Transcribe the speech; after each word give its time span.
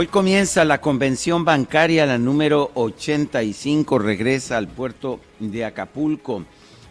Hoy 0.00 0.06
comienza 0.06 0.64
la 0.64 0.80
convención 0.80 1.44
bancaria, 1.44 2.06
la 2.06 2.18
número 2.18 2.70
85, 2.74 3.98
regresa 3.98 4.56
al 4.56 4.68
puerto 4.68 5.18
de 5.40 5.64
Acapulco, 5.64 6.44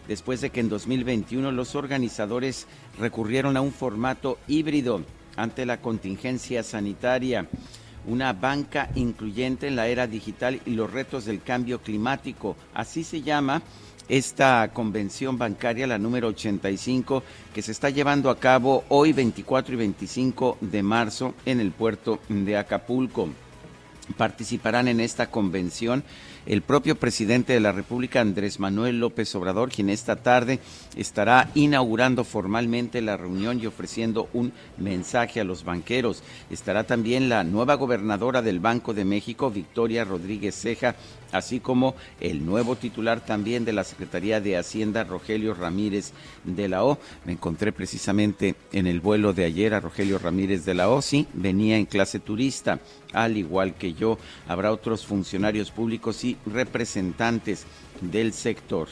después 0.06 0.42
de 0.42 0.50
que 0.50 0.60
en 0.60 0.68
2021 0.68 1.50
los 1.50 1.74
organizadores 1.74 2.66
recurrieron 2.98 3.56
a 3.56 3.62
un 3.62 3.72
formato 3.72 4.36
híbrido 4.46 5.00
ante 5.36 5.64
la 5.64 5.80
contingencia 5.80 6.62
sanitaria, 6.62 7.48
una 8.06 8.34
banca 8.34 8.90
incluyente 8.94 9.68
en 9.68 9.76
la 9.76 9.88
era 9.88 10.06
digital 10.06 10.60
y 10.66 10.72
los 10.72 10.92
retos 10.92 11.24
del 11.24 11.40
cambio 11.40 11.80
climático, 11.80 12.56
así 12.74 13.04
se 13.04 13.22
llama 13.22 13.62
esta 14.08 14.70
convención 14.72 15.38
bancaria, 15.38 15.86
la 15.86 15.98
número 15.98 16.28
85, 16.28 17.22
que 17.54 17.62
se 17.62 17.72
está 17.72 17.90
llevando 17.90 18.30
a 18.30 18.38
cabo 18.38 18.84
hoy 18.88 19.12
24 19.12 19.74
y 19.74 19.76
25 19.76 20.58
de 20.60 20.82
marzo 20.82 21.34
en 21.44 21.60
el 21.60 21.72
puerto 21.72 22.20
de 22.28 22.56
Acapulco. 22.56 23.28
Participarán 24.16 24.88
en 24.88 25.00
esta 25.00 25.30
convención 25.30 26.02
el 26.46 26.62
propio 26.62 26.96
presidente 26.96 27.52
de 27.52 27.60
la 27.60 27.72
República, 27.72 28.20
Andrés 28.20 28.60
Manuel 28.60 29.00
López 29.00 29.34
Obrador, 29.34 29.70
quien 29.70 29.90
esta 29.90 30.16
tarde 30.16 30.60
estará 30.96 31.50
inaugurando 31.54 32.24
formalmente 32.24 33.00
la 33.02 33.16
reunión 33.16 33.60
y 33.60 33.66
ofreciendo 33.66 34.28
un 34.32 34.52
mensaje 34.76 35.40
a 35.40 35.44
los 35.44 35.64
banqueros. 35.64 36.22
Estará 36.50 36.84
también 36.84 37.28
la 37.28 37.44
nueva 37.44 37.74
gobernadora 37.74 38.42
del 38.42 38.60
Banco 38.60 38.94
de 38.94 39.04
México, 39.04 39.50
Victoria 39.50 40.04
Rodríguez 40.04 40.54
Ceja, 40.54 40.96
así 41.32 41.60
como 41.60 41.94
el 42.20 42.44
nuevo 42.44 42.76
titular 42.76 43.20
también 43.24 43.64
de 43.64 43.72
la 43.72 43.84
Secretaría 43.84 44.40
de 44.40 44.56
Hacienda, 44.56 45.04
Rogelio 45.04 45.54
Ramírez 45.54 46.12
de 46.44 46.68
la 46.68 46.84
O. 46.84 46.98
Me 47.24 47.32
encontré 47.32 47.72
precisamente 47.72 48.54
en 48.72 48.86
el 48.86 49.00
vuelo 49.00 49.32
de 49.32 49.44
ayer 49.44 49.74
a 49.74 49.80
Rogelio 49.80 50.18
Ramírez 50.18 50.64
de 50.64 50.74
la 50.74 50.88
O, 50.88 51.02
sí, 51.02 51.26
venía 51.34 51.76
en 51.76 51.86
clase 51.86 52.18
turista, 52.18 52.80
al 53.12 53.36
igual 53.36 53.74
que 53.74 53.94
yo. 53.94 54.18
Habrá 54.46 54.72
otros 54.72 55.06
funcionarios 55.06 55.70
públicos 55.70 56.24
y 56.24 56.27
representantes 56.46 57.64
del 58.00 58.32
sector. 58.32 58.88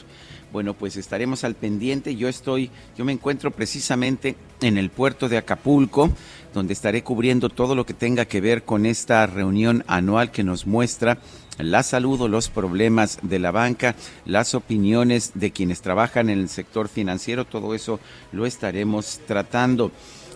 Bueno, 0.51 0.73
pues 0.73 0.95
estaremos 0.95 1.43
al 1.43 1.55
pendiente. 1.55 2.15
Yo 2.15 2.29
estoy, 2.29 2.71
yo 2.97 3.03
me 3.03 3.11
encuentro 3.11 3.51
precisamente 3.51 4.35
en 4.61 4.77
el 4.77 4.89
puerto 4.89 5.27
de 5.27 5.37
Acapulco, 5.37 6.09
donde 6.53 6.73
estaré 6.73 7.03
cubriendo 7.03 7.49
todo 7.49 7.75
lo 7.75 7.85
que 7.85 7.93
tenga 7.93 8.25
que 8.25 8.41
ver 8.41 8.63
con 8.63 8.85
esta 8.85 9.25
reunión 9.27 9.83
anual 9.87 10.31
que 10.31 10.43
nos 10.43 10.65
muestra 10.65 11.19
la 11.57 11.83
salud 11.83 12.29
los 12.29 12.49
problemas 12.49 13.19
de 13.21 13.39
la 13.39 13.51
banca, 13.51 13.95
las 14.25 14.55
opiniones 14.55 15.31
de 15.33 15.51
quienes 15.51 15.81
trabajan 15.81 16.29
en 16.29 16.39
el 16.39 16.49
sector 16.49 16.87
financiero, 16.87 17.45
todo 17.45 17.73
eso 17.73 17.99
lo 18.31 18.45
estaremos 18.45 19.19
tratando 19.25 19.91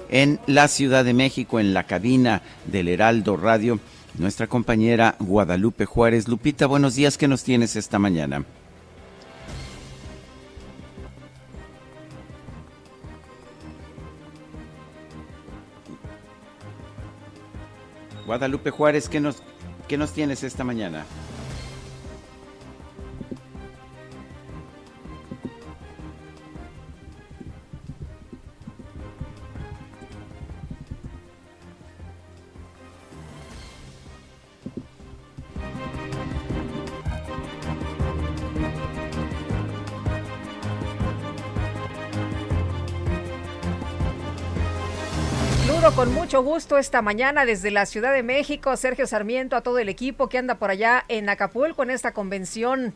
en 0.09 0.39
la 0.47 0.67
Ciudad 0.67 1.05
de 1.05 1.13
México, 1.13 1.59
en 1.59 1.73
la 1.73 1.85
cabina 1.85 2.41
del 2.65 2.87
Heraldo 2.87 3.37
Radio. 3.37 3.79
Nuestra 4.17 4.47
compañera 4.47 5.15
Guadalupe 5.19 5.85
Juárez. 5.85 6.27
Lupita, 6.27 6.67
buenos 6.67 6.95
días, 6.95 7.17
¿qué 7.17 7.27
nos 7.27 7.43
tienes 7.43 7.75
esta 7.75 7.97
mañana? 7.97 8.45
Guadalupe 18.25 18.69
Juárez, 18.69 19.09
¿qué 19.09 19.19
nos, 19.19 19.43
qué 19.87 19.97
nos 19.97 20.13
tienes 20.13 20.43
esta 20.43 20.63
mañana? 20.63 21.05
Con 45.89 46.13
mucho 46.13 46.43
gusto 46.43 46.77
esta 46.77 47.01
mañana 47.01 47.43
desde 47.43 47.71
la 47.71 47.87
Ciudad 47.87 48.13
de 48.13 48.21
México. 48.21 48.77
Sergio 48.77 49.07
Sarmiento, 49.07 49.55
a 49.55 49.61
todo 49.61 49.79
el 49.79 49.89
equipo 49.89 50.29
que 50.29 50.37
anda 50.37 50.55
por 50.55 50.69
allá 50.69 51.03
en 51.07 51.27
Acapulco 51.27 51.81
en 51.81 51.89
esta 51.89 52.13
convención. 52.13 52.93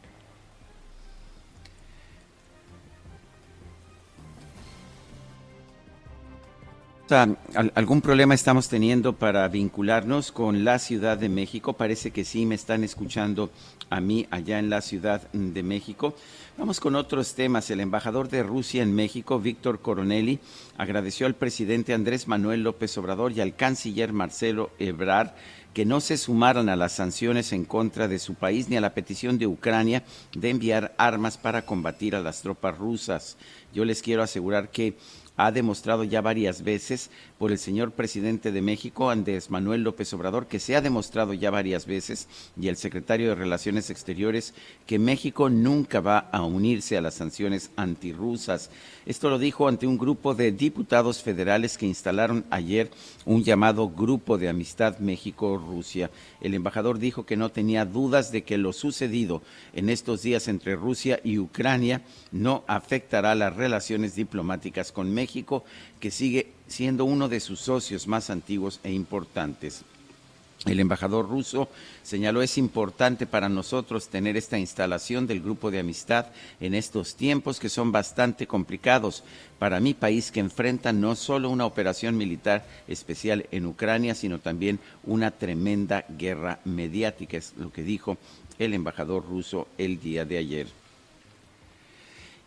¿Algún 7.73 8.01
problema 8.01 8.35
estamos 8.35 8.69
teniendo 8.69 9.13
para 9.13 9.47
vincularnos 9.47 10.31
con 10.31 10.63
la 10.63 10.77
Ciudad 10.77 11.17
de 11.17 11.29
México? 11.29 11.73
Parece 11.73 12.11
que 12.11 12.23
sí, 12.23 12.45
me 12.45 12.55
están 12.55 12.83
escuchando 12.83 13.49
a 13.89 13.99
mí 13.99 14.27
allá 14.29 14.59
en 14.59 14.69
la 14.69 14.81
Ciudad 14.81 15.21
de 15.31 15.63
México. 15.63 16.15
Vamos 16.57 16.79
con 16.79 16.95
otros 16.95 17.33
temas. 17.33 17.69
El 17.69 17.81
embajador 17.81 18.29
de 18.29 18.41
Rusia 18.41 18.81
en 18.81 18.95
México, 18.95 19.41
Víctor 19.41 19.81
Coronelli, 19.81 20.39
agradeció 20.77 21.27
al 21.27 21.35
presidente 21.35 21.93
Andrés 21.93 22.29
Manuel 22.29 22.63
López 22.63 22.97
Obrador 22.97 23.33
y 23.33 23.41
al 23.41 23.57
canciller 23.57 24.13
Marcelo 24.13 24.71
Ebrard 24.79 25.31
que 25.73 25.83
no 25.83 25.99
se 25.99 26.15
sumaran 26.15 26.69
a 26.69 26.77
las 26.77 26.93
sanciones 26.93 27.51
en 27.51 27.65
contra 27.65 28.07
de 28.07 28.19
su 28.19 28.35
país 28.35 28.69
ni 28.69 28.77
a 28.77 28.81
la 28.81 28.93
petición 28.93 29.37
de 29.37 29.47
Ucrania 29.47 30.03
de 30.33 30.49
enviar 30.49 30.95
armas 30.97 31.37
para 31.37 31.65
combatir 31.65 32.15
a 32.15 32.21
las 32.21 32.41
tropas 32.41 32.77
rusas. 32.77 33.35
Yo 33.73 33.83
les 33.83 34.01
quiero 34.01 34.23
asegurar 34.23 34.71
que 34.71 34.95
ha 35.35 35.51
demostrado 35.51 36.05
ya 36.05 36.21
varias 36.21 36.63
veces 36.63 37.11
por 37.37 37.51
el 37.51 37.57
señor 37.57 37.91
presidente 37.91 38.51
de 38.51 38.61
México, 38.61 39.09
Andrés 39.09 39.49
Manuel 39.49 39.83
López 39.83 40.13
Obrador, 40.13 40.47
que 40.47 40.59
se 40.59 40.75
ha 40.75 40.81
demostrado 40.81 41.33
ya 41.33 41.51
varias 41.51 41.85
veces, 41.85 42.27
y 42.59 42.69
el 42.69 42.77
secretario 42.77 43.29
de 43.29 43.35
Relaciones 43.35 43.89
Exteriores, 43.89 44.53
que 44.85 44.99
México 44.99 45.49
nunca 45.49 45.99
va 45.99 46.17
a 46.17 46.43
unirse 46.43 46.97
a 46.97 47.01
las 47.01 47.15
sanciones 47.15 47.71
antirrusas. 47.75 48.69
Esto 49.05 49.29
lo 49.29 49.37
dijo 49.37 49.67
ante 49.67 49.85
un 49.85 49.97
grupo 49.97 50.33
de 50.33 50.51
diputados 50.51 51.21
federales 51.21 51.77
que 51.77 51.85
instalaron 51.85 52.45
ayer 52.49 52.89
un 53.25 53.43
llamado 53.43 53.89
Grupo 53.89 54.37
de 54.37 54.49
Amistad 54.49 54.99
México-Rusia. 54.99 56.11
El 56.41 56.53
embajador 56.53 56.99
dijo 56.99 57.25
que 57.25 57.37
no 57.37 57.49
tenía 57.49 57.85
dudas 57.85 58.31
de 58.31 58.43
que 58.43 58.57
lo 58.57 58.71
sucedido 58.71 59.41
en 59.73 59.89
estos 59.89 60.21
días 60.21 60.47
entre 60.47 60.75
Rusia 60.75 61.19
y 61.23 61.37
Ucrania 61.37 62.01
no 62.31 62.63
afectará 62.67 63.35
las 63.35 63.55
relaciones 63.55 64.15
diplomáticas 64.15 64.91
con 64.91 65.13
México, 65.13 65.65
que 66.05 66.11
sigue 66.11 66.51
siendo 66.67 67.03
uno 67.03 67.29
de 67.29 67.39
sus 67.39 67.59
socios 67.59 68.07
más 68.07 68.29
antiguos 68.29 68.79
e 68.83 68.91
importantes. 68.91 69.81
El 70.67 70.79
embajador 70.79 71.27
ruso 71.27 71.67
señaló 72.03 72.43
es 72.43 72.59
importante 72.59 73.25
para 73.25 73.49
nosotros 73.49 74.07
tener 74.09 74.37
esta 74.37 74.59
instalación 74.59 75.25
del 75.25 75.41
grupo 75.41 75.71
de 75.71 75.79
amistad 75.79 76.27
en 76.59 76.75
estos 76.75 77.15
tiempos 77.15 77.59
que 77.59 77.69
son 77.69 77.91
bastante 77.91 78.45
complicados 78.45 79.23
para 79.57 79.79
mi 79.79 79.95
país 79.95 80.29
que 80.29 80.41
enfrenta 80.41 80.93
no 80.93 81.15
solo 81.15 81.49
una 81.49 81.65
operación 81.65 82.17
militar 82.17 82.67
especial 82.87 83.47
en 83.49 83.65
Ucrania, 83.65 84.13
sino 84.13 84.37
también 84.37 84.77
una 85.05 85.31
tremenda 85.31 86.05
guerra 86.07 86.59
mediática, 86.65 87.37
es 87.37 87.55
lo 87.57 87.73
que 87.73 87.81
dijo 87.81 88.19
el 88.59 88.75
embajador 88.75 89.25
ruso 89.27 89.67
el 89.79 89.99
día 89.99 90.23
de 90.23 90.37
ayer. 90.37 90.84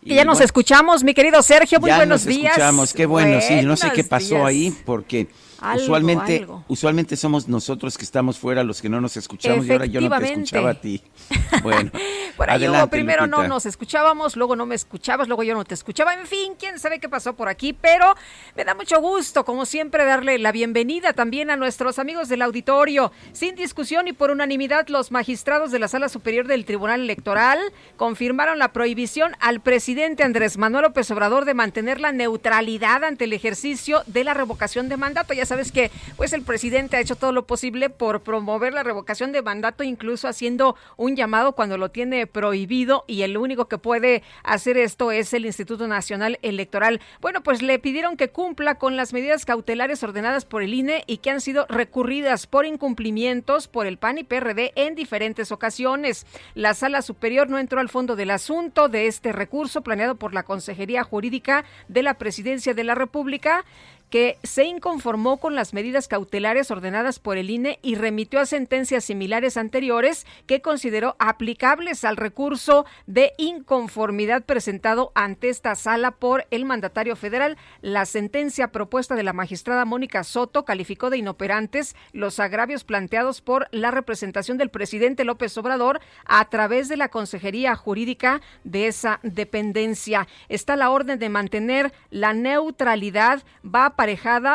Y 0.01 0.15
ya 0.15 0.23
nos 0.23 0.39
escuchamos, 0.39 1.03
mi 1.03 1.13
querido 1.13 1.41
Sergio. 1.41 1.79
Muy 1.79 1.89
ya 1.89 1.97
buenos 1.97 2.25
nos 2.25 2.35
días. 2.35 2.51
Escuchamos, 2.51 2.93
qué 2.93 3.05
bueno, 3.05 3.41
sí. 3.41 3.61
No 3.63 3.75
sé 3.75 3.91
qué 3.93 4.03
pasó 4.03 4.45
ahí, 4.45 4.73
porque 4.85 5.27
usualmente, 5.75 6.47
usualmente 6.69 7.17
somos 7.17 7.49
nosotros 7.49 7.97
que 7.97 8.05
estamos 8.05 8.39
fuera 8.39 8.63
los 8.63 8.81
que 8.81 8.87
no 8.87 9.01
nos 9.01 9.17
escuchamos 9.17 9.65
y 9.65 9.71
ahora 9.71 9.85
yo 9.87 9.99
no 9.99 10.09
te 10.17 10.31
escuchaba 10.31 10.71
a 10.71 10.73
ti. 10.75 11.01
Bueno, 11.63 11.91
por 12.37 12.49
ahí 12.49 12.65
primero 12.89 13.27
no 13.27 13.45
nos 13.45 13.65
escuchábamos, 13.65 14.37
luego 14.37 14.55
no 14.55 14.65
me 14.65 14.75
escuchabas, 14.75 15.27
luego 15.27 15.43
yo 15.43 15.55
no 15.55 15.65
te 15.65 15.73
escuchaba. 15.73 16.13
En 16.13 16.25
fin, 16.25 16.53
quién 16.57 16.79
sabe 16.79 16.99
qué 16.99 17.09
pasó 17.09 17.35
por 17.35 17.49
aquí, 17.49 17.73
pero 17.73 18.15
me 18.55 18.63
da 18.63 18.75
mucho 18.75 19.01
gusto, 19.01 19.43
como 19.43 19.65
siempre, 19.65 20.05
darle 20.05 20.37
la 20.39 20.53
bienvenida 20.53 21.11
también 21.11 21.49
a 21.49 21.57
nuestros 21.57 21.99
amigos 21.99 22.29
del 22.29 22.43
auditorio. 22.43 23.11
Sin 23.33 23.55
discusión 23.55 24.07
y 24.07 24.13
por 24.13 24.31
unanimidad, 24.31 24.87
los 24.87 25.11
magistrados 25.11 25.71
de 25.71 25.79
la 25.79 25.89
Sala 25.89 26.07
Superior 26.07 26.47
del 26.47 26.63
Tribunal 26.63 27.01
Electoral 27.01 27.59
confirmaron 27.97 28.57
la 28.57 28.71
prohibición 28.71 29.35
al 29.41 29.59
presidente 29.59 29.88
Andrés 29.97 30.59
Manuel 30.59 30.83
López 30.83 31.09
Obrador 31.09 31.45
de 31.45 31.55
mantener 31.55 31.99
la 31.99 32.11
neutralidad 32.11 33.03
ante 33.03 33.23
el 33.23 33.33
ejercicio 33.33 34.03
de 34.05 34.23
la 34.23 34.35
revocación 34.35 34.87
de 34.87 34.97
mandato. 34.97 35.33
Ya 35.33 35.47
sabes 35.47 35.71
que 35.71 35.89
pues 36.15 36.31
el 36.33 36.43
presidente 36.43 36.95
ha 36.95 36.99
hecho 36.99 37.15
todo 37.15 37.31
lo 37.31 37.47
posible 37.47 37.89
por 37.89 38.21
promover 38.21 38.71
la 38.71 38.83
revocación 38.83 39.31
de 39.31 39.41
mandato, 39.41 39.83
incluso 39.83 40.27
haciendo 40.27 40.75
un 40.95 41.15
llamado 41.15 41.53
cuando 41.53 41.79
lo 41.79 41.89
tiene 41.89 42.27
prohibido 42.27 43.03
y 43.07 43.23
el 43.23 43.35
único 43.35 43.67
que 43.67 43.79
puede 43.79 44.21
hacer 44.43 44.77
esto 44.77 45.11
es 45.11 45.33
el 45.33 45.47
Instituto 45.47 45.87
Nacional 45.87 46.37
Electoral. 46.43 47.01
Bueno, 47.19 47.41
pues 47.41 47.63
le 47.63 47.79
pidieron 47.79 48.15
que 48.15 48.29
cumpla 48.29 48.75
con 48.75 48.95
las 48.95 49.11
medidas 49.11 49.43
cautelares 49.43 50.03
ordenadas 50.03 50.45
por 50.45 50.61
el 50.61 50.75
INE 50.75 51.03
y 51.07 51.17
que 51.17 51.31
han 51.31 51.41
sido 51.41 51.65
recurridas 51.67 52.45
por 52.45 52.67
incumplimientos 52.67 53.67
por 53.67 53.87
el 53.87 53.97
PAN 53.97 54.19
y 54.19 54.23
PRD 54.23 54.71
en 54.75 54.93
diferentes 54.93 55.51
ocasiones. 55.51 56.27
La 56.53 56.75
Sala 56.75 57.01
Superior 57.01 57.49
no 57.49 57.57
entró 57.57 57.79
al 57.79 57.89
fondo 57.89 58.15
del 58.15 58.29
asunto 58.29 58.87
de 58.87 59.07
este 59.07 59.31
recurso 59.31 59.78
planeado 59.81 60.15
por 60.15 60.33
la 60.33 60.43
Consejería 60.43 61.03
Jurídica 61.03 61.65
de 61.87 62.03
la 62.03 62.15
Presidencia 62.15 62.73
de 62.73 62.83
la 62.83 62.95
República 62.95 63.65
que 64.09 64.37
se 64.43 64.63
inconformó 64.63 65.37
con 65.37 65.55
las 65.55 65.73
medidas 65.73 66.07
cautelares 66.07 66.71
ordenadas 66.71 67.19
por 67.19 67.37
el 67.37 67.49
INE 67.49 67.79
y 67.81 67.95
remitió 67.95 68.39
a 68.39 68.45
sentencias 68.45 69.05
similares 69.05 69.57
anteriores 69.57 70.25
que 70.47 70.61
consideró 70.61 71.15
aplicables 71.19 72.03
al 72.03 72.17
recurso 72.17 72.85
de 73.07 73.33
inconformidad 73.37 74.43
presentado 74.43 75.11
ante 75.15 75.49
esta 75.49 75.75
sala 75.75 76.11
por 76.11 76.45
el 76.51 76.65
mandatario 76.65 77.15
federal. 77.15 77.57
La 77.81 78.05
sentencia 78.05 78.71
propuesta 78.71 79.15
de 79.15 79.23
la 79.23 79.33
magistrada 79.33 79.85
Mónica 79.85 80.23
Soto 80.23 80.65
calificó 80.65 81.09
de 81.09 81.17
inoperantes 81.17 81.95
los 82.11 82.39
agravios 82.39 82.83
planteados 82.83 83.41
por 83.41 83.67
la 83.71 83.91
representación 83.91 84.57
del 84.57 84.69
presidente 84.69 85.23
López 85.23 85.57
Obrador 85.57 85.99
a 86.25 86.49
través 86.49 86.89
de 86.89 86.97
la 86.97 87.09
Consejería 87.09 87.75
Jurídica 87.75 88.41
de 88.63 88.87
esa 88.87 89.19
dependencia. 89.23 90.27
Está 90.47 90.75
la 90.75 90.89
orden 90.89 91.19
de 91.19 91.29
mantener 91.29 91.93
la 92.09 92.33
neutralidad, 92.33 93.43
va 93.63 93.95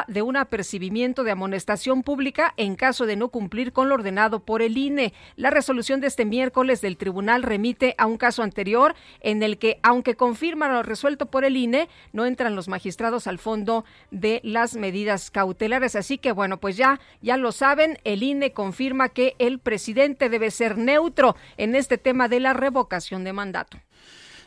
de 0.08 0.22
un 0.22 0.38
apercibimiento 0.38 1.22
de 1.22 1.30
amonestación 1.30 2.02
pública 2.02 2.54
en 2.56 2.76
caso 2.76 3.04
de 3.04 3.14
no 3.14 3.28
cumplir 3.28 3.74
con 3.74 3.90
lo 3.90 3.94
ordenado 3.94 4.40
por 4.40 4.62
el 4.62 4.78
INE. 4.78 5.12
La 5.36 5.50
resolución 5.50 6.00
de 6.00 6.06
este 6.06 6.24
miércoles 6.24 6.80
del 6.80 6.96
tribunal 6.96 7.42
remite 7.42 7.94
a 7.98 8.06
un 8.06 8.16
caso 8.16 8.42
anterior 8.42 8.94
en 9.20 9.42
el 9.42 9.58
que, 9.58 9.80
aunque 9.82 10.14
confirma 10.14 10.70
lo 10.70 10.82
resuelto 10.82 11.26
por 11.26 11.44
el 11.44 11.58
INE, 11.58 11.90
no 12.14 12.24
entran 12.24 12.56
los 12.56 12.68
magistrados 12.68 13.26
al 13.26 13.38
fondo 13.38 13.84
de 14.10 14.40
las 14.44 14.76
medidas 14.76 15.30
cautelares. 15.30 15.94
Así 15.94 16.16
que, 16.16 16.32
bueno, 16.32 16.58
pues 16.58 16.78
ya, 16.78 16.98
ya 17.20 17.36
lo 17.36 17.52
saben, 17.52 17.98
el 18.04 18.22
INE 18.22 18.52
confirma 18.52 19.10
que 19.10 19.36
el 19.38 19.58
presidente 19.58 20.30
debe 20.30 20.50
ser 20.50 20.78
neutro 20.78 21.36
en 21.58 21.74
este 21.74 21.98
tema 21.98 22.28
de 22.28 22.40
la 22.40 22.54
revocación 22.54 23.24
de 23.24 23.34
mandato. 23.34 23.76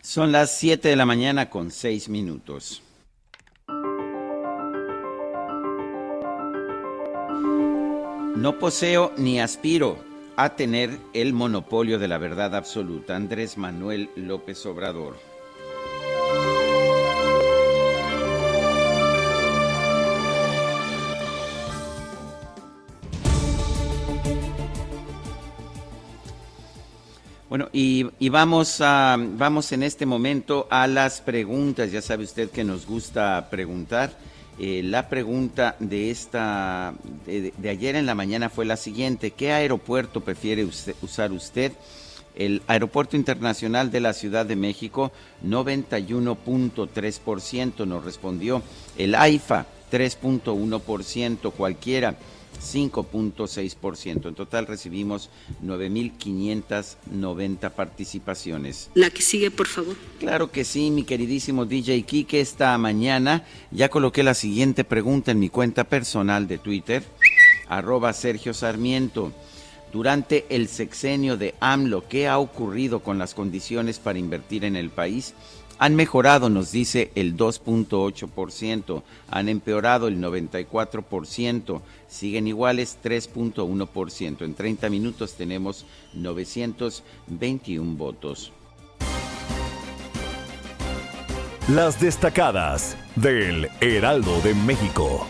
Son 0.01 0.31
las 0.31 0.57
7 0.57 0.89
de 0.89 0.95
la 0.95 1.05
mañana 1.05 1.51
con 1.51 1.69
6 1.69 2.09
minutos. 2.09 2.81
No 8.37 8.59
poseo 8.59 9.13
ni 9.17 9.39
aspiro 9.39 9.97
a 10.35 10.55
tener 10.55 10.99
el 11.15 11.33
monopolio 11.33 11.97
de 11.97 12.07
la 12.07 12.19
verdad 12.19 12.55
absoluta. 12.55 13.15
Andrés 13.15 13.57
Manuel 13.57 14.11
López 14.15 14.63
Obrador. 14.67 15.17
Bueno, 27.49 27.69
y, 27.73 28.29
vamos, 28.29 28.81
a, 28.81 29.17
vamos 29.17 29.71
en 29.71 29.81
este 29.81 30.05
momento 30.05 30.67
a 30.69 30.85
las 30.85 31.21
preguntas. 31.21 31.91
Ya 31.91 32.03
sabe 32.03 32.25
usted 32.25 32.51
que 32.51 32.63
nos 32.63 32.85
gusta 32.85 33.47
preguntar. 33.49 34.11
Eh, 34.59 34.81
la 34.83 35.07
pregunta 35.07 35.75
de 35.79 36.09
esta 36.09 36.95
de, 37.27 37.53
ayer 37.69 37.95
en 37.95 38.07
la 38.07 38.15
mañana 38.15 38.49
fue 38.49 38.65
la 38.65 38.77
siguiente: 38.77 39.29
¿Qué 39.31 39.51
aeropuerto 39.51 40.21
prefiere 40.21 40.67
usar 41.01 41.31
usted? 41.31 41.73
El 42.35 42.63
Aeropuerto 42.67 43.15
Internacional 43.17 43.91
de 43.91 43.99
la 43.99 44.13
Ciudad 44.13 44.45
de 44.45 44.55
México, 44.55 45.11
91.3% 45.43 47.87
nos 47.87 48.05
respondió. 48.05 48.61
El 48.95 49.15
AIFA, 49.15 49.65
3.1%, 49.91 51.51
cualquiera. 51.51 52.15
5.6%. 52.61 54.27
En 54.27 54.35
total 54.35 54.67
recibimos 54.67 55.29
9.590 55.63 57.71
participaciones. 57.71 58.89
La 58.93 59.09
que 59.09 59.21
sigue, 59.21 59.51
por 59.51 59.67
favor. 59.67 59.95
Claro 60.19 60.51
que 60.51 60.63
sí, 60.63 60.91
mi 60.91 61.03
queridísimo 61.03 61.65
DJ 61.65 62.03
Kike. 62.03 62.39
Esta 62.39 62.77
mañana 62.77 63.45
ya 63.71 63.89
coloqué 63.89 64.23
la 64.23 64.33
siguiente 64.33 64.83
pregunta 64.83 65.31
en 65.31 65.39
mi 65.39 65.49
cuenta 65.49 65.85
personal 65.85 66.47
de 66.47 66.57
Twitter, 66.57 67.03
arroba 67.67 68.13
Sergio 68.13 68.53
Sarmiento. 68.53 69.33
Durante 69.93 70.45
el 70.49 70.67
sexenio 70.67 71.37
de 71.37 71.55
AMLO, 71.61 72.09
¿qué 72.09 72.27
ha 72.27 72.39
ocurrido 72.39 72.99
con 72.99 73.17
las 73.17 73.33
condiciones 73.33 73.99
para 73.99 74.19
invertir 74.19 74.65
en 74.65 74.75
el 74.75 74.89
país? 74.89 75.33
Han 75.79 75.95
mejorado, 75.95 76.49
nos 76.49 76.71
dice 76.71 77.11
el 77.15 77.37
2.8%, 77.37 79.03
han 79.29 79.49
empeorado 79.49 80.07
el 80.07 80.19
94%, 80.19 81.81
siguen 82.07 82.47
iguales 82.47 82.97
3.1%. 83.03 84.41
En 84.41 84.53
30 84.55 84.89
minutos 84.89 85.33
tenemos 85.33 85.85
921 86.13 87.95
votos. 87.95 88.51
Las 91.67 91.99
destacadas 91.99 92.95
del 93.15 93.69
Heraldo 93.81 94.39
de 94.39 94.55
México. 94.55 95.27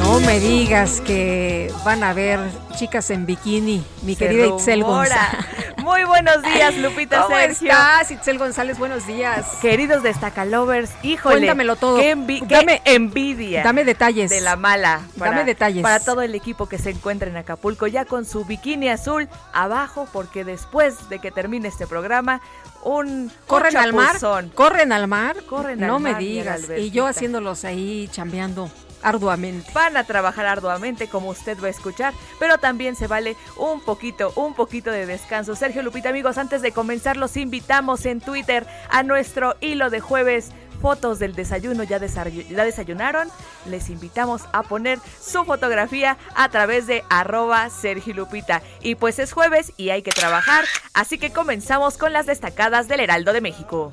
No 0.00 0.18
me 0.20 0.40
digas 0.40 1.02
que 1.02 1.70
van 1.84 2.02
a 2.02 2.14
ver 2.14 2.40
chicas 2.74 3.10
en 3.10 3.26
bikini, 3.26 3.84
mi 4.00 4.16
querida 4.16 4.46
Itzel 4.46 4.82
González. 4.82 5.46
Muy 5.76 6.04
buenos 6.04 6.42
días, 6.42 6.74
Lupita 6.78 7.24
¿Cómo 7.24 7.36
Sergio. 7.36 7.68
estás, 7.68 8.10
Itzel 8.10 8.38
González? 8.38 8.78
Buenos 8.78 9.06
días. 9.06 9.58
Queridos 9.60 10.02
Destacalovers, 10.02 10.90
híjole. 11.02 11.36
Cuéntamelo 11.36 11.76
todo. 11.76 11.98
Qué, 11.98 12.16
dame, 12.48 12.80
envidia. 12.86 13.62
Dame 13.62 13.84
detalles. 13.84 14.30
De 14.30 14.40
la 14.40 14.56
mala. 14.56 15.02
dame 15.16 15.44
detalles. 15.44 15.82
Para 15.82 16.00
todo 16.00 16.22
el 16.22 16.34
equipo 16.34 16.66
que 16.66 16.78
se 16.78 16.90
encuentra 16.90 17.28
en 17.28 17.36
Acapulco 17.36 17.86
ya 17.86 18.06
con 18.06 18.24
su 18.24 18.46
bikini 18.46 18.88
azul 18.88 19.28
abajo, 19.52 20.08
porque 20.10 20.44
después 20.44 21.10
de 21.10 21.18
que 21.18 21.30
termine 21.30 21.68
este 21.68 21.86
programa, 21.86 22.40
un 22.82 23.30
corren 23.46 23.76
al 23.76 23.92
mar, 23.92 24.16
corren 24.54 24.92
al 24.92 25.08
mar, 25.08 25.36
corren 25.44 25.78
no 25.78 25.96
al 25.96 26.00
mar. 26.00 26.12
me 26.14 26.18
digas. 26.18 26.62
Y 26.78 26.90
yo 26.90 27.06
haciéndolos 27.06 27.66
ahí 27.66 28.08
chambeando 28.10 28.70
arduamente. 29.02 29.70
Van 29.72 29.96
a 29.96 30.04
trabajar 30.04 30.46
arduamente 30.46 31.08
como 31.08 31.30
usted 31.30 31.60
va 31.62 31.66
a 31.66 31.70
escuchar, 31.70 32.14
pero 32.38 32.58
también 32.58 32.96
se 32.96 33.06
vale 33.06 33.36
un 33.56 33.80
poquito, 33.80 34.32
un 34.36 34.54
poquito 34.54 34.90
de 34.90 35.06
descanso. 35.06 35.56
Sergio 35.56 35.82
Lupita, 35.82 36.08
amigos, 36.08 36.38
antes 36.38 36.62
de 36.62 36.72
comenzar 36.72 37.16
los 37.16 37.36
invitamos 37.36 38.06
en 38.06 38.20
Twitter 38.20 38.66
a 38.90 39.02
nuestro 39.02 39.56
hilo 39.60 39.90
de 39.90 40.00
jueves 40.00 40.52
fotos 40.80 41.18
del 41.18 41.34
desayuno, 41.34 41.82
ya, 41.84 41.98
desayunaron, 41.98 43.28
les 43.66 43.90
invitamos 43.90 44.42
a 44.52 44.62
poner 44.62 44.98
su 45.20 45.44
fotografía 45.44 46.16
a 46.34 46.48
través 46.48 46.86
de 46.86 47.04
arroba 47.10 47.68
Sergio 47.70 48.14
Lupita. 48.14 48.62
Y 48.80 48.94
pues 48.94 49.18
es 49.18 49.32
jueves 49.32 49.72
y 49.76 49.90
hay 49.90 50.02
que 50.02 50.10
trabajar, 50.10 50.64
así 50.94 51.18
que 51.18 51.32
comenzamos 51.32 51.98
con 51.98 52.12
las 52.12 52.26
destacadas 52.26 52.88
del 52.88 53.00
Heraldo 53.00 53.32
de 53.32 53.40
México. 53.40 53.92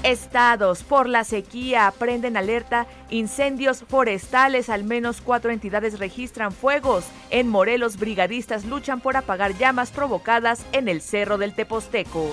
Estados 0.01 0.81
por 0.81 1.07
la 1.07 1.23
sequía 1.23 1.93
prenden 1.99 2.37
alerta 2.37 2.87
incendios 3.11 3.83
forestales. 3.87 4.67
Al 4.69 4.83
menos 4.83 5.21
cuatro 5.21 5.51
entidades 5.51 5.99
registran 5.99 6.51
fuegos. 6.51 7.05
En 7.29 7.49
Morelos, 7.49 7.97
brigadistas 7.97 8.65
luchan 8.65 8.99
por 8.99 9.15
apagar 9.15 9.55
llamas 9.59 9.91
provocadas 9.91 10.65
en 10.71 10.87
el 10.87 11.01
Cerro 11.01 11.37
del 11.37 11.53
Teposteco. 11.53 12.31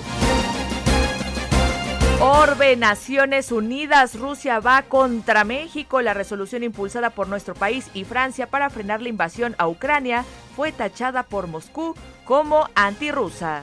Orbe, 2.23 2.77
Naciones 2.77 3.51
Unidas, 3.51 4.15
Rusia 4.15 4.61
va 4.61 4.83
contra 4.83 5.43
México. 5.45 6.03
La 6.03 6.13
resolución 6.13 6.63
impulsada 6.63 7.09
por 7.09 7.29
nuestro 7.29 7.55
país 7.55 7.89
y 7.95 8.05
Francia 8.05 8.47
para 8.47 8.69
frenar 8.69 9.01
la 9.01 9.09
invasión 9.09 9.55
a 9.57 9.67
Ucrania 9.67 10.27
fue 10.55 10.71
tachada 10.71 11.23
por 11.23 11.47
Moscú 11.47 11.95
como 12.27 12.69
antirrusa. 12.75 13.63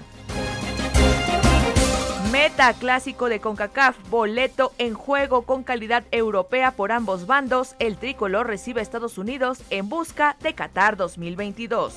Meta 2.32 2.74
clásico 2.74 3.30
de 3.30 3.40
CONCACAF, 3.40 3.96
boleto 4.10 4.74
en 4.80 4.96
juego 4.96 5.44
con 5.44 5.64
calidad 5.64 6.06
europea 6.10 6.72
por 6.72 6.92
ambos 6.92 7.28
bandos. 7.28 7.76
El 7.78 7.98
tricolor 7.98 8.48
recibe 8.48 8.80
a 8.80 8.84
Estados 8.84 9.20
Unidos 9.20 9.60
en 9.70 9.88
busca 9.88 10.36
de 10.42 10.56
Qatar 10.56 10.98
2022. 10.98 11.94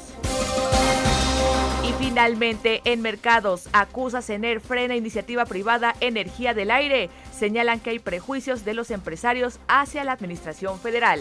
Y 1.90 1.92
finalmente, 1.94 2.82
en 2.84 3.02
mercados, 3.02 3.68
acusa 3.72 4.22
CENER 4.22 4.60
frena 4.60 4.94
iniciativa 4.94 5.44
privada 5.44 5.96
Energía 5.98 6.54
del 6.54 6.70
Aire. 6.70 7.10
Señalan 7.36 7.80
que 7.80 7.90
hay 7.90 7.98
prejuicios 7.98 8.64
de 8.64 8.74
los 8.74 8.92
empresarios 8.92 9.58
hacia 9.66 10.04
la 10.04 10.12
administración 10.12 10.78
federal. 10.78 11.20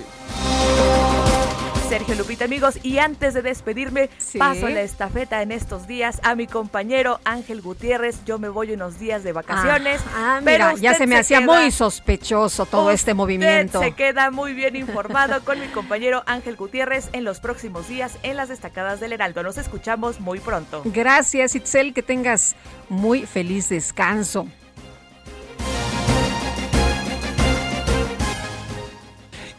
Sergio 1.89 2.13
Lupita, 2.13 2.45
amigos. 2.45 2.77
Y 2.83 2.99
antes 2.99 3.33
de 3.33 3.41
despedirme, 3.41 4.11
paso 4.37 4.69
la 4.69 4.81
estafeta 4.81 5.41
en 5.41 5.51
estos 5.51 5.87
días 5.87 6.19
a 6.21 6.35
mi 6.35 6.45
compañero 6.45 7.19
Ángel 7.23 7.63
Gutiérrez. 7.63 8.23
Yo 8.25 8.37
me 8.37 8.47
voy 8.47 8.73
unos 8.73 8.99
días 8.99 9.23
de 9.23 9.31
vacaciones. 9.33 9.99
Ah, 10.13 10.37
ah 10.37 10.41
pero 10.45 10.77
ya 10.77 10.93
se 10.93 11.07
me 11.07 11.17
hacía 11.17 11.41
muy 11.41 11.71
sospechoso 11.71 12.67
todo 12.67 12.91
este 12.91 13.15
movimiento. 13.15 13.79
Se 13.79 13.93
queda 13.93 14.29
muy 14.29 14.53
bien 14.53 14.75
informado 14.75 15.43
con 15.43 15.59
mi 15.59 15.67
compañero 15.69 16.21
Ángel 16.27 16.57
Gutiérrez 16.57 17.09
en 17.11 17.23
los 17.23 17.39
próximos 17.39 17.87
días 17.87 18.19
en 18.21 18.37
las 18.37 18.49
destacadas 18.49 18.99
del 18.99 19.13
Heraldo. 19.13 19.41
Nos 19.41 19.57
escuchamos 19.57 20.19
muy 20.19 20.39
pronto. 20.39 20.83
Gracias, 20.85 21.55
Itzel. 21.55 21.95
Que 21.95 22.03
tengas 22.03 22.55
muy 22.87 23.25
feliz 23.25 23.67
descanso. 23.67 24.47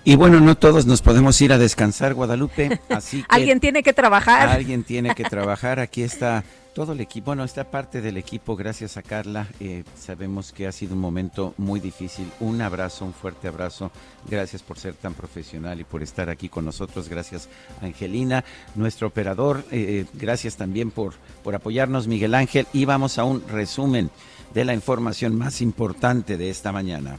Y 0.04 0.16
bueno, 0.16 0.40
no 0.40 0.57
todos 0.57 0.87
nos 0.87 1.02
podemos 1.02 1.40
ir 1.40 1.52
a 1.52 1.59
descansar, 1.59 2.14
Guadalupe, 2.14 2.80
así 2.88 3.23
que... 3.23 3.26
alguien 3.28 3.61
tiene 3.61 3.83
que 3.83 3.92
trabajar. 3.92 4.49
Alguien 4.49 4.83
tiene 4.83 5.14
que 5.14 5.25
trabajar. 5.30 5.78
Aquí 5.78 6.02
está 6.02 6.42
todo 6.75 6.92
el 6.92 7.00
equipo, 7.00 7.26
bueno, 7.26 7.45
esta 7.45 7.64
parte 7.64 8.00
del 8.00 8.16
equipo, 8.16 8.57
gracias 8.57 8.97
a 8.97 9.02
Carla. 9.02 9.49
Eh, 9.59 9.85
sabemos 9.99 10.52
que 10.52 10.66
ha 10.66 10.73
sido 10.73 10.95
un 10.95 11.00
momento 11.00 11.52
muy 11.59 11.80
difícil. 11.80 12.30
Un 12.40 12.62
abrazo, 12.62 13.04
un 13.04 13.12
fuerte 13.12 13.49
abrazo. 13.49 13.90
Gracias 14.28 14.62
por 14.62 14.78
ser 14.78 14.95
tan 14.95 15.14
profesional 15.14 15.80
y 15.80 15.85
por 15.85 16.02
estar 16.02 16.30
aquí 16.30 16.49
con 16.49 16.64
nosotros. 16.64 17.09
Gracias, 17.09 17.49
Angelina, 17.83 18.45
nuestro 18.76 19.09
operador. 19.09 19.64
Eh, 19.71 20.07
gracias 20.14 20.57
también 20.57 20.90
por, 20.90 21.14
por 21.42 21.54
apoyarnos, 21.54 22.07
Miguel 22.07 22.35
Ángel. 22.35 22.66
Y 22.73 22.85
vamos 22.85 23.19
a 23.19 23.25
un 23.25 23.47
resumen 23.49 24.11
de 24.54 24.64
la 24.64 24.75
información 24.75 25.37
más 25.37 25.61
importante 25.61 26.37
de 26.37 26.50
esta 26.50 26.73
mañana. 26.73 27.19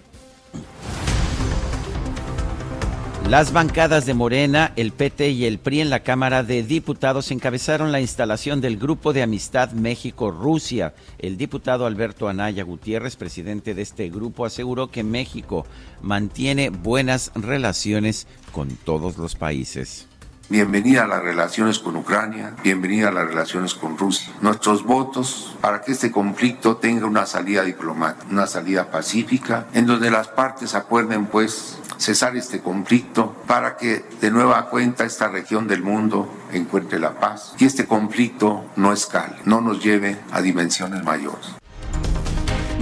Las 3.30 3.54
bancadas 3.54 4.06
de 4.06 4.14
Morena, 4.14 4.74
el 4.76 4.92
PT 4.92 5.30
y 5.30 5.46
el 5.46 5.58
PRI 5.58 5.82
en 5.82 5.90
la 5.90 6.02
Cámara 6.02 6.44
de 6.44 6.64
Diputados 6.64 7.32
encabezaron 7.32 7.94
la 7.94 8.02
instalación 8.02 8.60
del 8.60 8.78
Grupo 8.78 9.14
de 9.14 9.24
Amistad 9.24 9.72
México-Rusia. 9.72 10.94
El 11.18 11.38
diputado 11.38 11.86
Alberto 11.86 12.28
Anaya 12.28 12.64
Gutiérrez, 12.64 13.16
presidente 13.16 13.74
de 13.74 13.84
este 13.84 14.10
grupo, 14.10 14.46
aseguró 14.46 14.92
que 14.92 15.04
México 15.04 15.66
mantiene 16.02 16.70
buenas 16.70 17.32
relaciones 17.36 18.28
con 18.52 18.68
todos 18.76 19.18
los 19.18 19.36
países. 19.36 20.08
Bienvenida 20.52 21.06
a 21.06 21.08
las 21.08 21.24
relaciones 21.24 21.80
con 21.80 21.96
Ucrania, 21.96 22.54
bienvenida 22.62 23.08
a 23.08 23.12
las 23.14 23.26
relaciones 23.26 23.74
con 23.74 23.98
Rusia. 23.98 24.34
Nuestros 24.42 24.84
votos 24.84 25.56
para 25.62 25.80
que 25.80 25.94
este 25.94 26.12
conflicto 26.12 26.76
tenga 26.76 27.06
una 27.06 27.26
salida 27.26 27.64
diplomática, 27.64 28.26
una 28.30 28.48
salida 28.48 28.92
pacífica, 28.92 29.68
en 29.74 29.86
donde 29.86 30.12
las 30.12 30.28
partes 30.28 30.76
acuerden 30.76 31.28
pues 31.28 31.80
cesar 31.96 32.36
este 32.36 32.60
conflicto 32.60 33.34
para 33.48 33.78
que 33.78 34.04
de 34.20 34.30
nueva 34.30 34.70
cuenta 34.70 35.06
esta 35.06 35.30
región 35.30 35.70
del 35.70 35.84
mundo 35.84 36.30
encuentre 36.52 37.00
la 37.00 37.18
paz 37.18 37.54
y 37.58 37.64
este 37.64 37.86
conflicto 37.86 38.66
no 38.76 38.92
escale, 38.92 39.38
no 39.46 39.62
nos 39.62 39.82
lleve 39.82 40.20
a 40.34 40.42
dimensiones 40.42 41.02
mayores. 41.06 41.61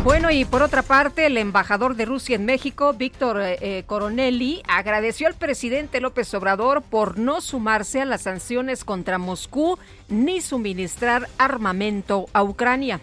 Bueno, 0.03 0.31
y 0.31 0.45
por 0.45 0.63
otra 0.63 0.81
parte, 0.81 1.25
el 1.25 1.37
embajador 1.37 1.95
de 1.95 2.05
Rusia 2.05 2.37
en 2.37 2.45
México, 2.45 2.93
Víctor 2.93 3.41
eh, 3.41 3.57
eh, 3.61 3.83
Coronelli, 3.85 4.63
agradeció 4.65 5.27
al 5.27 5.33
presidente 5.33 5.99
López 5.99 6.33
Obrador 6.33 6.81
por 6.83 7.19
no 7.19 7.41
sumarse 7.41 8.01
a 8.01 8.05
las 8.05 8.21
sanciones 8.21 8.85
contra 8.85 9.17
Moscú 9.17 9.77
ni 10.07 10.39
suministrar 10.39 11.27
armamento 11.37 12.27
a 12.31 12.43
Ucrania. 12.43 13.01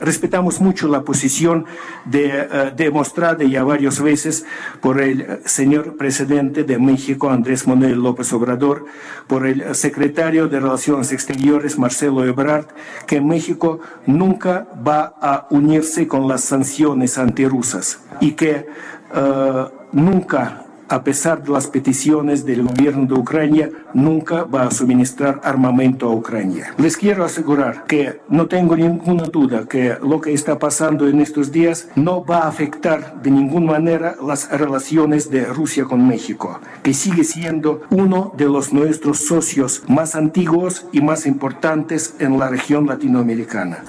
Respetamos 0.00 0.60
mucho 0.60 0.88
la 0.88 1.02
posición 1.02 1.66
de, 2.04 2.26
uh, 2.28 2.76
demostrada 2.76 3.44
ya 3.44 3.64
varias 3.64 4.00
veces 4.00 4.44
por 4.80 5.00
el 5.00 5.40
señor 5.44 5.96
presidente 5.96 6.64
de 6.64 6.78
México, 6.78 7.30
Andrés 7.30 7.66
Manuel 7.66 8.00
López 8.02 8.32
Obrador, 8.32 8.84
por 9.26 9.46
el 9.46 9.74
secretario 9.74 10.48
de 10.48 10.60
Relaciones 10.60 11.12
Exteriores, 11.12 11.78
Marcelo 11.78 12.24
Ebrard, 12.24 12.66
que 13.06 13.20
México 13.20 13.80
nunca 14.06 14.68
va 14.86 15.14
a 15.20 15.46
unirse 15.50 16.06
con 16.06 16.28
las 16.28 16.44
sanciones 16.44 17.18
antirrusas 17.18 18.00
y 18.20 18.32
que 18.32 18.66
uh, 19.14 19.68
nunca 19.92 20.67
a 20.88 21.04
pesar 21.04 21.42
de 21.42 21.50
las 21.50 21.66
peticiones 21.66 22.44
del 22.44 22.62
gobierno 22.62 23.06
de 23.06 23.14
Ucrania, 23.14 23.70
nunca 23.94 24.44
va 24.44 24.64
a 24.64 24.70
suministrar 24.70 25.40
armamento 25.44 26.08
a 26.08 26.14
Ucrania. 26.14 26.74
Les 26.78 26.96
quiero 26.96 27.24
asegurar 27.24 27.84
que 27.86 28.20
no 28.28 28.46
tengo 28.46 28.76
ninguna 28.76 29.24
duda 29.24 29.66
que 29.68 29.96
lo 30.02 30.20
que 30.20 30.32
está 30.32 30.58
pasando 30.58 31.08
en 31.08 31.20
estos 31.20 31.52
días 31.52 31.88
no 31.96 32.24
va 32.24 32.40
a 32.40 32.48
afectar 32.48 33.22
de 33.22 33.30
ninguna 33.30 33.72
manera 33.72 34.16
las 34.24 34.50
relaciones 34.50 35.30
de 35.30 35.44
Rusia 35.44 35.84
con 35.84 36.06
México, 36.06 36.60
que 36.82 36.94
sigue 36.94 37.24
siendo 37.24 37.82
uno 37.90 38.32
de 38.36 38.46
los 38.46 38.72
nuestros 38.72 39.18
socios 39.18 39.82
más 39.88 40.14
antiguos 40.14 40.86
y 40.92 41.00
más 41.00 41.26
importantes 41.26 42.14
en 42.18 42.38
la 42.38 42.48
región 42.48 42.86
latinoamericana. 42.86 43.84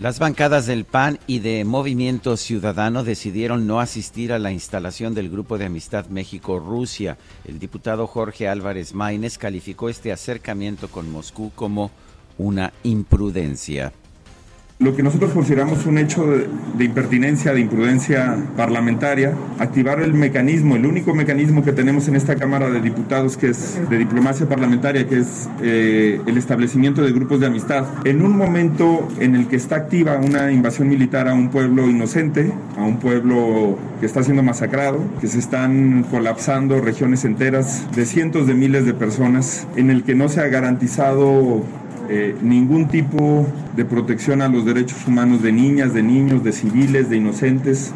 Las 0.00 0.18
bancadas 0.18 0.64
del 0.64 0.86
PAN 0.86 1.18
y 1.26 1.40
de 1.40 1.62
Movimiento 1.66 2.38
Ciudadano 2.38 3.04
decidieron 3.04 3.66
no 3.66 3.80
asistir 3.80 4.32
a 4.32 4.38
la 4.38 4.50
instalación 4.50 5.14
del 5.14 5.28
Grupo 5.28 5.58
de 5.58 5.66
Amistad 5.66 6.06
México-Rusia. 6.06 7.18
El 7.44 7.58
diputado 7.58 8.06
Jorge 8.06 8.48
Álvarez 8.48 8.94
Maínez 8.94 9.36
calificó 9.36 9.90
este 9.90 10.10
acercamiento 10.10 10.88
con 10.88 11.12
Moscú 11.12 11.52
como 11.54 11.90
una 12.38 12.72
imprudencia 12.82 13.92
lo 14.80 14.96
que 14.96 15.02
nosotros 15.02 15.32
consideramos 15.32 15.84
un 15.84 15.98
hecho 15.98 16.26
de, 16.26 16.84
impertinencia, 16.84 17.52
de 17.52 17.60
imprudencia 17.60 18.38
parlamentaria, 18.56 19.34
activar 19.58 20.00
el 20.00 20.14
mecanismo, 20.14 20.74
el 20.74 20.86
único 20.86 21.14
mecanismo 21.14 21.62
que 21.62 21.72
tenemos 21.72 22.08
en 22.08 22.16
esta 22.16 22.34
Cámara 22.36 22.70
de 22.70 22.80
Diputados, 22.80 23.36
que 23.36 23.50
es 23.50 23.78
de 23.90 23.98
diplomacia 23.98 24.48
parlamentaria, 24.48 25.06
que 25.06 25.18
es 25.18 25.50
eh, 25.62 26.22
el 26.26 26.38
establecimiento 26.38 27.02
de 27.02 27.12
grupos 27.12 27.40
de 27.40 27.46
amistad, 27.46 27.84
en 28.06 28.22
un 28.22 28.34
momento 28.34 29.06
en 29.20 29.34
el 29.34 29.48
que 29.48 29.56
está 29.56 29.76
activa 29.76 30.16
una 30.16 30.50
invasión 30.50 30.88
militar 30.88 31.28
a 31.28 31.34
un 31.34 31.50
pueblo 31.50 31.86
inocente, 31.86 32.50
a 32.78 32.82
un 32.82 32.98
pueblo 32.98 33.76
que 34.00 34.06
está 34.06 34.22
siendo 34.22 34.42
masacrado, 34.42 34.98
que 35.20 35.26
se 35.26 35.40
están 35.40 36.04
colapsando 36.04 36.80
regiones 36.80 37.26
enteras 37.26 37.84
de 37.94 38.06
cientos 38.06 38.46
de 38.46 38.54
miles 38.54 38.86
de 38.86 38.94
personas, 38.94 39.66
en 39.76 39.90
el 39.90 40.04
que 40.04 40.14
no 40.14 40.30
se 40.30 40.40
ha 40.40 40.46
garantizado 40.46 41.66
eh, 42.12 42.34
ningún 42.42 42.88
tipo 42.88 43.46
de 43.76 43.84
protección 43.84 44.42
a 44.42 44.48
los 44.48 44.64
derechos 44.64 45.06
humanos 45.06 45.42
de 45.42 45.52
niñas, 45.52 45.94
de 45.94 46.02
niños, 46.02 46.42
de 46.42 46.50
civiles, 46.50 47.08
de 47.08 47.18
inocentes. 47.18 47.94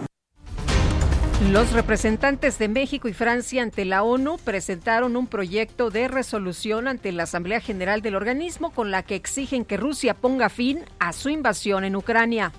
Los 1.51 1.73
representantes 1.73 2.57
de 2.61 2.69
México 2.69 3.09
y 3.09 3.13
Francia 3.13 3.65
ante 3.65 3.85
la 3.85 4.05
ONU 4.05 4.37
presentaron 4.39 5.17
un 5.17 5.27
proyecto 5.27 5.91
de 5.91 6.07
resolución 6.07 6.87
ante 6.87 7.11
la 7.11 7.25
Asamblea 7.25 7.61
General 7.61 8.03
del 8.03 8.15
organismo 8.15 8.71
con 8.71 8.93
la 8.93 9.03
que 9.03 9.17
exigen 9.17 9.65
que 9.65 9.77
Rusia 9.79 10.15
ponga 10.15 10.49
fin 10.49 10.79
a 11.01 11.13
su 11.13 11.29
invasión 11.29 11.83
en 11.83 11.97
Ucrania. 11.97 12.53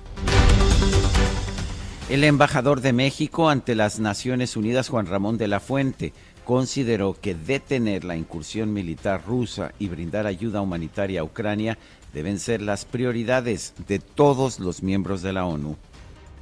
El 2.09 2.25
embajador 2.25 2.81
de 2.81 2.91
México 2.91 3.49
ante 3.49 3.75
las 3.75 3.99
Naciones 3.99 4.57
Unidas, 4.57 4.89
Juan 4.89 5.05
Ramón 5.05 5.37
de 5.37 5.47
la 5.47 5.61
Fuente, 5.61 6.11
consideró 6.45 7.17
que 7.19 7.35
detener 7.35 8.05
la 8.05 8.15
incursión 8.15 8.71
militar 8.71 9.23
rusa 9.25 9.73
y 9.79 9.89
brindar 9.89 10.27
ayuda 10.27 10.61
humanitaria 10.61 11.21
a 11.21 11.23
Ucrania 11.23 11.77
deben 12.13 12.39
ser 12.39 12.61
las 12.61 12.85
prioridades 12.85 13.73
de 13.87 13.99
todos 13.99 14.59
los 14.59 14.81
miembros 14.81 15.21
de 15.21 15.33
la 15.33 15.45
ONU. 15.45 15.75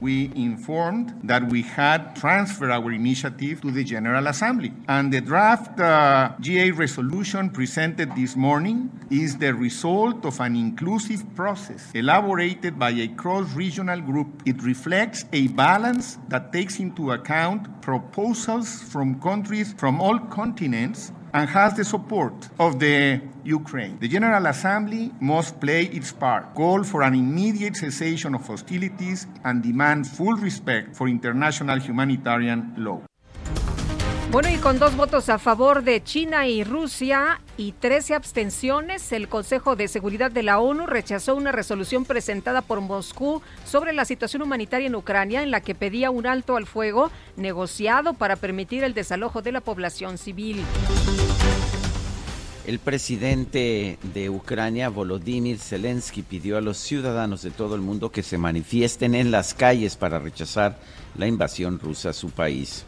We 0.03 0.29
informed 0.35 1.17
that 1.23 1.47
we 1.47 1.61
had 1.61 2.13
transferred 2.13 2.71
our 2.71 2.91
initiative 2.91 3.61
to 3.61 3.71
the 3.71 3.85
General 3.85 4.27
Assembly. 4.27 4.73
And 4.89 5.13
the 5.13 5.21
draft 5.21 5.79
uh, 5.79 6.33
GA 6.41 6.71
resolution 6.71 7.49
presented 7.49 8.13
this 8.13 8.35
morning 8.35 8.91
is 9.09 9.37
the 9.37 9.53
result 9.53 10.25
of 10.25 10.41
an 10.41 10.57
inclusive 10.57 11.23
process 11.35 11.89
elaborated 11.93 12.77
by 12.77 12.89
a 12.89 13.07
cross 13.07 13.47
regional 13.53 14.01
group. 14.01 14.27
It 14.45 14.61
reflects 14.61 15.23
a 15.31 15.47
balance 15.47 16.17
that 16.27 16.51
takes 16.51 16.79
into 16.79 17.11
account 17.11 17.81
proposals 17.81 18.83
from 18.91 19.21
countries 19.21 19.73
from 19.77 20.01
all 20.01 20.19
continents 20.19 21.13
and 21.33 21.49
has 21.49 21.73
the 21.75 21.83
support 21.83 22.49
of 22.59 22.79
the 22.79 23.19
Ukraine. 23.43 23.97
The 23.99 24.07
General 24.07 24.45
Assembly 24.45 25.11
must 25.19 25.59
play 25.59 25.83
its 25.85 26.11
part, 26.11 26.53
call 26.53 26.83
for 26.83 27.01
an 27.01 27.15
immediate 27.15 27.75
cessation 27.75 28.35
of 28.35 28.45
hostilities, 28.45 29.25
and 29.43 29.63
demand 29.63 30.07
full 30.07 30.35
respect 30.35 30.95
for 30.95 31.07
international 31.07 31.79
humanitarian 31.79 32.73
law. 32.77 33.01
Bueno, 34.33 34.49
y 34.49 34.57
con 34.57 34.79
dos 34.79 34.95
votos 34.97 35.29
a 35.29 35.37
favor 35.37 35.83
de 35.83 36.03
China 36.03 36.47
y 36.47 36.63
Rusia 36.63 37.39
y 37.55 37.73
13 37.73 38.15
abstenciones, 38.15 39.11
el 39.11 39.27
Consejo 39.27 39.75
de 39.75 39.87
Seguridad 39.87 40.31
de 40.31 40.41
la 40.41 40.57
ONU 40.57 40.87
rechazó 40.87 41.35
una 41.35 41.51
resolución 41.51 42.03
presentada 42.03 42.63
por 42.63 42.81
Moscú 42.81 43.43
sobre 43.63 43.93
la 43.93 44.05
situación 44.05 44.41
humanitaria 44.41 44.87
en 44.87 44.95
Ucrania 44.95 45.43
en 45.43 45.51
la 45.51 45.61
que 45.61 45.75
pedía 45.75 46.09
un 46.09 46.25
alto 46.25 46.55
al 46.55 46.65
fuego 46.65 47.11
negociado 47.37 48.15
para 48.15 48.35
permitir 48.35 48.83
el 48.83 48.95
desalojo 48.95 49.43
de 49.43 49.51
la 49.51 49.61
población 49.61 50.17
civil. 50.17 50.63
El 52.65 52.79
presidente 52.79 53.99
de 54.01 54.31
Ucrania, 54.31 54.89
Volodymyr 54.89 55.59
Zelensky, 55.59 56.23
pidió 56.23 56.57
a 56.57 56.61
los 56.61 56.77
ciudadanos 56.77 57.43
de 57.43 57.51
todo 57.51 57.75
el 57.75 57.81
mundo 57.81 58.11
que 58.11 58.23
se 58.23 58.39
manifiesten 58.39 59.13
en 59.13 59.29
las 59.29 59.53
calles 59.53 59.95
para 59.95 60.17
rechazar 60.17 60.79
la 61.19 61.27
invasión 61.27 61.77
rusa 61.77 62.09
a 62.09 62.13
su 62.13 62.31
país. 62.31 62.83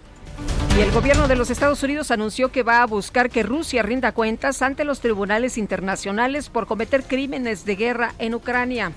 Y 0.77 0.81
el 0.81 0.91
gobierno 0.91 1.27
de 1.27 1.35
los 1.35 1.49
Estados 1.49 1.81
Unidos 1.83 2.11
anunció 2.11 2.51
que 2.51 2.63
va 2.63 2.81
a 2.81 2.85
buscar 2.85 3.29
que 3.29 3.43
Rusia 3.43 3.81
rinda 3.81 4.11
cuentas 4.11 4.61
ante 4.61 4.83
los 4.83 4.99
tribunales 4.99 5.57
internacionales 5.57 6.49
por 6.49 6.67
cometer 6.67 7.03
crímenes 7.03 7.63
de 7.63 7.75
guerra 7.75 8.13
en 8.19 8.35
Ucrania. 8.35 8.91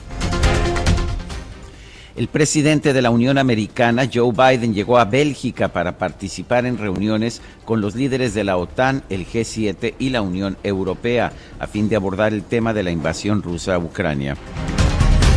El 2.18 2.26
presidente 2.26 2.92
de 2.92 3.00
la 3.00 3.10
Unión 3.10 3.38
Americana, 3.38 4.10
Joe 4.12 4.32
Biden, 4.32 4.74
llegó 4.74 4.98
a 4.98 5.04
Bélgica 5.04 5.68
para 5.68 5.98
participar 5.98 6.66
en 6.66 6.76
reuniones 6.76 7.40
con 7.64 7.80
los 7.80 7.94
líderes 7.94 8.34
de 8.34 8.42
la 8.42 8.56
OTAN, 8.56 9.04
el 9.08 9.24
G7 9.24 9.94
y 10.00 10.10
la 10.10 10.20
Unión 10.20 10.56
Europea, 10.64 11.30
a 11.60 11.68
fin 11.68 11.88
de 11.88 11.94
abordar 11.94 12.34
el 12.34 12.42
tema 12.42 12.74
de 12.74 12.82
la 12.82 12.90
invasión 12.90 13.40
rusa 13.40 13.76
a 13.76 13.78
Ucrania. 13.78 14.36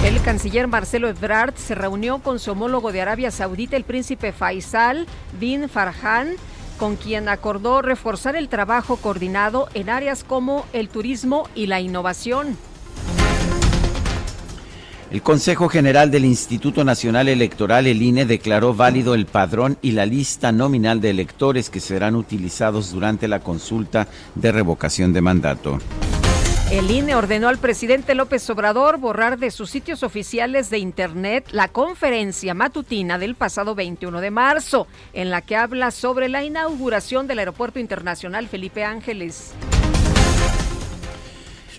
El 0.04 0.20
canciller 0.24 0.68
Marcelo 0.68 1.08
Ebrard 1.08 1.54
se 1.56 1.76
reunió 1.76 2.18
con 2.20 2.40
su 2.40 2.52
homólogo 2.52 2.92
de 2.92 3.02
Arabia 3.02 3.30
Saudita, 3.30 3.78
el 3.78 3.84
príncipe 3.84 4.32
Faisal 4.32 5.06
bin 5.40 5.70
Farhan, 5.70 6.30
con 6.80 6.96
quien 6.96 7.30
acordó 7.30 7.84
reforzar 7.84 8.36
el 8.36 8.50
trabajo 8.50 8.96
coordinado 8.98 9.70
en 9.76 9.92
áreas 9.92 10.24
como 10.24 10.66
el 10.74 10.90
turismo 10.90 11.48
y 11.54 11.68
la 11.68 11.82
innovación. 11.82 12.58
El 15.12 15.22
Consejo 15.22 15.70
General 15.70 16.10
del 16.10 16.26
Instituto 16.26 16.84
Nacional 16.84 17.28
Electoral, 17.30 17.86
el 17.86 18.02
INE, 18.02 18.26
declaró 18.26 18.74
válido 18.74 19.14
el 19.14 19.28
padrón 19.28 19.78
y 19.84 19.92
la 19.92 20.08
lista 20.08 20.52
nominal 20.52 21.00
de 21.00 21.12
electores 21.12 21.70
que 21.70 21.80
serán 21.80 22.16
utilizados 22.16 22.92
durante 22.92 23.28
la 23.28 23.42
consulta 23.42 24.08
de 24.34 24.52
revocación 24.52 25.14
de 25.14 25.22
mandato. 25.22 25.78
El 26.72 26.90
INE 26.90 27.16
ordenó 27.16 27.50
al 27.50 27.58
presidente 27.58 28.16
López 28.16 28.50
Obrador 28.50 28.98
borrar 28.98 29.38
de 29.38 29.52
sus 29.52 29.70
sitios 29.70 30.04
oficiales 30.04 30.70
de 30.70 30.78
Internet 30.78 31.50
la 31.52 31.68
conferencia 31.68 32.54
matutina 32.54 33.20
del 33.20 33.36
pasado 33.36 33.76
21 33.76 34.22
de 34.22 34.32
marzo, 34.32 34.88
en 35.12 35.32
la 35.32 35.42
que 35.42 35.58
habla 35.58 35.92
sobre 35.92 36.30
la 36.30 36.46
inauguración 36.46 37.28
del 37.28 37.40
Aeropuerto 37.40 37.78
Internacional 37.78 38.48
Felipe 38.48 38.86
Ángeles. 38.86 39.52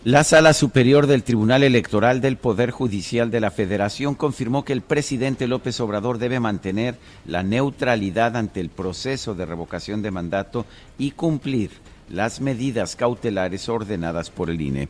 La 0.05 0.25
Sala 0.25 0.53
Superior 0.53 1.07
del 1.07 1.23
Tribunal 1.23 1.63
Electoral 1.63 2.21
del 2.21 2.37
Poder 2.37 2.71
Judicial 2.71 3.31
de 3.31 3.41
la 3.41 3.51
Federación 3.51 4.15
confirmó 4.15 4.63
que 4.63 4.75
el 4.75 4.83
presidente 4.83 5.47
López 5.47 5.81
Obrador 5.81 6.19
debe 6.19 6.39
mantener 6.39 6.99
la 7.25 7.43
neutralidad 7.43 8.37
ante 8.37 8.61
el 8.61 8.69
proceso 8.69 9.35
de 9.35 9.47
revocación 9.47 10.03
de 10.03 10.11
mandato 10.11 10.67
y 10.99 11.13
cumplir 11.13 11.71
las 12.09 12.41
medidas 12.41 12.97
cautelares 12.97 13.69
ordenadas 13.69 14.31
por 14.31 14.51
el 14.51 14.61
INE. 14.61 14.89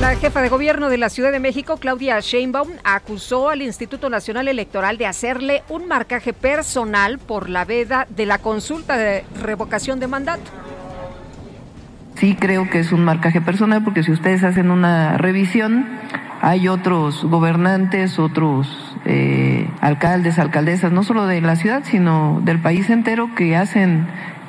La 0.00 0.16
jefa 0.16 0.42
de 0.42 0.48
gobierno 0.48 0.90
de 0.90 0.98
la 0.98 1.08
Ciudad 1.08 1.32
de 1.32 1.40
México, 1.40 1.78
Claudia 1.78 2.18
Sheinbaum, 2.20 2.68
acusó 2.82 3.48
al 3.48 3.62
Instituto 3.62 4.10
Nacional 4.10 4.48
Electoral 4.48 4.98
de 4.98 5.06
hacerle 5.06 5.62
un 5.68 5.88
marcaje 5.88 6.32
personal 6.32 7.18
por 7.18 7.48
la 7.48 7.64
veda 7.64 8.06
de 8.10 8.26
la 8.26 8.38
consulta 8.38 8.96
de 8.98 9.24
revocación 9.40 10.00
de 10.00 10.08
mandato. 10.08 10.50
Sí 12.16 12.36
creo 12.38 12.68
que 12.68 12.80
es 12.80 12.92
un 12.92 13.04
marcaje 13.04 13.40
personal 13.40 13.82
porque 13.82 14.02
si 14.02 14.12
ustedes 14.12 14.44
hacen 14.44 14.70
una 14.70 15.16
revisión, 15.16 15.86
hay 16.42 16.68
otros 16.68 17.24
gobernantes, 17.24 18.18
otros 18.18 18.68
eh, 19.06 19.68
alcaldes, 19.80 20.38
alcaldesas, 20.38 20.92
no 20.92 21.02
solo 21.02 21.26
de 21.26 21.40
la 21.40 21.56
ciudad, 21.56 21.82
sino 21.84 22.40
del 22.44 22.60
país 22.60 22.90
entero 22.90 23.34
que 23.34 23.56
hacen 23.56 24.06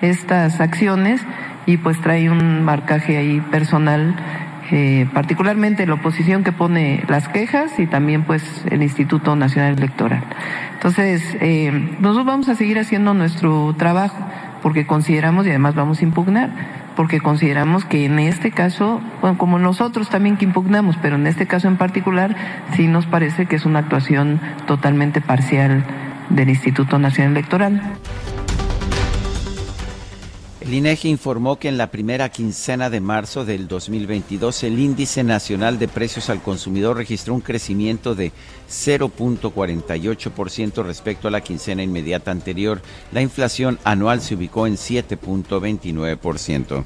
estas 0.10 0.60
acciones 0.60 1.22
y 1.65 1.78
pues 1.78 2.00
trae 2.02 2.30
un 2.30 2.63
marcaje 2.63 3.18
ahí 3.18 3.41
personal, 3.41 4.15
eh, 4.72 5.08
particularmente 5.13 5.86
la 5.86 5.96
oposición 5.96 6.44
que 6.44 6.52
pone 6.52 7.04
las 7.08 7.28
quejas 7.28 7.80
y 7.80 7.88
también 7.88 8.24
pues 8.24 8.44
el 8.70 8.82
Instituto 8.84 9.36
Nacional 9.36 9.78
Electoral. 9.78 10.24
Entonces, 10.74 11.38
eh, 11.41 11.98
nosotros 12.00 12.26
vamos 12.26 12.50
a 12.50 12.56
seguir 12.56 12.80
haciendo 12.80 13.13
nuestro 13.13 13.74
trabajo 13.78 14.18
porque 14.62 14.88
consideramos 14.88 15.46
y 15.46 15.50
además 15.50 15.76
vamos 15.76 16.02
a 16.02 16.04
impugnar, 16.04 16.50
porque 16.96 17.20
consideramos 17.20 17.86
que 17.86 18.06
en 18.06 18.18
este 18.20 18.52
caso, 18.52 19.02
bueno, 19.22 19.38
como 19.38 19.60
nosotros 19.60 20.10
también 20.10 20.38
que 20.38 20.46
impugnamos, 20.46 20.98
pero 21.02 21.18
en 21.18 21.28
este 21.28 21.46
caso 21.46 21.68
en 21.68 21.78
particular 21.78 22.36
sí 22.76 22.88
nos 22.88 23.06
parece 23.06 23.46
que 23.46 23.56
es 23.58 23.65
una 23.65 23.80
actuación 23.80 24.39
totalmente 24.65 25.22
parcial 25.22 25.84
del 26.30 26.50
Instituto 26.50 26.98
Nacional 26.98 27.34
Electoral. 27.34 27.82
El 30.65 30.73
INEGI 30.73 31.10
informó 31.10 31.60
que 31.60 31.67
en 31.67 31.78
la 31.78 31.91
primera 31.91 32.30
quincena 32.30 32.89
de 32.89 32.99
marzo 32.99 33.45
del 33.45 33.67
2022 33.67 34.63
el 34.63 34.80
índice 34.80 35.23
nacional 35.23 35.78
de 35.78 35.88
precios 35.88 36.32
al 36.32 36.41
consumidor 36.41 36.97
registró 36.97 37.36
un 37.36 37.41
crecimiento 37.41 38.15
de 38.15 38.32
0.48% 38.67 40.84
respecto 40.84 41.28
a 41.28 41.32
la 41.32 41.41
quincena 41.41 41.84
inmediata 41.84 42.32
anterior. 42.32 42.82
La 43.12 43.21
inflación 43.21 43.78
anual 43.84 44.21
se 44.21 44.34
ubicó 44.34 44.65
en 44.65 44.73
7.29%. 44.73 46.84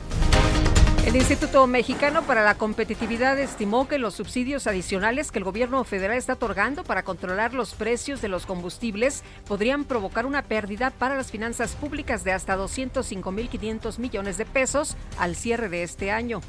El 1.09 1.15
Instituto 1.15 1.65
Mexicano 1.65 2.21
para 2.21 2.43
la 2.43 2.53
Competitividad 2.53 3.39
estimó 3.39 3.87
que 3.87 3.97
los 3.97 4.13
subsidios 4.13 4.67
adicionales 4.67 5.31
que 5.31 5.39
el 5.39 5.43
gobierno 5.43 5.83
federal 5.83 6.15
está 6.15 6.33
otorgando 6.33 6.83
para 6.83 7.01
controlar 7.01 7.55
los 7.55 7.73
precios 7.73 8.21
de 8.21 8.27
los 8.27 8.45
combustibles 8.45 9.23
podrían 9.47 9.85
provocar 9.85 10.27
una 10.27 10.43
pérdida 10.43 10.91
para 10.91 11.15
las 11.15 11.31
finanzas 11.31 11.71
públicas 11.71 12.23
de 12.23 12.33
hasta 12.33 12.55
205.500 12.55 13.97
millones 13.97 14.37
de 14.37 14.45
pesos 14.45 14.97
al 15.17 15.35
cierre 15.35 15.67
de 15.67 15.81
este 15.81 16.11
año. 16.11 16.41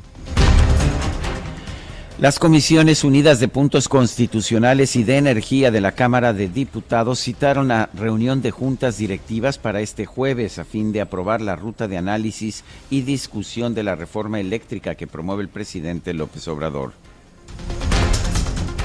Las 2.20 2.38
Comisiones 2.38 3.02
Unidas 3.02 3.40
de 3.40 3.48
Puntos 3.48 3.88
Constitucionales 3.88 4.94
y 4.94 5.04
de 5.04 5.16
Energía 5.16 5.70
de 5.70 5.80
la 5.80 5.92
Cámara 5.92 6.34
de 6.34 6.48
Diputados 6.48 7.18
citaron 7.18 7.68
la 7.68 7.88
reunión 7.94 8.42
de 8.42 8.50
juntas 8.50 8.98
directivas 8.98 9.56
para 9.56 9.80
este 9.80 10.04
jueves 10.04 10.58
a 10.58 10.66
fin 10.66 10.92
de 10.92 11.00
aprobar 11.00 11.40
la 11.40 11.56
ruta 11.56 11.88
de 11.88 11.96
análisis 11.96 12.62
y 12.90 13.00
discusión 13.00 13.74
de 13.74 13.84
la 13.84 13.96
reforma 13.96 14.38
eléctrica 14.38 14.96
que 14.96 15.06
promueve 15.06 15.44
el 15.44 15.48
presidente 15.48 16.12
López 16.12 16.46
Obrador. 16.48 16.92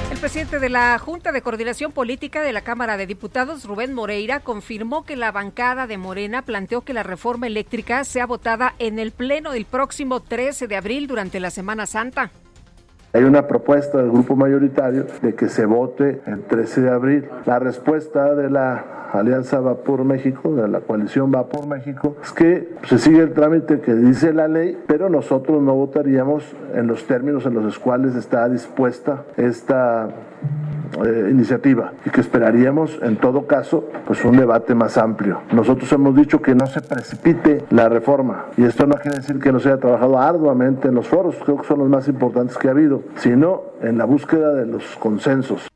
El 0.10 0.17
presidente 0.17 0.60
de 0.60 0.69
la 0.69 0.98
Junta 0.98 1.34
de 1.34 1.41
Coordinación 1.41 1.91
Política 1.91 2.41
de 2.41 2.54
la 2.54 2.62
Cámara 2.62 2.95
de 2.95 3.06
Diputados, 3.06 3.65
Rubén 3.65 3.93
Moreira, 3.93 4.39
confirmó 4.39 5.04
que 5.04 5.17
la 5.17 5.34
bancada 5.34 5.88
de 5.88 5.98
Morena 5.98 6.43
planteó 6.43 6.86
que 6.86 6.93
la 6.93 7.04
reforma 7.04 7.48
eléctrica 7.48 8.06
sea 8.06 8.28
votada 8.28 8.76
en 8.80 8.98
el 8.98 9.12
Pleno 9.12 9.52
del 9.52 9.65
próximo 9.65 10.21
13 10.21 10.67
de 10.67 10.78
abril 10.78 11.08
durante 11.08 11.41
la 11.41 11.52
Semana 11.52 11.86
Santa. 11.86 12.32
Hay 13.15 13.23
una 13.23 13.47
propuesta 13.47 13.99
del 13.99 14.12
grupo 14.12 14.36
mayoritario 14.36 15.06
de 15.21 15.36
que 15.36 15.47
se 15.47 15.65
vote 15.65 16.19
el 16.25 16.41
13 16.41 16.82
de 16.82 16.89
abril. 16.89 17.30
La 17.45 17.60
respuesta 17.60 18.36
de 18.36 18.49
la 18.49 19.10
Alianza 19.13 19.62
Va 19.62 19.75
por 19.75 20.04
México, 20.04 20.54
de 20.54 20.67
la 20.67 20.82
coalición 20.82 21.32
Va 21.34 21.47
por 21.47 21.65
México, 21.65 22.17
es 22.21 22.34
que 22.34 22.73
se 22.84 22.97
sigue 22.97 23.19
el 23.19 23.32
trámite 23.32 23.80
que 23.80 23.93
dice 23.95 24.34
la 24.34 24.49
ley, 24.49 24.78
pero 24.86 25.10
nosotros 25.10 25.62
no 25.62 25.75
votaríamos 25.75 26.43
en 26.73 26.88
los 26.88 27.08
términos 27.08 27.45
en 27.45 27.54
los 27.54 27.80
cuales 27.80 28.15
está 28.15 28.49
dispuesta 28.49 29.23
esta 29.38 30.10
eh, 31.03 31.27
iniciativa 31.29 31.91
y 32.05 32.10
que 32.10 32.21
esperaríamos 32.21 32.99
en 33.01 33.17
todo 33.17 33.47
caso 33.47 33.89
pues 34.08 34.23
un 34.23 34.38
debate 34.38 34.73
más 34.75 34.97
amplio. 34.97 35.41
Nosotros 35.51 35.91
hemos 35.91 36.15
dicho 36.15 36.41
que 36.41 36.55
no 36.55 36.67
se 36.67 36.79
precipite 36.79 37.65
la 37.69 37.89
reforma 37.89 38.45
y 38.55 38.63
esto 38.63 38.88
no 38.88 38.95
quiere 38.95 39.17
decir 39.17 39.39
que 39.39 39.51
no 39.51 39.60
se 39.60 39.69
haya 39.69 39.77
trabajado 39.79 40.17
arduamente 40.17 40.88
en 40.88 40.95
los 40.95 41.08
foros, 41.08 41.36
creo 41.43 41.58
que 41.58 41.67
son 41.67 41.79
los 41.79 41.89
más 41.89 42.08
importantes 42.08 42.58
que 42.58 42.69
ha 42.69 42.71
habido, 42.71 43.03
sino 43.17 43.63
en 43.81 43.97
la 43.97 44.05
búsqueda 44.05 44.53
de 44.53 44.67
los 44.67 44.84
consensos. 44.97 45.67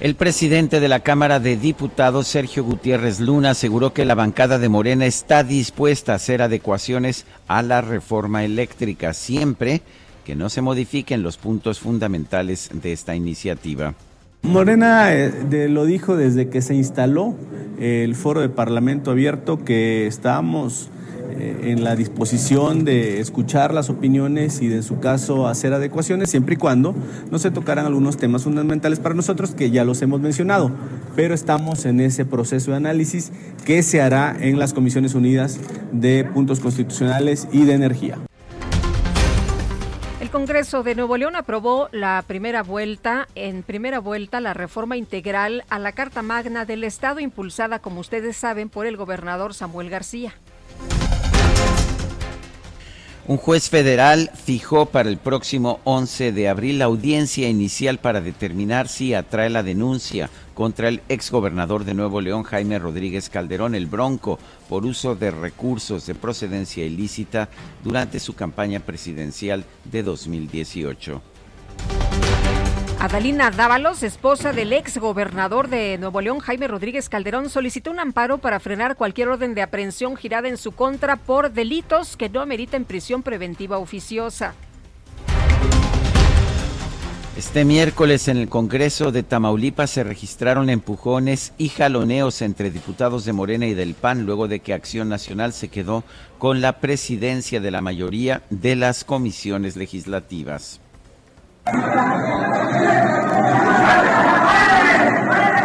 El 0.00 0.16
presidente 0.16 0.80
de 0.80 0.88
la 0.88 0.98
Cámara 0.98 1.38
de 1.38 1.56
Diputados, 1.56 2.26
Sergio 2.26 2.64
Gutiérrez 2.64 3.20
Luna, 3.20 3.50
aseguró 3.50 3.92
que 3.92 4.04
la 4.04 4.16
bancada 4.16 4.58
de 4.58 4.68
Morena 4.68 5.06
está 5.06 5.44
dispuesta 5.44 6.12
a 6.12 6.16
hacer 6.16 6.42
adecuaciones 6.42 7.24
a 7.46 7.62
la 7.62 7.82
reforma 7.82 8.42
eléctrica, 8.42 9.12
siempre 9.12 9.82
que 10.24 10.36
no 10.36 10.48
se 10.48 10.62
modifiquen 10.62 11.22
los 11.22 11.36
puntos 11.36 11.80
fundamentales 11.80 12.70
de 12.72 12.92
esta 12.92 13.14
iniciativa. 13.14 13.94
Morena 14.42 15.12
eh, 15.12 15.68
lo 15.68 15.84
dijo 15.84 16.16
desde 16.16 16.48
que 16.48 16.62
se 16.62 16.74
instaló 16.74 17.34
el 17.78 18.14
foro 18.14 18.40
de 18.40 18.48
Parlamento 18.48 19.10
abierto 19.12 19.64
que 19.64 20.06
estábamos 20.06 20.90
eh, 21.38 21.70
en 21.72 21.82
la 21.82 21.96
disposición 21.96 22.84
de 22.84 23.20
escuchar 23.20 23.72
las 23.72 23.88
opiniones 23.88 24.60
y 24.60 24.68
de 24.68 24.76
en 24.76 24.82
su 24.82 24.98
caso 24.98 25.48
hacer 25.48 25.72
adecuaciones 25.72 26.28
siempre 26.28 26.54
y 26.54 26.56
cuando 26.58 26.94
no 27.30 27.38
se 27.38 27.50
tocaran 27.50 27.86
algunos 27.86 28.16
temas 28.16 28.42
fundamentales 28.42 28.98
para 28.98 29.14
nosotros 29.14 29.52
que 29.52 29.70
ya 29.70 29.84
los 29.84 30.02
hemos 30.02 30.20
mencionado, 30.20 30.70
pero 31.16 31.34
estamos 31.34 31.86
en 31.86 32.00
ese 32.00 32.24
proceso 32.24 32.72
de 32.72 32.76
análisis 32.76 33.32
que 33.64 33.82
se 33.82 34.02
hará 34.02 34.36
en 34.38 34.58
las 34.58 34.74
Comisiones 34.74 35.14
Unidas 35.14 35.58
de 35.92 36.24
Puntos 36.24 36.60
Constitucionales 36.60 37.48
y 37.52 37.64
de 37.64 37.74
Energía. 37.74 38.18
Congreso 40.32 40.82
de 40.82 40.94
Nuevo 40.94 41.18
León 41.18 41.36
aprobó 41.36 41.90
la 41.92 42.24
primera 42.26 42.62
vuelta, 42.62 43.28
en 43.34 43.62
primera 43.62 43.98
vuelta, 43.98 44.40
la 44.40 44.54
reforma 44.54 44.96
integral 44.96 45.62
a 45.68 45.78
la 45.78 45.92
Carta 45.92 46.22
Magna 46.22 46.64
del 46.64 46.84
Estado 46.84 47.20
impulsada, 47.20 47.80
como 47.80 48.00
ustedes 48.00 48.34
saben, 48.34 48.70
por 48.70 48.86
el 48.86 48.96
gobernador 48.96 49.52
Samuel 49.52 49.90
García. 49.90 50.32
Un 53.28 53.36
juez 53.36 53.70
federal 53.70 54.32
fijó 54.34 54.86
para 54.86 55.08
el 55.08 55.16
próximo 55.16 55.78
11 55.84 56.32
de 56.32 56.48
abril 56.48 56.80
la 56.80 56.86
audiencia 56.86 57.48
inicial 57.48 57.98
para 57.98 58.20
determinar 58.20 58.88
si 58.88 59.14
atrae 59.14 59.48
la 59.48 59.62
denuncia 59.62 60.28
contra 60.54 60.88
el 60.88 61.02
exgobernador 61.08 61.84
de 61.84 61.94
Nuevo 61.94 62.20
León, 62.20 62.42
Jaime 62.42 62.80
Rodríguez 62.80 63.30
Calderón, 63.30 63.76
el 63.76 63.86
Bronco, 63.86 64.40
por 64.68 64.84
uso 64.84 65.14
de 65.14 65.30
recursos 65.30 66.04
de 66.06 66.16
procedencia 66.16 66.84
ilícita 66.84 67.48
durante 67.84 68.18
su 68.18 68.34
campaña 68.34 68.80
presidencial 68.80 69.64
de 69.84 70.02
2018. 70.02 71.31
Adalina 73.02 73.50
Dávalos, 73.50 74.04
esposa 74.04 74.52
del 74.52 74.72
ex 74.72 74.98
gobernador 74.98 75.68
de 75.68 75.98
Nuevo 75.98 76.20
León, 76.20 76.38
Jaime 76.38 76.68
Rodríguez 76.68 77.08
Calderón, 77.08 77.50
solicitó 77.50 77.90
un 77.90 77.98
amparo 77.98 78.38
para 78.38 78.60
frenar 78.60 78.94
cualquier 78.94 79.26
orden 79.26 79.56
de 79.56 79.62
aprehensión 79.62 80.14
girada 80.14 80.46
en 80.46 80.56
su 80.56 80.70
contra 80.70 81.16
por 81.16 81.50
delitos 81.50 82.16
que 82.16 82.28
no 82.28 82.40
ameriten 82.40 82.84
prisión 82.84 83.24
preventiva 83.24 83.78
oficiosa. 83.78 84.54
Este 87.36 87.64
miércoles 87.64 88.28
en 88.28 88.36
el 88.36 88.48
Congreso 88.48 89.10
de 89.10 89.24
Tamaulipas 89.24 89.90
se 89.90 90.04
registraron 90.04 90.70
empujones 90.70 91.54
y 91.58 91.70
jaloneos 91.70 92.40
entre 92.40 92.70
diputados 92.70 93.24
de 93.24 93.32
Morena 93.32 93.66
y 93.66 93.74
del 93.74 93.94
PAN 93.94 94.26
luego 94.26 94.46
de 94.46 94.60
que 94.60 94.74
Acción 94.74 95.08
Nacional 95.08 95.52
se 95.52 95.66
quedó 95.66 96.04
con 96.38 96.60
la 96.60 96.78
presidencia 96.78 97.60
de 97.60 97.72
la 97.72 97.80
mayoría 97.80 98.44
de 98.50 98.76
las 98.76 99.02
comisiones 99.02 99.74
legislativas. 99.74 100.80
Thank 101.64 101.86
you. 105.56 105.61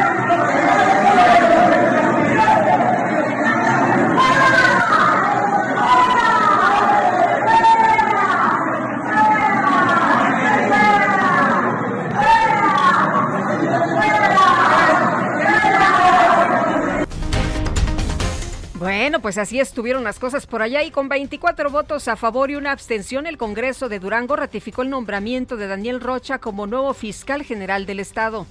Pues 19.21 19.37
así 19.37 19.59
estuvieron 19.59 20.03
las 20.03 20.19
cosas 20.19 20.45
por 20.45 20.61
allá 20.61 20.83
y 20.83 20.91
con 20.91 21.09
24 21.09 21.69
votos 21.69 22.07
a 22.07 22.15
favor 22.15 22.51
y 22.51 22.55
una 22.55 22.71
abstención, 22.71 23.25
el 23.25 23.37
Congreso 23.37 23.89
de 23.89 23.99
Durango 23.99 24.35
ratificó 24.35 24.83
el 24.83 24.89
nombramiento 24.89 25.57
de 25.57 25.67
Daniel 25.67 26.01
Rocha 26.01 26.37
como 26.37 26.67
nuevo 26.67 26.93
fiscal 26.93 27.43
general 27.43 27.85
del 27.85 27.99
Estado. 27.99 28.45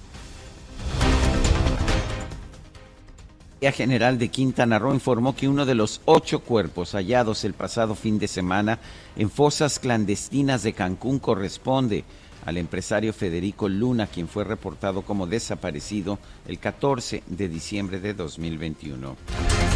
La 3.61 3.71
General 3.71 4.19
de 4.19 4.27
Quintana 4.27 4.77
Roo 4.77 4.93
informó 4.93 5.35
que 5.35 5.47
uno 5.47 5.65
de 5.65 5.73
los 5.73 6.01
ocho 6.05 6.41
cuerpos 6.41 6.91
hallados 6.91 7.43
el 7.43 7.53
pasado 7.53 7.95
fin 7.95 8.19
de 8.19 8.27
semana 8.27 8.79
en 9.15 9.31
fosas 9.31 9.79
clandestinas 9.79 10.61
de 10.63 10.73
Cancún 10.73 11.17
corresponde 11.17 12.03
al 12.47 12.55
empresario 12.55 13.11
Federico 13.11 13.67
Luna, 13.67 14.07
quien 14.07 14.29
fue 14.29 14.45
reportado 14.45 15.01
como 15.01 15.27
desaparecido 15.27 16.17
el 16.47 16.59
14 16.59 17.21
de 17.27 17.49
diciembre 17.49 17.99
de 17.99 18.13
2021. 18.13 19.17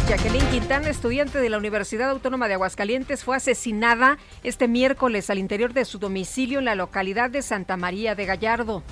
Jacqueline 0.08 0.46
Quintana, 0.50 0.88
estudiante 0.88 1.38
de 1.38 1.50
la 1.50 1.58
Universidad 1.58 2.08
Autónoma 2.08 2.48
de 2.48 2.54
Aguascalientes, 2.54 3.24
fue 3.24 3.36
asesinada 3.36 4.16
este 4.42 4.68
miércoles 4.68 5.28
al 5.28 5.38
interior 5.38 5.74
de 5.74 5.84
su 5.84 5.98
domicilio 5.98 6.60
en 6.60 6.64
la 6.64 6.74
localidad 6.74 7.28
de 7.28 7.42
Santa 7.42 7.76
María 7.76 8.14
de 8.14 8.24
Gallardo. 8.24 8.82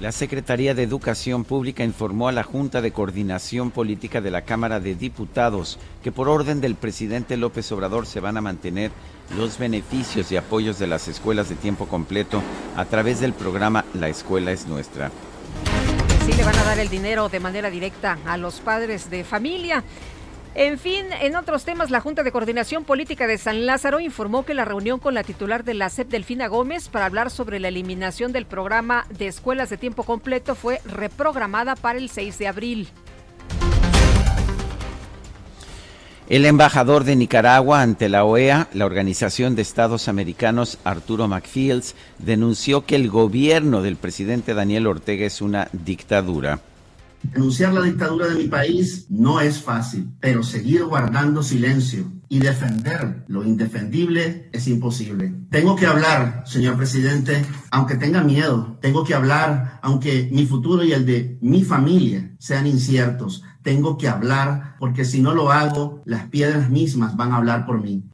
La 0.00 0.10
Secretaría 0.10 0.74
de 0.74 0.82
Educación 0.82 1.44
Pública 1.44 1.84
informó 1.84 2.26
a 2.26 2.32
la 2.32 2.42
Junta 2.42 2.82
de 2.82 2.90
Coordinación 2.90 3.70
Política 3.70 4.20
de 4.20 4.32
la 4.32 4.42
Cámara 4.42 4.80
de 4.80 4.96
Diputados 4.96 5.78
que 6.02 6.10
por 6.10 6.28
orden 6.28 6.60
del 6.60 6.74
presidente 6.74 7.36
López 7.36 7.70
Obrador 7.70 8.06
se 8.06 8.18
van 8.18 8.36
a 8.36 8.40
mantener 8.40 8.90
los 9.36 9.58
beneficios 9.58 10.30
y 10.32 10.36
apoyos 10.36 10.78
de 10.78 10.86
las 10.86 11.08
escuelas 11.08 11.48
de 11.48 11.54
tiempo 11.54 11.86
completo 11.86 12.42
a 12.76 12.84
través 12.84 13.20
del 13.20 13.32
programa 13.32 13.84
La 13.94 14.08
Escuela 14.08 14.52
es 14.52 14.66
Nuestra. 14.66 15.10
Sí, 16.26 16.32
le 16.32 16.44
van 16.44 16.56
a 16.56 16.64
dar 16.64 16.78
el 16.78 16.88
dinero 16.88 17.28
de 17.28 17.40
manera 17.40 17.70
directa 17.70 18.18
a 18.26 18.36
los 18.36 18.60
padres 18.60 19.10
de 19.10 19.24
familia. 19.24 19.82
En 20.54 20.78
fin, 20.78 21.06
en 21.22 21.34
otros 21.34 21.64
temas, 21.64 21.90
la 21.90 22.00
Junta 22.00 22.22
de 22.22 22.30
Coordinación 22.30 22.84
Política 22.84 23.26
de 23.26 23.38
San 23.38 23.64
Lázaro 23.64 24.00
informó 24.00 24.44
que 24.44 24.52
la 24.52 24.66
reunión 24.66 24.98
con 24.98 25.14
la 25.14 25.24
titular 25.24 25.64
de 25.64 25.72
la 25.72 25.88
SEP, 25.88 26.10
Delfina 26.10 26.46
Gómez, 26.46 26.90
para 26.90 27.06
hablar 27.06 27.30
sobre 27.30 27.58
la 27.58 27.68
eliminación 27.68 28.32
del 28.32 28.44
programa 28.44 29.06
de 29.08 29.28
escuelas 29.28 29.70
de 29.70 29.78
tiempo 29.78 30.02
completo 30.02 30.54
fue 30.54 30.82
reprogramada 30.84 31.74
para 31.74 31.98
el 31.98 32.10
6 32.10 32.38
de 32.38 32.48
abril. 32.48 32.88
El 36.32 36.46
embajador 36.46 37.04
de 37.04 37.14
Nicaragua 37.14 37.82
ante 37.82 38.08
la 38.08 38.24
OEA, 38.24 38.70
la 38.72 38.86
Organización 38.86 39.54
de 39.54 39.60
Estados 39.60 40.08
Americanos, 40.08 40.78
Arturo 40.82 41.28
McFields, 41.28 41.94
denunció 42.20 42.86
que 42.86 42.96
el 42.96 43.10
gobierno 43.10 43.82
del 43.82 43.96
presidente 43.96 44.54
Daniel 44.54 44.86
Ortega 44.86 45.26
es 45.26 45.42
una 45.42 45.68
dictadura. 45.74 46.60
Denunciar 47.22 47.72
la 47.72 47.82
dictadura 47.82 48.26
de 48.26 48.34
mi 48.34 48.48
país 48.48 49.06
no 49.08 49.40
es 49.40 49.60
fácil, 49.60 50.10
pero 50.20 50.42
seguir 50.42 50.84
guardando 50.84 51.42
silencio 51.42 52.10
y 52.28 52.40
defender 52.40 53.24
lo 53.28 53.44
indefendible 53.44 54.48
es 54.52 54.66
imposible. 54.68 55.34
Tengo 55.50 55.76
que 55.76 55.86
hablar, 55.86 56.42
señor 56.46 56.76
presidente, 56.76 57.44
aunque 57.70 57.96
tenga 57.96 58.22
miedo. 58.22 58.78
Tengo 58.80 59.04
que 59.04 59.14
hablar, 59.14 59.78
aunque 59.82 60.28
mi 60.32 60.46
futuro 60.46 60.82
y 60.82 60.92
el 60.92 61.06
de 61.06 61.38
mi 61.40 61.62
familia 61.62 62.34
sean 62.38 62.66
inciertos 62.66 63.42
tengo 63.62 63.96
que 63.96 64.08
hablar, 64.08 64.76
porque 64.78 65.04
si 65.04 65.22
no 65.22 65.32
lo 65.32 65.52
hago, 65.52 66.02
las 66.04 66.26
piedras 66.26 66.68
mismas 66.68 67.16
van 67.16 67.32
a 67.32 67.36
hablar 67.36 67.64
por 67.64 67.80
mí. 67.80 68.04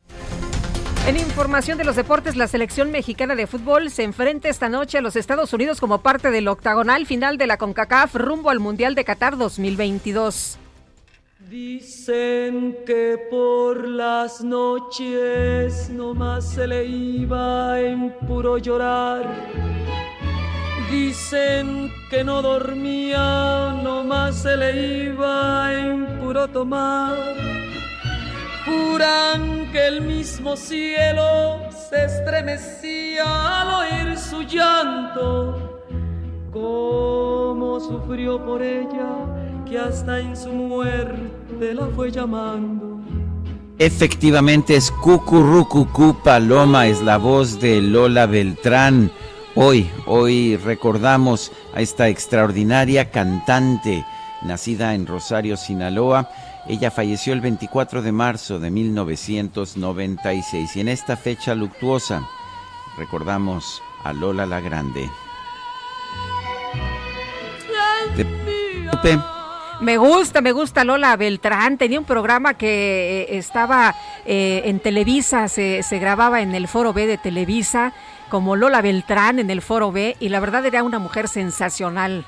En 1.09 1.17
información 1.17 1.79
de 1.79 1.85
los 1.85 1.97
deportes, 1.97 2.37
la 2.37 2.47
selección 2.49 2.91
mexicana 2.91 3.35
de 3.35 3.47
fútbol 3.47 3.91
se 3.91 4.03
enfrenta 4.03 4.51
esta 4.51 4.69
noche 4.69 4.99
a 4.99 5.01
los 5.01 5.17
Estados 5.17 5.55
Unidos 5.55 5.81
como 5.81 6.03
parte 6.03 6.31
del 6.31 6.47
octagonal 6.49 7.07
final 7.07 7.39
de 7.39 7.47
la 7.47 7.57
CONCACAF 7.57 8.15
rumbo 8.17 8.51
al 8.51 8.61
Mundial 8.61 8.95
de 8.95 9.05
Qatar 9.05 9.39
2022. 9.39 10.59
Dicen 11.49 12.77
que 12.85 13.17
por 13.31 13.89
las 13.89 14.45
noches 14.45 15.89
nomás 15.89 16.47
se 16.53 16.67
le 16.67 16.85
iba 16.85 17.81
en 17.81 18.11
puro 18.27 18.59
llorar 18.59 19.25
Dicen 20.91 21.93
que 22.09 22.25
no 22.25 22.41
dormía, 22.41 23.75
nomás 23.83 24.43
se 24.43 24.57
le 24.57 25.05
iba 25.05 25.75
en 25.75 26.07
puro 26.19 26.49
tomar. 26.49 27.15
Que 29.73 29.87
el 29.87 30.01
mismo 30.01 30.57
cielo 30.57 31.61
se 31.91 32.07
estremecía 32.07 33.61
al 33.61 33.69
oír 33.83 34.17
su 34.17 34.43
llanto. 34.43 35.85
Cómo 36.51 37.79
sufrió 37.79 38.43
por 38.43 38.63
ella, 38.63 39.11
que 39.67 39.79
hasta 39.79 40.21
en 40.21 40.35
su 40.35 40.51
muerte 40.51 41.75
la 41.75 41.87
fue 41.89 42.11
llamando. 42.11 42.99
Efectivamente 43.79 44.77
es 44.77 44.91
Cucurrucucú 44.91 46.17
Paloma, 46.25 46.87
es 46.87 47.03
la 47.03 47.19
voz 47.19 47.61
de 47.61 47.83
Lola 47.83 48.25
Beltrán 48.25 49.13
Hoy, 49.55 49.91
hoy 50.07 50.57
recordamos 50.57 51.53
a 51.75 51.81
esta 51.81 52.09
extraordinaria 52.09 53.11
cantante 53.11 54.05
nacida 54.43 54.95
en 54.95 55.07
Rosario, 55.07 55.57
Sinaloa. 55.57 56.31
Ella 56.69 56.91
falleció 56.91 57.33
el 57.33 57.41
24 57.41 58.03
de 58.03 58.13
marzo 58.13 58.61
de 58.61 58.71
1996 58.71 60.77
y 60.77 60.81
en 60.81 60.89
esta 60.89 61.17
fecha 61.17 61.55
luctuosa 61.55 62.29
recordamos 62.99 63.83
a 64.05 64.13
Lola 64.13 64.45
la 64.45 64.61
Grande. 64.61 65.09
Me 69.81 69.97
gusta, 69.97 70.43
me 70.43 70.53
gusta 70.53 70.85
Lola 70.85 71.17
Beltrán. 71.17 71.79
Tenía 71.79 72.01
un 72.01 72.05
programa 72.05 72.55
que 72.55 73.23
eh, 73.23 73.39
estaba 73.39 73.95
eh, 74.27 74.63
en 74.67 74.81
Televisa, 74.81 75.49
se, 75.49 75.83
se 75.83 75.99
grababa 75.99 76.43
en 76.43 76.55
el 76.55 76.69
Foro 76.69 76.93
B 76.93 77.07
de 77.07 77.17
Televisa, 77.17 77.95
como 78.29 78.57
Lola 78.57 78.83
Beltrán 78.83 79.39
en 79.39 79.51
el 79.51 79.63
Foro 79.63 79.91
B, 79.91 80.17
y 80.21 80.29
la 80.29 80.41
verdad 80.41 80.67
era 80.67 80.83
una 80.83 80.99
mujer 80.99 81.29
sensacional. 81.29 82.27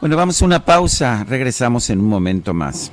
Bueno, 0.00 0.16
vamos 0.16 0.42
a 0.42 0.44
una 0.44 0.62
pausa. 0.62 1.24
Regresamos 1.26 1.88
en 1.88 2.00
un 2.00 2.08
momento 2.08 2.52
más. 2.52 2.92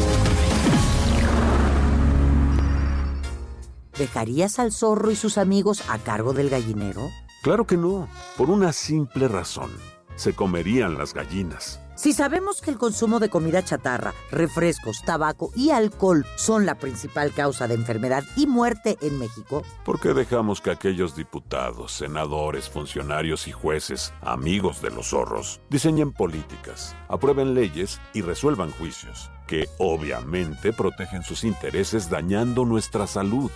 ¿Dejarías 4.01 4.57
al 4.57 4.71
zorro 4.71 5.11
y 5.11 5.15
sus 5.15 5.37
amigos 5.37 5.83
a 5.87 5.99
cargo 5.99 6.33
del 6.33 6.49
gallinero? 6.49 7.11
Claro 7.43 7.67
que 7.67 7.77
no, 7.77 8.07
por 8.35 8.49
una 8.49 8.73
simple 8.73 9.27
razón. 9.27 9.69
Se 10.15 10.33
comerían 10.33 10.97
las 10.97 11.13
gallinas. 11.13 11.79
Si 11.93 12.11
sabemos 12.11 12.61
que 12.61 12.71
el 12.71 12.79
consumo 12.79 13.19
de 13.19 13.29
comida 13.29 13.63
chatarra, 13.63 14.15
refrescos, 14.31 15.03
tabaco 15.05 15.51
y 15.55 15.69
alcohol 15.69 16.25
son 16.35 16.65
la 16.65 16.79
principal 16.79 17.31
causa 17.31 17.67
de 17.67 17.75
enfermedad 17.75 18.23
y 18.35 18.47
muerte 18.47 18.97
en 19.01 19.19
México, 19.19 19.61
¿por 19.85 19.99
qué 19.99 20.15
dejamos 20.15 20.61
que 20.61 20.71
aquellos 20.71 21.15
diputados, 21.15 21.91
senadores, 21.91 22.71
funcionarios 22.71 23.47
y 23.47 23.51
jueces, 23.51 24.15
amigos 24.21 24.81
de 24.81 24.89
los 24.89 25.09
zorros, 25.09 25.61
diseñen 25.69 26.11
políticas, 26.11 26.95
aprueben 27.07 27.53
leyes 27.53 28.01
y 28.15 28.23
resuelvan 28.23 28.71
juicios 28.71 29.29
que 29.45 29.69
obviamente 29.77 30.73
protegen 30.73 31.21
sus 31.21 31.43
intereses 31.43 32.09
dañando 32.09 32.65
nuestra 32.65 33.05
salud? 33.05 33.51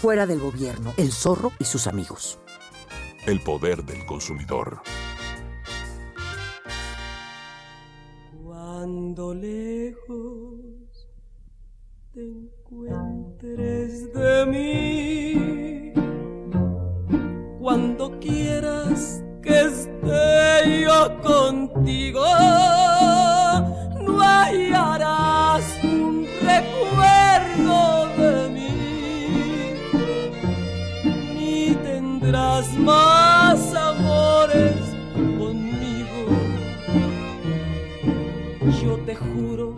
Fuera 0.00 0.24
del 0.24 0.40
gobierno, 0.40 0.94
el 0.96 1.12
zorro 1.12 1.52
y 1.58 1.64
sus 1.66 1.86
amigos. 1.86 2.38
El 3.26 3.38
poder 3.42 3.84
del 3.84 4.06
consumidor. 4.06 4.80
Cuando 8.42 9.34
lejos 9.34 11.06
te 12.14 12.22
encuentres 12.22 14.10
de 14.14 14.46
mí, 14.46 15.92
cuando 17.60 18.18
quieras 18.20 19.22
que 19.42 19.66
esté 19.66 20.80
yo 20.80 21.20
contigo, 21.20 22.24
no 24.00 24.18
hallarás 24.18 25.62
un 25.84 26.26
recuerdo 26.40 28.19
tendrás 32.30 32.72
más 32.78 33.74
amores 33.74 34.76
conmigo. 35.36 36.28
Yo 38.80 38.96
te 38.98 39.16
juro 39.16 39.74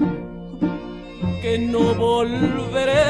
que 1.40 1.58
no 1.58 1.94
volveré, 1.94 3.04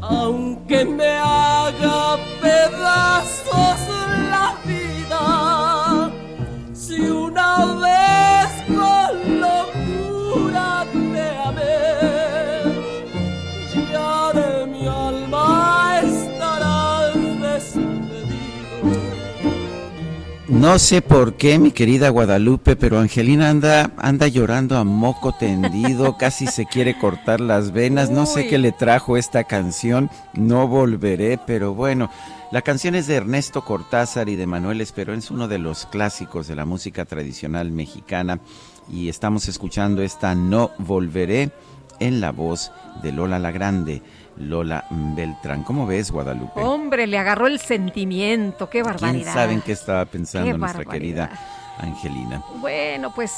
aunque 0.00 0.86
me 0.86 1.18
haga 1.18 2.16
pedazos 2.40 3.80
la 4.30 4.54
vida. 4.64 6.10
Si 6.72 6.98
una 7.00 7.74
vez 7.82 7.95
No 20.60 20.78
sé 20.78 21.02
por 21.02 21.34
qué, 21.34 21.58
mi 21.58 21.70
querida 21.70 22.08
Guadalupe, 22.08 22.76
pero 22.76 22.98
Angelina 22.98 23.50
anda, 23.50 23.92
anda 23.98 24.26
llorando 24.26 24.78
a 24.78 24.84
moco 24.84 25.32
tendido, 25.32 26.16
casi 26.18 26.46
se 26.46 26.64
quiere 26.64 26.98
cortar 26.98 27.40
las 27.40 27.72
venas. 27.72 28.08
No 28.08 28.24
sé 28.24 28.48
qué 28.48 28.56
le 28.56 28.72
trajo 28.72 29.18
esta 29.18 29.44
canción, 29.44 30.10
no 30.32 30.66
volveré, 30.66 31.38
pero 31.46 31.74
bueno. 31.74 32.10
La 32.52 32.62
canción 32.62 32.94
es 32.94 33.06
de 33.06 33.16
Ernesto 33.16 33.66
Cortázar 33.66 34.30
y 34.30 34.36
de 34.36 34.46
Manuel 34.46 34.80
Esperón, 34.80 35.18
es 35.18 35.30
uno 35.30 35.46
de 35.46 35.58
los 35.58 35.84
clásicos 35.84 36.48
de 36.48 36.56
la 36.56 36.64
música 36.64 37.04
tradicional 37.04 37.70
mexicana 37.70 38.40
y 38.90 39.10
estamos 39.10 39.48
escuchando 39.48 40.02
esta 40.02 40.34
No 40.34 40.70
Volveré 40.78 41.50
en 42.00 42.20
la 42.20 42.32
voz 42.32 42.72
de 43.02 43.12
Lola 43.12 43.38
la 43.38 43.50
Grande. 43.50 44.02
Lola 44.36 44.84
Beltrán. 44.90 45.62
¿Cómo 45.62 45.86
ves, 45.86 46.10
Guadalupe? 46.10 46.60
Hombre, 46.60 47.06
le 47.06 47.18
agarró 47.18 47.46
el 47.46 47.58
sentimiento, 47.58 48.68
qué 48.68 48.82
barbaridad. 48.82 49.22
¿Quién 49.22 49.34
saben 49.34 49.60
qué 49.62 49.72
estaba 49.72 50.04
pensando 50.04 50.56
nuestra 50.58 50.84
querida 50.84 51.30
Angelina? 51.78 52.42
Bueno, 52.60 53.12
pues 53.14 53.32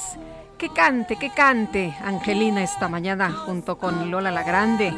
que 0.57 0.71
cante, 0.71 1.17
que 1.17 1.31
cante 1.31 1.95
Angelina 2.05 2.63
esta 2.63 2.89
mañana 2.89 3.33
junto 3.33 3.79
con 3.79 4.11
Lola 4.11 4.31
la 4.31 4.43
Grande. 4.43 4.93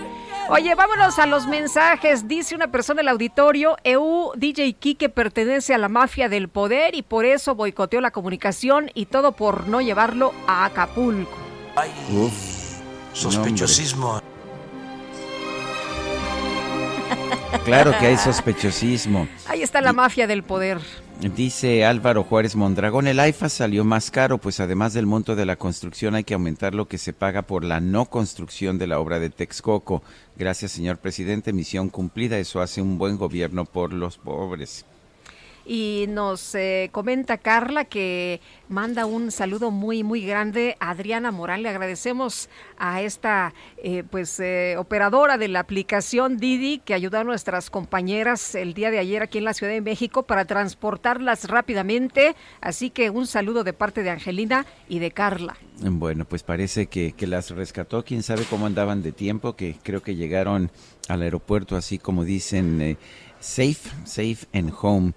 Oye, 0.49 0.75
vámonos 0.75 1.19
a 1.19 1.27
los 1.27 1.47
mensajes. 1.47 2.27
Dice 2.27 2.57
una 2.57 2.69
persona 2.73 3.01
del 3.01 3.09
auditorio, 3.09 3.77
EU 3.85 4.33
DJ 4.37 4.73
Kike 4.73 5.09
pertenece 5.11 5.75
a 5.75 5.79
la 5.79 5.89
mafia 5.89 6.29
del 6.29 6.49
poder 6.49 6.95
y 6.95 7.03
por 7.03 7.25
eso 7.25 7.55
boicoteó 7.55 8.01
la 8.01 8.11
comunicación 8.11 8.91
y 8.95 9.07
todo 9.07 9.33
por 9.33 9.69
no 9.69 9.81
llevarlo 9.81 10.33
a 10.49 10.65
Acapulco. 10.65 11.37
Ay, 11.77 11.91
sospechosismo. 13.13 14.21
Claro 17.65 17.93
que 17.99 18.07
hay 18.07 18.17
sospechosismo. 18.17 19.29
Ahí 19.47 19.63
está 19.63 19.81
la 19.81 19.93
mafia 19.93 20.27
del 20.27 20.43
poder. 20.43 20.79
Dice 21.21 21.85
Álvaro 21.85 22.25
Juárez 22.25 22.57
Mondragón, 22.57 23.07
el 23.07 23.21
AIFA 23.21 23.51
salió 23.51 23.85
más 23.85 24.11
caro, 24.11 24.39
pues 24.39 24.59
además 24.59 24.95
del 24.95 25.05
monto 25.05 25.37
de 25.37 25.45
la 25.45 25.57
construcción 25.57 26.15
hay 26.15 26.25
que 26.25 26.33
aumentar 26.33 26.75
lo 26.75 26.89
que 26.89 26.97
se 26.97 27.13
paga 27.13 27.43
por 27.43 27.63
la 27.63 27.79
no 27.79 28.07
construcción 28.07 28.79
de 28.79 28.87
la 28.87 28.99
obra 28.99 29.19
de 29.19 29.29
Texcoco. 29.29 30.03
Gracias, 30.37 30.73
señor 30.73 30.97
presidente, 30.97 31.53
misión 31.53 31.91
cumplida, 31.91 32.39
eso 32.39 32.63
hace 32.63 32.81
un 32.81 32.97
buen 32.97 33.19
gobierno 33.19 33.67
por 33.67 33.93
los 33.93 34.17
pobres. 34.17 34.87
Y 35.73 36.07
nos 36.09 36.57
eh, 36.57 36.89
comenta 36.91 37.39
Carla 37.39 37.85
que 37.85 38.41
manda 38.69 39.07
un 39.07 39.31
saludo 39.31 39.71
muy, 39.71 40.03
muy 40.03 40.27
grande 40.27 40.75
a 40.81 40.91
Adriana 40.91 41.31
Moral. 41.31 41.63
Le 41.63 41.69
agradecemos 41.69 42.49
a 42.77 43.03
esta 43.03 43.55
eh, 43.77 44.03
pues 44.03 44.41
eh, 44.41 44.75
operadora 44.79 45.39
de 45.39 45.47
la 45.47 45.61
aplicación 45.61 46.39
Didi 46.39 46.79
que 46.79 46.93
ayudó 46.93 47.19
a 47.19 47.25
nuestras 47.25 47.71
compañeras 47.71 48.57
el 48.57 48.75
día 48.75 48.91
de 48.91 48.99
ayer 48.99 49.23
aquí 49.23 49.39
en 49.39 49.45
la 49.45 49.55
Ciudad 49.55 49.73
de 49.73 49.81
México 49.81 50.25
para 50.25 50.45
transportarlas 50.45 51.49
rápidamente. 51.49 52.35
Así 52.61 52.91
que 52.91 53.09
un 53.11 53.29
saludo 53.29 53.63
de 53.63 53.73
parte 53.73 54.03
de 54.03 54.11
Angelina 54.11 54.67
y 54.89 54.99
de 54.99 55.13
Carla. 55.13 55.57
Bueno, 55.83 56.25
pues 56.25 56.43
parece 56.43 56.89
que, 56.89 57.13
que 57.13 57.29
las 57.29 57.51
rescató. 57.51 58.05
Quién 58.05 58.25
sabe 58.25 58.43
cómo 58.51 58.67
andaban 58.67 59.05
de 59.05 59.13
tiempo, 59.13 59.55
que 59.55 59.77
creo 59.85 60.03
que 60.03 60.17
llegaron 60.17 60.73
al 61.07 61.23
aeropuerto 61.23 61.77
así 61.77 62.01
como 62.01 62.25
dicen, 62.25 62.99
safe, 63.39 63.89
safe 64.05 64.47
and 64.53 64.73
home. 64.81 65.13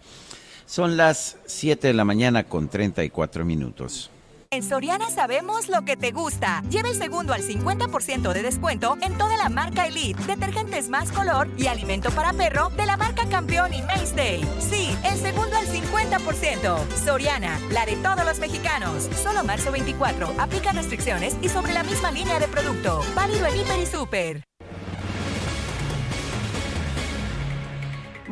Son 0.73 0.97
las 0.97 1.37
7 1.45 1.89
de 1.89 1.93
la 1.93 2.03
mañana 2.03 2.45
con 2.45 2.67
34 2.67 3.45
minutos. 3.45 4.09
En 4.49 4.63
Soriana 4.63 5.07
sabemos 5.11 5.69
lo 5.69 5.85
que 5.85 5.95
te 5.95 6.09
gusta. 6.09 6.63
Lleva 6.67 6.89
el 6.89 6.95
segundo 6.95 7.31
al 7.31 7.43
50% 7.43 8.33
de 8.33 8.41
descuento 8.41 8.97
en 9.03 9.15
toda 9.15 9.37
la 9.37 9.49
marca 9.49 9.85
Elite, 9.85 10.19
detergentes 10.25 10.89
más 10.89 11.11
color 11.11 11.47
y 11.59 11.67
alimento 11.67 12.09
para 12.09 12.33
perro 12.33 12.71
de 12.71 12.87
la 12.87 12.97
marca 12.97 13.27
Campeón 13.29 13.71
y 13.71 13.83
Mainstay. 13.83 14.41
Sí, 14.57 14.97
el 15.03 15.19
segundo 15.19 15.55
al 15.55 15.67
50%. 15.67 16.87
Soriana, 17.05 17.59
la 17.69 17.85
de 17.85 17.95
todos 17.97 18.25
los 18.25 18.39
mexicanos. 18.39 19.09
Solo 19.21 19.43
marzo 19.43 19.71
24. 19.71 20.33
Aplica 20.39 20.71
restricciones 20.71 21.37
y 21.43 21.49
sobre 21.49 21.73
la 21.73 21.83
misma 21.83 22.09
línea 22.09 22.39
de 22.39 22.47
producto. 22.47 23.03
Válido 23.13 23.45
en 23.45 23.59
Hiper 23.59 23.79
y 23.79 23.85
Super. 23.85 24.43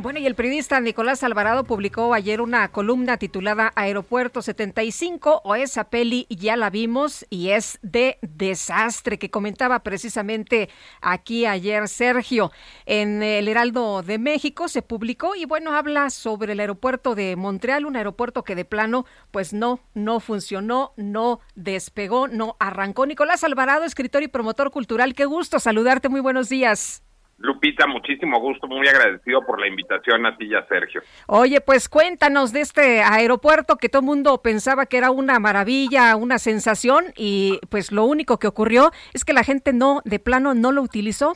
Bueno, 0.02 0.18
y 0.18 0.26
el 0.26 0.34
periodista 0.34 0.80
Nicolás 0.80 1.22
Alvarado 1.22 1.64
publicó 1.64 2.16
ayer 2.16 2.42
una 2.42 2.72
columna 2.72 3.18
titulada 3.18 3.72
Aeropuerto 3.76 4.42
75 4.42 5.42
o 5.44 5.54
esa 5.54 5.92
peli 5.92 6.26
ya 6.28 6.58
la 6.58 6.72
vimos 6.72 7.24
y 7.30 7.50
es 7.50 7.78
de 7.84 8.18
desastre 8.24 9.20
que 9.20 9.30
comentaba 9.30 9.84
precisamente 9.84 10.70
aquí 11.02 11.46
ayer 11.46 11.88
Sergio 11.88 12.52
en 12.88 13.22
el 13.22 13.48
Heraldo 13.48 14.02
de 14.02 14.18
México 14.18 14.70
se 14.70 14.82
publicó 14.82 15.36
y 15.36 15.46
bueno, 15.46 15.76
habla 15.76 16.10
sobre 16.10 16.54
el 16.54 16.62
aeropuerto 16.62 17.14
de 17.14 17.36
Montreal, 17.36 17.86
un 17.86 17.96
aeropuerto 17.96 18.44
que 18.44 18.56
de 18.56 18.66
plano 18.66 19.06
pues 19.30 19.54
no 19.54 19.82
no 19.94 20.20
funcionó, 20.20 20.94
no 20.98 21.42
despegó, 21.54 22.28
no 22.28 22.58
arrancó. 22.60 23.06
Nicolás 23.06 23.44
Alvarado, 23.44 23.84
escritor 23.84 24.24
y 24.24 24.28
promotor 24.28 24.72
cultural, 24.72 25.14
qué 25.14 25.26
gusto 25.26 25.60
saludarte, 25.60 26.10
muy 26.10 26.22
buenos 26.22 26.50
días. 26.50 27.04
Lupita, 27.42 27.88
muchísimo 27.88 28.40
gusto, 28.40 28.68
muy 28.68 28.88
agradecido 28.88 29.44
por 29.46 29.60
la 29.60 29.68
invitación 29.68 30.26
a 30.26 30.38
ti 30.38 30.46
y 30.46 30.56
a 30.56 30.66
Sergio. 30.68 31.02
Oye, 31.28 31.60
pues 31.60 31.90
cuéntanos 31.90 32.54
de 32.54 32.62
este 32.62 33.02
aeropuerto 33.02 33.78
que 33.78 33.90
todo 33.90 34.02
el 34.02 34.06
mundo 34.06 34.42
pensaba 34.42 34.86
que 34.86 34.98
era 34.98 35.12
una 35.12 35.40
maravilla, 35.40 36.16
una 36.16 36.38
sensación 36.38 37.06
y 37.18 37.60
pues 37.70 37.92
lo 37.92 38.06
único 38.06 38.38
que 38.38 38.48
ocurrió 38.48 38.92
es 39.14 39.26
que 39.26 39.34
la 39.34 39.44
gente 39.44 39.74
no, 39.74 40.02
de 40.06 40.20
plano, 40.20 40.54
no 40.54 40.72
lo 40.72 40.82
utilizó. 40.82 41.34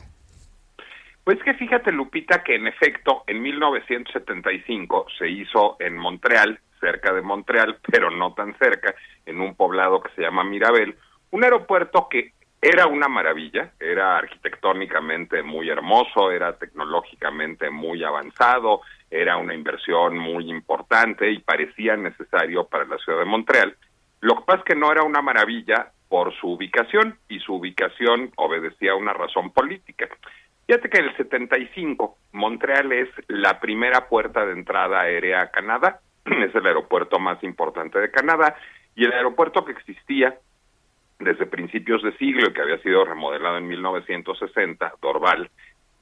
Pues 1.24 1.42
que 1.42 1.54
fíjate, 1.54 1.90
Lupita, 1.90 2.44
que 2.44 2.54
en 2.54 2.68
efecto 2.68 3.24
en 3.26 3.42
1975 3.42 5.06
se 5.18 5.28
hizo 5.28 5.76
en 5.80 5.96
Montreal, 5.96 6.60
cerca 6.78 7.12
de 7.12 7.22
Montreal, 7.22 7.78
pero 7.90 8.12
no 8.12 8.32
tan 8.34 8.56
cerca, 8.58 8.94
en 9.24 9.40
un 9.40 9.56
poblado 9.56 10.00
que 10.00 10.10
se 10.14 10.22
llama 10.22 10.44
Mirabel, 10.44 10.94
un 11.32 11.42
aeropuerto 11.42 12.06
que 12.08 12.32
era 12.68 12.88
una 12.88 13.06
maravilla, 13.06 13.70
era 13.78 14.18
arquitectónicamente 14.18 15.40
muy 15.44 15.68
hermoso, 15.70 16.32
era 16.32 16.58
tecnológicamente 16.58 17.70
muy 17.70 18.02
avanzado, 18.02 18.80
era 19.08 19.36
una 19.36 19.54
inversión 19.54 20.18
muy 20.18 20.50
importante 20.50 21.30
y 21.30 21.38
parecía 21.38 21.96
necesario 21.96 22.66
para 22.66 22.84
la 22.84 22.98
ciudad 22.98 23.20
de 23.20 23.24
Montreal. 23.24 23.76
Lo 24.20 24.34
que 24.34 24.44
pasa 24.46 24.58
es 24.58 24.64
que 24.64 24.74
no 24.74 24.90
era 24.90 25.04
una 25.04 25.22
maravilla 25.22 25.92
por 26.08 26.34
su 26.40 26.54
ubicación 26.54 27.16
y 27.28 27.38
su 27.38 27.54
ubicación 27.54 28.32
obedecía 28.34 28.92
a 28.92 28.96
una 28.96 29.12
razón 29.12 29.52
política. 29.52 30.08
Fíjate 30.66 30.90
que 30.90 30.98
en 30.98 31.04
el 31.04 31.16
75 31.16 32.18
Montreal 32.32 32.90
es 32.90 33.08
la 33.28 33.60
primera 33.60 34.08
puerta 34.08 34.44
de 34.44 34.54
entrada 34.54 35.02
aérea 35.02 35.42
a 35.42 35.50
Canadá, 35.52 36.00
es 36.24 36.52
el 36.52 36.66
aeropuerto 36.66 37.20
más 37.20 37.40
importante 37.44 38.00
de 38.00 38.10
Canadá 38.10 38.56
y 38.96 39.04
el 39.04 39.12
aeropuerto 39.12 39.64
que 39.64 39.70
existía 39.70 40.36
desde 41.18 41.46
principios 41.46 42.02
de 42.02 42.16
siglo 42.18 42.48
y 42.48 42.52
que 42.52 42.62
había 42.62 42.78
sido 42.78 43.04
remodelado 43.04 43.58
en 43.58 43.68
1960, 43.68 44.94
Dorval, 45.00 45.50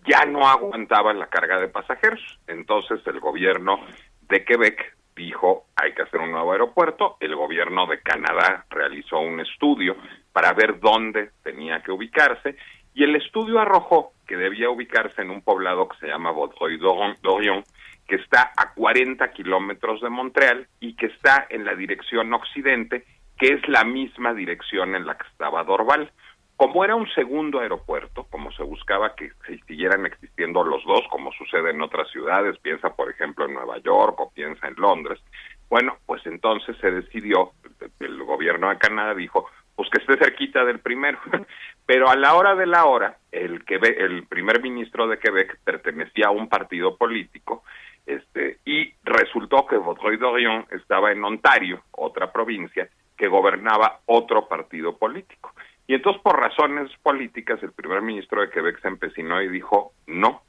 ya 0.07 0.25
no 0.27 0.47
aguantaba 0.47 1.13
la 1.13 1.27
carga 1.27 1.61
de 1.61 1.69
pasajeros. 1.69 2.21
Entonces 2.47 3.01
el 3.07 3.21
gobierno 3.21 3.81
de 4.29 4.45
Quebec 4.45 4.97
dijo 5.17 5.67
hay 5.77 5.95
que 5.95 6.03
hacer 6.03 6.21
un 6.21 6.33
nuevo 6.33 6.53
aeropuerto. 6.53 7.17
El 7.21 7.37
gobierno 7.37 7.87
de 7.87 8.01
Canadá 8.01 8.67
realizó 8.71 9.21
un 9.21 9.41
estudio 9.41 9.97
para 10.33 10.53
ver 10.53 10.81
dónde 10.81 11.31
tenía 11.43 11.81
que 11.81 11.93
ubicarse 11.93 12.57
y 12.95 13.05
el 13.05 13.17
estudio 13.17 13.61
arrojó 13.61 14.13
que 14.27 14.37
debía 14.37 14.71
ubicarse 14.71 15.23
en 15.23 15.31
un 15.31 15.43
poblado 15.43 15.89
que 15.89 15.99
se 15.99 16.07
llama 16.07 16.31
Vaudreuil-Dorion, 16.31 17.65
que 18.07 18.17
está 18.17 18.53
a 18.57 18.73
40 18.73 19.31
kilómetros 19.33 20.01
de 20.01 20.09
Montreal 20.09 20.69
y 20.81 20.95
que 20.95 21.07
está 21.07 21.47
en 21.51 21.65
la 21.65 21.75
dirección 21.75 22.33
occidente 22.33 23.05
que 23.39 23.55
es 23.55 23.69
la 23.69 23.85
misma 23.85 24.35
dirección 24.35 24.95
en 24.95 25.07
la 25.07 25.17
que 25.17 25.27
estaba 25.29 25.65
Dorval. 25.65 26.11
Como 26.57 26.85
era 26.85 26.95
un 26.95 27.09
segundo 27.15 27.59
aeropuerto, 27.59 28.27
como 28.31 28.53
se 28.53 28.63
buscaba 28.63 29.17
que 29.17 29.33
siguieran 29.67 30.07
existiendo 30.07 30.63
los 30.63 30.85
dos, 30.85 31.03
como 31.11 31.33
sucede 31.33 31.71
en 31.71 31.83
otras 31.83 32.09
ciudades, 32.11 32.59
piensa 32.61 32.95
por 32.95 33.11
ejemplo 33.11 33.47
en 33.47 33.55
Nueva 33.55 33.79
York 33.79 34.21
o 34.21 34.31
piensa 34.31 34.69
en 34.69 34.77
Londres, 34.77 35.21
bueno, 35.69 35.97
pues 36.07 36.25
entonces 36.27 36.77
se 36.81 36.91
decidió, 36.91 37.51
el 37.99 38.23
gobierno 38.23 38.69
de 38.69 38.79
Canadá 38.79 39.15
dijo, 39.15 39.49
pues 39.75 39.89
que 39.91 39.99
esté 39.99 40.17
cerquita 40.17 40.65
del 40.65 40.79
primero. 40.79 41.19
Pero 41.87 42.09
a 42.09 42.17
la 42.17 42.35
hora 42.35 42.55
de 42.55 42.67
la 42.67 42.85
hora, 42.85 43.19
el, 43.33 43.65
que 43.65 43.75
el 43.75 44.27
primer 44.27 44.63
ministro 44.63 45.07
de 45.09 45.19
Quebec 45.19 45.59
pertenecía 45.65 46.29
a 46.29 46.31
un 46.31 46.49
partido 46.49 46.97
político 46.97 47.65
este, 48.07 48.59
y 48.65 48.93
resultó 49.03 49.67
que 49.67 49.77
Vaudreuil-Dorion 49.77 50.67
estaba 50.71 51.13
en 51.13 51.25
Ontario, 51.25 51.83
otra 51.91 52.33
provincia, 52.33 52.89
que 53.17 53.29
gobernaba 53.29 54.01
otro 54.07 54.49
partido 54.49 54.97
político. 54.97 55.55
Y 55.87 55.95
entonces, 55.95 56.23
por 56.23 56.41
razones 56.41 56.91
políticas, 57.03 57.63
el 57.63 57.73
primer 57.73 58.03
ministro 58.03 58.41
de 58.41 58.51
Quebec 58.51 58.81
se 58.81 58.89
empecinó 58.89 59.43
y 59.43 59.49
dijo, 59.49 59.93
no, 60.07 60.43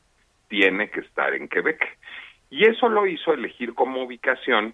tiene 0.47 0.89
que 0.89 1.01
estar 1.01 1.33
en 1.33 1.47
Quebec. 1.47 1.97
Y 2.49 2.65
eso 2.65 2.87
lo 2.89 3.05
hizo 3.05 3.33
elegir 3.33 3.73
como 3.73 4.03
ubicación 4.03 4.73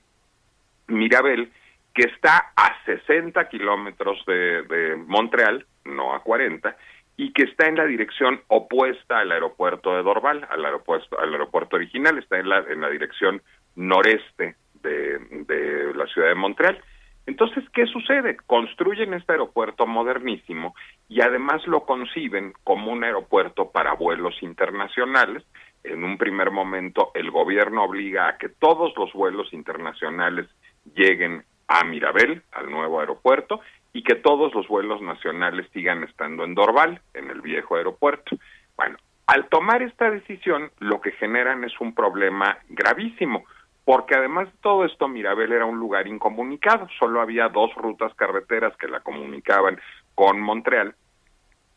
Mirabel, 0.87 1.51
que 1.93 2.03
está 2.03 2.53
a 2.55 2.83
60 2.85 3.49
kilómetros 3.49 4.23
de, 4.25 4.63
de 4.63 4.95
Montreal, 4.95 5.65
no 5.85 6.13
a 6.13 6.21
40, 6.21 6.75
y 7.17 7.33
que 7.33 7.43
está 7.43 7.67
en 7.67 7.75
la 7.75 7.85
dirección 7.85 8.41
opuesta 8.47 9.19
al 9.19 9.31
aeropuerto 9.31 9.95
de 9.95 10.03
Dorval, 10.03 10.47
al 10.49 10.63
aeropuerto, 10.65 11.19
al 11.19 11.31
aeropuerto 11.31 11.75
original, 11.75 12.17
está 12.17 12.39
en 12.39 12.49
la, 12.49 12.59
en 12.59 12.81
la 12.81 12.89
dirección 12.89 13.41
noreste 13.75 14.55
de, 14.81 15.19
de 15.47 15.93
la 15.93 16.05
ciudad 16.07 16.29
de 16.29 16.35
Montreal. 16.35 16.81
Entonces, 17.25 17.63
¿qué 17.73 17.85
sucede? 17.85 18.37
Construyen 18.47 19.13
este 19.13 19.33
aeropuerto 19.33 19.85
modernísimo 19.85 20.75
y 21.07 21.21
además 21.21 21.65
lo 21.67 21.85
conciben 21.85 22.53
como 22.63 22.91
un 22.91 23.03
aeropuerto 23.03 23.71
para 23.71 23.93
vuelos 23.93 24.41
internacionales. 24.41 25.43
En 25.83 26.03
un 26.03 26.17
primer 26.17 26.51
momento, 26.51 27.11
el 27.13 27.31
gobierno 27.31 27.83
obliga 27.83 28.27
a 28.27 28.37
que 28.37 28.49
todos 28.49 28.93
los 28.97 29.13
vuelos 29.13 29.53
internacionales 29.53 30.47
lleguen 30.95 31.43
a 31.67 31.83
Mirabel, 31.83 32.41
al 32.51 32.69
nuevo 32.69 32.99
aeropuerto, 32.99 33.61
y 33.93 34.03
que 34.03 34.15
todos 34.15 34.53
los 34.53 34.67
vuelos 34.67 35.01
nacionales 35.01 35.67
sigan 35.73 36.03
estando 36.03 36.43
en 36.43 36.55
Dorval, 36.55 37.01
en 37.13 37.29
el 37.29 37.41
viejo 37.41 37.75
aeropuerto. 37.75 38.37
Bueno, 38.75 38.97
al 39.27 39.47
tomar 39.47 39.81
esta 39.81 40.09
decisión, 40.09 40.71
lo 40.79 41.01
que 41.01 41.11
generan 41.11 41.63
es 41.63 41.79
un 41.79 41.93
problema 41.93 42.57
gravísimo, 42.69 43.45
porque 43.91 44.15
además 44.15 44.47
de 44.47 44.57
todo 44.61 44.85
esto, 44.85 45.09
Mirabel 45.09 45.51
era 45.51 45.65
un 45.65 45.77
lugar 45.77 46.07
incomunicado, 46.07 46.87
solo 46.97 47.19
había 47.19 47.49
dos 47.49 47.75
rutas 47.75 48.13
carreteras 48.15 48.71
que 48.77 48.87
la 48.87 49.01
comunicaban 49.01 49.77
con 50.15 50.39
Montreal 50.39 50.95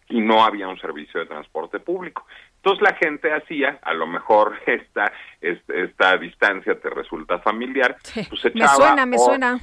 y 0.08 0.20
no 0.20 0.44
había 0.44 0.68
un 0.68 0.78
servicio 0.78 1.18
de 1.18 1.26
transporte 1.26 1.80
público. 1.80 2.24
Entonces 2.54 2.82
la 2.82 2.94
gente 2.94 3.32
hacía, 3.32 3.80
a 3.82 3.92
lo 3.94 4.06
mejor 4.06 4.54
esta, 4.66 5.12
esta, 5.40 6.16
distancia 6.18 6.78
te 6.78 6.88
resulta 6.88 7.40
familiar, 7.40 7.96
pues 8.14 8.44
echaba, 8.44 8.60
me 8.60 8.68
suena, 8.68 9.06
me 9.06 9.18
suena. 9.18 9.58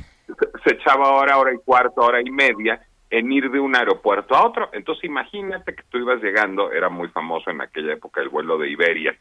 Se 0.65 0.73
echaba 0.73 1.13
hora, 1.13 1.37
hora 1.37 1.53
y 1.53 1.57
cuarto, 1.59 2.01
hora 2.01 2.19
y 2.19 2.31
media 2.31 2.85
en 3.11 3.31
ir 3.31 3.49
de 3.49 3.61
un 3.61 3.77
aeropuerto 3.77 4.35
a 4.35 4.45
otro. 4.45 4.69
Entonces 4.73 5.05
imagínate 5.05 5.73
que 5.73 5.83
tú 5.83 5.99
ibas 5.99 6.21
llegando, 6.21 6.69
era 6.69 6.89
muy 6.89 7.07
famoso 7.07 7.49
en 7.49 7.61
aquella 7.61 7.93
época 7.93 8.19
el 8.19 8.27
vuelo 8.27 8.57
de 8.57 8.69
Iberia, 8.69 9.17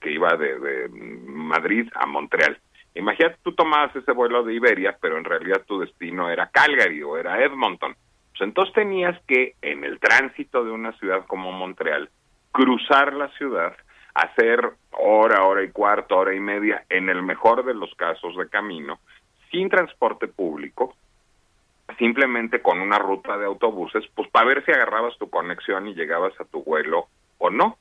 que, 0.00 0.10
iba 0.10 0.36
de, 0.36 0.88
Madrid 0.90 1.88
a 1.94 2.06
Montreal. 2.06 2.58
Imagínate, 2.94 3.36
tú 3.42 3.52
tomabas 3.52 3.94
ese 3.94 4.12
vuelo 4.12 4.42
de 4.42 4.54
Iberia, 4.54 4.96
pero 5.00 5.18
en 5.18 5.24
realidad 5.24 5.62
tu 5.66 5.80
destino 5.80 6.30
era 6.30 6.48
Calgary 6.48 7.02
o 7.02 7.16
era 7.16 7.42
Edmonton. 7.44 7.94
Pues 8.30 8.40
entonces 8.40 8.74
tenías 8.74 9.18
que, 9.26 9.54
en 9.62 9.84
el 9.84 9.98
tránsito 9.98 10.64
de 10.64 10.70
una 10.70 10.92
ciudad 10.98 11.26
como 11.26 11.52
Montreal, 11.52 12.10
cruzar 12.52 13.12
la 13.12 13.28
ciudad, 13.36 13.76
hacer 14.14 14.72
hora, 14.92 15.44
hora 15.44 15.62
y 15.62 15.70
cuarto, 15.70 16.16
hora 16.16 16.34
y 16.34 16.40
media, 16.40 16.84
en 16.88 17.08
el 17.10 17.22
mejor 17.22 17.64
de 17.64 17.74
los 17.74 17.94
casos 17.96 18.36
de 18.36 18.48
camino, 18.48 18.98
sin 19.50 19.68
transporte 19.68 20.26
público, 20.26 20.94
simplemente 21.98 22.62
con 22.62 22.80
una 22.80 22.98
ruta 22.98 23.36
de 23.36 23.46
autobuses, 23.46 24.04
pues 24.14 24.28
para 24.30 24.46
ver 24.46 24.64
si 24.64 24.72
agarrabas 24.72 25.16
tu 25.18 25.28
conexión 25.30 25.86
y 25.86 25.94
llegabas 25.94 26.32
a 26.40 26.44
tu 26.44 26.62
vuelo 26.62 27.08
o 27.38 27.50
no. 27.50 27.78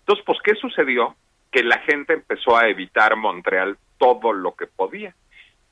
Entonces, 0.00 0.24
pues, 0.26 0.38
¿qué 0.44 0.54
sucedió? 0.54 1.16
Que 1.54 1.62
la 1.62 1.78
gente 1.78 2.14
empezó 2.14 2.56
a 2.56 2.66
evitar 2.66 3.14
Montreal 3.14 3.78
todo 3.96 4.32
lo 4.32 4.56
que 4.56 4.66
podía 4.66 5.14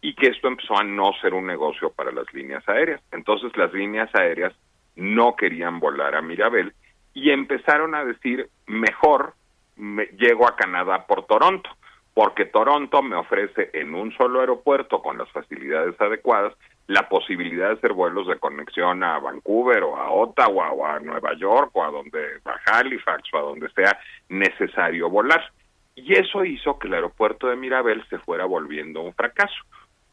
y 0.00 0.14
que 0.14 0.28
esto 0.28 0.46
empezó 0.46 0.78
a 0.78 0.84
no 0.84 1.12
ser 1.20 1.34
un 1.34 1.44
negocio 1.44 1.90
para 1.90 2.12
las 2.12 2.32
líneas 2.32 2.62
aéreas. 2.68 3.02
Entonces 3.10 3.50
las 3.56 3.72
líneas 3.72 4.08
aéreas 4.14 4.52
no 4.94 5.34
querían 5.34 5.80
volar 5.80 6.14
a 6.14 6.22
Mirabel 6.22 6.72
y 7.14 7.30
empezaron 7.30 7.96
a 7.96 8.04
decir, 8.04 8.48
mejor 8.66 9.34
me, 9.74 10.04
llego 10.16 10.46
a 10.46 10.54
Canadá 10.54 11.04
por 11.04 11.26
Toronto, 11.26 11.68
porque 12.14 12.44
Toronto 12.44 13.02
me 13.02 13.16
ofrece 13.16 13.70
en 13.72 13.92
un 13.96 14.12
solo 14.12 14.38
aeropuerto 14.38 15.02
con 15.02 15.18
las 15.18 15.28
facilidades 15.32 16.00
adecuadas 16.00 16.54
la 16.86 17.08
posibilidad 17.08 17.70
de 17.70 17.74
hacer 17.74 17.92
vuelos 17.92 18.28
de 18.28 18.38
conexión 18.38 19.02
a 19.02 19.18
Vancouver 19.18 19.82
o 19.82 19.96
a 19.96 20.12
Ottawa 20.12 20.70
o 20.70 20.86
a 20.86 21.00
Nueva 21.00 21.34
York 21.34 21.70
o 21.72 21.82
a 21.82 21.90
donde 21.90 22.38
a 22.44 22.78
Halifax 22.78 23.22
o 23.34 23.38
a 23.38 23.42
donde 23.42 23.68
sea 23.70 23.98
necesario 24.28 25.10
volar. 25.10 25.50
Y 25.94 26.14
eso 26.14 26.44
hizo 26.44 26.78
que 26.78 26.88
el 26.88 26.94
aeropuerto 26.94 27.48
de 27.48 27.56
Mirabel 27.56 28.04
se 28.08 28.18
fuera 28.18 28.44
volviendo 28.44 29.02
un 29.02 29.14
fracaso. 29.14 29.62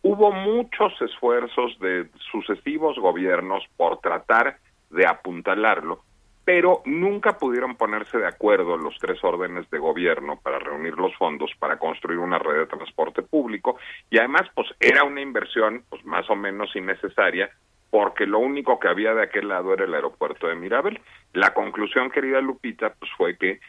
Hubo 0.01 0.31
muchos 0.31 0.93
esfuerzos 1.01 1.77
de 1.79 2.07
sucesivos 2.31 2.97
gobiernos 2.99 3.63
por 3.75 3.99
tratar 3.99 4.57
de 4.89 5.05
apuntalarlo, 5.05 6.03
pero 6.45 6.81
nunca 6.85 7.37
pudieron 7.37 7.75
ponerse 7.75 8.17
de 8.17 8.27
acuerdo 8.27 8.77
los 8.77 8.97
tres 8.97 9.23
órdenes 9.23 9.69
de 9.69 9.77
gobierno 9.77 10.39
para 10.41 10.57
reunir 10.57 10.95
los 10.95 11.13
fondos 11.15 11.51
para 11.59 11.77
construir 11.77 12.17
una 12.17 12.39
red 12.39 12.59
de 12.59 12.65
transporte 12.65 13.21
público 13.21 13.77
y 14.09 14.17
además 14.17 14.43
pues 14.55 14.67
era 14.79 15.03
una 15.03 15.21
inversión 15.21 15.83
pues 15.89 16.03
más 16.05 16.29
o 16.29 16.35
menos 16.35 16.75
innecesaria 16.75 17.51
porque 17.89 18.25
lo 18.25 18.39
único 18.39 18.79
que 18.79 18.87
había 18.87 19.13
de 19.13 19.23
aquel 19.23 19.47
lado 19.47 19.73
era 19.73 19.85
el 19.85 19.93
aeropuerto 19.93 20.47
de 20.47 20.55
Mirabel. 20.55 20.99
La 21.33 21.53
conclusión, 21.53 22.11
querida 22.11 22.39
Lupita, 22.41 22.93
pues 22.99 23.11
fue 23.17 23.35
que 23.37 23.59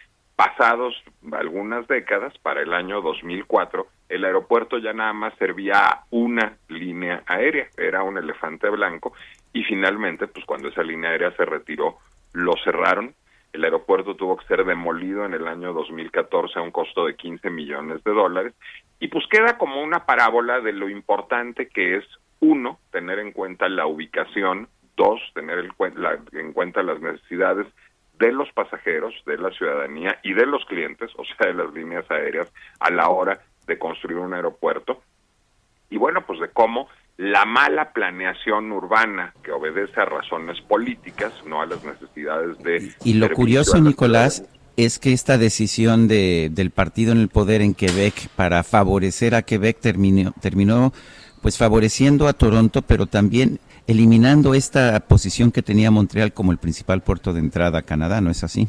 pasados 0.41 0.95
algunas 1.33 1.87
décadas, 1.87 2.33
para 2.39 2.63
el 2.63 2.73
año 2.73 3.03
2004, 3.03 3.87
el 4.09 4.25
aeropuerto 4.25 4.79
ya 4.79 4.95
nada 4.95 5.13
más 5.13 5.35
servía 5.39 5.75
a 5.87 6.05
una 6.09 6.57
línea 6.69 7.23
aérea, 7.27 7.69
era 7.77 8.03
un 8.03 8.17
elefante 8.17 8.71
blanco, 8.71 9.13
y 9.53 9.65
finalmente, 9.65 10.29
pues 10.29 10.47
cuando 10.47 10.69
esa 10.69 10.83
línea 10.83 11.11
aérea 11.11 11.33
se 11.33 11.45
retiró, 11.45 11.99
lo 12.33 12.55
cerraron. 12.65 13.15
El 13.53 13.65
aeropuerto 13.65 14.17
tuvo 14.17 14.39
que 14.39 14.47
ser 14.47 14.65
demolido 14.65 15.27
en 15.27 15.35
el 15.35 15.47
año 15.47 15.75
2014 15.75 16.59
a 16.59 16.63
un 16.63 16.71
costo 16.71 17.05
de 17.05 17.17
15 17.17 17.51
millones 17.51 18.03
de 18.03 18.13
dólares. 18.13 18.55
Y 18.99 19.09
pues 19.09 19.27
queda 19.31 19.59
como 19.59 19.83
una 19.83 20.07
parábola 20.07 20.61
de 20.61 20.73
lo 20.73 20.89
importante 20.89 21.69
que 21.69 21.99
es, 21.99 22.05
uno, 22.41 22.79
tener 22.93 23.19
en 23.19 23.33
cuenta 23.33 23.69
la 23.69 23.87
ubicación, 23.87 24.69
dos, 24.97 25.21
tener 25.35 25.69
en 26.33 26.53
cuenta 26.55 26.83
las 26.83 26.99
necesidades 27.03 27.67
de 28.21 28.33
los 28.33 28.53
pasajeros, 28.53 29.15
de 29.27 29.39
la 29.39 29.51
ciudadanía 29.51 30.21
y 30.23 30.35
de 30.35 30.47
los 30.47 30.65
clientes, 30.67 31.11
o 31.17 31.25
sea, 31.25 31.49
de 31.49 31.55
las 31.55 31.73
líneas 31.73 32.05
aéreas, 32.11 32.53
a 32.79 32.91
la 32.91 33.09
hora 33.09 33.41
de 33.67 33.79
construir 33.79 34.19
un 34.19 34.35
aeropuerto. 34.35 35.03
Y 35.89 35.97
bueno, 35.97 36.25
pues 36.27 36.39
de 36.39 36.51
cómo 36.51 36.89
la 37.17 37.45
mala 37.47 37.93
planeación 37.93 38.71
urbana 38.73 39.35
que 39.43 39.53
obedece 39.53 40.01
a 40.01 40.05
razones 40.05 40.61
políticas, 40.61 41.33
no 41.47 41.63
a 41.63 41.67
las 41.67 41.83
necesidades 41.83 42.59
de... 42.59 42.93
Y 43.05 43.15
lo 43.15 43.31
curioso, 43.31 43.81
Nicolás, 43.81 44.45
es 44.77 44.99
que 44.99 45.13
esta 45.13 45.39
decisión 45.39 46.07
de, 46.07 46.49
del 46.53 46.71
partido 46.71 47.13
en 47.13 47.19
el 47.19 47.29
poder 47.29 47.63
en 47.63 47.75
Quebec 47.75 48.29
para 48.37 48.63
favorecer 48.63 49.35
a 49.35 49.43
Quebec 49.43 49.81
terminó, 49.81 50.33
terminó 50.41 50.93
pues 51.41 51.57
favoreciendo 51.57 52.29
a 52.29 52.35
Toronto, 52.35 52.83
pero 52.83 53.07
también 53.07 53.61
eliminando 53.87 54.55
esta 54.55 55.01
posición 55.01 55.51
que 55.51 55.63
tenía 55.63 55.91
Montreal 55.91 56.33
como 56.33 56.53
el 56.53 56.59
principal 56.59 57.03
puerto 57.03 57.33
de 57.33 57.41
entrada 57.41 57.81
a 57.81 57.83
Canadá, 57.83 58.21
¿no 58.21 58.31
es 58.31 58.45
así? 58.45 58.69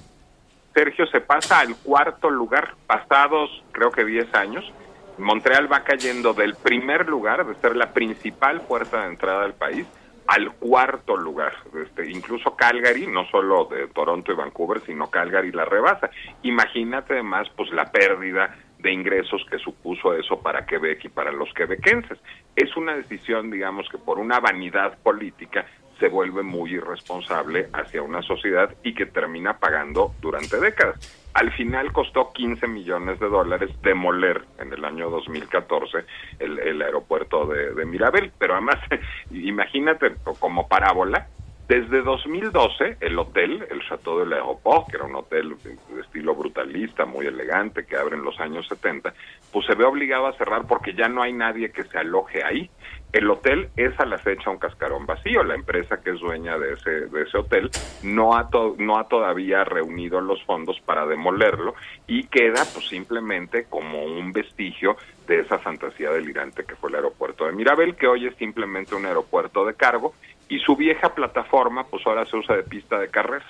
Sergio 0.73 1.05
se 1.07 1.21
pasa 1.21 1.59
al 1.59 1.75
cuarto 1.75 2.29
lugar, 2.29 2.75
pasados 2.87 3.49
creo 3.71 3.91
que 3.91 4.05
10 4.05 4.33
años, 4.35 4.71
Montreal 5.17 5.71
va 5.71 5.83
cayendo 5.83 6.33
del 6.33 6.55
primer 6.55 7.07
lugar, 7.07 7.45
de 7.45 7.55
ser 7.55 7.75
la 7.75 7.93
principal 7.93 8.61
puerta 8.61 9.01
de 9.01 9.07
entrada 9.07 9.43
del 9.43 9.53
país, 9.53 9.85
al 10.27 10.53
cuarto 10.53 11.17
lugar. 11.17 11.53
Este, 11.83 12.09
incluso 12.09 12.55
Calgary, 12.55 13.07
no 13.07 13.25
solo 13.25 13.65
de 13.65 13.87
Toronto 13.87 14.31
y 14.31 14.35
Vancouver, 14.35 14.81
sino 14.85 15.09
Calgary 15.09 15.51
la 15.51 15.65
rebasa. 15.65 16.09
Imagínate 16.43 17.13
además 17.13 17.47
pues 17.55 17.69
la 17.71 17.91
pérdida 17.91 18.55
de 18.81 18.91
ingresos 18.91 19.45
que 19.49 19.59
supuso 19.59 20.13
eso 20.13 20.39
para 20.41 20.65
Quebec 20.65 21.05
y 21.05 21.09
para 21.09 21.31
los 21.31 21.53
quebequenses. 21.53 22.19
Es 22.55 22.75
una 22.75 22.95
decisión, 22.95 23.51
digamos, 23.51 23.87
que 23.89 23.97
por 23.97 24.19
una 24.19 24.39
vanidad 24.39 24.97
política 24.99 25.65
se 25.99 26.09
vuelve 26.09 26.41
muy 26.41 26.73
irresponsable 26.73 27.69
hacia 27.73 28.01
una 28.01 28.23
sociedad 28.23 28.73
y 28.83 28.95
que 28.95 29.05
termina 29.05 29.57
pagando 29.59 30.15
durante 30.19 30.59
décadas. 30.59 31.19
Al 31.33 31.51
final 31.53 31.93
costó 31.93 32.33
15 32.33 32.67
millones 32.67 33.19
de 33.19 33.29
dólares 33.29 33.69
demoler 33.83 34.43
en 34.59 34.73
el 34.73 34.83
año 34.83 35.09
2014 35.11 35.99
el, 36.39 36.59
el 36.59 36.81
aeropuerto 36.81 37.45
de, 37.45 37.73
de 37.73 37.85
Mirabel, 37.85 38.31
pero 38.37 38.53
además 38.53 38.79
imagínate 39.31 40.15
como 40.39 40.67
parábola, 40.67 41.27
desde 41.71 42.01
2012, 42.01 42.97
el 42.99 43.17
hotel, 43.17 43.65
el 43.71 43.81
Chateau 43.87 44.19
de 44.19 44.25
l'Aéroport, 44.25 44.89
que 44.89 44.97
era 44.97 45.05
un 45.05 45.15
hotel 45.15 45.55
de 45.63 46.01
estilo 46.01 46.35
brutalista, 46.35 47.05
muy 47.05 47.25
elegante, 47.25 47.85
que 47.85 47.95
abre 47.95 48.17
en 48.17 48.25
los 48.25 48.37
años 48.41 48.67
70, 48.67 49.13
pues 49.53 49.65
se 49.67 49.75
ve 49.75 49.85
obligado 49.85 50.27
a 50.27 50.33
cerrar 50.33 50.67
porque 50.67 50.93
ya 50.93 51.07
no 51.07 51.21
hay 51.21 51.31
nadie 51.31 51.71
que 51.71 51.83
se 51.83 51.97
aloje 51.97 52.43
ahí. 52.43 52.69
El 53.13 53.29
hotel 53.29 53.69
es 53.77 53.97
a 54.01 54.05
la 54.05 54.17
fecha 54.17 54.49
un 54.49 54.57
cascarón 54.57 55.05
vacío. 55.05 55.43
La 55.43 55.55
empresa 55.55 56.01
que 56.01 56.09
es 56.09 56.19
dueña 56.19 56.57
de 56.57 56.73
ese, 56.73 56.91
de 57.07 57.21
ese 57.23 57.37
hotel 57.37 57.69
no 58.03 58.35
ha, 58.35 58.49
no 58.77 58.97
ha 58.97 59.07
todavía 59.07 59.63
reunido 59.63 60.19
los 60.19 60.43
fondos 60.43 60.77
para 60.81 61.05
demolerlo 61.05 61.75
y 62.05 62.25
queda 62.25 62.65
pues 62.73 62.89
simplemente 62.89 63.67
como 63.69 64.03
un 64.03 64.33
vestigio 64.33 64.97
de 65.25 65.39
esa 65.39 65.57
fantasía 65.57 66.09
delirante 66.11 66.65
que 66.65 66.75
fue 66.75 66.89
el 66.89 66.97
aeropuerto 66.97 67.45
de 67.45 67.53
Mirabel, 67.53 67.95
que 67.95 68.07
hoy 68.07 68.27
es 68.27 68.35
simplemente 68.35 68.95
un 68.95 69.05
aeropuerto 69.05 69.65
de 69.65 69.73
cargo 69.73 70.13
y 70.51 70.59
su 70.59 70.75
vieja 70.75 71.15
plataforma 71.15 71.85
pues 71.85 72.05
ahora 72.05 72.25
se 72.25 72.35
usa 72.35 72.57
de 72.57 72.63
pista 72.63 72.99
de 72.99 73.07
carreras. 73.07 73.47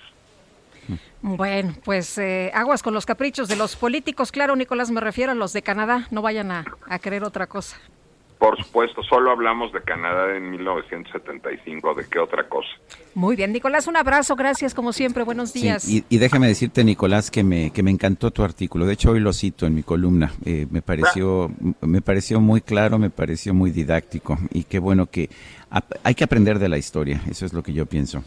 Bueno, 1.22 1.74
pues 1.84 2.16
eh, 2.20 2.52
aguas 2.54 2.84
con 2.84 2.93
los 2.93 3.08
caprichos 3.08 3.47
de 3.47 3.56
los 3.56 3.76
políticos, 3.76 4.32
claro, 4.32 4.56
Nicolás, 4.56 4.91
me 4.91 5.02
refiero 5.02 5.32
a 5.32 5.36
los 5.36 5.52
de 5.52 5.64
Canadá, 5.64 6.08
no 6.12 6.22
vayan 6.22 6.52
a, 6.52 6.66
a 6.88 6.99
querer 6.99 7.24
otra 7.24 7.47
cosa. 7.47 7.78
Por 8.41 8.57
supuesto, 8.57 9.03
solo 9.03 9.29
hablamos 9.29 9.71
de 9.71 9.81
Canadá 9.83 10.35
en 10.35 10.49
1975, 10.49 11.93
¿de 11.93 12.09
qué 12.09 12.17
otra 12.17 12.49
cosa? 12.49 12.69
Muy 13.13 13.35
bien, 13.35 13.53
Nicolás, 13.53 13.85
un 13.85 13.95
abrazo, 13.95 14.35
gracias 14.35 14.73
como 14.73 14.93
siempre, 14.93 15.21
buenos 15.23 15.53
días. 15.53 15.87
y, 15.87 16.17
déjame 16.17 16.47
decirte, 16.47 16.83
Nicolás, 16.83 17.29
que 17.29 17.43
me, 17.43 17.71
que 17.71 17.83
me 17.83 17.91
encantó 17.91 18.31
tu 18.31 18.43
artículo, 18.43 18.87
de 18.87 18.93
hecho 18.93 19.11
hoy 19.11 19.19
lo 19.19 19.31
cito 19.31 19.67
en 19.67 19.75
mi 19.75 19.83
columna, 19.83 20.31
eh, 20.43 20.65
me, 20.71 20.81
pareció, 20.81 21.51
me 21.81 22.01
pareció 22.01 22.41
muy 22.41 22.61
claro, 22.61 22.97
me 22.97 23.11
pareció 23.11 23.53
muy 23.53 23.69
didáctico 23.69 24.39
y 24.49 24.63
qué 24.63 24.79
bueno 24.79 25.05
que 25.05 25.29
hay 26.03 26.15
que 26.15 26.23
aprender 26.23 26.57
de 26.57 26.67
la 26.67 26.79
historia, 26.79 27.21
eso 27.29 27.45
es 27.45 27.53
lo 27.53 27.61
que 27.61 27.73
yo 27.73 27.85
pienso. 27.85 28.23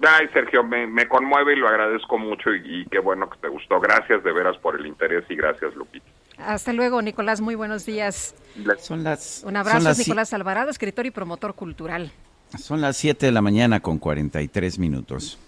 Ay, 0.00 0.26
Sergio, 0.32 0.64
me, 0.64 1.06
conmueve 1.06 1.52
y 1.52 1.56
lo 1.56 1.68
agradezco 1.68 2.16
mucho 2.16 2.54
y, 2.54 2.80
y, 2.80 2.86
qué 2.86 2.98
bueno 2.98 3.28
que 3.28 3.38
te 3.38 3.48
gustó. 3.48 3.78
Gracias 3.78 4.24
de 4.24 4.32
veras 4.32 4.56
por 4.56 4.80
el 4.80 4.86
interés 4.86 5.24
y 5.28 5.36
gracias, 5.36 5.74
Lupita. 5.74 6.06
Hasta 6.38 6.72
luego, 6.72 7.00
Nicolás. 7.02 7.40
Muy 7.40 7.54
buenos 7.54 7.86
días. 7.86 8.34
Son 8.80 9.04
las, 9.04 9.42
Un 9.46 9.56
abrazo, 9.56 9.92
Nicolás 9.94 10.32
Alvarado, 10.32 10.70
escritor 10.70 11.06
y 11.06 11.10
promotor 11.10 11.54
cultural. 11.54 12.12
Son 12.58 12.80
las 12.80 12.96
7 12.96 13.26
de 13.26 13.32
la 13.32 13.42
mañana 13.42 13.80
con 13.80 13.98
43 13.98 14.78
minutos. 14.78 15.38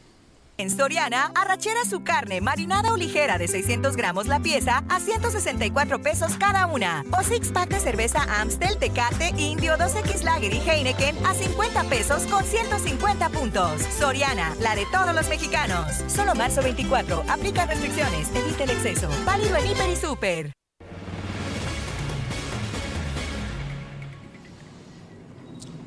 En 0.58 0.70
Soriana, 0.70 1.32
arrachera 1.34 1.84
su 1.84 2.02
carne 2.02 2.40
marinada 2.40 2.90
o 2.90 2.96
ligera 2.96 3.36
de 3.36 3.46
600 3.46 3.94
gramos 3.94 4.26
la 4.26 4.40
pieza 4.40 4.84
a 4.88 5.00
164 5.00 6.00
pesos 6.00 6.38
cada 6.38 6.66
una. 6.66 7.04
O 7.12 7.22
six 7.22 7.52
pack 7.52 7.68
de 7.68 7.78
cerveza 7.78 8.22
Amstel, 8.40 8.78
Tecate, 8.78 9.34
Indio, 9.36 9.74
2X 9.74 10.22
Lager 10.22 10.54
y 10.54 10.60
Heineken 10.66 11.14
a 11.26 11.34
50 11.34 11.84
pesos 11.84 12.22
con 12.24 12.42
150 12.42 13.28
puntos. 13.28 13.82
Soriana, 13.82 14.54
la 14.60 14.74
de 14.74 14.86
todos 14.90 15.14
los 15.14 15.28
mexicanos. 15.28 15.88
Solo 16.06 16.34
marzo 16.34 16.62
24. 16.62 17.24
Aplica 17.28 17.66
restricciones. 17.66 18.30
Evite 18.34 18.64
el 18.64 18.70
exceso. 18.70 19.10
Válido 19.26 19.56
en 19.56 19.66
Hiper 19.66 19.90
y 19.90 19.96
Super. 19.96 20.52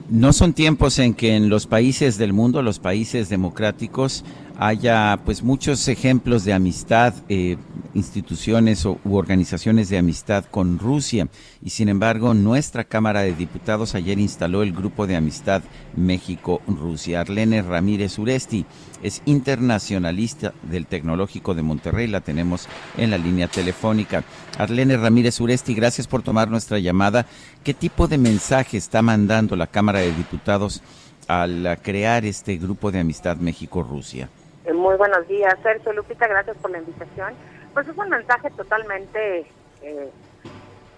No 0.09 0.33
son 0.33 0.53
tiempos 0.53 0.97
en 0.97 1.13
que 1.13 1.35
en 1.35 1.49
los 1.49 1.67
países 1.67 2.17
del 2.17 2.33
mundo, 2.33 2.63
los 2.63 2.79
países 2.79 3.29
democráticos, 3.29 4.23
haya 4.61 5.17
pues 5.23 5.41
muchos 5.41 5.87
ejemplos 5.87 6.43
de 6.43 6.51
amistad, 6.51 7.13
eh, 7.29 7.55
instituciones 7.93 8.83
u 8.83 8.99
organizaciones 9.05 9.87
de 9.87 9.97
amistad 9.97 10.43
con 10.43 10.79
Rusia. 10.79 11.29
Y 11.63 11.69
sin 11.69 11.87
embargo, 11.87 12.33
nuestra 12.33 12.83
Cámara 12.83 13.21
de 13.21 13.33
Diputados 13.33 13.95
ayer 13.95 14.19
instaló 14.19 14.61
el 14.61 14.73
grupo 14.73 15.07
de 15.07 15.15
amistad 15.15 15.63
México-Rusia. 15.95 17.21
Arlene 17.21 17.61
Ramírez 17.61 18.19
Uresti 18.19 18.65
es 19.01 19.21
internacionalista 19.25 20.53
del 20.63 20.87
Tecnológico 20.87 21.55
de 21.55 21.63
Monterrey. 21.63 22.07
La 22.07 22.19
tenemos 22.19 22.67
en 22.97 23.11
la 23.11 23.17
línea 23.17 23.47
telefónica. 23.47 24.25
Arlene 24.57 24.97
Ramírez 24.97 25.39
Uresti, 25.39 25.73
gracias 25.73 26.05
por 26.05 26.21
tomar 26.21 26.49
nuestra 26.49 26.79
llamada. 26.79 27.25
¿Qué 27.63 27.73
tipo 27.73 28.09
de 28.09 28.17
mensaje 28.17 28.75
está 28.75 29.01
mandando 29.01 29.55
la 29.55 29.67
Cámara 29.67 29.99
de 29.99 30.13
Diputados 30.13 30.81
al 31.29 31.79
crear 31.81 32.25
este 32.25 32.57
grupo 32.57 32.91
de 32.91 32.99
amistad 32.99 33.37
México-Rusia? 33.37 34.27
Eh, 34.69 34.73
muy 34.73 34.95
buenos 34.97 35.27
días, 35.27 35.57
Sergio 35.63 35.93
Lupita, 35.93 36.27
gracias 36.27 36.55
por 36.57 36.69
la 36.69 36.77
invitación. 36.77 37.33
Pues 37.73 37.87
es 37.87 37.97
un 37.97 38.07
mensaje 38.07 38.51
totalmente 38.51 39.47
eh, 39.81 40.11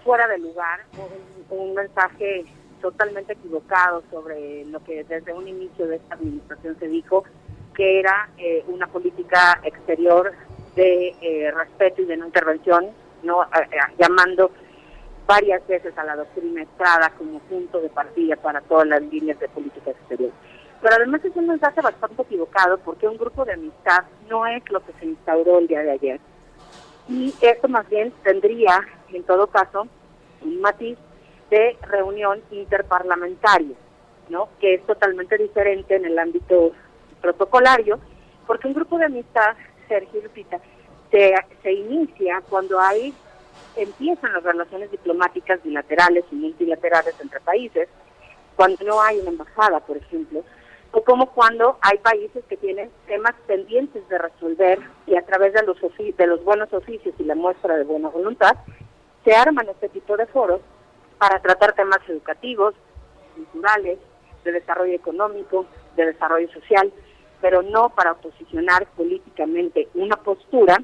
fuera 0.04 0.28
de 0.28 0.38
lugar, 0.38 0.80
un, 1.48 1.72
mensaje 1.72 2.44
totalmente 2.82 3.32
equivocado 3.32 4.02
sobre 4.10 4.66
lo 4.66 4.84
que 4.84 5.04
desde 5.04 5.32
un 5.32 5.48
inicio 5.48 5.86
de 5.86 5.96
esta 5.96 6.16
administración 6.16 6.76
se 6.78 6.88
dijo, 6.88 7.24
que 7.74 8.00
era 8.00 8.28
eh, 8.36 8.62
una 8.68 8.88
política 8.88 9.58
exterior 9.62 10.32
de 10.76 11.50
respeto 11.56 12.02
y 12.02 12.04
de 12.04 12.16
no 12.18 12.26
intervención, 12.26 12.90
no 13.22 13.46
llamando 13.98 14.50
varias 15.26 15.66
veces 15.66 15.96
a 15.96 16.04
la 16.04 16.16
doctrina 16.16 16.62
Estrada 16.62 17.10
como 17.16 17.38
punto 17.40 17.80
de 17.80 17.88
partida 17.88 18.36
para 18.36 18.60
todas 18.60 18.86
las 18.86 19.02
líneas 19.02 19.40
de 19.40 19.48
política 19.48 19.92
exterior. 19.92 20.32
Pero 20.82 20.96
además 20.96 21.24
es 21.24 21.34
un 21.36 21.46
mensaje 21.46 21.80
bastante 21.80 22.22
equivocado 22.22 22.76
porque 22.78 23.06
un 23.06 23.16
grupo 23.16 23.44
de 23.44 23.52
amistad 23.52 24.04
no 24.28 24.46
es 24.46 24.68
lo 24.70 24.84
que 24.84 24.92
se 24.98 25.06
instauró 25.06 25.60
el 25.60 25.68
día 25.68 25.80
de 25.80 25.92
ayer. 25.92 26.20
Y 27.08 27.32
esto 27.40 27.68
más 27.68 27.88
bien 27.88 28.12
tendría, 28.24 28.80
en 29.12 29.22
todo 29.22 29.46
caso, 29.46 29.86
un 30.42 30.60
matiz 30.60 30.98
de 31.50 31.76
reunión 31.82 32.42
interparlamentaria, 32.50 33.76
¿no? 34.28 34.48
que 34.60 34.74
es 34.74 34.86
totalmente 34.86 35.38
diferente 35.38 35.94
en 35.94 36.04
el 36.04 36.18
ámbito 36.18 36.72
protocolario, 37.20 38.00
porque 38.46 38.66
un 38.66 38.74
grupo 38.74 38.98
de 38.98 39.04
amistad, 39.04 39.54
Sergio 39.86 40.20
Lupita, 40.22 40.58
se, 41.10 41.34
se 41.62 41.72
inicia 41.72 42.42
cuando 42.48 42.80
hay 42.80 43.14
empiezan 43.76 44.32
las 44.32 44.42
relaciones 44.42 44.90
diplomáticas 44.90 45.62
bilaterales 45.62 46.24
y 46.30 46.34
multilaterales 46.34 47.14
entre 47.20 47.40
países, 47.40 47.88
cuando 48.56 48.84
no 48.84 49.00
hay 49.00 49.18
una 49.20 49.30
embajada, 49.30 49.80
por 49.80 49.96
ejemplo, 49.96 50.42
o 50.92 51.02
como 51.02 51.30
cuando 51.30 51.78
hay 51.80 51.98
países 51.98 52.44
que 52.48 52.56
tienen 52.56 52.90
temas 53.06 53.34
pendientes 53.46 54.06
de 54.08 54.18
resolver 54.18 54.78
y 55.06 55.16
a 55.16 55.22
través 55.22 55.54
de 55.54 55.62
los, 55.62 55.78
de 55.80 56.26
los 56.26 56.44
buenos 56.44 56.72
oficios 56.72 57.14
y 57.18 57.24
la 57.24 57.34
muestra 57.34 57.76
de 57.76 57.84
buena 57.84 58.10
voluntad, 58.10 58.56
se 59.24 59.34
arman 59.34 59.68
este 59.68 59.88
tipo 59.88 60.16
de 60.16 60.26
foros 60.26 60.60
para 61.18 61.40
tratar 61.40 61.72
temas 61.72 62.00
educativos, 62.08 62.74
culturales, 63.34 63.98
de 64.44 64.52
desarrollo 64.52 64.94
económico, 64.94 65.66
de 65.96 66.06
desarrollo 66.06 66.50
social, 66.52 66.92
pero 67.40 67.62
no 67.62 67.90
para 67.90 68.14
posicionar 68.14 68.86
políticamente 68.96 69.88
una 69.94 70.16
postura 70.16 70.76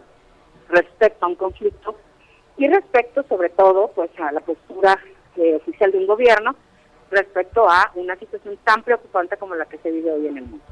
respecto 0.69 1.27
a 1.27 1.29
un 1.29 1.35
conflicto 1.35 1.97
y 2.57 2.69
respecto 2.69 3.25
sobre 3.29 3.51
todo 3.51 3.89
pues 3.95 4.11
a 4.19 4.33
la 4.33 4.41
postura 4.41 4.99
eh, 5.37 5.57
oficial 5.57 5.93
de 5.93 5.99
un 5.99 6.07
gobierno 6.07 6.55
respecto 7.11 7.69
a 7.69 7.91
una 7.95 8.17
situación 8.17 8.59
tan 8.65 8.83
preocupante 8.83 9.37
como 9.37 9.55
la 9.55 9.67
que 9.67 9.79
se 9.79 9.91
vive 9.91 10.11
hoy 10.13 10.27
en 10.27 10.39
el 10.39 10.45
mundo. 10.45 10.65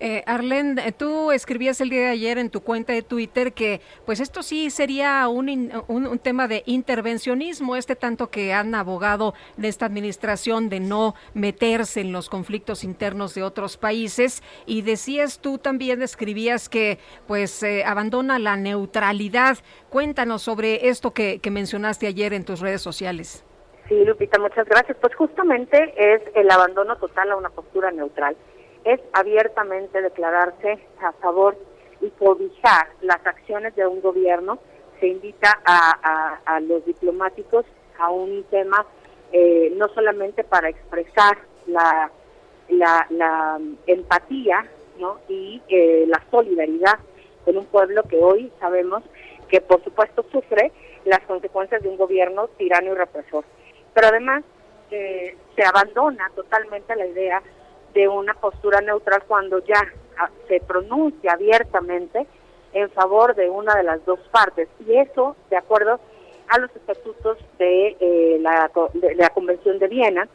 Eh, 0.00 0.22
Arlen, 0.26 0.78
eh, 0.78 0.92
tú 0.92 1.32
escribías 1.32 1.80
el 1.80 1.90
día 1.90 2.02
de 2.02 2.10
ayer 2.10 2.38
en 2.38 2.50
tu 2.50 2.60
cuenta 2.60 2.92
de 2.92 3.02
Twitter 3.02 3.52
que 3.52 3.80
pues 4.06 4.20
esto 4.20 4.44
sí 4.44 4.70
sería 4.70 5.26
un, 5.26 5.72
un, 5.88 6.18
tema 6.20 6.46
de 6.46 6.62
intervencionismo, 6.66 7.74
este 7.74 7.96
tanto 7.96 8.30
que 8.30 8.52
han 8.52 8.76
abogado 8.76 9.34
de 9.56 9.66
esta 9.66 9.86
administración 9.86 10.68
de 10.68 10.78
no 10.78 11.16
meterse 11.34 12.00
en 12.00 12.12
los 12.12 12.28
conflictos 12.28 12.84
internos 12.84 13.34
de 13.34 13.42
otros 13.42 13.76
países 13.76 14.44
y 14.66 14.82
decías 14.82 15.40
tú 15.40 15.58
también, 15.58 16.00
escribías 16.00 16.68
que 16.68 17.00
pues 17.26 17.60
eh, 17.64 17.82
abandona 17.84 18.38
la 18.38 18.56
neutralidad. 18.56 19.58
Cuéntanos 19.90 20.42
sobre 20.42 20.90
esto 20.90 21.12
que, 21.12 21.40
que 21.40 21.50
mencionaste 21.50 22.06
ayer 22.06 22.34
en 22.34 22.44
tus 22.44 22.60
redes 22.60 22.82
sociales. 22.82 23.44
Sí, 23.88 24.04
Lupita, 24.04 24.38
muchas 24.38 24.68
gracias. 24.68 24.96
Pues 25.00 25.14
justamente 25.14 25.94
es 25.96 26.22
el 26.34 26.50
abandono 26.50 26.96
total 26.96 27.32
a 27.32 27.36
una 27.36 27.50
postura 27.50 27.90
neutral 27.90 28.36
es 28.84 29.00
abiertamente 29.12 30.00
declararse 30.00 30.78
a 31.00 31.12
favor 31.12 31.56
y 32.00 32.10
cobijar 32.10 32.88
las 33.02 33.24
acciones 33.26 33.74
de 33.76 33.86
un 33.86 34.00
gobierno. 34.00 34.58
Se 35.00 35.08
invita 35.08 35.60
a, 35.64 36.60
los 36.60 36.84
diplomáticos 36.84 37.66
a 37.98 38.10
un 38.10 38.44
tema 38.44 38.86
eh, 39.32 39.72
no 39.76 39.88
solamente 39.88 40.42
para 40.42 40.68
expresar 40.68 41.38
la, 41.66 42.10
empatía 43.86 44.66
¿no? 44.98 45.18
y 45.28 45.62
eh, 45.68 46.04
la 46.08 46.22
solidaridad 46.30 46.98
con 47.44 47.56
un 47.56 47.66
pueblo 47.66 48.02
que 48.04 48.16
hoy 48.16 48.50
sabemos 48.58 49.02
que 49.48 49.60
por 49.60 49.82
supuesto 49.84 50.24
sufre 50.32 50.72
las 51.04 51.20
consecuencias 51.20 51.82
de 51.82 51.88
un 51.88 51.96
gobierno 51.96 52.48
tirano 52.56 52.92
y 52.92 52.94
represor. 52.94 53.44
Pero 53.98 54.10
además 54.10 54.44
eh, 54.92 55.36
se 55.56 55.64
abandona 55.64 56.30
totalmente 56.36 56.94
la 56.94 57.04
idea 57.04 57.42
de 57.94 58.06
una 58.06 58.32
postura 58.34 58.80
neutral 58.80 59.24
cuando 59.26 59.58
ya 59.64 59.82
ah, 60.20 60.30
se 60.46 60.60
pronuncia 60.60 61.32
abiertamente 61.32 62.28
en 62.74 62.88
favor 62.90 63.34
de 63.34 63.50
una 63.50 63.74
de 63.74 63.82
las 63.82 64.04
dos 64.04 64.20
partes. 64.30 64.68
Y 64.86 64.96
eso, 64.96 65.34
de 65.50 65.56
acuerdo 65.56 65.98
a 66.46 66.60
los 66.60 66.70
estatutos 66.76 67.38
de, 67.58 67.96
eh, 67.98 68.38
la, 68.40 68.70
de, 68.94 69.16
la 69.16 69.30
Convención 69.30 69.80
de 69.80 69.88
Viena, 69.88 70.28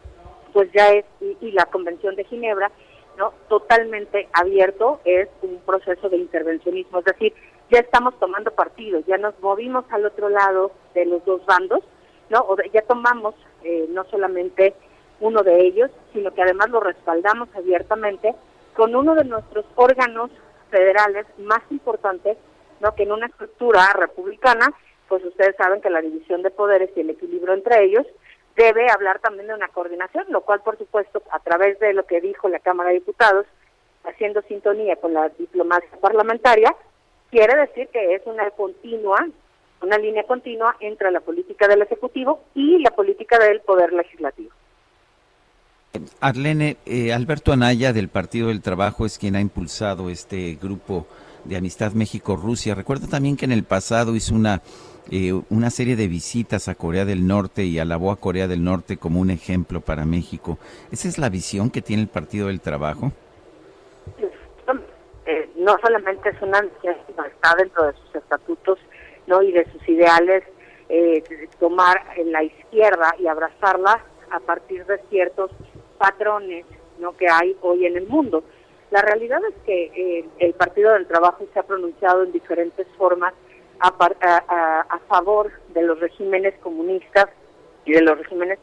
pues 0.51 0.69
ya 0.73 0.91
es, 0.91 1.05
y, 1.21 1.51
la 1.53 1.63
Convención 1.67 2.17
de 2.17 2.25
Ginebra, 2.25 2.69
¿no? 3.17 3.33
Totalmente 3.47 4.27
abierto, 4.33 4.99
es 5.05 5.29
un 5.41 5.61
proceso 5.65 6.09
de 6.09 6.17
intervencionismo. 6.17 6.99
Es 6.99 7.05
decir, 7.05 7.33
ya 7.71 7.79
estamos 7.79 8.19
tomando 8.19 8.51
partido, 8.51 8.99
ya 9.07 9.17
nos 9.17 9.39
movimos 9.39 9.85
al 9.89 10.05
otro 10.05 10.27
lado 10.27 10.73
de 10.93 11.05
los 11.05 11.23
dos 11.23 11.45
bandos, 11.45 11.79
¿no? 12.29 12.39
O 12.41 12.57
ya 12.73 12.81
tomamos 12.81 13.35
eh, 13.63 13.87
no 13.89 14.03
solamente 14.05 14.73
uno 15.19 15.43
de 15.43 15.61
ellos, 15.61 15.89
sino 16.11 16.33
que 16.33 16.41
además 16.41 16.69
lo 16.69 16.79
respaldamos 16.79 17.49
abiertamente 17.55 18.35
con 18.75 18.95
uno 18.95 19.15
de 19.15 19.23
nuestros 19.23 19.65
órganos 19.75 20.31
federales 20.69 21.25
más 21.37 21.61
importantes, 21.69 22.37
¿no? 22.79 22.95
que 22.95 23.03
en 23.03 23.11
una 23.11 23.27
estructura 23.27 23.93
republicana, 23.93 24.73
pues 25.07 25.23
ustedes 25.23 25.55
saben 25.55 25.81
que 25.81 25.89
la 25.89 26.01
división 26.01 26.41
de 26.41 26.49
poderes 26.49 26.89
y 26.95 27.01
el 27.01 27.11
equilibrio 27.11 27.53
entre 27.53 27.83
ellos 27.83 28.05
debe 28.55 28.89
hablar 28.89 29.19
también 29.19 29.47
de 29.47 29.53
una 29.53 29.67
coordinación, 29.69 30.25
lo 30.29 30.41
cual 30.41 30.61
por 30.61 30.77
supuesto 30.77 31.21
a 31.31 31.39
través 31.39 31.79
de 31.79 31.93
lo 31.93 32.05
que 32.05 32.21
dijo 32.21 32.49
la 32.49 32.59
Cámara 32.59 32.89
de 32.89 32.95
Diputados, 32.95 33.45
haciendo 34.03 34.41
sintonía 34.43 34.95
con 34.97 35.13
la 35.13 35.29
diplomacia 35.29 35.89
parlamentaria, 36.01 36.75
quiere 37.31 37.55
decir 37.55 37.87
que 37.87 38.15
es 38.15 38.21
una 38.25 38.49
continua, 38.51 39.27
una 39.83 39.97
línea 39.97 40.23
continua 40.23 40.75
entre 40.79 41.11
la 41.11 41.19
política 41.19 41.67
del 41.67 41.81
Ejecutivo 41.81 42.45
y 42.55 42.79
la 42.79 42.91
política 42.91 43.37
del 43.37 43.61
Poder 43.61 43.93
Legislativo. 43.93 44.51
Arlene, 46.19 46.77
eh, 46.85 47.13
Alberto 47.13 47.51
Anaya 47.51 47.93
del 47.93 48.07
Partido 48.07 48.47
del 48.47 48.61
Trabajo 48.61 49.05
es 49.05 49.19
quien 49.19 49.35
ha 49.35 49.41
impulsado 49.41 50.09
este 50.09 50.57
grupo 50.59 51.05
de 51.43 51.57
Amistad 51.57 51.91
México-Rusia. 51.91 52.73
Recuerdo 52.73 53.07
también 53.07 53.37
que 53.37 53.45
en 53.45 53.51
el 53.51 53.63
pasado 53.63 54.15
hizo 54.15 54.33
una, 54.33 54.61
eh, 55.11 55.33
una 55.49 55.69
serie 55.69 55.95
de 55.95 56.07
visitas 56.07 56.67
a 56.67 56.75
Corea 56.75 57.05
del 57.05 57.27
Norte 57.27 57.65
y 57.65 57.77
alabó 57.77 58.11
a 58.11 58.15
Corea 58.15 58.47
del 58.47 58.63
Norte 58.63 58.97
como 58.97 59.19
un 59.19 59.29
ejemplo 59.29 59.81
para 59.81 60.05
México. 60.05 60.57
¿Esa 60.91 61.07
es 61.07 61.17
la 61.17 61.29
visión 61.29 61.69
que 61.69 61.81
tiene 61.81 62.01
el 62.01 62.07
Partido 62.07 62.47
del 62.47 62.61
Trabajo? 62.61 63.11
Eh, 65.25 65.49
no 65.55 65.77
solamente 65.81 66.29
es 66.29 66.41
una 66.41 66.59
visión, 66.61 66.95
está 67.07 67.55
dentro 67.55 67.85
de 67.85 67.93
sus 67.93 68.15
estatutos 68.15 68.79
no 69.27 69.41
y 69.41 69.51
de 69.51 69.65
sus 69.71 69.87
ideales 69.89 70.43
tomar 71.59 72.03
la 72.25 72.43
izquierda 72.43 73.15
y 73.17 73.25
abrazarla 73.25 74.03
a 74.29 74.39
partir 74.39 74.85
de 74.85 74.99
ciertos 75.09 75.49
patrones 75.97 76.65
¿no? 76.99 77.15
que 77.17 77.27
hay 77.27 77.55
hoy 77.61 77.85
en 77.85 77.97
el 77.97 78.07
mundo. 78.07 78.43
La 78.91 79.01
realidad 79.01 79.41
es 79.49 79.55
que 79.65 79.85
eh, 79.85 80.25
el 80.39 80.53
Partido 80.53 80.93
del 80.93 81.07
Trabajo 81.07 81.45
se 81.51 81.59
ha 81.59 81.63
pronunciado 81.63 82.23
en 82.23 82.31
diferentes 82.31 82.85
formas 82.97 83.33
a, 83.79 83.87
a, 83.89 84.99
favor 85.07 85.51
de 85.73 85.81
los 85.81 85.99
regímenes 85.99 86.53
comunistas 86.59 87.27
y 87.85 87.93
de 87.93 88.01
los 88.01 88.17
regímenes 88.17 88.59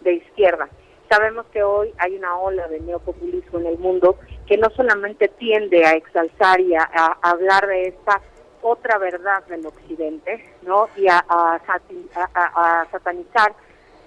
de 0.00 0.14
izquierda. 0.14 0.68
Sabemos 1.10 1.46
que 1.52 1.62
hoy 1.62 1.92
hay 1.98 2.14
una 2.16 2.36
ola 2.36 2.68
de 2.68 2.80
neopopulismo 2.80 3.58
en 3.58 3.66
el 3.66 3.78
mundo 3.78 4.16
que 4.46 4.56
no 4.58 4.68
solamente 4.70 5.28
tiende 5.28 5.84
a 5.84 5.92
exalzar 5.92 6.60
y 6.60 6.74
a, 6.74 6.84
hablar 7.22 7.66
de 7.66 7.88
esta 7.88 8.20
otra 8.62 8.98
verdad 8.98 9.44
del 9.46 9.66
occidente, 9.66 10.44
¿no? 10.62 10.88
Y 10.96 11.08
a, 11.08 11.24
a 11.28 12.86
satanizar 12.90 13.54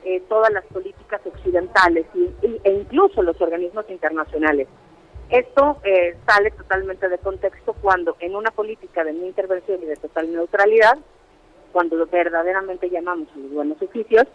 eh, 0.06 0.22
todas 0.28 0.52
las 0.52 0.66
políticas 0.66 1.22
occidentales 1.26 2.06
y, 2.14 2.30
e 2.64 2.72
incluso 2.72 3.22
los 3.22 3.40
organismos 3.40 3.90
internacionales. 3.90 4.68
Esto 5.30 5.78
eh, 5.84 6.18
sale 6.28 6.52
totalmente 6.52 7.08
de 7.08 7.18
contexto 7.20 7.74
cuando 7.74 8.18
en 8.20 8.36
una 8.36 8.52
política 8.52 9.04
de 9.06 9.14
no 9.14 9.26
intervención 9.26 9.82
y 9.82 9.86
de 9.86 9.96
total 9.96 10.32
neutralidad, 10.32 10.98
cuando 11.72 12.06
verdaderamente 12.06 12.90
llamamos 12.90 13.30
a 13.34 13.40
los 13.40 13.52
buenos 13.52 13.82
oficios, 13.82 14.26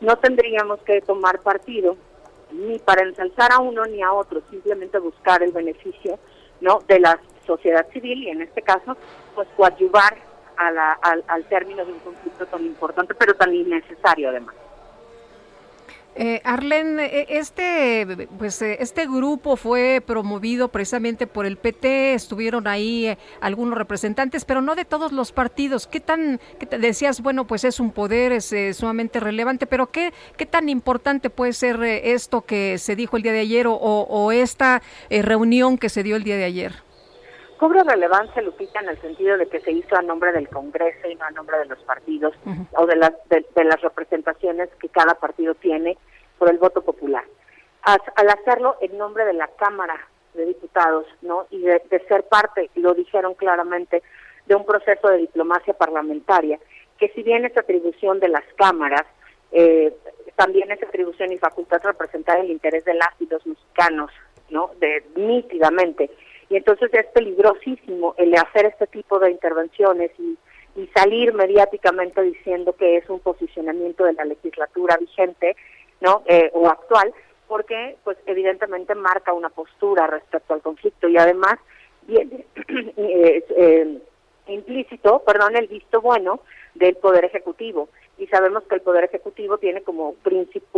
no 0.00 0.16
tendríamos 0.16 0.80
que 0.82 1.00
tomar 1.00 1.40
partido 1.40 1.96
ni 2.52 2.78
para 2.78 3.02
ensalzar 3.02 3.52
a 3.52 3.58
uno 3.58 3.84
ni 3.86 4.00
a 4.00 4.12
otro, 4.12 4.42
simplemente 4.48 4.98
buscar 4.98 5.42
el 5.42 5.50
beneficio 5.50 6.18
no 6.60 6.78
de 6.86 7.00
la 7.00 7.18
sociedad 7.44 7.86
civil 7.92 8.22
y 8.22 8.28
en 8.28 8.42
este 8.42 8.62
caso, 8.62 8.96
pues 9.34 9.48
coadyuvar 9.56 10.16
a 10.56 10.70
la, 10.70 10.92
al, 10.92 11.24
al 11.28 11.44
término 11.44 11.84
de 11.84 11.92
un 11.92 11.98
conflicto 12.00 12.46
tan 12.46 12.64
importante, 12.64 13.14
pero 13.14 13.34
tan 13.34 13.52
innecesario 13.54 14.28
además. 14.28 14.54
Eh, 16.16 16.40
Arlen, 16.44 17.00
eh, 17.00 17.26
este, 17.28 18.28
pues, 18.38 18.62
eh, 18.62 18.76
este 18.78 19.06
grupo 19.06 19.56
fue 19.56 20.00
promovido 20.04 20.68
precisamente 20.68 21.26
por 21.26 21.44
el 21.44 21.56
PT, 21.56 22.14
estuvieron 22.14 22.68
ahí 22.68 23.08
eh, 23.08 23.18
algunos 23.40 23.76
representantes, 23.76 24.44
pero 24.44 24.62
no 24.62 24.76
de 24.76 24.84
todos 24.84 25.10
los 25.10 25.32
partidos. 25.32 25.88
¿Qué 25.88 25.98
tan, 25.98 26.38
qué 26.60 26.66
decías, 26.78 27.20
bueno, 27.20 27.46
pues 27.48 27.64
es 27.64 27.80
un 27.80 27.90
poder, 27.90 28.30
es 28.30 28.54
sumamente 28.76 29.18
relevante, 29.18 29.66
pero 29.66 29.90
qué, 29.90 30.12
qué 30.36 30.46
tan 30.46 30.68
importante 30.68 31.30
puede 31.30 31.52
ser 31.52 31.82
esto 31.82 32.42
que 32.42 32.78
se 32.78 32.94
dijo 32.94 33.16
el 33.16 33.24
día 33.24 33.32
de 33.32 33.40
ayer 33.40 33.66
o, 33.66 33.74
o 33.74 34.30
esta 34.32 34.82
reunión 35.10 35.78
que 35.78 35.88
se 35.88 36.04
dio 36.04 36.14
el 36.14 36.22
día 36.22 36.36
de 36.36 36.44
ayer? 36.44 36.84
Cobra 37.64 37.82
relevancia, 37.82 38.42
Lupita, 38.42 38.80
en 38.80 38.90
el 38.90 39.00
sentido 39.00 39.38
de 39.38 39.46
que 39.46 39.58
se 39.60 39.72
hizo 39.72 39.96
a 39.96 40.02
nombre 40.02 40.32
del 40.32 40.50
Congreso 40.50 41.08
y 41.08 41.14
no 41.14 41.24
a 41.24 41.30
nombre 41.30 41.56
de 41.60 41.64
los 41.64 41.78
partidos 41.84 42.34
o 42.76 42.84
de 42.84 42.94
las, 42.94 43.12
de, 43.30 43.64
las 43.64 43.80
representaciones 43.80 44.68
que 44.78 44.90
cada 44.90 45.14
partido 45.14 45.54
tiene 45.54 45.96
por 46.38 46.50
el 46.50 46.58
voto 46.58 46.82
popular. 46.82 47.24
Al, 47.84 48.28
hacerlo 48.28 48.76
en 48.82 48.98
nombre 48.98 49.24
de 49.24 49.32
la 49.32 49.48
Cámara 49.48 49.96
de 50.34 50.44
Diputados, 50.44 51.06
¿no? 51.22 51.46
Y 51.48 51.62
de, 51.62 51.80
ser 52.06 52.24
parte, 52.24 52.68
lo 52.74 52.92
dijeron 52.92 53.32
claramente, 53.32 54.02
de 54.44 54.54
un 54.54 54.66
proceso 54.66 55.08
de 55.08 55.16
diplomacia 55.16 55.72
parlamentaria, 55.72 56.58
que 56.98 57.08
si 57.14 57.22
bien 57.22 57.46
es 57.46 57.56
atribución 57.56 58.20
de 58.20 58.28
las 58.28 58.44
cámaras, 58.56 59.06
eh, 59.52 59.96
también 60.36 60.70
es 60.70 60.82
atribución 60.82 61.32
y 61.32 61.38
facultad 61.38 61.80
representar 61.82 62.40
el 62.40 62.50
interés 62.50 62.84
de 62.84 62.92
las 62.92 63.18
y 63.20 63.26
los 63.26 63.46
mexicanos, 63.46 64.10
¿no? 64.50 64.72
De 64.80 65.02
nítidamente 65.16 66.10
y 66.54 66.56
entonces 66.56 66.88
es 66.94 67.06
peligrosísimo 67.06 68.14
el 68.16 68.32
hacer 68.36 68.66
este 68.66 68.86
tipo 68.86 69.18
de 69.18 69.32
intervenciones 69.32 70.12
y, 70.20 70.38
salir 70.96 71.32
mediáticamente 71.32 72.20
diciendo 72.22 72.74
que 72.74 72.96
es 72.96 73.08
un 73.08 73.20
posicionamiento 73.20 74.04
de 74.04 74.12
la 74.12 74.24
legislatura 74.24 74.96
vigente 74.96 75.56
no 76.00 76.22
eh, 76.26 76.50
o 76.52 76.68
actual 76.68 77.12
porque 77.46 77.96
pues 78.02 78.18
evidentemente 78.26 78.96
marca 78.96 79.32
una 79.32 79.50
postura 79.50 80.08
respecto 80.08 80.52
al 80.52 80.62
conflicto. 80.62 81.08
Y 81.08 81.16
además 81.16 81.58
viene 82.02 82.44
eh, 82.96 83.98
implícito 84.48 85.20
perdón 85.20 85.56
el 85.56 85.68
visto 85.68 86.00
bueno 86.00 86.40
del 86.74 86.96
poder 86.96 87.24
ejecutivo. 87.24 87.88
Y 88.18 88.26
sabemos 88.26 88.64
que 88.64 88.76
el 88.76 88.80
poder 88.80 89.04
ejecutivo 89.04 89.58
tiene 89.58 89.82
como 89.82 90.16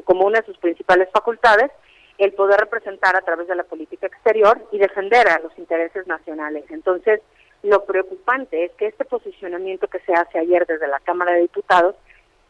como 0.05 0.27
una 0.27 0.41
de 0.41 0.47
sus 0.47 0.59
principales 0.59 1.09
facultades 1.11 1.71
el 2.19 2.33
poder 2.33 2.61
representar 2.61 3.17
a 3.17 3.23
través 3.23 3.49
de 3.49 3.55
la 3.55 3.65
política 3.65 4.07
exterior 4.07 4.61
y 4.73 4.79
defender 4.79 5.29
a 5.29 5.39
los 5.41 5.57
intereses 5.59 6.07
nacionales. 6.07 6.65
Entonces, 6.71 7.21
lo 7.63 7.85
preocupante 7.85 8.65
es 8.65 8.73
que 8.73 8.87
este 8.87 9.05
posicionamiento 9.05 9.89
que 9.89 10.01
se 10.01 10.13
hace 10.13 10.39
ayer 10.39 10.67
desde 10.67 10.89
la 10.89 11.01
Cámara 11.01 11.33
de 11.33 11.43
Diputados, 11.43 11.97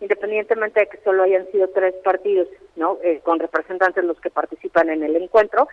independientemente 0.01 0.81
de 0.81 0.89
que 0.89 0.99
solo 0.99 1.23
hayan 1.23 1.51
sido 1.51 1.69
tres 1.69 1.95
partidos, 2.05 2.49
¿no? 2.77 2.99
Eh, 3.03 3.21
con 3.25 3.39
representantes 3.39 4.05
los 4.05 4.21
que 4.21 4.31
participan 4.31 4.91
en 4.91 5.03
el 5.03 5.17
encuentro, 5.17 5.69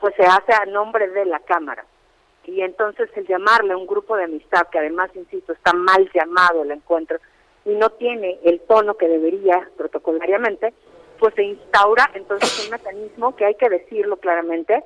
pues 0.00 0.14
se 0.16 0.24
hace 0.24 0.52
a 0.52 0.66
nombre 0.66 1.08
de 1.08 1.24
la 1.24 1.38
Cámara. 1.40 1.84
Y 2.44 2.62
entonces 2.62 3.08
el 3.14 3.26
llamarle 3.26 3.76
un 3.76 3.86
grupo 3.86 4.16
de 4.16 4.24
amistad, 4.24 4.66
que 4.72 4.78
además, 4.78 5.10
insisto, 5.14 5.52
está 5.52 5.72
mal 5.72 6.10
llamado 6.12 6.62
el 6.62 6.72
encuentro 6.72 7.18
y 7.64 7.74
no 7.74 7.90
tiene 7.90 8.40
el 8.44 8.60
tono 8.60 8.94
que 8.94 9.06
debería 9.06 9.68
protocolariamente, 9.76 10.72
pues 11.20 11.34
se 11.34 11.44
instaura 11.44 12.10
entonces 12.14 12.64
un 12.64 12.70
mecanismo 12.70 13.36
que 13.36 13.44
hay 13.44 13.54
que 13.54 13.68
decirlo 13.68 14.16
claramente, 14.16 14.82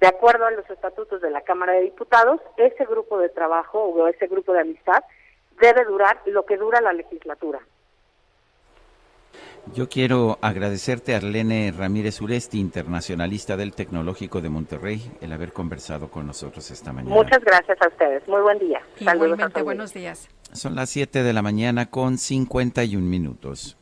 de 0.00 0.06
acuerdo 0.06 0.46
a 0.46 0.50
los 0.50 0.68
estatutos 0.70 1.20
de 1.20 1.30
la 1.30 1.40
Cámara 1.40 1.72
de 1.72 1.80
Diputados, 1.80 2.40
ese 2.58 2.84
grupo 2.84 3.18
de 3.18 3.30
trabajo 3.30 3.82
o 3.82 4.06
ese 4.06 4.28
grupo 4.28 4.52
de 4.52 4.60
amistad 4.60 5.02
debe 5.60 5.84
durar 5.84 6.20
lo 6.26 6.44
que 6.44 6.56
dura 6.56 6.80
la 6.80 6.92
legislatura. 6.92 7.58
Yo 9.74 9.88
quiero 9.88 10.38
agradecerte, 10.40 11.14
Arlene 11.14 11.72
Ramírez 11.76 12.20
Uresti, 12.20 12.60
internacionalista 12.60 13.56
del 13.56 13.74
Tecnológico 13.74 14.40
de 14.40 14.48
Monterrey, 14.48 15.10
el 15.20 15.32
haber 15.32 15.52
conversado 15.52 16.10
con 16.10 16.26
nosotros 16.26 16.70
esta 16.70 16.92
mañana. 16.92 17.14
Muchas 17.14 17.42
gracias 17.44 17.76
a 17.82 17.88
ustedes. 17.88 18.26
Muy 18.28 18.40
buen 18.40 18.58
día. 18.58 18.80
Igualmente, 18.98 19.62
buenos 19.62 19.92
días. 19.92 20.28
Son 20.52 20.74
las 20.74 20.90
7 20.90 21.22
de 21.22 21.32
la 21.32 21.42
mañana 21.42 21.90
con 21.90 22.18
51 22.18 23.04
minutos. 23.04 23.77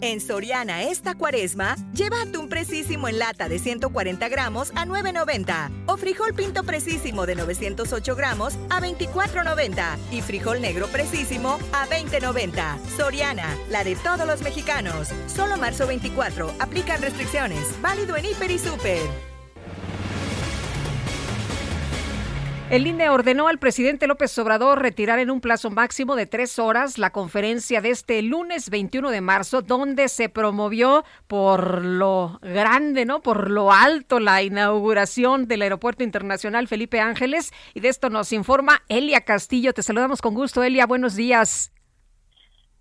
En 0.00 0.20
Soriana 0.20 0.82
esta 0.82 1.14
cuaresma, 1.14 1.76
lleva 1.94 2.22
atún 2.22 2.48
precisísimo 2.48 3.08
en 3.08 3.18
lata 3.18 3.48
de 3.48 3.58
140 3.58 4.28
gramos 4.28 4.70
a 4.74 4.84
9.90 4.84 5.84
o 5.86 5.96
frijol 5.96 6.34
pinto 6.34 6.62
precisísimo 6.64 7.26
de 7.26 7.36
908 7.36 8.16
gramos 8.16 8.54
a 8.70 8.80
24.90 8.80 9.96
y 10.10 10.20
frijol 10.20 10.60
negro 10.60 10.88
precisísimo 10.88 11.58
a 11.72 11.86
20.90. 11.86 12.78
Soriana, 12.96 13.56
la 13.70 13.84
de 13.84 13.96
todos 13.96 14.26
los 14.26 14.42
mexicanos. 14.42 15.08
Solo 15.26 15.56
marzo 15.56 15.86
24. 15.86 16.54
Aplican 16.58 17.00
restricciones. 17.00 17.80
Válido 17.80 18.16
en 18.16 18.26
Hiper 18.26 18.50
y 18.50 18.58
Super. 18.58 19.33
El 22.74 22.88
INE 22.88 23.08
ordenó 23.08 23.46
al 23.46 23.60
presidente 23.60 24.08
López 24.08 24.36
Obrador 24.36 24.82
retirar 24.82 25.20
en 25.20 25.30
un 25.30 25.40
plazo 25.40 25.70
máximo 25.70 26.16
de 26.16 26.26
tres 26.26 26.58
horas 26.58 26.98
la 26.98 27.10
conferencia 27.10 27.80
de 27.80 27.90
este 27.90 28.20
lunes 28.20 28.68
21 28.68 29.10
de 29.10 29.20
marzo, 29.20 29.62
donde 29.62 30.08
se 30.08 30.28
promovió 30.28 31.04
por 31.28 31.84
lo 31.84 32.40
grande, 32.42 33.04
¿no? 33.04 33.22
Por 33.22 33.48
lo 33.48 33.70
alto 33.70 34.18
la 34.18 34.42
inauguración 34.42 35.46
del 35.46 35.62
Aeropuerto 35.62 36.02
Internacional 36.02 36.66
Felipe 36.66 36.98
Ángeles. 36.98 37.52
Y 37.74 37.80
de 37.80 37.90
esto 37.90 38.10
nos 38.10 38.32
informa 38.32 38.82
Elia 38.88 39.20
Castillo. 39.20 39.72
Te 39.72 39.84
saludamos 39.84 40.20
con 40.20 40.34
gusto, 40.34 40.64
Elia. 40.64 40.86
Buenos 40.86 41.14
días. 41.14 41.70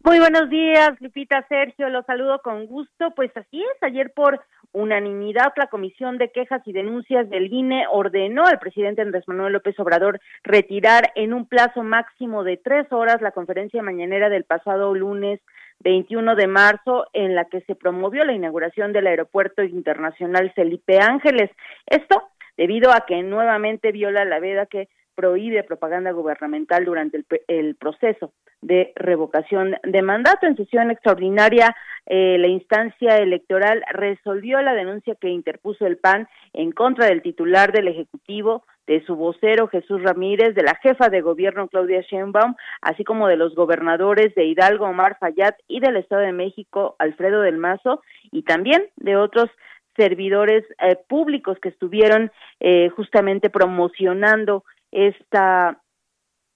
Muy 0.06 0.20
buenos 0.20 0.50
días, 0.50 1.00
Lupita, 1.00 1.46
Sergio, 1.48 1.88
los 1.88 2.06
saludo 2.06 2.40
con 2.40 2.66
gusto. 2.66 3.12
Pues 3.16 3.32
así 3.38 3.64
es, 3.64 3.84
ayer 3.84 4.12
por 4.14 4.44
unanimidad, 4.74 5.54
la 5.56 5.68
Comisión 5.68 6.18
de 6.18 6.30
Quejas 6.30 6.62
y 6.66 6.74
Denuncias 6.74 7.30
del 7.30 7.54
INE 7.54 7.86
ordenó 7.90 8.46
al 8.46 8.60
presidente 8.60 9.02
Andrés 9.02 9.26
Manuel 9.28 9.54
López 9.54 9.80
Obrador 9.80 10.20
retirar 10.44 11.14
en 11.16 11.34
un 11.34 11.48
plazo 11.48 11.84
máximo 11.84 12.44
de 12.44 12.58
tres 12.58 12.92
horas 12.92 13.22
la 13.22 13.32
conferencia 13.32 13.82
mañanera 13.82 14.28
del 14.28 14.44
pasado 14.44 14.94
lunes 14.94 15.40
21 15.80 16.36
de 16.36 16.48
marzo 16.48 17.08
en 17.14 17.34
la 17.34 17.46
que 17.46 17.62
se 17.62 17.76
promovió 17.76 18.26
la 18.26 18.34
inauguración 18.34 18.92
del 18.92 19.08
Aeropuerto 19.08 19.64
Internacional 19.64 20.52
Felipe 20.54 21.00
Ángeles. 21.00 21.50
Esto 21.86 22.24
debido 22.58 22.92
a 22.92 23.06
que 23.06 23.24
nuevamente 23.24 23.94
viola 23.94 24.26
la 24.26 24.40
veda 24.40 24.66
que 24.66 24.90
prohíbe 25.16 25.64
propaganda 25.64 26.12
gubernamental 26.12 26.86
durante 26.86 27.18
el, 27.18 27.26
el 27.48 27.76
proceso 27.76 28.34
de 28.62 28.94
revocación 28.96 29.76
de 29.84 30.02
mandato. 30.02 30.48
En 30.48 30.56
sesión 30.56 30.90
extraordinaria, 30.92 31.76
eh, 32.06 32.38
la 32.40 32.48
instancia 32.48 33.18
electoral 33.18 33.84
resolvió 33.92 34.62
la 34.62 34.74
denuncia 34.74 35.16
que 35.16 35.30
interpuso 35.30 35.86
el 35.86 35.98
PAN 35.98 36.28
en 36.54 36.72
contra 36.72 37.08
del 37.08 37.22
titular 37.22 37.72
del 37.72 37.88
Ejecutivo, 37.88 38.64
de 38.88 39.06
su 39.06 39.16
vocero 39.16 39.68
Jesús 39.68 40.02
Ramírez, 40.02 40.56
de 40.56 40.64
la 40.64 40.76
jefa 40.76 41.10
de 41.10 41.22
gobierno 41.22 41.68
Claudia 41.70 42.02
Sheinbaum, 42.02 42.56
así 42.82 43.04
como 43.04 43.28
de 43.28 43.38
los 43.38 43.56
gobernadores 43.56 44.36
de 44.36 44.46
Hidalgo 44.46 44.86
Omar 44.86 45.18
Fayad 45.20 45.54
y 45.68 45.80
del 45.80 45.96
Estado 45.98 46.22
de 46.22 46.34
México 46.34 46.96
Alfredo 47.00 47.42
del 47.42 47.58
Mazo 47.58 48.02
y 48.32 48.44
también 48.44 48.88
de 48.98 49.16
otros 49.16 49.50
servidores 49.96 50.66
eh, 50.80 50.98
públicos 51.08 51.58
que 51.62 51.70
estuvieron 51.70 52.32
eh, 52.60 52.90
justamente 52.90 53.50
promocionando 53.50 54.64
esta 54.94 55.80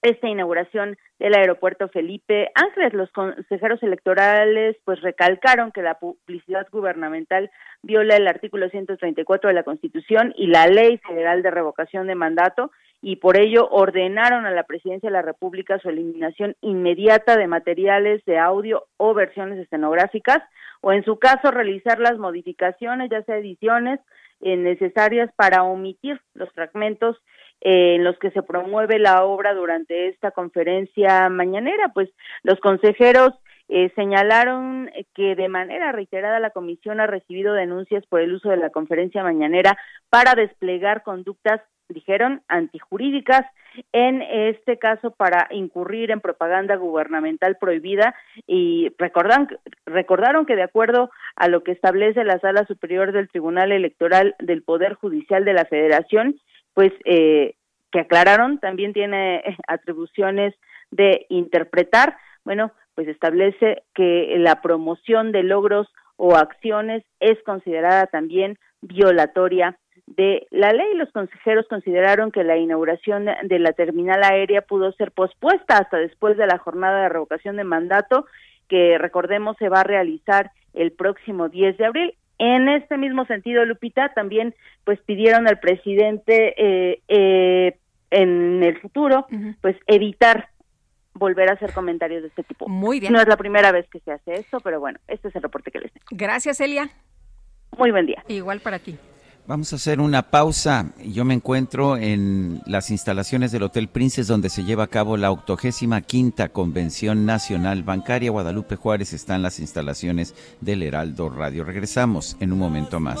esta 0.02 0.28
inauguración 0.28 0.96
del 1.18 1.34
aeropuerto 1.34 1.88
Felipe 1.88 2.50
Ángeles. 2.54 2.92
Los 2.92 3.10
consejeros 3.10 3.82
electorales 3.82 4.76
pues 4.84 5.00
recalcaron 5.00 5.72
que 5.72 5.82
la 5.82 5.98
publicidad 5.98 6.66
gubernamental 6.70 7.50
viola 7.82 8.16
el 8.16 8.28
artículo 8.28 8.68
134 8.68 9.48
de 9.48 9.54
la 9.54 9.64
Constitución 9.64 10.32
y 10.36 10.46
la 10.46 10.68
Ley 10.68 10.98
Federal 10.98 11.42
de 11.42 11.50
Revocación 11.50 12.06
de 12.06 12.14
Mandato 12.14 12.70
y 13.00 13.16
por 13.16 13.38
ello 13.38 13.68
ordenaron 13.70 14.44
a 14.46 14.50
la 14.50 14.64
Presidencia 14.64 15.08
de 15.08 15.12
la 15.12 15.22
República 15.22 15.78
su 15.78 15.88
eliminación 15.88 16.56
inmediata 16.60 17.36
de 17.36 17.46
materiales 17.46 18.24
de 18.24 18.38
audio 18.38 18.86
o 18.96 19.14
versiones 19.14 19.58
escenográficas 19.58 20.38
o 20.80 20.92
en 20.92 21.04
su 21.04 21.18
caso 21.18 21.50
realizar 21.50 21.98
las 21.98 22.18
modificaciones, 22.18 23.10
ya 23.10 23.22
sea 23.22 23.36
ediciones 23.36 24.00
eh, 24.40 24.56
necesarias 24.56 25.30
para 25.34 25.64
omitir 25.64 26.20
los 26.34 26.50
fragmentos 26.52 27.16
en 27.60 28.04
los 28.04 28.18
que 28.18 28.30
se 28.30 28.42
promueve 28.42 28.98
la 28.98 29.24
obra 29.24 29.54
durante 29.54 30.08
esta 30.08 30.30
conferencia 30.30 31.28
mañanera. 31.28 31.90
Pues 31.92 32.10
los 32.42 32.58
consejeros 32.60 33.32
eh, 33.68 33.90
señalaron 33.94 34.90
que 35.14 35.34
de 35.34 35.48
manera 35.48 35.92
reiterada 35.92 36.40
la 36.40 36.50
comisión 36.50 37.00
ha 37.00 37.06
recibido 37.06 37.52
denuncias 37.52 38.06
por 38.06 38.20
el 38.20 38.32
uso 38.32 38.48
de 38.48 38.56
la 38.56 38.70
conferencia 38.70 39.22
mañanera 39.22 39.76
para 40.08 40.34
desplegar 40.34 41.02
conductas 41.02 41.60
dijeron 41.88 42.42
antijurídicas 42.48 43.46
en 43.92 44.22
este 44.22 44.78
caso 44.78 45.10
para 45.10 45.48
incurrir 45.50 46.10
en 46.10 46.20
propaganda 46.20 46.76
gubernamental 46.76 47.56
prohibida 47.56 48.14
y 48.46 48.92
recordan, 48.98 49.48
recordaron 49.86 50.46
que 50.46 50.56
de 50.56 50.64
acuerdo 50.64 51.10
a 51.36 51.48
lo 51.48 51.62
que 51.62 51.72
establece 51.72 52.24
la 52.24 52.38
Sala 52.40 52.66
Superior 52.66 53.12
del 53.12 53.28
Tribunal 53.28 53.72
Electoral 53.72 54.34
del 54.38 54.62
Poder 54.62 54.94
Judicial 54.94 55.44
de 55.44 55.52
la 55.54 55.64
Federación, 55.64 56.38
pues 56.78 56.92
eh, 57.06 57.56
que 57.90 57.98
aclararon, 57.98 58.60
también 58.60 58.92
tiene 58.92 59.42
atribuciones 59.66 60.54
de 60.92 61.26
interpretar, 61.28 62.16
bueno, 62.44 62.70
pues 62.94 63.08
establece 63.08 63.82
que 63.96 64.36
la 64.38 64.62
promoción 64.62 65.32
de 65.32 65.42
logros 65.42 65.88
o 66.14 66.36
acciones 66.36 67.02
es 67.18 67.36
considerada 67.42 68.06
también 68.06 68.60
violatoria 68.80 69.76
de 70.06 70.46
la 70.52 70.72
ley. 70.72 70.94
Los 70.94 71.10
consejeros 71.10 71.66
consideraron 71.68 72.30
que 72.30 72.44
la 72.44 72.56
inauguración 72.56 73.26
de 73.42 73.58
la 73.58 73.72
terminal 73.72 74.22
aérea 74.22 74.62
pudo 74.62 74.92
ser 74.92 75.10
pospuesta 75.10 75.78
hasta 75.78 75.96
después 75.96 76.36
de 76.36 76.46
la 76.46 76.58
jornada 76.58 77.02
de 77.02 77.08
revocación 77.08 77.56
de 77.56 77.64
mandato 77.64 78.24
que 78.68 78.98
recordemos 78.98 79.56
se 79.56 79.68
va 79.68 79.80
a 79.80 79.84
realizar 79.84 80.52
el 80.74 80.92
próximo 80.92 81.48
10 81.48 81.76
de 81.76 81.86
abril. 81.86 82.14
En 82.38 82.68
este 82.68 82.96
mismo 82.96 83.26
sentido, 83.26 83.64
Lupita, 83.64 84.12
también 84.14 84.54
pues 84.84 85.00
pidieron 85.00 85.48
al 85.48 85.58
presidente 85.58 86.54
eh, 86.56 87.02
eh, 87.08 87.76
en 88.10 88.62
el 88.62 88.80
futuro, 88.80 89.26
pues 89.60 89.76
evitar 89.86 90.48
volver 91.14 91.50
a 91.50 91.54
hacer 91.54 91.72
comentarios 91.72 92.22
de 92.22 92.28
este 92.28 92.44
tipo. 92.44 92.68
Muy 92.68 93.00
bien. 93.00 93.12
No 93.12 93.20
es 93.20 93.26
la 93.26 93.36
primera 93.36 93.72
vez 93.72 93.88
que 93.90 94.00
se 94.00 94.12
hace 94.12 94.34
esto, 94.34 94.60
pero 94.60 94.78
bueno, 94.78 94.98
este 95.08 95.28
es 95.28 95.36
el 95.36 95.42
reporte 95.42 95.70
que 95.70 95.80
les 95.80 95.92
tengo. 95.92 96.06
Gracias, 96.10 96.60
Elia. 96.60 96.88
Muy 97.76 97.90
buen 97.90 98.06
día. 98.06 98.22
Igual 98.28 98.60
para 98.60 98.78
ti. 98.78 98.96
Vamos 99.48 99.72
a 99.72 99.76
hacer 99.76 99.98
una 99.98 100.30
pausa. 100.30 100.92
Yo 101.02 101.24
me 101.24 101.32
encuentro 101.32 101.96
en 101.96 102.60
las 102.66 102.90
instalaciones 102.90 103.50
del 103.50 103.62
Hotel 103.62 103.88
Princes 103.88 104.26
donde 104.26 104.50
se 104.50 104.62
lleva 104.62 104.84
a 104.84 104.88
cabo 104.88 105.16
la 105.16 105.30
octogésima 105.30 106.02
quinta 106.02 106.50
Convención 106.50 107.24
Nacional 107.24 107.82
Bancaria. 107.82 108.30
Guadalupe 108.30 108.76
Juárez 108.76 109.14
está 109.14 109.36
en 109.36 109.42
las 109.42 109.58
instalaciones 109.58 110.34
del 110.60 110.82
Heraldo 110.82 111.30
Radio. 111.30 111.64
Regresamos 111.64 112.36
en 112.40 112.52
un 112.52 112.58
momento 112.58 113.00
más. 113.00 113.20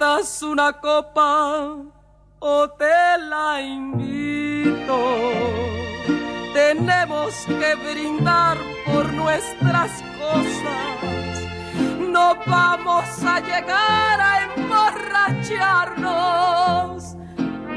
Una 0.00 0.72
copa 0.80 1.76
o 2.38 2.70
te 2.70 3.18
la 3.28 3.60
invito. 3.60 4.96
Tenemos 6.54 7.44
que 7.46 7.74
brindar 7.74 8.56
por 8.86 9.12
nuestras 9.12 9.90
cosas. 10.18 11.44
No 11.98 12.34
vamos 12.46 13.22
a 13.22 13.40
llegar 13.40 14.20
a 14.22 14.44
emborracharnos. 14.54 17.14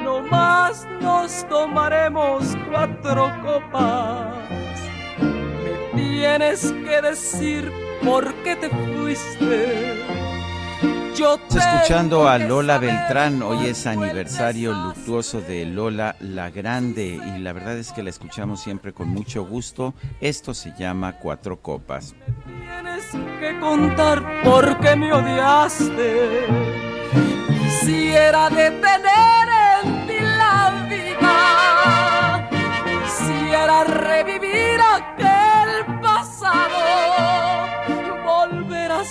No 0.01 0.21
más 0.21 0.87
nos 1.01 1.45
tomaremos 1.49 2.55
cuatro 2.69 3.33
copas. 3.43 4.37
Me 5.19 5.89
tienes 5.93 6.71
que 6.71 7.01
decir 7.01 7.69
por 8.01 8.33
qué 8.43 8.55
te 8.55 8.69
fuiste 8.69 10.32
escuchando 11.13 12.27
a 12.27 12.39
Lola 12.39 12.79
Beltrán, 12.79 13.43
hoy 13.43 13.67
es 13.67 13.85
aniversario 13.85 14.73
luctuoso 14.73 15.41
de 15.41 15.63
Lola 15.65 16.15
la 16.19 16.49
Grande 16.49 17.19
y 17.23 17.39
la 17.39 17.53
verdad 17.53 17.77
es 17.77 17.91
que 17.91 18.01
la 18.01 18.09
escuchamos 18.09 18.61
siempre 18.61 18.93
con 18.93 19.09
mucho 19.09 19.45
gusto. 19.45 19.93
Esto 20.19 20.55
se 20.55 20.73
llama 20.77 21.19
Cuatro 21.19 21.61
Copas. 21.61 22.15
Tienes 22.45 23.11
que 23.39 23.59
contar 23.59 24.23
por 24.43 24.79
qué 24.79 24.95
me 24.95 25.13
odiaste. 25.13 26.47
Quisiera 27.61 28.49
detener 28.49 29.49
en 29.83 30.07
ti 30.07 30.19
la 30.19 30.87
vida. 30.89 32.49
Quisiera 33.03 33.83
revivir 33.83 34.79
aquel 34.81 36.01
pasado 36.01 37.12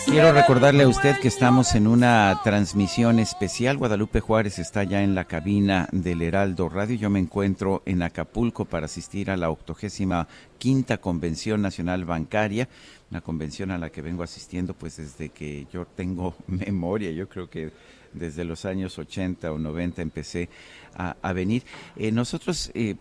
Quiero 0.07 0.33
recordarle 0.33 0.85
a 0.85 0.89
usted 0.89 1.17
que 1.19 1.29
estamos 1.29 1.75
en 1.75 1.87
una 1.87 2.41
transmisión 2.45 3.19
especial. 3.19 3.79
Guadalupe 3.79 4.21
Juárez 4.21 4.59
está 4.59 4.85
ya 4.85 5.03
en 5.03 5.15
la 5.15 5.25
cabina 5.25 5.89
del 5.93 6.23
Heraldo 6.23 6.69
Radio. 6.69 6.97
Yo 6.97 7.11
me 7.11 7.19
encuentro 7.19 7.83
en 7.87 8.03
Acapulco 8.03 8.65
para 8.65 8.87
asistir 8.87 9.31
a 9.31 9.37
la 9.37 9.51
octogésima 9.51 10.29
quinta 10.59 10.99
Convención 10.99 11.63
Nacional 11.63 12.05
Bancaria, 12.05 12.69
una 13.11 13.21
convención 13.21 13.71
a 13.71 13.79
la 13.79 13.91
que 13.91 14.03
vengo 14.03 14.23
asistiendo 14.23 14.75
pues 14.75 14.97
desde 14.97 15.31
que 15.31 15.67
yo 15.73 15.87
tengo 15.87 16.35
memoria. 16.47 17.11
Yo 17.11 17.29
creo 17.29 17.49
que 17.49 17.73
desde 18.13 18.45
los 18.45 18.65
años 18.65 18.99
80 18.99 19.53
o 19.53 19.59
90 19.59 20.03
empecé 20.03 20.49
a, 20.97 21.33
venir. 21.33 21.63
Eh, 21.97 22.13
nosotros, 22.13 22.71
eh, 22.75 22.97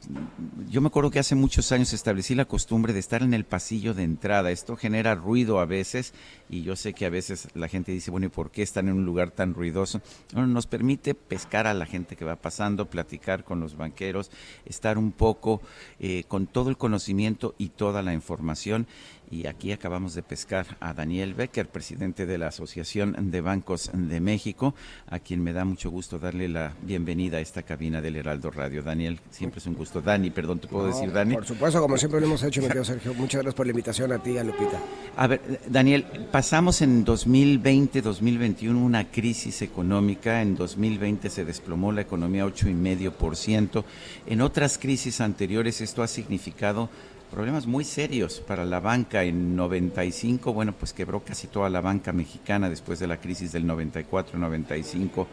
yo 0.70 0.82
me 0.82 0.88
acuerdo 0.88 1.12
que 1.12 1.20
hace 1.20 1.36
muchos 1.36 1.72
años 1.72 1.94
establecí 1.94 2.36
la 2.36 2.46
costumbre 2.46 2.94
de 2.94 3.00
estar 3.00 3.24
en 3.24 3.34
el 3.34 3.46
pasillo 3.46 3.94
de 3.94 4.04
entrada. 4.04 4.52
Esto 4.52 4.76
genera 4.76 5.16
ruido 5.16 5.60
a 5.60 5.66
veces 5.66 6.14
y 6.50 6.64
yo 6.64 6.76
sé 6.76 6.94
que 6.94 7.06
a 7.06 7.10
veces 7.10 7.48
la 7.54 7.68
gente 7.68 7.92
dice, 7.92 8.12
bueno, 8.12 8.28
¿y 8.28 8.30
por 8.30 8.52
qué 8.52 8.62
están 8.62 8.88
en 8.88 8.96
un 8.96 9.06
lugar 9.06 9.32
tan 9.32 9.54
ruidoso? 9.54 10.02
nos 10.34 10.68
permite 10.68 11.14
pescar 11.14 11.68
a 11.68 11.74
la 11.74 11.86
gente 11.86 12.16
que 12.16 12.26
va 12.26 12.36
pasando, 12.36 12.90
platicar 12.90 13.44
con 13.44 13.60
los 13.60 13.78
banqueros, 13.78 14.32
estar 14.66 14.98
un 14.98 15.12
poco 15.12 15.62
eh, 16.00 16.24
con 16.28 16.48
todo 16.48 16.70
el 16.70 16.78
conocimiento 16.78 17.56
y 17.58 17.70
toda 17.70 18.02
la 18.02 18.14
información 18.14 18.88
y 19.32 19.48
aquí 19.48 19.72
acabamos 19.72 20.14
de 20.14 20.24
pescar 20.24 20.78
a 20.82 20.94
Daniel 20.94 21.34
Becker, 21.34 21.70
presidente 21.70 22.26
de 22.26 22.38
la 22.38 22.48
Asociación 22.48 23.32
de 23.32 23.40
Bancos 23.40 23.90
de 23.94 24.20
México, 24.20 24.76
a 25.08 25.20
quien 25.20 25.42
me 25.42 25.54
da 25.54 25.64
mucho 25.64 25.90
gusto 25.90 26.20
darle 26.20 26.50
la 26.50 26.76
bienvenida 26.82 27.38
a 27.38 27.40
esta 27.40 27.64
cabina 27.64 27.81
del 27.90 28.16
Heraldo 28.16 28.52
Radio. 28.52 28.84
Daniel, 28.84 29.20
siempre 29.32 29.58
es 29.58 29.66
un 29.66 29.74
gusto. 29.74 30.02
Dani, 30.02 30.30
perdón, 30.30 30.60
¿te 30.60 30.68
puedo 30.68 30.86
decir 30.86 31.12
Dani? 31.12 31.34
Por 31.34 31.46
supuesto, 31.48 31.82
como 31.82 31.98
siempre 31.98 32.20
lo 32.20 32.28
hemos 32.28 32.44
hecho, 32.44 32.62
mi 32.62 32.68
querido 32.68 32.86
Sergio. 32.86 33.16
Muchas 33.16 33.42
gracias 33.42 33.56
por 33.56 33.66
la 33.66 33.72
invitación 33.72 34.12
a 34.12 34.20
ti 34.20 34.32
y 34.32 34.38
a 34.38 34.44
Lupita. 34.44 34.80
A 35.18 35.26
ver, 35.26 35.42
Daniel, 35.68 36.06
pasamos 36.32 36.84
en 36.84 37.04
2020, 37.04 38.04
2021 38.04 38.80
una 38.80 39.10
crisis 39.10 39.64
económica. 39.64 40.44
En 40.44 40.56
2020 40.56 41.30
se 41.32 41.44
desplomó 41.44 41.92
la 41.92 42.02
economía 42.02 42.46
8,5%. 42.46 43.84
En 44.28 44.42
otras 44.42 44.78
crisis 44.78 45.20
anteriores 45.20 45.82
esto 45.82 46.04
ha 46.04 46.08
significado 46.08 46.90
problemas 47.32 47.66
muy 47.66 47.86
serios 47.86 48.42
para 48.42 48.66
la 48.66 48.80
banca. 48.80 49.24
En 49.24 49.56
95, 49.56 50.54
bueno, 50.54 50.74
pues 50.78 50.94
quebró 50.94 51.24
casi 51.24 51.48
toda 51.48 51.70
la 51.70 51.82
banca 51.82 52.12
mexicana 52.12 52.70
después 52.70 53.00
de 53.00 53.08
la 53.08 53.18
crisis 53.18 53.54
del 53.54 53.66
94-95. 53.66 55.26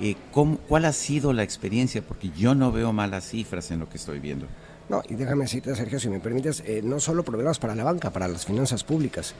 Eh, 0.00 0.16
¿Cuál 0.32 0.84
ha 0.86 0.92
sido 0.92 1.32
la 1.32 1.42
experiencia? 1.42 2.02
Porque 2.02 2.30
yo 2.30 2.54
no 2.54 2.72
veo 2.72 2.92
malas 2.92 3.28
cifras 3.28 3.70
en 3.70 3.80
lo 3.80 3.88
que 3.88 3.98
estoy 3.98 4.18
viendo. 4.18 4.46
No, 4.88 5.02
y 5.08 5.14
déjame 5.14 5.44
decirte, 5.44 5.74
Sergio, 5.76 6.00
si 6.00 6.08
me 6.08 6.18
permites, 6.20 6.62
eh, 6.66 6.80
no 6.82 6.98
solo 6.98 7.22
problemas 7.22 7.58
para 7.58 7.74
la 7.74 7.84
banca, 7.84 8.10
para 8.10 8.26
las 8.26 8.46
finanzas 8.46 8.82
públicas. 8.82 9.34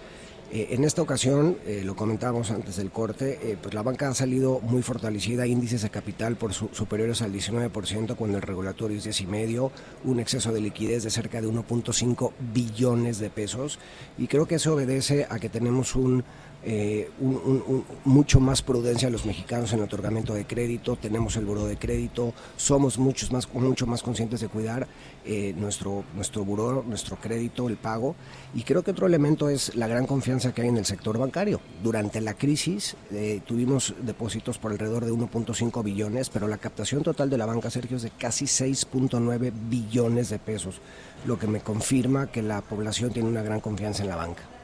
Eh, 0.52 0.74
en 0.74 0.82
esta 0.82 1.00
ocasión, 1.00 1.58
eh, 1.64 1.82
lo 1.84 1.94
comentábamos 1.94 2.50
antes 2.50 2.74
del 2.74 2.90
corte, 2.90 3.38
eh, 3.40 3.56
pues 3.60 3.72
la 3.72 3.84
banca 3.84 4.08
ha 4.08 4.14
salido 4.14 4.58
muy 4.58 4.82
fortalecida, 4.82 5.46
índices 5.46 5.82
de 5.82 5.90
capital 5.90 6.34
por 6.34 6.52
superiores 6.52 7.22
al 7.22 7.32
19%, 7.32 8.16
cuando 8.16 8.36
el 8.36 8.42
regulatorio 8.42 8.98
es 8.98 9.04
10,5%, 9.04 9.70
un 10.02 10.18
exceso 10.18 10.52
de 10.52 10.60
liquidez 10.60 11.04
de 11.04 11.10
cerca 11.10 11.40
de 11.40 11.46
1.5 11.46 12.32
billones 12.52 13.20
de 13.20 13.30
pesos, 13.30 13.78
y 14.18 14.26
creo 14.26 14.46
que 14.46 14.56
eso 14.56 14.74
obedece 14.74 15.24
a 15.30 15.38
que 15.38 15.48
tenemos 15.48 15.94
un 15.94 16.24
eh, 16.62 17.10
mucho 18.04 18.38
más 18.38 18.60
prudencia 18.60 19.08
los 19.08 19.24
mexicanos 19.24 19.72
en 19.72 19.78
el 19.78 19.86
otorgamiento 19.86 20.34
de 20.34 20.46
crédito, 20.46 20.96
tenemos 20.96 21.36
el 21.36 21.46
buró 21.46 21.66
de 21.66 21.76
crédito, 21.76 22.34
somos 22.56 22.98
muchos 22.98 23.32
más, 23.32 23.52
mucho 23.54 23.86
más 23.86 24.02
conscientes 24.02 24.40
de 24.40 24.48
cuidar 24.48 24.86
eh, 25.24 25.54
nuestro, 25.56 26.04
nuestro 26.14 26.44
buró, 26.44 26.84
nuestro 26.86 27.16
crédito, 27.16 27.68
el 27.68 27.76
pago. 27.76 28.14
Y 28.54 28.62
creo 28.62 28.82
que 28.82 28.90
otro 28.90 29.06
elemento 29.06 29.48
es 29.48 29.74
la 29.74 29.86
gran 29.86 30.06
confianza 30.06 30.52
que 30.52 30.62
hay 30.62 30.68
en 30.68 30.76
el 30.76 30.84
sector 30.84 31.18
bancario. 31.18 31.60
Durante 31.82 32.20
la 32.20 32.34
crisis 32.34 32.96
eh, 33.10 33.40
tuvimos 33.46 33.94
depósitos 34.02 34.58
por 34.58 34.72
alrededor 34.72 35.04
de 35.04 35.12
1.5 35.12 35.82
billones, 35.82 36.28
pero 36.28 36.46
la 36.46 36.58
captación 36.58 37.02
total 37.02 37.30
de 37.30 37.38
la 37.38 37.46
banca, 37.46 37.70
Sergio, 37.70 37.96
es 37.96 38.02
de 38.02 38.10
casi 38.10 38.44
6.9 38.44 39.52
billones 39.68 40.28
de 40.28 40.38
pesos, 40.38 40.80
lo 41.26 41.38
que 41.38 41.46
me 41.46 41.60
confirma 41.60 42.30
que 42.30 42.42
la 42.42 42.60
población 42.60 43.12
tiene 43.12 43.28
una 43.28 43.42
gran 43.42 43.60
confianza 43.60 44.02
en 44.02 44.10
la 44.10 44.16
banca. 44.16 44.59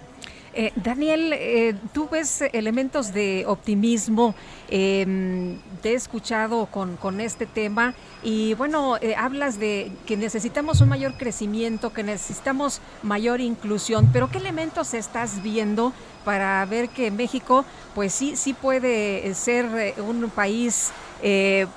Eh, 0.58 0.72
Daniel, 0.74 1.34
eh, 1.34 1.74
tú 1.92 2.08
ves 2.10 2.40
elementos 2.40 3.12
de 3.12 3.44
optimismo, 3.46 4.34
em, 4.70 5.58
te 5.82 5.90
he 5.90 5.94
escuchado 5.94 6.64
con, 6.64 6.96
con, 6.96 7.20
este 7.20 7.44
tema 7.44 7.92
y 8.22 8.54
bueno, 8.54 8.96
eh, 9.02 9.14
hablas 9.18 9.58
de 9.58 9.92
que 10.06 10.16
necesitamos 10.16 10.80
un 10.80 10.88
mayor 10.88 11.18
crecimiento, 11.18 11.92
que 11.92 12.02
necesitamos 12.02 12.80
mayor 13.02 13.42
inclusión, 13.42 14.08
pero 14.14 14.30
¿qué 14.30 14.38
elementos 14.38 14.94
estás 14.94 15.42
viendo 15.42 15.92
para 16.24 16.64
ver 16.64 16.88
que 16.88 17.10
México 17.10 17.66
pues 17.94 18.14
sí, 18.14 18.34
sí 18.34 18.54
puede 18.54 19.34
ser 19.34 19.94
un 19.98 20.30
país 20.30 20.90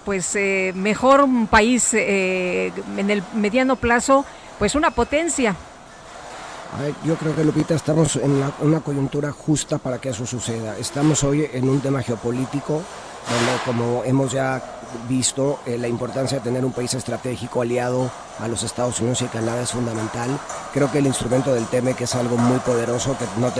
pues 0.05 0.37
mejor, 0.73 1.21
un 1.21 1.47
país 1.47 1.93
en 1.93 3.09
el 3.09 3.23
mediano 3.35 3.75
plazo, 3.75 4.23
pues 4.57 4.73
una 4.73 4.91
potencia? 4.91 5.53
Yo 7.03 7.15
creo 7.15 7.35
que 7.35 7.43
Lupita 7.43 7.75
estamos 7.75 8.15
en 8.15 8.43
una 8.61 8.81
coyuntura 8.81 9.31
justa 9.31 9.77
para 9.77 9.99
que 9.99 10.09
eso 10.09 10.25
suceda. 10.25 10.77
Estamos 10.77 11.23
hoy 11.23 11.47
en 11.51 11.67
un 11.67 11.81
tema 11.81 12.01
geopolítico 12.01 12.73
donde 12.73 13.63
como 13.65 14.03
hemos 14.03 14.31
ya 14.31 14.61
visto, 15.07 15.59
eh, 15.65 15.77
la 15.77 15.87
importancia 15.87 16.39
de 16.39 16.43
tener 16.43 16.65
un 16.65 16.71
país 16.71 16.93
estratégico 16.93 17.61
aliado 17.61 18.09
a 18.39 18.47
los 18.47 18.63
Estados 18.63 18.99
Unidos 18.99 19.21
y 19.21 19.25
Canadá 19.25 19.61
es 19.61 19.71
fundamental. 19.71 20.29
Creo 20.73 20.91
que 20.91 20.99
el 20.99 21.07
instrumento 21.07 21.53
del 21.53 21.65
TEMEC 21.65 22.01
es 22.01 22.15
algo 22.15 22.37
muy 22.37 22.59
poderoso 22.59 23.17
que 23.17 23.25
no 23.39 23.51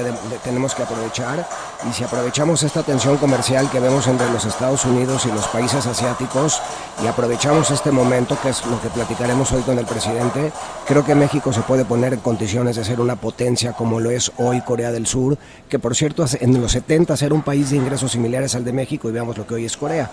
tenemos 0.43 0.75
que 0.75 0.83
aprovechar 0.83 1.47
y 1.89 1.93
si 1.93 2.03
aprovechamos 2.03 2.63
esta 2.63 2.83
tensión 2.83 3.17
comercial 3.17 3.69
que 3.69 3.79
vemos 3.79 4.07
entre 4.07 4.29
los 4.31 4.45
Estados 4.45 4.85
Unidos 4.85 5.25
y 5.25 5.31
los 5.31 5.47
países 5.47 5.85
asiáticos 5.85 6.61
y 7.03 7.07
aprovechamos 7.07 7.71
este 7.71 7.91
momento, 7.91 8.37
que 8.41 8.49
es 8.49 8.65
lo 8.65 8.81
que 8.81 8.89
platicaremos 8.89 9.51
hoy 9.51 9.61
con 9.61 9.79
el 9.79 9.85
presidente, 9.85 10.51
creo 10.85 11.05
que 11.05 11.15
México 11.15 11.53
se 11.53 11.61
puede 11.61 11.85
poner 11.85 12.13
en 12.13 12.19
condiciones 12.19 12.75
de 12.75 12.83
ser 12.83 12.99
una 12.99 13.15
potencia 13.15 13.73
como 13.73 13.99
lo 13.99 14.11
es 14.11 14.31
hoy 14.37 14.61
Corea 14.61 14.91
del 14.91 15.07
Sur, 15.07 15.37
que 15.69 15.79
por 15.79 15.95
cierto 15.95 16.25
en 16.39 16.61
los 16.61 16.71
70 16.73 17.15
era 17.21 17.33
un 17.33 17.41
país 17.41 17.69
de 17.69 17.77
ingresos 17.77 18.11
similares 18.11 18.55
al 18.55 18.63
de 18.63 18.73
México 18.73 19.09
y 19.09 19.11
veamos 19.11 19.37
lo 19.37 19.47
que 19.47 19.55
hoy 19.55 19.65
es 19.65 19.77
Corea. 19.77 20.11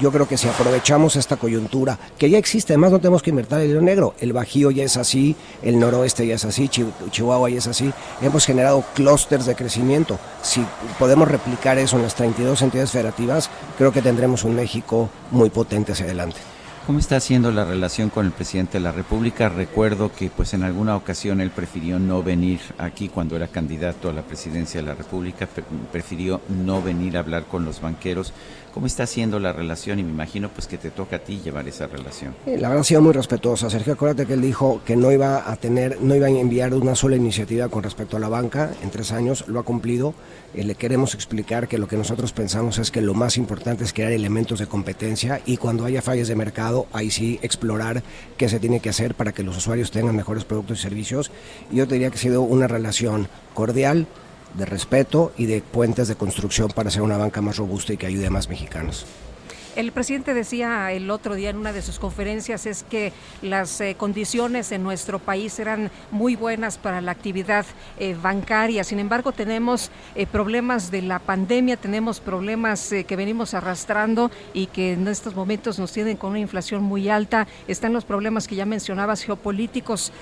Yo 0.00 0.10
creo 0.12 0.28
que 0.28 0.38
si 0.38 0.48
aprovechamos 0.48 1.16
esta 1.16 1.36
coyuntura, 1.36 1.98
que 2.16 2.30
ya 2.30 2.38
existe, 2.38 2.72
además 2.72 2.92
no 2.92 2.98
tenemos 2.98 3.22
que 3.22 3.30
invertir 3.30 3.58
el 3.58 3.70
hilo 3.70 3.80
negro, 3.80 4.07
el 4.20 4.32
Bajío 4.32 4.70
ya 4.70 4.84
es 4.84 4.96
así, 4.96 5.36
el 5.62 5.78
noroeste 5.78 6.26
ya 6.26 6.34
es 6.34 6.44
así, 6.44 6.68
Chihuahua 6.68 7.50
ya 7.50 7.58
es 7.58 7.66
así, 7.66 7.92
hemos 8.22 8.44
generado 8.46 8.84
clústeres 8.94 9.46
de 9.46 9.54
crecimiento. 9.54 10.18
Si 10.42 10.64
podemos 10.98 11.28
replicar 11.28 11.78
eso 11.78 11.96
en 11.96 12.02
las 12.02 12.14
32 12.14 12.62
entidades 12.62 12.90
federativas, 12.90 13.50
creo 13.76 13.92
que 13.92 14.02
tendremos 14.02 14.44
un 14.44 14.54
México 14.54 15.10
muy 15.30 15.50
potente 15.50 15.92
hacia 15.92 16.06
adelante. 16.06 16.38
¿Cómo 16.88 17.00
está 17.00 17.16
haciendo 17.16 17.52
la 17.52 17.66
relación 17.66 18.08
con 18.08 18.24
el 18.24 18.32
presidente 18.32 18.78
de 18.78 18.80
la 18.84 18.92
República? 18.92 19.50
Recuerdo 19.50 20.10
que 20.10 20.30
pues 20.30 20.54
en 20.54 20.62
alguna 20.62 20.96
ocasión 20.96 21.42
él 21.42 21.50
prefirió 21.50 21.98
no 21.98 22.22
venir 22.22 22.60
aquí 22.78 23.10
cuando 23.10 23.36
era 23.36 23.46
candidato 23.46 24.08
a 24.08 24.14
la 24.14 24.22
presidencia 24.22 24.80
de 24.80 24.86
la 24.86 24.94
República, 24.94 25.46
prefirió 25.92 26.40
no 26.48 26.80
venir 26.80 27.18
a 27.18 27.20
hablar 27.20 27.44
con 27.44 27.66
los 27.66 27.82
banqueros. 27.82 28.32
¿Cómo 28.72 28.86
está 28.86 29.04
haciendo 29.04 29.38
la 29.38 29.52
relación? 29.52 29.98
Y 29.98 30.02
me 30.02 30.10
imagino 30.10 30.48
pues 30.50 30.66
que 30.66 30.78
te 30.78 30.90
toca 30.90 31.16
a 31.16 31.18
ti 31.20 31.40
llevar 31.42 31.66
esa 31.68 31.86
relación. 31.86 32.34
La 32.46 32.68
verdad 32.68 32.78
ha 32.78 32.84
sido 32.84 33.02
muy 33.02 33.12
respetuosa. 33.12 33.70
Sergio, 33.70 33.94
acuérdate 33.94 34.26
que 34.26 34.34
él 34.34 34.42
dijo 34.42 34.80
que 34.84 34.96
no 34.96 35.10
iba 35.10 35.50
a 35.50 35.56
tener, 35.56 36.00
no 36.00 36.14
iba 36.14 36.26
a 36.26 36.30
enviar 36.30 36.74
una 36.74 36.94
sola 36.94 37.16
iniciativa 37.16 37.68
con 37.68 37.82
respecto 37.82 38.16
a 38.16 38.20
la 38.20 38.28
banca 38.28 38.70
en 38.82 38.90
tres 38.90 39.12
años, 39.12 39.44
lo 39.48 39.60
ha 39.60 39.62
cumplido. 39.62 40.14
Eh, 40.54 40.64
le 40.64 40.74
queremos 40.74 41.14
explicar 41.14 41.68
que 41.68 41.78
lo 41.78 41.88
que 41.88 41.96
nosotros 41.96 42.32
pensamos 42.32 42.78
es 42.78 42.90
que 42.90 43.00
lo 43.00 43.14
más 43.14 43.36
importante 43.36 43.84
es 43.84 43.92
crear 43.92 44.12
elementos 44.12 44.58
de 44.58 44.66
competencia 44.66 45.40
y 45.44 45.56
cuando 45.56 45.84
haya 45.84 46.02
fallas 46.02 46.28
de 46.28 46.36
mercado, 46.36 46.86
ahí 46.92 47.10
sí 47.10 47.38
explorar 47.42 48.02
qué 48.36 48.48
se 48.48 48.60
tiene 48.60 48.80
que 48.80 48.90
hacer 48.90 49.14
para 49.14 49.32
que 49.32 49.42
los 49.42 49.56
usuarios 49.56 49.90
tengan 49.90 50.16
mejores 50.16 50.44
productos 50.44 50.78
y 50.78 50.82
servicios. 50.82 51.30
Yo 51.70 51.86
te 51.86 51.94
diría 51.94 52.10
que 52.10 52.16
ha 52.16 52.20
sido 52.20 52.42
una 52.42 52.66
relación 52.66 53.28
cordial, 53.54 54.06
de 54.54 54.64
respeto 54.64 55.32
y 55.36 55.46
de 55.46 55.60
puentes 55.60 56.08
de 56.08 56.16
construcción 56.16 56.68
para 56.68 56.90
ser 56.90 57.02
una 57.02 57.16
banca 57.16 57.40
más 57.40 57.56
robusta 57.56 57.92
y 57.92 57.96
que 57.96 58.06
ayude 58.06 58.26
a 58.26 58.30
más 58.30 58.48
mexicanos. 58.48 59.06
El 59.78 59.92
presidente 59.92 60.34
decía 60.34 60.90
el 60.90 61.08
otro 61.08 61.36
día 61.36 61.50
en 61.50 61.56
una 61.56 61.72
de 61.72 61.82
sus 61.82 62.00
conferencias 62.00 62.66
es 62.66 62.82
que 62.82 63.12
las 63.42 63.80
eh, 63.80 63.94
condiciones 63.96 64.72
en 64.72 64.82
nuestro 64.82 65.20
país 65.20 65.56
eran 65.60 65.92
muy 66.10 66.34
buenas 66.34 66.78
para 66.78 67.00
la 67.00 67.12
actividad 67.12 67.64
eh, 67.96 68.16
bancaria. 68.20 68.82
Sin 68.82 68.98
embargo, 68.98 69.30
tenemos 69.30 69.92
eh, 70.16 70.26
problemas 70.26 70.90
de 70.90 71.02
la 71.02 71.20
pandemia, 71.20 71.76
tenemos 71.76 72.18
problemas 72.18 72.92
que 73.06 73.14
venimos 73.14 73.54
arrastrando 73.54 74.32
y 74.52 74.66
que 74.66 74.94
en 74.94 75.06
estos 75.06 75.36
momentos 75.36 75.78
nos 75.78 75.92
tienen 75.92 76.16
con 76.16 76.30
una 76.30 76.40
inflación 76.40 76.82
muy 76.82 77.08
alta. 77.08 77.46
Están 77.68 77.92
los 77.92 78.04
problemas 78.04 78.48
que 78.48 78.56
ya 78.56 78.66
mencionabas 78.66 79.22
geopolíticos. 79.22 80.12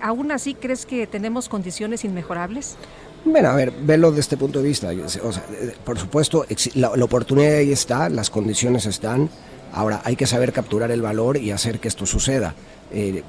¿Aún 0.00 0.32
así 0.32 0.54
crees 0.54 0.86
que 0.86 1.06
tenemos 1.06 1.50
condiciones 1.50 2.06
inmejorables? 2.06 2.78
Bueno, 3.24 3.50
a 3.50 3.54
ver, 3.54 3.72
velo 3.82 4.10
desde 4.10 4.20
este 4.20 4.36
punto 4.36 4.60
de 4.60 4.68
vista. 4.68 4.90
por 5.84 5.98
supuesto, 5.98 6.44
la 6.74 6.88
oportunidad 6.88 7.56
ahí 7.56 7.72
está, 7.72 8.08
las 8.08 8.30
condiciones 8.30 8.86
están. 8.86 9.30
Ahora 9.72 10.02
hay 10.04 10.16
que 10.16 10.26
saber 10.26 10.52
capturar 10.52 10.90
el 10.90 11.00
valor 11.00 11.36
y 11.36 11.50
hacer 11.50 11.78
que 11.78 11.88
esto 11.88 12.04
suceda. 12.04 12.54
Eh, 12.92 13.22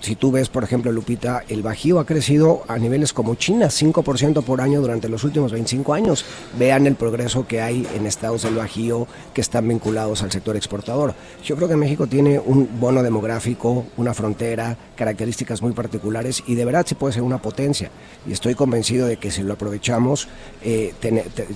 si 0.00 0.14
tú 0.16 0.30
ves, 0.30 0.48
por 0.48 0.64
ejemplo, 0.64 0.92
Lupita, 0.92 1.42
el 1.48 1.62
Bajío 1.62 1.98
ha 1.98 2.06
crecido 2.06 2.62
a 2.68 2.78
niveles 2.78 3.12
como 3.12 3.34
China, 3.34 3.66
5% 3.66 4.42
por 4.42 4.60
año 4.60 4.80
durante 4.80 5.08
los 5.08 5.24
últimos 5.24 5.52
25 5.52 5.92
años. 5.94 6.24
Vean 6.58 6.86
el 6.86 6.94
progreso 6.94 7.46
que 7.46 7.60
hay 7.60 7.86
en 7.94 8.06
estados 8.06 8.42
del 8.42 8.54
Bajío 8.54 9.06
que 9.34 9.40
están 9.40 9.68
vinculados 9.68 10.22
al 10.22 10.30
sector 10.30 10.56
exportador. 10.56 11.14
Yo 11.44 11.56
creo 11.56 11.68
que 11.68 11.76
México 11.76 12.06
tiene 12.06 12.38
un 12.38 12.68
bono 12.80 13.02
demográfico, 13.02 13.86
una 13.96 14.14
frontera, 14.14 14.76
características 14.96 15.60
muy 15.60 15.72
particulares 15.72 16.42
y 16.46 16.54
de 16.54 16.64
verdad 16.64 16.86
se 16.86 16.94
puede 16.94 17.14
ser 17.14 17.22
una 17.22 17.42
potencia. 17.42 17.90
Y 18.26 18.32
estoy 18.32 18.54
convencido 18.54 19.06
de 19.06 19.16
que 19.16 19.30
si 19.30 19.42
lo 19.42 19.54
aprovechamos, 19.54 20.28
eh, 20.62 20.94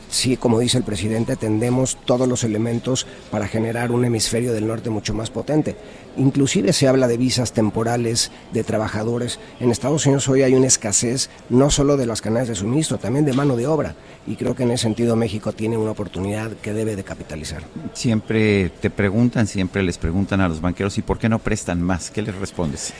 sí, 0.09 0.37
como 0.37 0.59
dice 0.59 0.79
el 0.79 0.85
presidente, 0.85 1.37
tendemos 1.37 1.99
todos 2.05 2.29
los 2.29 2.43
elementos 2.45 3.07
para 3.31 3.47
generar 3.47 3.93
un 3.93 4.05
hemisferio 4.05 4.53
del 4.53 4.67
norte 4.67 4.91
mucho 4.91 5.15
más 5.15 5.31
potente. 5.31 5.77
Inclusive 6.17 6.73
se 6.73 6.89
habla 6.89 7.09
de 7.09 7.17
visas 7.17 7.53
temporales 7.53 8.31
de 8.53 8.65
trabajadores. 8.65 9.41
En 9.61 9.71
Estados 9.71 10.07
Unidos 10.07 10.29
hoy 10.29 10.43
hay 10.43 10.55
una 10.55 10.67
escasez 10.67 11.31
no 11.51 11.71
solo 11.71 11.97
de 11.97 12.07
las 12.07 12.23
canales 12.23 12.49
de 12.49 12.55
suministro, 12.55 12.99
también 12.99 13.25
de 13.25 13.33
mano 13.33 13.57
de 13.57 13.67
obra. 13.67 13.95
Y 14.27 14.37
creo 14.37 14.55
que 14.55 14.63
en 14.63 14.71
ese 14.71 14.85
sentido 14.85 15.17
México 15.17 15.53
tiene 15.53 15.77
una 15.77 15.91
oportunidad 15.91 16.53
que 16.53 16.73
debe 16.73 16.97
de 16.97 17.05
capitalizar. 17.05 17.63
Siempre 17.93 18.71
te 18.81 18.91
preguntan, 18.91 19.47
siempre 19.47 19.83
les 19.83 19.99
preguntan 19.99 20.41
a 20.41 20.49
los 20.49 20.61
banqueros, 20.61 20.97
¿y 20.99 21.03
por 21.03 21.19
qué 21.19 21.29
no 21.29 21.39
prestan 21.39 21.83
más? 21.83 22.11
¿Qué 22.11 22.23
les 22.23 22.35
respondes? 22.35 22.93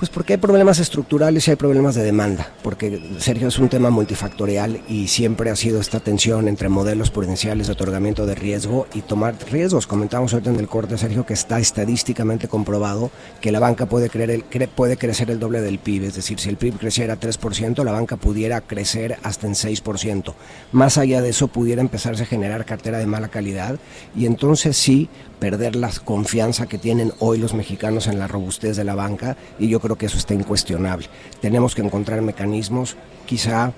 Pues 0.00 0.08
porque 0.08 0.32
hay 0.32 0.38
problemas 0.38 0.78
estructurales 0.78 1.46
y 1.46 1.50
hay 1.50 1.58
problemas 1.58 1.94
de 1.94 2.02
demanda, 2.02 2.50
porque 2.62 3.02
Sergio 3.18 3.48
es 3.48 3.58
un 3.58 3.68
tema 3.68 3.90
multifactorial 3.90 4.80
y 4.88 5.08
siempre 5.08 5.50
ha 5.50 5.56
sido 5.56 5.78
esta 5.78 6.00
tensión 6.00 6.48
entre 6.48 6.70
modelos 6.70 7.10
prudenciales 7.10 7.66
de 7.66 7.74
otorgamiento 7.74 8.24
de 8.24 8.34
riesgo 8.34 8.86
y 8.94 9.02
tomar 9.02 9.34
riesgos. 9.52 9.86
Comentamos 9.86 10.32
ahorita 10.32 10.48
en 10.48 10.58
el 10.58 10.68
corte, 10.68 10.96
Sergio, 10.96 11.26
que 11.26 11.34
está 11.34 11.60
estadísticamente 11.60 12.48
comprobado 12.48 13.10
que 13.42 13.52
la 13.52 13.60
banca 13.60 13.90
puede, 13.90 14.08
creer 14.08 14.30
el, 14.30 14.68
puede 14.68 14.96
crecer 14.96 15.30
el 15.30 15.38
doble 15.38 15.60
del 15.60 15.78
PIB, 15.78 16.04
es 16.04 16.14
decir, 16.14 16.40
si 16.40 16.48
el 16.48 16.56
PIB 16.56 16.78
creciera 16.78 17.20
3%, 17.20 17.84
la 17.84 17.92
banca 17.92 18.16
pudiera 18.16 18.62
crecer 18.62 19.18
hasta 19.22 19.48
en 19.48 19.52
6%. 19.52 20.32
Más 20.72 20.96
allá 20.96 21.20
de 21.20 21.28
eso, 21.28 21.48
pudiera 21.48 21.82
empezarse 21.82 22.22
a 22.22 22.26
generar 22.26 22.64
cartera 22.64 22.96
de 22.96 23.06
mala 23.06 23.28
calidad 23.28 23.78
y 24.16 24.24
entonces 24.24 24.78
sí 24.78 25.10
perder 25.40 25.74
la 25.74 25.90
confianza 26.04 26.66
que 26.66 26.78
tienen 26.78 27.12
hoy 27.18 27.38
los 27.38 27.54
mexicanos 27.54 28.06
en 28.06 28.18
la 28.18 28.28
robustez 28.28 28.76
de 28.76 28.84
la 28.84 28.94
banca 28.94 29.36
y 29.58 29.68
yo 29.68 29.80
creo 29.80 29.96
que 29.96 30.06
eso 30.06 30.18
está 30.18 30.34
incuestionable. 30.34 31.08
Tenemos 31.40 31.74
que 31.74 31.82
encontrar 31.82 32.22
mecanismos, 32.22 32.96
quizá 33.26 33.72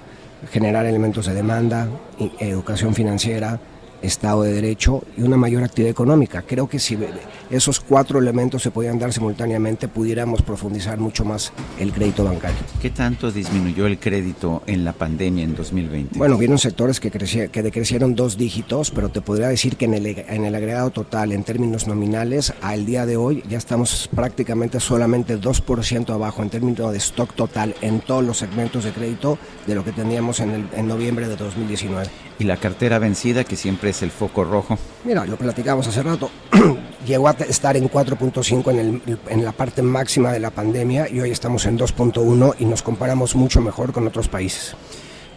generar 0.50 0.84
elementos 0.84 1.26
de 1.26 1.34
demanda, 1.34 1.88
educación 2.40 2.94
financiera, 2.94 3.60
Estado 4.02 4.42
de 4.42 4.52
Derecho 4.52 5.02
y 5.16 5.22
una 5.22 5.36
mayor 5.36 5.62
actividad 5.62 5.90
económica. 5.90 6.42
Creo 6.42 6.68
que 6.68 6.78
si 6.78 6.98
esos 7.50 7.80
cuatro 7.80 8.18
elementos 8.18 8.62
se 8.62 8.70
podían 8.70 8.98
dar 8.98 9.12
simultáneamente, 9.12 9.88
pudiéramos 9.88 10.42
profundizar 10.42 10.98
mucho 10.98 11.24
más 11.24 11.52
el 11.78 11.92
crédito 11.92 12.24
bancario. 12.24 12.58
¿Qué 12.80 12.90
tanto 12.90 13.30
disminuyó 13.30 13.86
el 13.86 13.98
crédito 13.98 14.62
en 14.66 14.84
la 14.84 14.92
pandemia 14.92 15.44
en 15.44 15.54
2020? 15.54 16.18
Bueno, 16.18 16.36
vieron 16.36 16.58
sectores 16.58 17.00
que, 17.00 17.10
que 17.10 17.62
decrecieron 17.62 18.14
dos 18.14 18.36
dígitos, 18.36 18.90
pero 18.90 19.08
te 19.08 19.20
podría 19.20 19.48
decir 19.48 19.76
que 19.76 19.84
en 19.84 19.94
el, 19.94 20.06
en 20.06 20.44
el 20.44 20.54
agregado 20.54 20.90
total, 20.90 21.32
en 21.32 21.44
términos 21.44 21.86
nominales, 21.86 22.52
al 22.62 22.86
día 22.86 23.06
de 23.06 23.16
hoy 23.16 23.42
ya 23.48 23.58
estamos 23.58 24.08
prácticamente 24.14 24.80
solamente 24.80 25.38
2% 25.38 26.10
abajo 26.10 26.42
en 26.42 26.50
términos 26.50 26.92
de 26.92 26.98
stock 26.98 27.34
total 27.34 27.74
en 27.80 28.00
todos 28.00 28.24
los 28.24 28.38
segmentos 28.38 28.84
de 28.84 28.92
crédito 28.92 29.38
de 29.66 29.74
lo 29.74 29.84
que 29.84 29.92
teníamos 29.92 30.40
en, 30.40 30.50
el, 30.50 30.68
en 30.74 30.88
noviembre 30.88 31.28
de 31.28 31.36
2019. 31.36 32.08
¿Y 32.42 32.44
la 32.44 32.56
cartera 32.56 32.98
vencida, 32.98 33.44
que 33.44 33.54
siempre 33.54 33.90
es 33.90 34.02
el 34.02 34.10
foco 34.10 34.42
rojo? 34.42 34.76
Mira, 35.04 35.24
lo 35.24 35.36
platicamos 35.36 35.86
hace 35.86 36.02
rato. 36.02 36.28
Llegó 37.06 37.28
a 37.28 37.36
estar 37.48 37.76
en 37.76 37.88
4.5 37.88 38.70
en, 38.72 39.20
en 39.28 39.44
la 39.44 39.52
parte 39.52 39.80
máxima 39.80 40.32
de 40.32 40.40
la 40.40 40.50
pandemia 40.50 41.08
y 41.08 41.20
hoy 41.20 41.30
estamos 41.30 41.66
en 41.66 41.78
2.1 41.78 42.56
y 42.58 42.64
nos 42.64 42.82
comparamos 42.82 43.36
mucho 43.36 43.60
mejor 43.60 43.92
con 43.92 44.08
otros 44.08 44.26
países. 44.26 44.74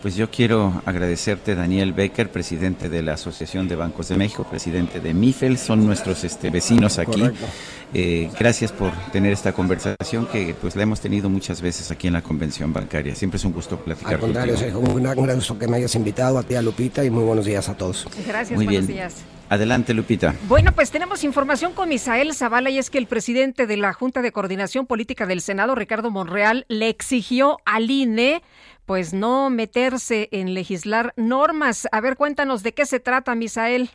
Pues 0.06 0.16
yo 0.16 0.30
quiero 0.30 0.84
agradecerte, 0.86 1.56
Daniel 1.56 1.92
Becker, 1.92 2.30
presidente 2.30 2.90
de 2.90 3.02
la 3.02 3.14
Asociación 3.14 3.68
de 3.68 3.76
Bancos 3.76 4.08
de 4.10 4.16
México, 4.16 4.44
presidente 4.48 5.00
de 5.00 5.16
MIFEL, 5.16 5.58
son 5.58 5.84
nuestros 5.84 6.24
este, 6.24 6.52
vecinos 6.52 7.00
aquí. 7.00 7.24
Eh, 7.92 8.30
gracias 8.40 8.72
por 8.72 8.92
tener 9.12 9.34
esta 9.34 9.52
conversación 9.54 10.28
que 10.28 10.56
pues 10.62 10.76
la 10.76 10.84
hemos 10.84 11.02
tenido 11.02 11.28
muchas 11.28 11.60
veces 11.60 11.90
aquí 11.90 12.06
en 12.06 12.14
la 12.14 12.22
convención 12.22 12.72
bancaria. 12.72 13.16
Siempre 13.16 13.38
es 13.38 13.46
un 13.46 13.54
gusto 13.54 13.80
platicar 13.80 14.14
Al 14.14 14.20
contrario, 14.20 14.54
contigo. 14.54 14.80
un, 14.80 15.02
gran 15.02 15.38
gusto 15.38 15.58
que 15.58 15.68
me 15.68 15.78
hayas 15.78 15.96
invitado 15.96 16.38
a 16.38 16.44
ti, 16.44 16.54
a 16.54 16.62
Lupita, 16.62 17.04
y 17.04 17.10
muy 17.10 17.24
buenos 17.24 17.46
días 17.46 17.68
a 17.68 17.76
todos. 17.76 18.08
Gracias, 18.28 18.56
muy 18.56 18.66
buenos 18.66 18.86
bien. 18.86 18.98
días. 18.98 19.24
Adelante, 19.50 19.94
Lupita. 19.94 20.36
Bueno, 20.48 20.72
pues 20.74 20.90
tenemos 20.90 21.24
información 21.24 21.74
con 21.74 21.90
Misael 21.90 22.34
Zavala 22.34 22.72
y 22.72 22.80
es 22.80 22.90
que 22.90 22.98
el 22.98 23.06
presidente 23.06 23.68
de 23.68 23.78
la 23.78 23.94
Junta 23.94 24.24
de 24.24 24.32
Coordinación 24.32 24.88
Política 24.88 25.28
del 25.28 25.42
Senado, 25.42 25.76
Ricardo 25.76 26.10
Monreal, 26.10 26.66
le 26.68 26.90
exigió 26.90 27.60
al 27.64 27.90
INE 27.92 28.42
pues 28.86 29.14
no 29.14 29.50
meterse 29.50 30.30
en 30.32 30.54
legislar 30.54 31.14
normas. 31.18 31.88
A 31.92 32.02
ver, 32.02 32.16
cuéntanos 32.16 32.64
de 32.64 32.74
qué 32.74 32.86
se 32.86 33.00
trata, 33.00 33.36
Misael. 33.36 33.90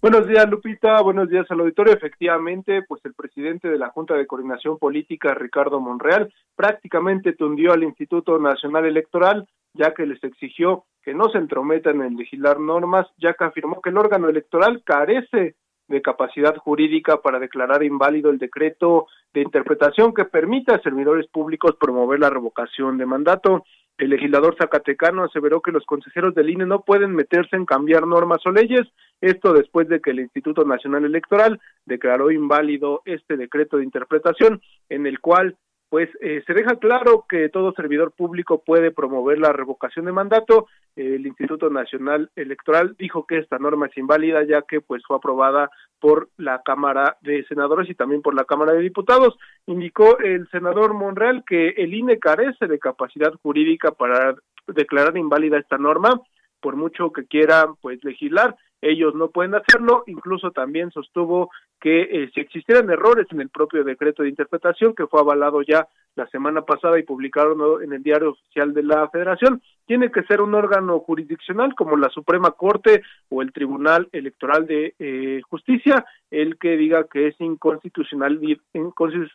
Buenos 0.00 0.28
días, 0.28 0.48
Lupita. 0.48 1.02
Buenos 1.02 1.28
días 1.28 1.50
al 1.50 1.58
auditorio. 1.60 1.92
Efectivamente, 1.92 2.82
pues 2.86 3.04
el 3.04 3.14
presidente 3.14 3.68
de 3.68 3.78
la 3.78 3.90
Junta 3.90 4.14
de 4.14 4.28
Coordinación 4.28 4.78
Política, 4.78 5.34
Ricardo 5.34 5.80
Monreal, 5.80 6.32
prácticamente 6.54 7.32
tundió 7.32 7.72
al 7.72 7.82
Instituto 7.82 8.38
Nacional 8.38 8.84
Electoral, 8.86 9.48
ya 9.74 9.94
que 9.94 10.06
les 10.06 10.22
exigió 10.22 10.84
que 11.02 11.14
no 11.14 11.30
se 11.30 11.38
entrometan 11.38 12.00
en 12.02 12.16
legislar 12.16 12.60
normas, 12.60 13.08
ya 13.16 13.34
que 13.34 13.44
afirmó 13.44 13.80
que 13.80 13.90
el 13.90 13.98
órgano 13.98 14.28
electoral 14.28 14.82
carece 14.84 15.56
de 15.88 16.02
capacidad 16.02 16.54
jurídica 16.56 17.20
para 17.22 17.38
declarar 17.38 17.82
inválido 17.82 18.30
el 18.30 18.38
decreto 18.38 19.06
de 19.32 19.40
interpretación 19.40 20.14
que 20.14 20.26
permite 20.26 20.74
a 20.74 20.80
servidores 20.80 21.26
públicos 21.28 21.76
promover 21.80 22.20
la 22.20 22.30
revocación 22.30 22.98
de 22.98 23.06
mandato. 23.06 23.64
El 23.98 24.10
legislador 24.10 24.56
zacatecano 24.56 25.24
aseveró 25.24 25.60
que 25.60 25.72
los 25.72 25.84
consejeros 25.84 26.32
del 26.32 26.50
INE 26.50 26.66
no 26.66 26.82
pueden 26.82 27.14
meterse 27.16 27.56
en 27.56 27.66
cambiar 27.66 28.06
normas 28.06 28.46
o 28.46 28.52
leyes, 28.52 28.86
esto 29.20 29.52
después 29.52 29.88
de 29.88 30.00
que 30.00 30.10
el 30.10 30.20
Instituto 30.20 30.64
Nacional 30.64 31.04
Electoral 31.04 31.60
declaró 31.84 32.30
inválido 32.30 33.02
este 33.04 33.36
decreto 33.36 33.76
de 33.76 33.84
interpretación 33.84 34.60
en 34.88 35.06
el 35.06 35.18
cual 35.18 35.56
pues 35.88 36.10
eh, 36.20 36.42
se 36.46 36.52
deja 36.52 36.76
claro 36.76 37.24
que 37.28 37.48
todo 37.48 37.72
servidor 37.72 38.12
público 38.12 38.62
puede 38.64 38.90
promover 38.90 39.38
la 39.38 39.52
revocación 39.52 40.04
de 40.04 40.12
mandato. 40.12 40.66
El 40.96 41.26
Instituto 41.26 41.70
Nacional 41.70 42.30
Electoral 42.36 42.94
dijo 42.98 43.26
que 43.26 43.38
esta 43.38 43.58
norma 43.58 43.86
es 43.86 43.96
inválida 43.96 44.44
ya 44.44 44.62
que 44.62 44.80
pues 44.80 45.02
fue 45.06 45.16
aprobada 45.16 45.70
por 45.98 46.28
la 46.36 46.60
Cámara 46.62 47.16
de 47.22 47.44
Senadores 47.44 47.88
y 47.88 47.94
también 47.94 48.20
por 48.20 48.34
la 48.34 48.44
Cámara 48.44 48.72
de 48.72 48.80
Diputados. 48.80 49.36
Indicó 49.66 50.18
el 50.18 50.48
senador 50.50 50.92
Monreal 50.92 51.42
que 51.46 51.70
el 51.70 51.94
INE 51.94 52.18
carece 52.18 52.66
de 52.66 52.78
capacidad 52.78 53.32
jurídica 53.42 53.92
para 53.92 54.34
declarar 54.66 55.16
inválida 55.16 55.58
esta 55.58 55.78
norma 55.78 56.20
por 56.60 56.76
mucho 56.76 57.12
que 57.12 57.24
quieran 57.24 57.76
pues 57.80 58.02
legislar, 58.04 58.56
ellos 58.80 59.14
no 59.14 59.28
pueden 59.30 59.54
hacerlo, 59.54 60.04
incluso 60.06 60.50
también 60.50 60.90
sostuvo 60.90 61.50
que 61.80 62.02
eh, 62.02 62.30
si 62.34 62.40
existieran 62.40 62.90
errores 62.90 63.26
en 63.30 63.40
el 63.40 63.48
propio 63.48 63.84
decreto 63.84 64.22
de 64.22 64.28
interpretación 64.28 64.94
que 64.94 65.06
fue 65.06 65.20
avalado 65.20 65.62
ya 65.62 65.86
la 66.14 66.26
semana 66.28 66.62
pasada 66.62 66.98
y 66.98 67.04
publicaron 67.04 67.82
en 67.82 67.92
el 67.92 68.02
diario 68.02 68.30
oficial 68.30 68.74
de 68.74 68.82
la 68.82 69.08
Federación, 69.08 69.62
tiene 69.86 70.10
que 70.10 70.22
ser 70.24 70.40
un 70.40 70.54
órgano 70.54 70.98
jurisdiccional 71.00 71.74
como 71.74 71.96
la 71.96 72.08
Suprema 72.10 72.50
Corte 72.52 73.02
o 73.28 73.42
el 73.42 73.52
Tribunal 73.52 74.08
Electoral 74.12 74.66
de 74.66 74.94
eh, 74.98 75.40
Justicia 75.48 76.04
el 76.30 76.58
que 76.58 76.76
diga 76.76 77.06
que 77.10 77.28
es 77.28 77.40
inconstitucional 77.40 78.38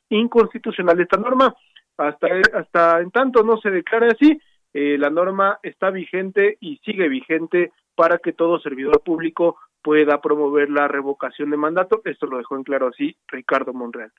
inconstitucional 0.10 1.00
esta 1.00 1.18
norma. 1.18 1.56
Hasta 1.98 2.28
hasta 2.54 3.02
en 3.02 3.12
tanto 3.12 3.44
no 3.44 3.58
se 3.58 3.70
declare 3.70 4.08
así 4.08 4.40
eh, 4.74 4.98
la 4.98 5.10
norma 5.10 5.60
está 5.62 5.92
vigente 5.92 6.58
y 6.60 6.78
sigue 6.78 7.08
vigente 7.08 7.72
para 7.96 8.18
que 8.18 8.34
todo 8.34 8.60
servidor 8.60 9.02
público 9.04 9.58
pueda 9.82 10.22
promover 10.22 10.70
la 10.70 10.88
revocación 10.88 11.50
de 11.52 11.58
mandato. 11.58 12.02
Esto 12.06 12.26
lo 12.26 12.38
dejó 12.38 12.56
en 12.56 12.64
claro 12.64 12.88
así 12.88 13.16
Ricardo 13.28 13.74
Monreal. 13.74 14.12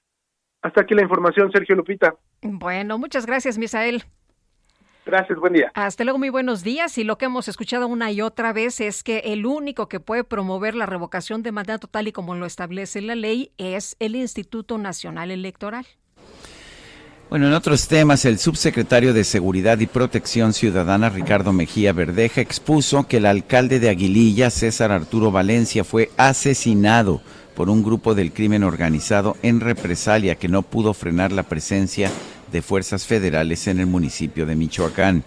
Hasta 0.62 0.82
aquí 0.82 0.94
la 0.94 1.02
información, 1.02 1.50
Sergio 1.52 1.76
Lupita. 1.76 2.14
Bueno, 2.42 2.98
muchas 2.98 3.26
gracias, 3.26 3.58
Misael. 3.58 4.04
Gracias, 5.04 5.38
buen 5.38 5.52
día. 5.52 5.70
Hasta 5.74 6.04
luego, 6.04 6.18
muy 6.18 6.30
buenos 6.30 6.62
días. 6.64 6.96
Y 6.96 7.04
lo 7.04 7.18
que 7.18 7.26
hemos 7.26 7.48
escuchado 7.48 7.86
una 7.86 8.10
y 8.10 8.22
otra 8.22 8.54
vez 8.54 8.80
es 8.80 9.02
que 9.02 9.18
el 9.18 9.44
único 9.44 9.88
que 9.88 10.00
puede 10.00 10.24
promover 10.24 10.74
la 10.74 10.86
revocación 10.86 11.42
de 11.42 11.52
mandato 11.52 11.88
tal 11.88 12.08
y 12.08 12.12
como 12.12 12.34
lo 12.34 12.46
establece 12.46 13.02
la 13.02 13.14
ley 13.14 13.52
es 13.58 13.96
el 13.98 14.16
Instituto 14.16 14.78
Nacional 14.78 15.30
Electoral. 15.30 15.86
Bueno, 17.30 17.48
en 17.48 17.54
otros 17.54 17.88
temas, 17.88 18.26
el 18.26 18.38
subsecretario 18.38 19.14
de 19.14 19.24
Seguridad 19.24 19.78
y 19.78 19.86
Protección 19.86 20.52
Ciudadana, 20.52 21.08
Ricardo 21.08 21.52
Mejía 21.52 21.92
Verdeja, 21.92 22.40
expuso 22.40 23.08
que 23.08 23.16
el 23.16 23.26
alcalde 23.26 23.80
de 23.80 23.88
Aguililla, 23.88 24.50
César 24.50 24.92
Arturo 24.92 25.32
Valencia, 25.32 25.84
fue 25.84 26.10
asesinado 26.16 27.22
por 27.56 27.70
un 27.70 27.82
grupo 27.82 28.14
del 28.14 28.32
crimen 28.32 28.62
organizado 28.62 29.36
en 29.42 29.60
represalia 29.60 30.34
que 30.36 30.48
no 30.48 30.62
pudo 30.62 30.92
frenar 30.92 31.32
la 31.32 31.44
presencia 31.44 32.10
de 32.52 32.62
fuerzas 32.62 33.06
federales 33.06 33.66
en 33.68 33.80
el 33.80 33.86
municipio 33.86 34.44
de 34.44 34.54
Michoacán. 34.54 35.24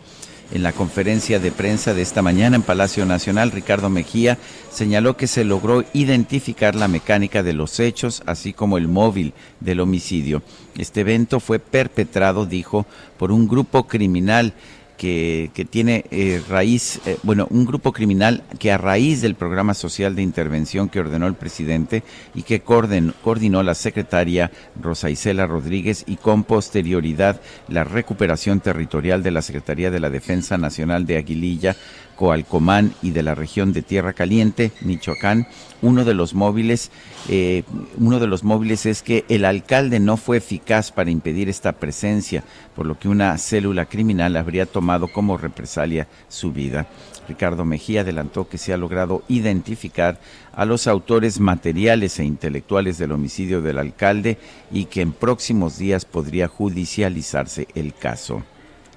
En 0.50 0.64
la 0.64 0.72
conferencia 0.72 1.40
de 1.40 1.52
prensa 1.52 1.94
de 1.94 2.02
esta 2.02 2.22
mañana 2.22 2.56
en 2.56 2.62
Palacio 2.62 3.06
Nacional, 3.06 3.52
Ricardo 3.52 3.90
Mejía 3.90 4.38
señaló 4.72 5.18
que 5.18 5.28
se 5.28 5.44
logró 5.44 5.84
identificar 5.92 6.74
la 6.74 6.88
mecánica 6.88 7.44
de 7.44 7.52
los 7.52 7.82
hechos, 7.82 8.24
así 8.26 8.54
como 8.54 8.78
el 8.78 8.88
móvil 8.88 9.34
del 9.60 9.82
homicidio. 9.82 10.42
Este 10.78 11.02
evento 11.02 11.42
fue 11.42 11.60
perpetrado, 11.60 12.46
dijo, 12.46 12.86
por 13.18 13.34
un 13.34 13.50
grupo 13.50 13.88
criminal 13.88 14.54
que, 14.98 15.68
tiene 15.70 16.06
eh, 16.12 16.42
raíz, 16.50 17.00
eh, 17.06 17.18
bueno, 17.24 17.48
un 17.50 17.66
grupo 17.66 17.94
criminal 17.94 18.44
que 18.60 18.72
a 18.72 18.78
raíz 18.78 19.22
del 19.22 19.36
programa 19.36 19.74
social 19.74 20.16
de 20.16 20.24
intervención 20.24 20.90
que 20.90 21.00
ordenó 21.00 21.28
el 21.28 21.36
presidente 21.36 22.04
y 22.34 22.44
que 22.44 22.62
coordinó 22.62 23.64
la 23.64 23.76
secretaria 23.76 24.52
Rosa 24.82 25.10
Isela 25.10 25.46
Rodríguez 25.46 26.04
y 26.08 26.18
con 26.18 26.44
posterioridad 26.44 27.40
la 27.68 27.84
recuperación 27.84 28.60
territorial 28.60 29.24
de 29.24 29.32
la 29.32 29.42
Secretaría 29.42 29.92
de 29.92 30.00
la 30.00 30.10
Defensa 30.10 30.58
Nacional 30.58 31.06
de 31.06 31.18
Aguililla, 31.18 31.76
Coalcomán 32.16 32.94
y 33.04 33.12
de 33.12 33.24
la 33.24 33.36
región 33.36 33.72
de 33.72 33.84
Tierra 33.84 34.14
Caliente, 34.14 34.72
Michoacán, 34.82 35.48
uno 35.82 36.04
de 36.04 36.16
los 36.16 36.34
móviles, 36.34 36.90
eh, 37.30 37.64
uno 38.00 38.20
de 38.20 38.26
los 38.26 38.44
móviles 38.44 38.88
es 38.88 39.04
que 39.04 39.24
el 39.30 39.46
alcalde 39.46 40.00
no 40.00 40.18
fue 40.18 40.38
eficaz 40.38 40.92
para 40.92 41.12
impedir 41.12 41.48
esta 41.48 41.74
presencia, 41.74 42.44
por 42.76 42.88
lo 42.88 42.98
que 42.98 43.08
una 43.08 43.38
célula 43.38 43.86
criminal 43.86 44.36
habría 44.36 44.66
tomado 44.66 44.87
como 45.12 45.38
represalia 45.38 46.08
su 46.30 46.52
vida. 46.52 46.88
Ricardo 47.28 47.66
Mejía 47.66 48.02
adelantó 48.02 48.48
que 48.48 48.58
se 48.58 48.74
ha 48.74 48.78
logrado 48.78 49.24
identificar 49.28 50.18
a 50.54 50.66
los 50.66 50.88
autores 50.88 51.40
materiales 51.40 52.20
e 52.20 52.24
intelectuales 52.24 52.98
del 52.98 53.12
homicidio 53.12 53.62
del 53.62 53.78
alcalde 53.78 54.38
y 54.72 54.86
que 54.86 55.02
en 55.02 55.12
próximos 55.12 55.78
días 55.78 56.06
podría 56.06 56.48
judicializarse 56.48 57.68
el 57.76 57.94
caso. 57.94 58.44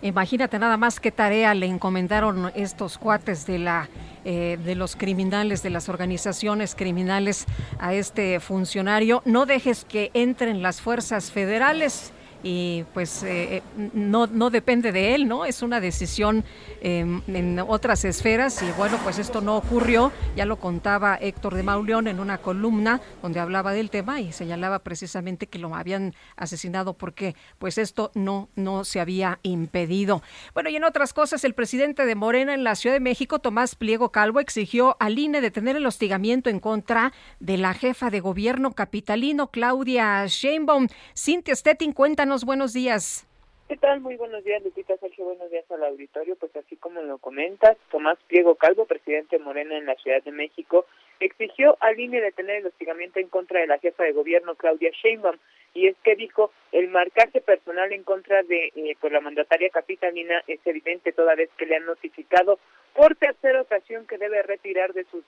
Imagínate 0.03 0.59
nada 0.59 0.76
más 0.76 1.01
qué 1.01 1.11
tarea 1.11 1.53
le 1.55 1.66
encomendaron 1.66 2.53
estos 2.55 2.97
cuates 2.97 3.47
de 3.47 3.59
la 3.59 3.88
eh, 4.22 4.59
de 4.62 4.74
los 4.74 4.97
criminales, 4.97 5.62
de 5.62 5.70
las 5.70 5.88
organizaciones 5.88 6.74
criminales 6.74 7.47
a 7.78 7.95
este 7.95 8.38
funcionario. 8.38 9.22
No 9.24 9.47
dejes 9.47 9.86
que 9.86 10.11
entren 10.12 10.61
las 10.61 10.82
fuerzas 10.82 11.30
federales 11.30 12.12
y 12.43 12.84
pues 12.95 13.22
eh, 13.22 13.57
eh, 13.57 13.62
no, 13.95 14.26
no 14.26 14.51
depende 14.51 14.93
de 14.93 15.14
él, 15.14 15.28
¿no? 15.28 15.45
Es 15.45 15.62
una 15.62 15.80
decisión 15.80 16.45
em, 16.80 17.22
en 17.28 17.59
otras 17.59 18.05
esferas 18.05 18.62
y 18.62 18.70
bueno, 18.72 18.99
pues 19.03 19.18
esto 19.18 19.41
no 19.41 19.57
ocurrió, 19.57 20.12
ya 20.36 20.47
lo 20.47 20.57
contaba 20.57 21.16
Héctor 21.20 21.55
de 21.55 21.62
Mauleón 21.62 22.09
en 22.09 22.20
una 22.20 22.38
columna 22.38 23.01
donde 23.22 23.41
hablaba 23.41 23.72
del 23.72 23.91
tema 23.91 24.20
y 24.20 24.32
señalaba 24.32 24.78
precisamente 24.80 25.47
que 25.47 25.59
lo 25.59 25.74
habían 25.74 26.14
asesinado 26.36 26.95
porque 26.95 27.34
pues 27.59 27.78
esto 27.78 28.11
no, 28.14 28.49
no 28.57 28.84
se 28.84 29.01
había 29.01 29.38
impedido. 29.43 30.22
Bueno, 30.55 30.70
y 30.70 30.76
en 30.76 30.84
otras 30.84 31.12
cosas, 31.12 31.45
el 31.45 31.55
presidente 31.55 32.07
de 32.07 32.14
Morena 32.14 32.55
en 32.55 32.64
la 32.64 32.74
Ciudad 32.74 32.95
de 32.95 33.01
México, 33.01 33.38
Tomás 33.38 33.74
Pliego 33.74 34.12
Calvo, 34.12 34.41
exigió 34.41 34.97
al 35.01 35.18
INE 35.18 35.41
detener 35.41 35.76
el 35.76 35.86
hostigamiento 35.86 36.51
en 36.51 36.61
contra 36.61 37.12
de 37.38 37.57
la 37.57 37.74
jefa 37.74 38.11
de 38.11 38.20
gobierno 38.20 38.72
capitalino, 38.72 39.49
Claudia 39.49 40.26
Sheinbaum. 40.26 40.88
Cintia 41.14 41.55
Stettin, 41.55 41.93
cuéntanos 41.93 42.29
buenos 42.44 42.72
días. 42.72 43.26
¿Qué 43.68 43.76
tal? 43.76 44.00
Muy 44.00 44.16
buenos 44.16 44.42
días, 44.44 44.62
Lupita 44.64 44.96
Sergio. 44.96 45.24
Buenos 45.24 45.50
días 45.50 45.64
al 45.70 45.84
auditorio. 45.84 46.36
Pues 46.36 46.54
así 46.56 46.76
como 46.76 47.02
lo 47.02 47.18
comentas, 47.18 47.76
Tomás 47.90 48.18
Pliego 48.28 48.54
Calvo, 48.54 48.84
presidente 48.84 49.38
Morena 49.38 49.76
en 49.76 49.86
la 49.86 49.94
Ciudad 49.96 50.22
de 50.22 50.32
México, 50.32 50.86
exigió 51.20 51.76
al 51.80 51.98
INE 51.98 52.20
detener 52.20 52.56
el 52.56 52.66
hostigamiento 52.66 53.20
en 53.20 53.28
contra 53.28 53.60
de 53.60 53.66
la 53.66 53.78
jefa 53.78 54.04
de 54.04 54.12
gobierno, 54.12 54.54
Claudia 54.54 54.90
Sheinbaum. 54.90 55.36
Y 55.74 55.86
es 55.86 55.96
que 56.02 56.16
dijo, 56.16 56.50
el 56.72 56.88
marcaje 56.88 57.40
personal 57.40 57.92
en 57.92 58.02
contra 58.02 58.42
de 58.42 58.72
eh, 58.74 58.96
pues, 59.00 59.12
la 59.12 59.20
mandataria 59.20 59.70
capitalina 59.70 60.42
es 60.48 60.58
evidente 60.64 61.12
toda 61.12 61.36
vez 61.36 61.50
que 61.56 61.66
le 61.66 61.76
han 61.76 61.86
notificado 61.86 62.58
por 62.94 63.14
tercera 63.14 63.60
ocasión 63.60 64.06
que 64.06 64.18
debe 64.18 64.42
retirar 64.42 64.92
de 64.94 65.04
sus, 65.04 65.24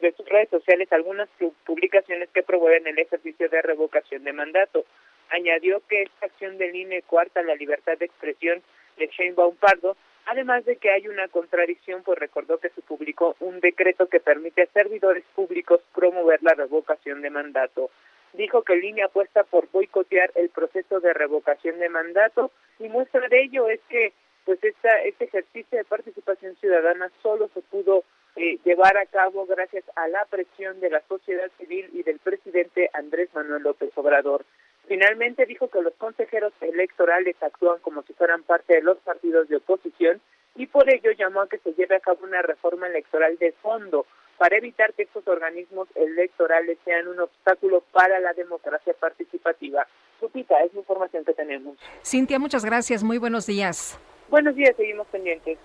de 0.00 0.12
sus 0.12 0.28
redes 0.28 0.48
sociales 0.50 0.92
algunas 0.92 1.28
publicaciones 1.64 2.28
que 2.30 2.44
promueven 2.44 2.86
el 2.86 2.98
ejercicio 2.98 3.48
de 3.48 3.62
revocación 3.62 4.22
de 4.22 4.32
mandato. 4.32 4.84
Añadió 5.30 5.82
que 5.88 6.02
esta 6.02 6.26
acción 6.26 6.58
del 6.58 6.74
INE 6.74 7.02
cuarta 7.02 7.42
la 7.42 7.54
libertad 7.54 7.98
de 7.98 8.06
expresión 8.06 8.62
de 8.96 9.06
Sheinbaum 9.08 9.56
Pardo, 9.56 9.96
además 10.26 10.64
de 10.64 10.76
que 10.76 10.90
hay 10.90 11.08
una 11.08 11.28
contradicción, 11.28 12.02
pues 12.02 12.18
recordó 12.18 12.58
que 12.58 12.70
se 12.70 12.82
publicó 12.82 13.36
un 13.40 13.60
decreto 13.60 14.08
que 14.08 14.20
permite 14.20 14.62
a 14.62 14.66
servidores 14.66 15.24
públicos 15.34 15.80
promover 15.94 16.42
la 16.42 16.54
revocación 16.54 17.22
de 17.22 17.30
mandato. 17.30 17.90
Dijo 18.32 18.62
que 18.62 18.74
el 18.74 18.84
INE 18.84 19.04
apuesta 19.04 19.44
por 19.44 19.70
boicotear 19.70 20.32
el 20.34 20.48
proceso 20.50 21.00
de 21.00 21.12
revocación 21.12 21.78
de 21.78 21.88
mandato 21.88 22.50
y 22.78 22.88
muestra 22.88 23.28
de 23.28 23.42
ello 23.42 23.68
es 23.68 23.80
que 23.88 24.12
pues 24.44 24.62
esta, 24.62 25.02
este 25.02 25.24
ejercicio 25.24 25.78
de 25.78 25.84
participación 25.84 26.56
ciudadana 26.56 27.10
solo 27.22 27.48
se 27.54 27.62
pudo 27.62 28.04
eh, 28.36 28.58
llevar 28.64 28.96
a 28.98 29.06
cabo 29.06 29.46
gracias 29.46 29.84
a 29.94 30.08
la 30.08 30.24
presión 30.26 30.80
de 30.80 30.90
la 30.90 31.00
sociedad 31.08 31.50
civil 31.58 31.88
y 31.92 32.02
del 32.02 32.18
presidente 32.18 32.90
Andrés 32.92 33.30
Manuel 33.32 33.62
López 33.62 33.90
Obrador. 33.94 34.44
Finalmente 34.86 35.46
dijo 35.46 35.68
que 35.68 35.80
los 35.80 35.94
consejeros 35.94 36.52
electorales 36.60 37.36
actúan 37.40 37.78
como 37.80 38.02
si 38.02 38.12
fueran 38.12 38.42
parte 38.42 38.74
de 38.74 38.82
los 38.82 38.98
partidos 38.98 39.48
de 39.48 39.56
oposición 39.56 40.20
y 40.56 40.66
por 40.66 40.88
ello 40.92 41.10
llamó 41.12 41.40
a 41.42 41.48
que 41.48 41.58
se 41.58 41.72
lleve 41.72 41.96
a 41.96 42.00
cabo 42.00 42.20
una 42.24 42.42
reforma 42.42 42.86
electoral 42.86 43.36
de 43.38 43.52
fondo 43.62 44.06
para 44.38 44.56
evitar 44.56 44.92
que 44.94 45.04
estos 45.04 45.26
organismos 45.26 45.88
electorales 45.94 46.78
sean 46.84 47.08
un 47.08 47.20
obstáculo 47.20 47.82
para 47.92 48.18
la 48.20 48.32
democracia 48.32 48.92
participativa. 48.98 49.86
Supita, 50.20 50.62
es 50.64 50.72
la 50.74 50.80
información 50.80 51.24
que 51.24 51.32
tenemos. 51.32 51.78
Cintia, 52.04 52.38
muchas 52.38 52.64
gracias. 52.64 53.02
Muy 53.02 53.18
buenos 53.18 53.46
días. 53.46 53.98
Buenos 54.28 54.54
días, 54.54 54.74
seguimos 54.76 55.06
pendientes. 55.08 55.58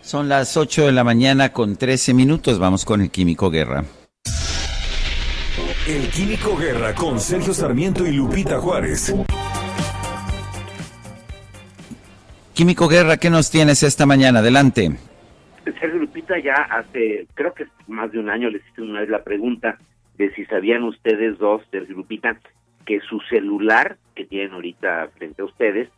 Son 0.00 0.28
las 0.28 0.56
8 0.56 0.86
de 0.86 0.92
la 0.92 1.02
mañana 1.02 1.52
con 1.52 1.76
13 1.76 2.14
minutos. 2.14 2.58
Vamos 2.58 2.84
con 2.84 3.00
el 3.00 3.10
Químico 3.10 3.50
Guerra. 3.50 3.84
El 5.86 6.08
Químico 6.08 6.56
Guerra 6.56 6.94
con 6.94 7.20
Sergio 7.20 7.52
Sarmiento 7.52 8.06
y 8.06 8.12
Lupita 8.12 8.58
Juárez. 8.58 9.14
Químico 12.54 12.88
Guerra, 12.88 13.18
¿qué 13.18 13.28
nos 13.28 13.50
tienes 13.50 13.82
esta 13.82 14.06
mañana? 14.06 14.38
Adelante. 14.38 14.92
Sergio 15.64 15.98
Lupita, 15.98 16.38
ya 16.38 16.54
hace, 16.54 17.26
creo 17.34 17.52
que 17.52 17.66
más 17.86 18.10
de 18.12 18.18
un 18.18 18.30
año 18.30 18.48
les 18.48 18.66
hice 18.66 18.80
una 18.80 19.00
vez 19.00 19.10
la 19.10 19.24
pregunta 19.24 19.76
de 20.16 20.32
si 20.32 20.46
sabían 20.46 20.84
ustedes 20.84 21.36
dos, 21.36 21.60
Sergio 21.70 21.96
Lupita, 21.96 22.38
que 22.86 23.00
su 23.00 23.20
celular 23.28 23.98
que 24.14 24.24
tienen 24.24 24.52
ahorita 24.52 25.10
frente 25.18 25.42
a 25.42 25.44
ustedes 25.44 25.90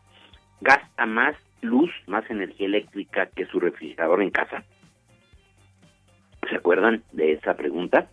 gasta 0.63 1.07
más 1.07 1.37
luz, 1.61 1.93
más 2.09 2.29
energía 2.29 2.67
eléctrica 2.67 3.27
que 3.27 3.47
su 3.47 3.61
refrigerador 3.61 4.21
en 4.21 4.31
casa. 4.31 4.65
¿Se 6.51 6.57
acuerdan 6.57 7.05
de 7.13 7.35
esa 7.35 7.55
pregunta? 7.55 8.09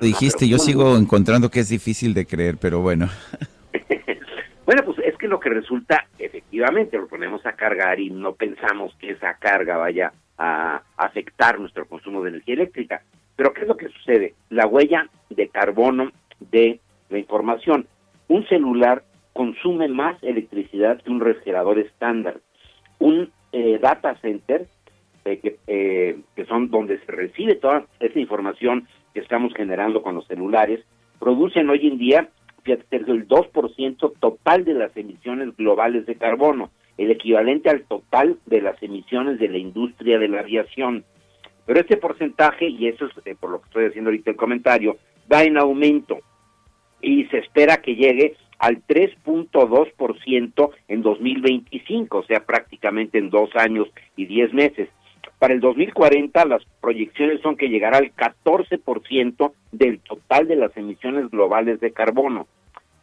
Dijiste, 0.00 0.48
yo 0.48 0.58
sigo 0.58 0.96
encontrando 0.96 1.50
que 1.50 1.60
es 1.60 1.68
difícil 1.68 2.14
de 2.14 2.26
creer, 2.26 2.56
pero 2.60 2.80
bueno. 2.80 3.08
bueno, 4.66 4.82
pues 4.84 4.98
es 5.04 5.16
que 5.16 5.28
lo 5.28 5.40
que 5.40 5.50
resulta, 5.50 6.06
efectivamente, 6.18 6.96
lo 6.98 7.08
ponemos 7.08 7.44
a 7.46 7.52
cargar 7.52 8.00
y 8.00 8.10
no 8.10 8.34
pensamos 8.34 8.94
que 8.98 9.10
esa 9.10 9.34
carga 9.34 9.76
vaya 9.76 10.12
a 10.38 10.82
afectar 10.96 11.58
nuestro 11.58 11.86
consumo 11.86 12.22
de 12.22 12.30
energía 12.30 12.54
eléctrica. 12.54 13.02
Pero 13.36 13.52
¿qué 13.52 13.62
es 13.62 13.68
lo 13.68 13.76
que 13.76 13.88
sucede? 13.88 14.34
La 14.50 14.66
huella 14.66 15.08
de 15.30 15.48
carbono 15.48 16.10
de 16.40 16.80
la 17.10 17.18
información. 17.18 17.86
Un 18.28 18.46
celular 18.48 19.04
consume 19.32 19.88
más 19.88 20.20
electricidad 20.22 21.00
que 21.02 21.10
un 21.10 21.20
refrigerador 21.20 21.78
estándar. 21.78 22.40
Un 22.98 23.30
eh, 23.52 23.78
data 23.80 24.16
center, 24.20 24.66
eh, 25.24 25.38
que, 25.38 25.58
eh, 25.66 26.18
que 26.34 26.44
son 26.46 26.70
donde 26.70 26.98
se 27.04 27.12
recibe 27.12 27.56
toda 27.56 27.84
esa 28.00 28.18
información 28.18 28.88
que 29.16 29.22
estamos 29.22 29.54
generando 29.54 30.02
con 30.02 30.14
los 30.14 30.26
celulares, 30.26 30.84
producen 31.18 31.70
hoy 31.70 31.86
en 31.86 31.96
día 31.96 32.28
fíjate, 32.64 32.96
el 32.96 33.26
2% 33.26 34.12
total 34.20 34.64
de 34.66 34.74
las 34.74 34.94
emisiones 34.94 35.56
globales 35.56 36.04
de 36.04 36.16
carbono, 36.16 36.70
el 36.98 37.10
equivalente 37.10 37.70
al 37.70 37.84
total 37.84 38.36
de 38.44 38.60
las 38.60 38.82
emisiones 38.82 39.38
de 39.38 39.48
la 39.48 39.56
industria 39.56 40.18
de 40.18 40.28
la 40.28 40.40
aviación. 40.40 41.04
Pero 41.64 41.80
este 41.80 41.96
porcentaje, 41.96 42.68
y 42.68 42.88
eso 42.88 43.06
es 43.06 43.12
eh, 43.24 43.34
por 43.40 43.50
lo 43.50 43.60
que 43.60 43.68
estoy 43.68 43.86
haciendo 43.86 44.10
ahorita 44.10 44.32
el 44.32 44.36
comentario, 44.36 44.98
va 45.32 45.44
en 45.44 45.56
aumento 45.56 46.18
y 47.00 47.24
se 47.26 47.38
espera 47.38 47.78
que 47.78 47.94
llegue 47.94 48.36
al 48.58 48.86
3.2% 48.86 50.70
en 50.88 51.02
2025, 51.02 52.18
o 52.18 52.24
sea, 52.24 52.40
prácticamente 52.44 53.16
en 53.16 53.30
dos 53.30 53.48
años 53.56 53.88
y 54.14 54.26
diez 54.26 54.52
meses. 54.52 54.90
Para 55.38 55.52
el 55.52 55.60
2040 55.60 56.46
las 56.46 56.64
proyecciones 56.80 57.42
son 57.42 57.56
que 57.56 57.68
llegará 57.68 57.98
al 57.98 58.14
14% 58.14 59.52
del 59.72 60.00
total 60.00 60.48
de 60.48 60.56
las 60.56 60.74
emisiones 60.76 61.30
globales 61.30 61.78
de 61.80 61.92
carbono. 61.92 62.46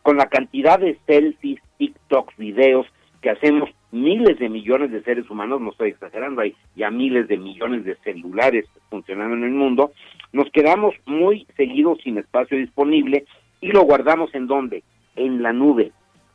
Con 0.02 0.18
la 0.18 0.28
cantidad 0.28 0.80
de 0.80 0.98
selfies, 1.06 1.62
TikToks, 1.78 2.36
videos 2.38 2.88
que 3.22 3.30
hacemos 3.30 3.70
miles 3.92 4.40
de 4.40 4.50
millones 4.50 4.92
de 4.92 5.04
seres 5.04 5.30
humanos, 5.30 5.62
no 5.62 5.70
estoy 5.70 5.92
exagerando, 5.92 6.42
hay 6.42 6.56
ya 6.76 6.90
miles 6.90 7.28
de 7.28 7.38
millones 7.38 7.86
de 7.86 7.96
celulares 7.98 8.66
funcionando 8.90 9.36
en 9.36 9.44
el 9.44 9.52
mundo, 9.52 9.92
nos 10.34 10.50
quedamos 10.50 10.96
muy 11.06 11.46
seguidos 11.56 12.00
sin 12.04 12.18
espacio 12.18 12.58
disponible 12.58 13.26
y 13.62 13.72
lo 13.72 13.84
guardamos 13.84 14.34
en 14.34 14.48
dónde? 14.48 14.84
En 15.16 15.44
la 15.44 15.54
nube. 15.54 15.92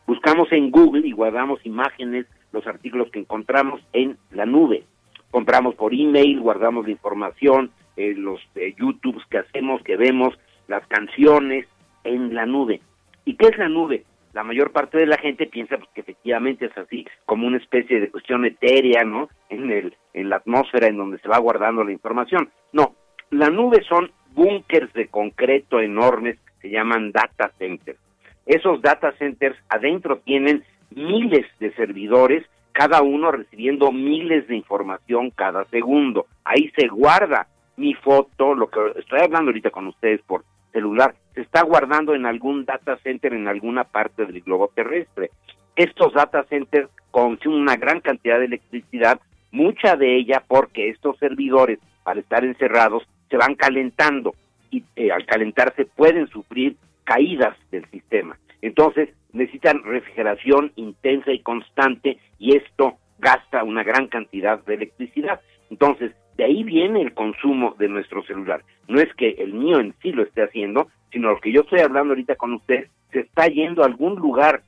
Buscamos 0.06 0.50
en 0.52 0.70
Google 0.70 1.06
y 1.06 1.12
guardamos 1.12 1.58
imágenes, 1.66 2.26
los 2.52 2.66
artículos 2.66 3.10
que 3.10 3.18
encontramos 3.18 3.82
en 3.92 4.16
la 4.30 4.46
nube 4.46 4.84
compramos 5.30 5.74
por 5.74 5.92
email, 5.94 6.40
guardamos 6.40 6.86
la 6.86 6.92
información, 6.92 7.70
eh, 7.96 8.14
los 8.16 8.40
eh, 8.54 8.74
YouTubes 8.78 9.24
que 9.30 9.38
hacemos, 9.38 9.82
que 9.82 9.96
vemos, 9.96 10.38
las 10.68 10.86
canciones 10.86 11.66
en 12.04 12.34
la 12.34 12.46
nube. 12.46 12.80
¿Y 13.24 13.34
qué 13.34 13.48
es 13.48 13.58
la 13.58 13.68
nube? 13.68 14.04
La 14.32 14.44
mayor 14.44 14.72
parte 14.72 14.98
de 14.98 15.06
la 15.06 15.18
gente 15.18 15.46
piensa 15.46 15.76
pues, 15.78 15.88
que 15.94 16.02
efectivamente 16.02 16.66
es 16.66 16.78
así, 16.78 17.06
como 17.26 17.46
una 17.46 17.56
especie 17.56 18.00
de 18.00 18.10
cuestión 18.10 18.44
etérea, 18.44 19.02
¿no? 19.04 19.28
En, 19.48 19.70
el, 19.70 19.96
en 20.14 20.28
la 20.28 20.36
atmósfera 20.36 20.86
en 20.86 20.96
donde 20.96 21.18
se 21.18 21.28
va 21.28 21.38
guardando 21.38 21.82
la 21.82 21.92
información. 21.92 22.50
No, 22.72 22.94
la 23.30 23.50
nube 23.50 23.82
son 23.88 24.12
búnkers 24.32 24.92
de 24.92 25.08
concreto 25.08 25.80
enormes, 25.80 26.38
se 26.60 26.70
llaman 26.70 27.12
data 27.12 27.50
centers. 27.58 27.98
Esos 28.46 28.80
data 28.80 29.12
centers 29.18 29.58
adentro 29.68 30.18
tienen 30.18 30.64
miles 30.90 31.46
de 31.58 31.72
servidores 31.74 32.46
cada 32.78 33.02
uno 33.02 33.32
recibiendo 33.32 33.90
miles 33.90 34.46
de 34.46 34.54
información 34.54 35.32
cada 35.32 35.64
segundo. 35.64 36.26
Ahí 36.44 36.70
se 36.76 36.86
guarda 36.86 37.48
mi 37.76 37.92
foto, 37.94 38.54
lo 38.54 38.70
que 38.70 38.78
estoy 39.00 39.18
hablando 39.18 39.48
ahorita 39.48 39.70
con 39.70 39.88
ustedes 39.88 40.20
por 40.22 40.44
celular, 40.70 41.16
se 41.34 41.40
está 41.40 41.62
guardando 41.62 42.14
en 42.14 42.24
algún 42.24 42.64
data 42.64 42.96
center 42.98 43.34
en 43.34 43.48
alguna 43.48 43.82
parte 43.82 44.26
del 44.26 44.42
globo 44.42 44.70
terrestre. 44.72 45.32
Estos 45.74 46.12
data 46.14 46.44
centers 46.44 46.88
consumen 47.10 47.62
una 47.62 47.74
gran 47.74 48.00
cantidad 48.00 48.38
de 48.38 48.44
electricidad, 48.44 49.18
mucha 49.50 49.96
de 49.96 50.14
ella 50.14 50.44
porque 50.46 50.88
estos 50.88 51.18
servidores, 51.18 51.80
al 52.04 52.18
estar 52.18 52.44
encerrados, 52.44 53.02
se 53.28 53.38
van 53.38 53.56
calentando 53.56 54.36
y 54.70 54.84
eh, 54.94 55.10
al 55.10 55.26
calentarse 55.26 55.84
pueden 55.84 56.28
sufrir 56.28 56.76
caídas 57.02 57.56
del 57.72 57.84
sistema. 57.90 58.38
Entonces, 58.62 59.10
necesitan 59.32 59.82
refrigeración 59.84 60.72
intensa 60.76 61.32
y 61.32 61.40
constante 61.40 62.18
y 62.38 62.56
esto 62.56 62.98
gasta 63.18 63.64
una 63.64 63.82
gran 63.82 64.08
cantidad 64.08 64.64
de 64.64 64.74
electricidad. 64.74 65.40
Entonces, 65.70 66.12
de 66.36 66.44
ahí 66.44 66.62
viene 66.62 67.02
el 67.02 67.14
consumo 67.14 67.74
de 67.78 67.88
nuestro 67.88 68.22
celular. 68.24 68.62
No 68.86 69.00
es 69.00 69.12
que 69.14 69.30
el 69.38 69.52
mío 69.52 69.80
en 69.80 69.94
sí 70.02 70.12
lo 70.12 70.22
esté 70.22 70.42
haciendo, 70.42 70.88
sino 71.12 71.30
lo 71.30 71.40
que 71.40 71.52
yo 71.52 71.62
estoy 71.62 71.80
hablando 71.80 72.12
ahorita 72.12 72.36
con 72.36 72.54
usted 72.54 72.88
se 73.12 73.20
está 73.20 73.46
yendo 73.46 73.82
a 73.82 73.86
algún 73.86 74.16
lugar 74.16 74.62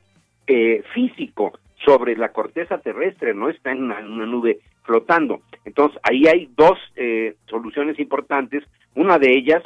eh, 0.47 0.83
físico 0.95 1.53
sobre 1.85 2.17
la 2.17 2.33
corteza 2.33 2.79
terrestre, 2.79 3.35
no 3.35 3.49
está 3.49 3.73
en 3.73 3.85
una, 3.85 4.01
nube 4.01 4.59
flotando. 4.83 5.41
Entonces, 5.65 5.99
ahí 6.03 6.27
hay 6.27 6.51
dos 6.57 6.79
eh, 6.97 7.37
soluciones 7.47 7.99
importantes. 7.99 8.65
Una 8.95 9.19
de 9.19 9.33
ellas, 9.33 9.63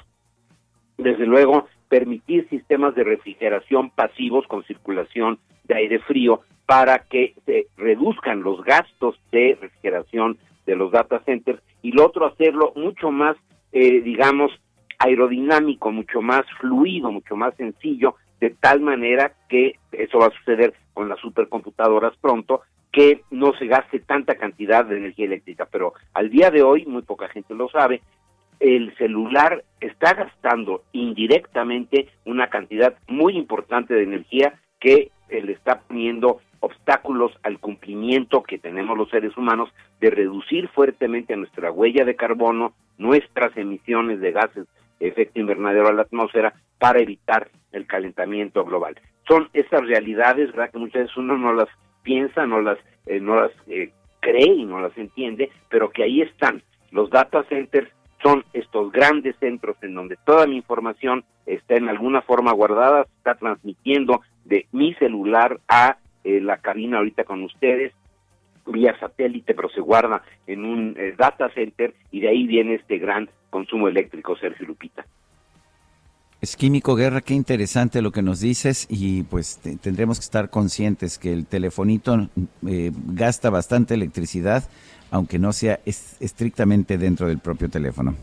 desde 0.98 1.26
luego, 1.26 1.66
permitir 1.88 2.48
sistemas 2.48 2.94
de 2.94 3.04
refrigeración 3.04 3.90
pasivos 3.90 4.46
con 4.46 4.64
circulación 4.64 5.38
de 5.64 5.76
aire 5.76 5.98
frío 6.00 6.40
para 6.66 7.00
que 7.00 7.34
se 7.46 7.66
reduzcan 7.76 8.42
los 8.42 8.62
gastos 8.64 9.20
de 9.30 9.58
refrigeración 9.60 10.38
de 10.66 10.76
los 10.76 10.92
data 10.92 11.20
centers 11.24 11.62
y 11.82 11.92
lo 11.92 12.06
otro 12.06 12.26
hacerlo 12.26 12.72
mucho 12.76 13.10
más, 13.10 13.36
eh, 13.72 14.00
digamos, 14.00 14.50
aerodinámico, 14.98 15.90
mucho 15.90 16.22
más 16.22 16.42
fluido, 16.60 17.12
mucho 17.12 17.36
más 17.36 17.54
sencillo, 17.56 18.14
de 18.40 18.50
tal 18.50 18.80
manera 18.80 19.34
que 19.48 19.74
eso 19.92 20.18
va 20.18 20.26
a 20.26 20.38
suceder 20.38 20.74
con 20.94 21.08
las 21.08 21.18
supercomputadoras 21.20 22.16
pronto, 22.20 22.62
que 22.92 23.22
no 23.30 23.52
se 23.58 23.66
gaste 23.66 23.98
tanta 23.98 24.36
cantidad 24.36 24.84
de 24.84 24.96
energía 24.96 25.26
eléctrica. 25.26 25.66
Pero 25.70 25.94
al 26.14 26.30
día 26.30 26.50
de 26.50 26.62
hoy, 26.62 26.86
muy 26.86 27.02
poca 27.02 27.28
gente 27.28 27.54
lo 27.54 27.68
sabe, 27.68 28.00
el 28.60 28.94
celular 28.96 29.64
está 29.80 30.14
gastando 30.14 30.82
indirectamente 30.92 32.08
una 32.24 32.48
cantidad 32.48 32.94
muy 33.08 33.36
importante 33.36 33.94
de 33.94 34.04
energía 34.04 34.60
que 34.80 35.10
le 35.30 35.52
está 35.52 35.80
poniendo 35.80 36.40
obstáculos 36.60 37.32
al 37.42 37.58
cumplimiento 37.58 38.42
que 38.42 38.58
tenemos 38.58 38.96
los 38.96 39.10
seres 39.10 39.36
humanos 39.36 39.70
de 40.00 40.10
reducir 40.10 40.68
fuertemente 40.68 41.36
nuestra 41.36 41.70
huella 41.70 42.04
de 42.04 42.16
carbono, 42.16 42.72
nuestras 42.96 43.56
emisiones 43.56 44.20
de 44.20 44.32
gases 44.32 44.66
de 44.98 45.08
efecto 45.08 45.40
invernadero 45.40 45.88
a 45.88 45.92
la 45.92 46.02
atmósfera 46.02 46.54
para 46.78 47.00
evitar 47.00 47.50
el 47.72 47.86
calentamiento 47.86 48.64
global. 48.64 48.98
Son 49.28 49.48
esas 49.52 49.86
realidades, 49.86 50.52
¿verdad? 50.52 50.70
Que 50.70 50.78
muchas 50.78 51.02
veces 51.02 51.16
uno 51.16 51.36
no 51.36 51.52
las 51.52 51.68
piensa, 52.02 52.46
no 52.46 52.60
las, 52.60 52.78
eh, 53.06 53.20
no 53.20 53.36
las 53.36 53.52
eh, 53.66 53.90
cree 54.20 54.46
y 54.46 54.64
no 54.64 54.80
las 54.80 54.96
entiende, 54.96 55.50
pero 55.68 55.90
que 55.90 56.04
ahí 56.04 56.22
están. 56.22 56.62
Los 56.90 57.10
data 57.10 57.42
centers 57.44 57.90
son 58.24 58.42
estos 58.54 58.90
grandes 58.90 59.36
centros 59.38 59.76
en 59.82 59.94
donde 59.94 60.16
toda 60.24 60.46
mi 60.46 60.56
información 60.56 61.24
está 61.44 61.74
en 61.74 61.90
alguna 61.90 62.22
forma 62.22 62.52
guardada, 62.52 63.06
está 63.18 63.34
transmitiendo 63.34 64.22
de 64.46 64.66
mi 64.72 64.94
celular 64.94 65.60
a 65.68 65.98
eh, 66.24 66.40
la 66.40 66.56
cabina 66.56 66.98
ahorita 66.98 67.24
con 67.24 67.42
ustedes 67.42 67.92
vía 68.66 68.98
satélite, 68.98 69.52
pero 69.54 69.68
se 69.68 69.82
guarda 69.82 70.22
en 70.46 70.64
un 70.64 70.96
eh, 70.98 71.14
data 71.18 71.50
center 71.50 71.94
y 72.10 72.20
de 72.20 72.28
ahí 72.28 72.46
viene 72.46 72.76
este 72.76 72.96
gran 72.96 73.28
consumo 73.50 73.88
eléctrico, 73.88 74.34
Sergio 74.36 74.66
Lupita. 74.66 75.04
Es 76.44 76.56
Químico 76.56 76.94
Guerra, 76.94 77.22
qué 77.22 77.32
interesante 77.32 78.02
lo 78.02 78.12
que 78.12 78.20
nos 78.20 78.38
dices 78.38 78.86
y 78.90 79.22
pues 79.22 79.58
tendremos 79.80 80.18
que 80.18 80.24
estar 80.24 80.50
conscientes 80.50 81.16
que 81.16 81.32
el 81.32 81.46
telefonito 81.46 82.28
eh, 82.68 82.92
gasta 83.06 83.48
bastante 83.48 83.94
electricidad 83.94 84.62
aunque 85.10 85.38
no 85.38 85.54
sea 85.54 85.80
estrictamente 85.86 86.98
dentro 86.98 87.28
del 87.28 87.38
propio 87.38 87.70
teléfono. 87.70 88.14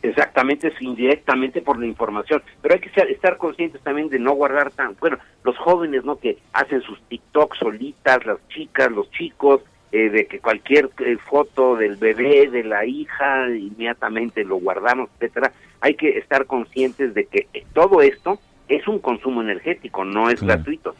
Exactamente, 0.00 0.68
es 0.68 0.80
indirectamente 0.80 1.60
por 1.60 1.78
la 1.78 1.84
información, 1.84 2.42
pero 2.62 2.74
hay 2.74 2.80
que 2.80 2.88
estar 3.12 3.36
conscientes 3.36 3.82
también 3.82 4.08
de 4.08 4.18
no 4.18 4.32
guardar 4.32 4.70
tan, 4.70 4.96
bueno, 4.98 5.18
los 5.44 5.58
jóvenes, 5.58 6.06
¿no? 6.06 6.16
Que 6.16 6.38
hacen 6.54 6.80
sus 6.80 7.02
TikToks 7.02 7.58
solitas, 7.58 8.24
las 8.24 8.38
chicas, 8.48 8.90
los 8.90 9.10
chicos, 9.10 9.60
eh, 9.92 10.08
de 10.08 10.26
que 10.26 10.40
cualquier 10.40 10.90
eh, 11.04 11.18
foto 11.18 11.76
del 11.76 11.96
bebé, 11.96 12.48
de 12.48 12.64
la 12.64 12.86
hija, 12.86 13.48
inmediatamente 13.48 14.42
lo 14.44 14.56
guardamos, 14.56 15.10
etcétera. 15.14 15.52
Hay 15.80 15.94
que 15.94 16.18
estar 16.18 16.46
conscientes 16.46 17.12
de 17.14 17.26
que 17.26 17.46
todo 17.74 18.00
esto 18.00 18.38
es 18.68 18.88
un 18.88 18.98
consumo 19.00 19.42
energético, 19.42 20.04
no 20.04 20.30
es 20.30 20.40
gratuito. 20.40 20.94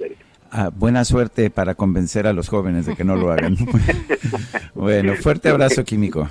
Ah, 0.51 0.71
buena 0.75 1.05
suerte 1.05 1.49
para 1.49 1.75
convencer 1.75 2.27
a 2.27 2.35
los 2.35 2.51
jóvenes 2.51 2.85
de 2.85 2.95
que 2.95 3.05
no 3.05 3.17
lo 3.17 3.33
hagan. 3.33 3.57
bueno, 4.75 5.15
fuerte 5.15 5.49
abrazo 5.49 5.85
químico. 5.85 6.29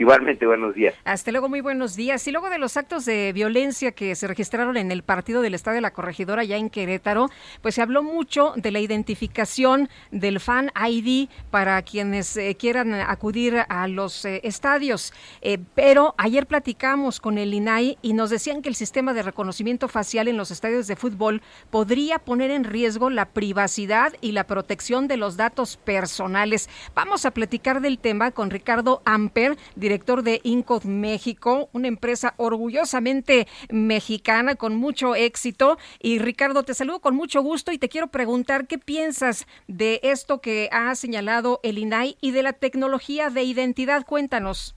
Igualmente, 0.00 0.46
buenos 0.46 0.74
días. 0.74 0.94
Hasta 1.04 1.30
luego, 1.30 1.50
muy 1.50 1.60
buenos 1.60 1.94
días. 1.94 2.26
Y 2.26 2.32
luego 2.32 2.48
de 2.48 2.56
los 2.56 2.78
actos 2.78 3.04
de 3.04 3.34
violencia 3.34 3.92
que 3.92 4.14
se 4.14 4.26
registraron 4.26 4.78
en 4.78 4.90
el 4.90 5.02
partido 5.02 5.42
del 5.42 5.52
Estado 5.52 5.74
de 5.74 5.82
la 5.82 5.90
Corregidora 5.90 6.42
ya 6.42 6.56
en 6.56 6.70
Querétaro, 6.70 7.28
pues 7.60 7.74
se 7.74 7.82
habló 7.82 8.02
mucho 8.02 8.54
de 8.56 8.70
la 8.70 8.80
identificación 8.80 9.90
del 10.10 10.40
Fan 10.40 10.70
ID 10.74 11.28
para 11.50 11.82
quienes 11.82 12.34
eh, 12.38 12.56
quieran 12.58 12.94
acudir 12.94 13.66
a 13.68 13.88
los 13.88 14.24
eh, 14.24 14.40
estadios. 14.42 15.12
Eh, 15.42 15.58
pero 15.74 16.14
ayer 16.16 16.46
platicamos 16.46 17.20
con 17.20 17.36
el 17.36 17.52
INAI 17.52 17.98
y 18.00 18.14
nos 18.14 18.30
decían 18.30 18.62
que 18.62 18.70
el 18.70 18.76
sistema 18.76 19.12
de 19.12 19.22
reconocimiento 19.22 19.86
facial 19.86 20.28
en 20.28 20.38
los 20.38 20.50
estadios 20.50 20.86
de 20.86 20.96
fútbol 20.96 21.42
podría 21.68 22.18
poner 22.18 22.50
en 22.50 22.64
riesgo 22.64 23.10
la 23.10 23.26
privacidad 23.26 24.14
y 24.22 24.32
la 24.32 24.44
protección 24.44 25.08
de 25.08 25.18
los 25.18 25.36
datos 25.36 25.76
personales. 25.76 26.70
Vamos 26.94 27.26
a 27.26 27.32
platicar 27.32 27.82
del 27.82 27.98
tema 27.98 28.30
con 28.30 28.48
Ricardo 28.48 29.02
Amper, 29.04 29.58
director 29.76 29.89
de 29.90 30.40
Incod 30.44 30.84
México, 30.84 31.68
una 31.72 31.88
empresa 31.88 32.34
orgullosamente 32.36 33.48
mexicana 33.70 34.54
con 34.54 34.76
mucho 34.76 35.16
éxito. 35.16 35.78
Y 35.98 36.20
Ricardo, 36.20 36.62
te 36.62 36.74
saludo 36.74 37.00
con 37.00 37.16
mucho 37.16 37.42
gusto 37.42 37.72
y 37.72 37.78
te 37.78 37.88
quiero 37.88 38.06
preguntar 38.06 38.68
qué 38.68 38.78
piensas 38.78 39.48
de 39.66 39.98
esto 40.04 40.40
que 40.40 40.68
ha 40.70 40.94
señalado 40.94 41.58
el 41.64 41.78
INAI 41.78 42.16
y 42.20 42.30
de 42.30 42.44
la 42.44 42.52
tecnología 42.52 43.30
de 43.30 43.42
identidad. 43.42 44.06
Cuéntanos. 44.06 44.76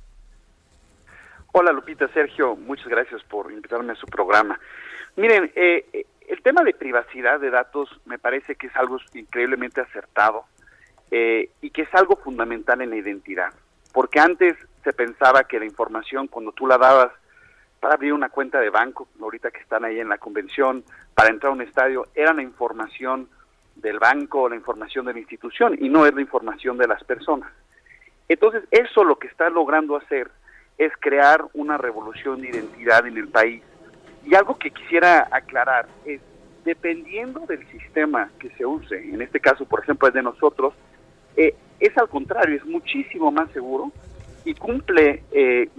Hola 1.52 1.72
Lupita, 1.72 2.08
Sergio, 2.08 2.56
muchas 2.56 2.88
gracias 2.88 3.22
por 3.24 3.52
invitarme 3.52 3.94
a 3.94 3.96
su 3.96 4.08
programa. 4.08 4.60
Miren, 5.16 5.52
eh, 5.54 6.08
el 6.28 6.42
tema 6.42 6.64
de 6.64 6.74
privacidad 6.74 7.40
de 7.40 7.52
datos 7.52 7.88
me 8.06 8.18
parece 8.18 8.56
que 8.56 8.66
es 8.66 8.76
algo 8.76 8.98
increíblemente 9.14 9.80
acertado 9.80 10.46
eh, 11.12 11.52
y 11.62 11.70
que 11.70 11.84
es 11.84 11.94
algo 11.94 12.16
fundamental 12.16 12.82
en 12.82 12.90
la 12.90 12.96
identidad, 12.96 13.54
porque 13.94 14.20
antes 14.20 14.56
se 14.84 14.94
pensaba 14.94 15.44
que 15.46 15.60
la 15.60 15.66
información 15.66 16.28
cuando 16.28 16.52
tú 16.52 16.68
la 16.68 16.78
dabas 16.78 17.12
para 17.80 17.96
abrir 17.96 18.14
una 18.14 18.30
cuenta 18.30 18.60
de 18.60 18.70
banco, 18.70 19.08
ahorita 19.22 19.52
que 19.52 19.60
están 19.60 19.84
ahí 19.84 20.00
en 20.00 20.10
la 20.10 20.18
convención, 20.18 20.84
para 21.14 21.30
entrar 21.30 21.52
a 21.52 21.56
un 21.56 21.62
estadio, 21.62 22.08
era 22.16 22.34
la 22.34 22.42
información 22.42 23.28
del 23.76 24.00
banco 24.00 24.48
la 24.50 24.56
información 24.56 25.06
de 25.06 25.14
la 25.14 25.20
institución 25.20 25.76
y 25.80 25.90
no 25.90 26.06
es 26.06 26.14
la 26.14 26.22
información 26.22 26.78
de 26.78 26.88
las 26.88 27.04
personas. 27.04 27.52
Entonces, 28.30 28.64
eso 28.72 29.04
lo 29.04 29.18
que 29.18 29.28
está 29.28 29.50
logrando 29.50 29.96
hacer 29.96 30.30
es 30.78 30.92
crear 31.00 31.44
una 31.54 31.78
revolución 31.78 32.42
de 32.42 32.50
identidad 32.50 33.06
en 33.06 33.18
el 33.18 33.28
país. 33.28 33.62
Y 34.26 34.36
algo 34.36 34.58
que 34.58 34.72
quisiera 34.72 35.28
aclarar 35.32 35.88
es, 36.06 36.22
dependiendo 36.64 37.42
del 37.42 37.68
sistema 37.70 38.30
que 38.40 38.50
se 38.52 38.66
use, 38.66 38.98
en 38.98 39.22
este 39.22 39.40
caso, 39.40 39.66
por 39.66 39.82
ejemplo, 39.82 40.08
el 40.08 40.14
de 40.14 40.24
nosotros, 40.24 40.74
eh, 41.36 41.56
es 41.80 41.98
al 41.98 42.08
contrario, 42.08 42.56
es 42.56 42.66
muchísimo 42.66 43.32
más 43.32 43.52
seguro 43.52 43.92
y 44.46 44.54
cumple, 44.54 45.24
eh, 45.32 45.70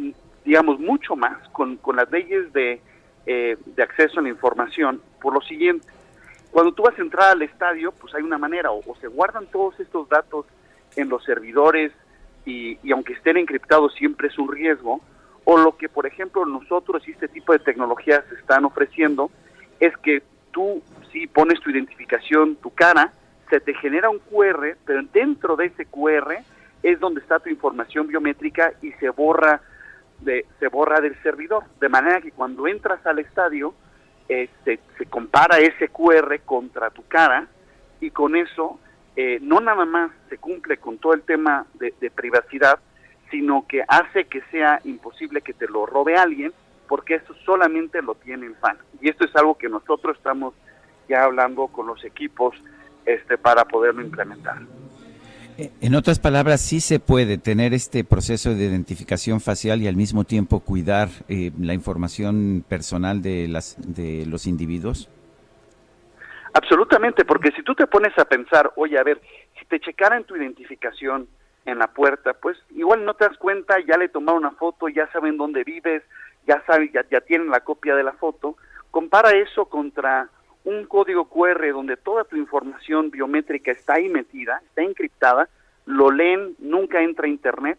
digamos, 0.45 0.79
mucho 0.79 1.17
más 1.17 1.49
con, 1.51 1.79
las 1.95 2.11
leyes 2.11 2.53
de, 2.53 2.81
eh, 3.27 3.57
de 3.65 3.83
acceso 3.83 4.21
a 4.21 4.23
la 4.23 4.29
información 4.29 5.01
por 5.21 5.35
lo 5.35 5.41
siguiente. 5.41 5.87
Cuando 6.51 6.73
tú 6.73 6.85
vas 6.85 6.99
a 6.99 7.03
entrar 7.03 7.31
al 7.31 7.43
estadio, 7.43 7.93
pues 7.93 8.15
hay 8.15 8.23
una 8.23 8.39
manera, 8.39 8.71
o, 8.71 8.83
se 9.01 9.09
guardan 9.09 9.47
todos 9.47 9.79
estos 9.81 10.09
datos 10.09 10.47
en 10.97 11.09
los 11.09 11.25
servidores 11.25 11.93
y, 12.45 12.79
y, 12.83 12.93
aunque 12.93 13.15
estén 13.15 13.37
encriptados 13.37 13.95
siempre 13.95 14.29
es 14.29 14.39
un 14.39 14.53
riesgo, 14.53 15.01
o 15.45 15.59
lo 15.59 15.77
que 15.77 15.89
por 15.89 16.07
ejemplo 16.07 16.47
nosotros 16.47 17.07
y 17.07 17.11
este 17.11 17.29
tipo 17.29 17.53
de 17.53 17.59
tecnologías 17.59 18.25
están 18.39 18.65
ofreciendo 18.65 19.31
es 19.81 19.95
que 19.99 20.23
tú 20.53 20.83
si 21.15 21.29
pones 21.29 21.61
tu 21.61 21.71
identificación, 21.71 22.57
tu 22.57 22.71
cara, 22.71 23.13
se 23.49 23.61
te 23.61 23.73
genera 23.75 24.11
un 24.11 24.19
QR, 24.19 24.77
pero 24.85 25.03
dentro 25.13 25.55
de 25.55 25.67
ese 25.67 25.87
QR 25.87 26.39
es 26.85 27.01
donde 27.01 27.23
está 27.23 27.41
tu 27.41 27.49
información 27.49 28.07
biométrica 28.07 28.75
y 28.83 28.93
se 28.93 29.09
borra 29.09 29.63
de, 30.21 30.45
se 30.61 30.69
borra 30.69 31.01
del 31.01 31.21
servidor. 31.23 31.65
De 31.81 31.89
manera 31.89 32.21
que 32.21 32.31
cuando 32.31 32.69
entras 32.69 33.05
al 33.07 33.19
estadio, 33.19 33.75
eh, 34.29 34.51
se, 34.65 34.79
compara 35.07 35.59
ese 35.59 35.89
QR 35.89 36.39
contra 36.45 36.91
tu 36.91 37.03
cara 37.09 37.47
y 38.01 38.11
con 38.11 38.37
eso 38.37 38.79
eh, 39.17 39.39
no 39.41 39.61
nada 39.61 39.87
más 39.87 40.11
se 40.29 40.37
cumple 40.37 40.77
con 40.77 40.99
todo 40.99 41.15
el 41.15 41.23
tema 41.23 41.67
de, 41.75 41.93
privacidad, 42.11 42.79
sino 43.31 43.67
que 43.67 43.83
hace 43.89 44.27
que 44.27 44.43
sea 44.51 44.81
imposible 44.85 45.41
que 45.41 45.55
te 45.55 45.67
lo 45.67 45.87
robe 45.87 46.17
alguien, 46.17 46.53
porque 46.87 47.15
eso 47.15 47.35
solamente 47.47 48.03
lo 48.03 48.15
tiene 48.15 48.45
el 48.45 48.57
fan. 48.57 48.77
Y 49.01 49.09
esto 49.09 49.25
es 49.25 49.35
algo 49.37 49.57
que 49.57 49.71
nosotros 49.71 50.19
estamos 50.19 50.53
ya 51.09 51.25
hablando 51.25 51.69
con 51.69 51.87
los 51.87 52.05
equipos 52.05 52.55
este, 53.07 53.39
para 53.39 53.65
poderlo 53.65 54.03
implementar. 54.03 54.59
En 55.57 55.95
otras 55.95 56.19
palabras, 56.19 56.61
sí 56.61 56.81
se 56.81 56.99
puede 56.99 57.39
tener 57.39 57.75
este 57.75 58.03
proceso 58.03 58.51
de 58.55 58.65
identificación 58.65 59.41
facial 59.41 59.83
y 59.83 59.87
al 59.87 59.95
mismo 59.95 60.25
tiempo 60.25 60.61
cuidar 60.61 61.09
eh, 61.29 61.53
la 61.61 61.75
información 61.75 62.65
personal 62.69 63.23
de, 63.23 63.47
las, 63.47 63.77
de 63.79 64.27
los 64.27 64.47
individuos. 64.49 65.09
Absolutamente, 66.55 67.25
porque 67.25 67.53
si 67.53 67.63
tú 67.63 67.75
te 67.75 67.87
pones 67.87 68.17
a 68.19 68.25
pensar, 68.25 68.73
oye, 68.77 68.99
a 68.99 69.05
ver, 69.05 69.21
si 69.59 69.65
te 69.67 69.79
checaran 69.79 70.25
tu 70.25 70.35
identificación 70.37 71.29
en 71.67 71.79
la 71.79 71.89
puerta, 71.89 72.33
pues 72.35 72.59
igual 72.75 73.05
no 73.05 73.15
te 73.15 73.25
das 73.25 73.37
cuenta, 73.39 73.77
ya 73.87 73.97
le 73.97 74.09
tomaron 74.09 74.45
una 74.45 74.53
foto, 74.53 74.89
ya 74.89 75.11
saben 75.13 75.37
dónde 75.37 75.63
vives, 75.63 76.03
ya 76.47 76.63
saben, 76.67 76.91
ya, 76.93 77.05
ya 77.11 77.21
tienen 77.21 77.49
la 77.49 77.61
copia 77.61 77.95
de 77.95 78.03
la 78.03 78.13
foto. 78.13 78.57
Compara 78.91 79.31
eso 79.31 79.67
contra 79.67 80.29
un 80.65 80.87
código 80.87 81.27
QR 81.27 81.73
donde 81.73 81.97
toda 81.97 82.25
tu 82.25 82.37
información 82.37 83.11
biométrica 83.11 83.71
está 83.71 83.95
ahí 83.95 84.09
metida, 84.09 84.61
está 84.67 84.83
encriptada, 84.83 85.49
lo 85.87 86.11
leen, 86.11 86.57
nunca 86.59 87.03
entra 87.03 87.27
a 87.27 87.31
Internet 87.31 87.79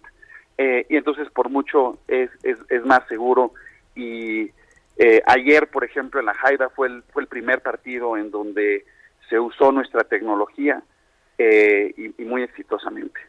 eh, 0.58 0.86
y 0.90 0.96
entonces 0.96 1.30
por 1.32 1.50
mucho 1.50 1.98
es, 2.08 2.30
es, 2.44 2.86
más 2.86 3.08
seguro. 3.08 3.54
Y 3.96 4.52
eh, 4.98 5.22
ayer, 5.26 5.68
por 5.68 5.84
ejemplo, 5.84 6.20
en 6.20 6.28
la 6.28 6.34
Jaiba 6.36 6.70
fue 6.70 6.88
el, 6.88 7.04
fue 7.12 7.24
el 7.24 7.28
primer 7.28 7.62
partido 7.62 8.18
en 8.18 8.30
donde 8.32 8.86
se 9.30 9.40
usó 9.40 9.72
nuestra 9.72 10.04
tecnología 10.04 10.84
eh, 11.38 11.94
y 12.18 12.24
muy 12.24 12.44
exitosamente. 12.44 13.20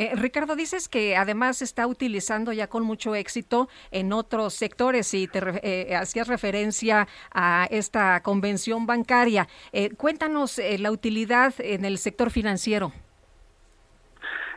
Eh, 0.00 0.12
Ricardo, 0.14 0.56
dices 0.56 0.88
que 0.88 1.14
además 1.14 1.58
se 1.58 1.64
está 1.64 1.86
utilizando 1.86 2.54
ya 2.54 2.68
con 2.68 2.84
mucho 2.84 3.14
éxito 3.14 3.68
en 3.90 4.14
otros 4.14 4.54
sectores 4.54 5.12
y 5.12 5.28
te 5.28 5.40
eh, 5.62 5.94
hacías 5.94 6.26
referencia 6.26 7.06
a 7.34 7.66
esta 7.70 8.22
convención 8.22 8.86
bancaria. 8.86 9.46
Eh, 9.72 9.90
cuéntanos 9.94 10.58
la 10.78 10.90
utilidad 10.90 11.52
en 11.58 11.84
el 11.84 11.98
sector 11.98 12.30
financiero. 12.30 12.92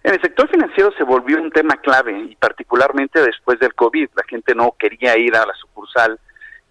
En 0.04 0.14
el 0.14 0.22
sector 0.22 0.50
financiero 0.50 0.94
se 0.98 1.04
volvió 1.04 1.42
un 1.42 1.52
tema 1.52 1.76
clave 1.76 2.18
y 2.18 2.38
particularmente 2.38 3.22
después 3.22 3.60
del 3.60 3.74
COVID. 3.74 4.12
La 4.16 4.24
gente 4.24 4.56
no 4.56 4.74
quería 4.80 5.18
ir 5.18 5.36
a 5.36 5.46
la 5.46 5.54
sucursal 5.56 6.22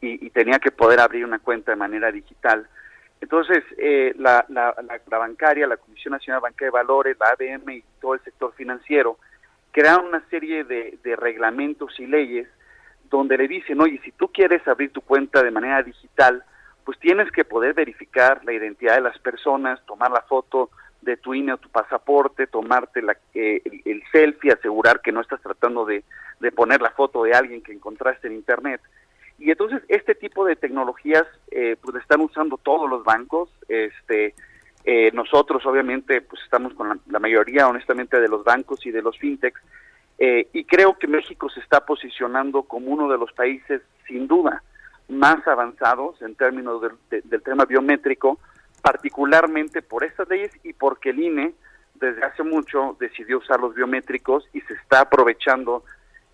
y 0.01 0.31
tenía 0.31 0.59
que 0.59 0.71
poder 0.71 0.99
abrir 0.99 1.27
una 1.27 1.39
cuenta 1.41 1.73
de 1.73 1.77
manera 1.77 2.11
digital. 2.11 2.67
Entonces, 3.23 3.63
eh, 3.79 4.13
la, 4.19 4.45
la, 4.49 4.75
la, 5.09 5.19
bancaria, 5.19 5.69
la 5.69 5.77
Comisión 5.77 6.11
Nacional 6.11 6.41
Bancaria 6.41 6.67
de 6.67 6.71
Valores, 6.73 7.17
la 7.21 7.29
ABM 7.29 7.71
y 7.71 7.85
todo 8.01 8.15
el 8.15 8.21
sector 8.25 8.53
financiero 8.55 9.17
crearon 9.71 10.07
una 10.07 10.29
serie 10.29 10.65
de, 10.65 10.99
de 11.05 11.15
reglamentos 11.15 11.99
y 12.01 12.07
leyes 12.07 12.49
donde 13.09 13.39
le 13.39 13.47
dicen, 13.47 13.81
oye, 13.81 14.01
si 14.05 14.11
tú 14.11 14.27
quieres 14.33 14.67
abrir 14.67 14.93
tu 14.93 15.03
cuenta 15.03 15.41
de 15.41 15.53
manera 15.53 15.85
digital, 15.85 16.43
pues 16.85 16.99
tienes 16.99 17.31
que 17.31 17.45
poder 17.45 17.75
verificar 17.75 18.45
la 18.45 18.55
identidad 18.55 18.97
de 18.97 19.03
las 19.03 19.19
personas, 19.21 19.81
tomar 19.87 20.11
la 20.11 20.23
foto 20.23 20.71
de 21.01 21.17
tu 21.17 21.33
INE 21.33 21.53
o 21.53 21.59
tu 21.59 21.69
pasaporte, 21.69 22.49
tomarte 22.49 23.03
la, 23.03 23.17
eh, 23.35 23.63
el, 23.85 24.03
selfie, 24.11 24.53
asegurar 24.53 25.01
que 25.01 25.13
no 25.13 25.21
estás 25.21 25.41
tratando 25.41 25.85
de, 25.85 26.03
de 26.41 26.51
poner 26.51 26.83
la 26.83 26.91
foto 26.91 27.23
de 27.23 27.35
alguien 27.35 27.63
que 27.63 27.73
encontraste 27.73 28.27
en 28.27 28.35
Internet. 28.35 28.81
Y 29.39 29.51
entonces 29.51 29.83
este 29.89 30.15
tipo 30.15 30.45
de 30.45 30.57
tecnologías 30.57 31.27
eh, 31.51 31.77
pues 31.81 31.97
están 31.97 32.21
usando 32.21 32.59
todos 32.59 32.89
los 32.89 33.05
bancos. 33.05 33.51
Este, 33.69 34.35
eh, 34.85 35.11
nosotros 35.13 35.65
obviamente 35.67 36.21
pues 36.23 36.43
estamos 36.43 36.75
con 36.75 37.01
la, 37.07 37.19
mayoría 37.19 37.69
honestamente 37.69 38.21
de 38.21 38.29
los 38.29 38.45
bancos 38.45 38.85
y 38.87 38.91
de 38.91 39.03
los 39.03 39.19
fintechs 39.19 39.61
eh, 40.19 40.49
y 40.53 40.65
creo 40.65 40.99
que 40.99 41.07
México 41.07 41.49
se 41.51 41.61
está 41.61 41.85
posicionando 41.85 42.65
como 42.65 42.91
uno 42.91 43.09
de 43.09 43.19
los 43.19 43.33
países 43.33 43.83
sin 44.07 44.27
duda 44.27 44.63
más 45.09 45.47
avanzados 45.47 46.21
en 46.23 46.35
términos 46.37 46.81
del 47.11 47.43
tema 47.43 47.65
biométrico, 47.65 48.39
particularmente 48.81 49.83
por 49.83 50.05
estas 50.05 50.29
leyes 50.29 50.53
y 50.63 50.73
porque 50.73 51.11
el 51.11 51.21
INE 51.21 51.55
desde 51.95 52.25
hace 52.25 52.43
mucho 52.43 52.97
decidió 52.99 53.39
usar 53.39 53.61
los 53.61 53.75
biométricos 53.75 54.49
y 54.53 54.61
se 54.63 54.75
está 54.75 55.01
aprovechando 55.01 55.85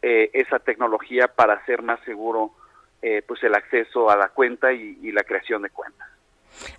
esa 0.00 0.58
tecnología 0.60 1.26
para 1.28 1.54
hacer 1.54 1.82
más 1.82 1.98
seguro 2.04 2.52
eh, 3.02 3.22
pues 3.26 3.42
el 3.42 3.54
acceso 3.54 4.10
a 4.10 4.16
la 4.16 4.28
cuenta 4.28 4.72
y, 4.72 5.12
la 5.12 5.22
creación 5.22 5.62
de 5.62 5.70
cuentas. 5.70 6.08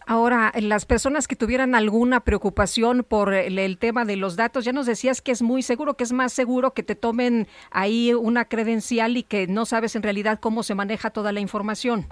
Ahora, 0.06 0.52
las 0.60 0.86
personas 0.86 1.28
que 1.28 1.36
tuvieran 1.36 1.74
alguna 1.74 2.20
preocupación 2.20 3.06
por 3.08 3.34
el, 3.34 3.78
tema 3.78 4.04
de 4.04 4.18
los 4.18 4.36
datos, 4.36 4.66
ya 4.66 4.74
nos 4.74 4.86
decías 4.86 5.22
que 5.22 5.32
es 5.32 5.42
muy 5.42 5.62
seguro, 5.62 5.94
que 5.94 6.04
es 6.04 6.12
más 6.12 6.34
seguro 6.34 6.72
que 6.72 6.84
te 6.84 6.96
tomen 6.96 7.48
ahí 7.72 8.14
una 8.14 8.46
credencial 8.46 9.16
y 9.16 9.24
que 9.24 9.48
no 9.48 9.66
sabes 9.66 9.96
en 9.96 10.04
realidad 10.04 10.40
cómo 10.42 10.64
se 10.64 10.76
maneja 10.76 11.12
toda 11.12 11.32
la 11.32 11.40
información. 11.40 12.06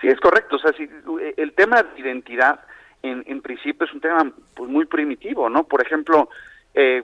Sí, 0.00 0.08
es 0.08 0.20
correcto. 0.20 0.56
O 0.56 0.58
sea, 0.58 0.72
si, 0.74 0.88
el 1.36 1.52
tema 1.54 1.82
de 1.82 2.00
identidad, 2.00 2.60
en, 3.02 3.24
en 3.26 3.40
principio, 3.40 3.86
es 3.86 3.94
un 3.94 4.00
tema 4.00 4.30
pues, 4.54 4.70
muy 4.70 4.84
primitivo, 4.84 5.48
¿no? 5.48 5.64
Por 5.64 5.80
ejemplo, 5.80 6.28
eh, 6.74 7.02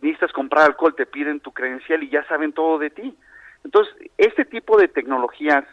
necesitas 0.00 0.32
comprar 0.32 0.64
alcohol, 0.64 0.94
te 0.94 1.06
piden 1.06 1.40
tu 1.40 1.52
credencial 1.52 2.02
y 2.02 2.08
ya 2.08 2.24
saben 2.24 2.52
todo 2.52 2.78
de 2.78 2.90
ti. 2.90 3.14
Entonces, 3.64 3.94
este 4.16 4.44
tipo 4.44 4.78
de 4.78 4.88
tecnologías 4.88 5.64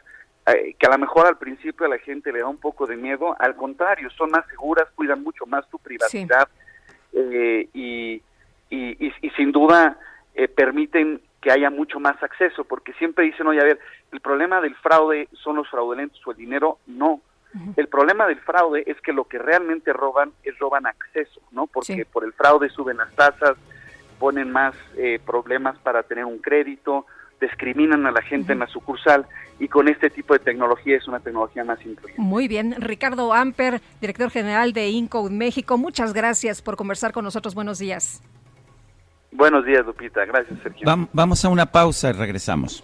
eh, 0.48 0.76
que 0.80 0.86
a 0.86 0.92
lo 0.92 0.98
mejor 0.98 1.28
al 1.28 1.38
principio 1.38 1.86
a 1.86 1.90
la 1.90 1.98
gente 1.98 2.32
le 2.32 2.40
da 2.40 2.48
un 2.48 2.58
poco 2.58 2.88
de 2.88 2.96
miedo, 2.96 3.36
al 3.38 3.58
contrario, 3.58 4.10
son 4.12 4.32
más 4.32 4.48
seguras, 4.48 4.88
cuidan 4.96 5.22
mucho 5.22 5.46
más 5.46 5.68
tu 5.70 5.78
privacidad 5.78 6.48
eh, 7.12 7.68
y, 7.74 8.22
y, 8.70 9.14
y, 9.22 9.30
sin 9.32 9.52
duda 9.52 10.00
eh, 10.36 10.48
permiten 10.48 11.20
que 11.42 11.52
haya 11.52 11.70
mucho 11.70 12.00
más 12.00 12.22
acceso, 12.24 12.64
porque 12.64 12.94
siempre 12.94 13.26
dicen, 13.26 13.46
oye, 13.46 13.60
a 13.60 13.66
ver, 13.66 13.80
el 14.14 14.22
problema 14.22 14.62
del 14.62 14.74
fraude 14.76 15.28
son 15.34 15.58
los 15.58 15.70
fraudulentos 15.70 16.26
o 16.26 16.32
el 16.32 16.38
dinero, 16.38 16.80
no. 16.88 17.22
El 17.76 17.88
problema 17.88 18.28
del 18.28 18.40
fraude 18.40 18.84
es 18.86 19.02
que 19.02 19.12
lo 19.12 19.24
que 19.24 19.40
realmente 19.40 19.92
roban 19.92 20.32
es 20.44 20.58
roban 20.60 20.86
acceso, 20.86 21.42
¿no? 21.52 21.66
Porque 21.66 22.06
por 22.06 22.24
el 22.24 22.34
fraude 22.34 22.70
suben 22.70 22.98
las 22.98 23.12
tasas, 23.16 23.58
ponen 24.20 24.52
más 24.52 24.76
problemas 25.26 25.78
para 25.80 26.04
tener 26.04 26.26
un 26.26 26.38
crédito, 26.38 27.08
discriminan 27.40 28.06
a 28.06 28.12
la 28.12 28.22
gente 28.22 28.54
en 28.54 28.60
la 28.60 28.68
sucursal 28.68 29.26
y 29.60 29.68
con 29.68 29.88
este 29.88 30.10
tipo 30.10 30.34
de 30.34 30.40
tecnología 30.40 30.98
es 30.98 31.08
una 31.08 31.20
tecnología 31.20 31.64
más 31.64 31.80
incluyente. 31.86 32.22
Muy 32.22 32.48
bien, 32.48 32.76
Ricardo 32.80 33.34
Amper, 33.34 33.82
director 34.02 34.30
general 34.30 34.74
de 34.74 34.90
Incode 34.90 35.34
México, 35.34 35.78
muchas 35.78 36.14
gracias 36.14 36.62
por 36.62 36.76
conversar 36.76 37.12
con 37.12 37.24
nosotros. 37.24 37.56
Buenos 37.56 37.80
días. 37.80 38.22
Buenos 39.32 39.66
días, 39.66 39.86
Lupita. 39.86 40.26
Gracias, 40.26 40.60
Sergio. 40.64 40.88
Vamos 41.14 41.46
a 41.46 41.50
una 41.50 41.66
pausa 41.66 42.10
y 42.10 42.14
regresamos. 42.14 42.84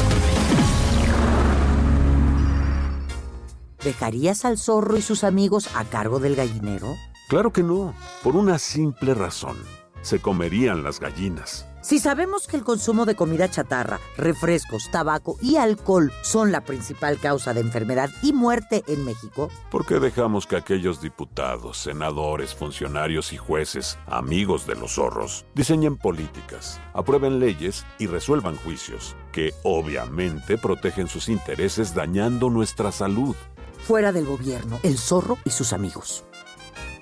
¿Dejarías 3.83 4.45
al 4.45 4.59
zorro 4.59 4.95
y 4.95 5.01
sus 5.01 5.23
amigos 5.23 5.69
a 5.75 5.85
cargo 5.85 6.19
del 6.19 6.35
gallinero? 6.35 6.95
Claro 7.27 7.51
que 7.51 7.63
no, 7.63 7.95
por 8.23 8.35
una 8.35 8.59
simple 8.59 9.15
razón. 9.15 9.57
Se 10.01 10.19
comerían 10.19 10.83
las 10.83 10.99
gallinas. 10.99 11.65
Si 11.81 11.97
sabemos 11.97 12.45
que 12.47 12.57
el 12.57 12.63
consumo 12.63 13.07
de 13.07 13.15
comida 13.15 13.49
chatarra, 13.49 13.99
refrescos, 14.15 14.91
tabaco 14.91 15.37
y 15.41 15.55
alcohol 15.55 16.11
son 16.21 16.51
la 16.51 16.61
principal 16.61 17.17
causa 17.17 17.55
de 17.55 17.61
enfermedad 17.61 18.11
y 18.21 18.33
muerte 18.33 18.83
en 18.87 19.03
México, 19.03 19.49
¿por 19.71 19.87
qué 19.87 19.99
dejamos 19.99 20.45
que 20.45 20.57
aquellos 20.57 21.01
diputados, 21.01 21.77
senadores, 21.77 22.53
funcionarios 22.53 23.33
y 23.33 23.37
jueces, 23.37 23.97
amigos 24.05 24.67
de 24.67 24.75
los 24.75 24.93
zorros, 24.93 25.43
diseñen 25.55 25.97
políticas, 25.97 26.79
aprueben 26.93 27.39
leyes 27.39 27.83
y 27.97 28.05
resuelvan 28.05 28.57
juicios 28.57 29.15
que 29.31 29.51
obviamente 29.63 30.59
protegen 30.59 31.07
sus 31.07 31.29
intereses 31.29 31.95
dañando 31.95 32.51
nuestra 32.51 32.91
salud? 32.91 33.35
Fuera 33.83 34.11
del 34.11 34.25
gobierno, 34.25 34.79
el 34.83 34.97
zorro 34.97 35.39
y 35.43 35.49
sus 35.49 35.73
amigos. 35.73 36.23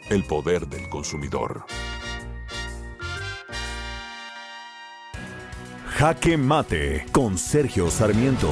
El 0.09 0.23
poder 0.23 0.67
del 0.67 0.89
consumidor. 0.89 1.65
Jaque 5.87 6.37
Mate 6.37 7.05
con 7.11 7.37
Sergio 7.37 7.91
Sarmiento. 7.91 8.49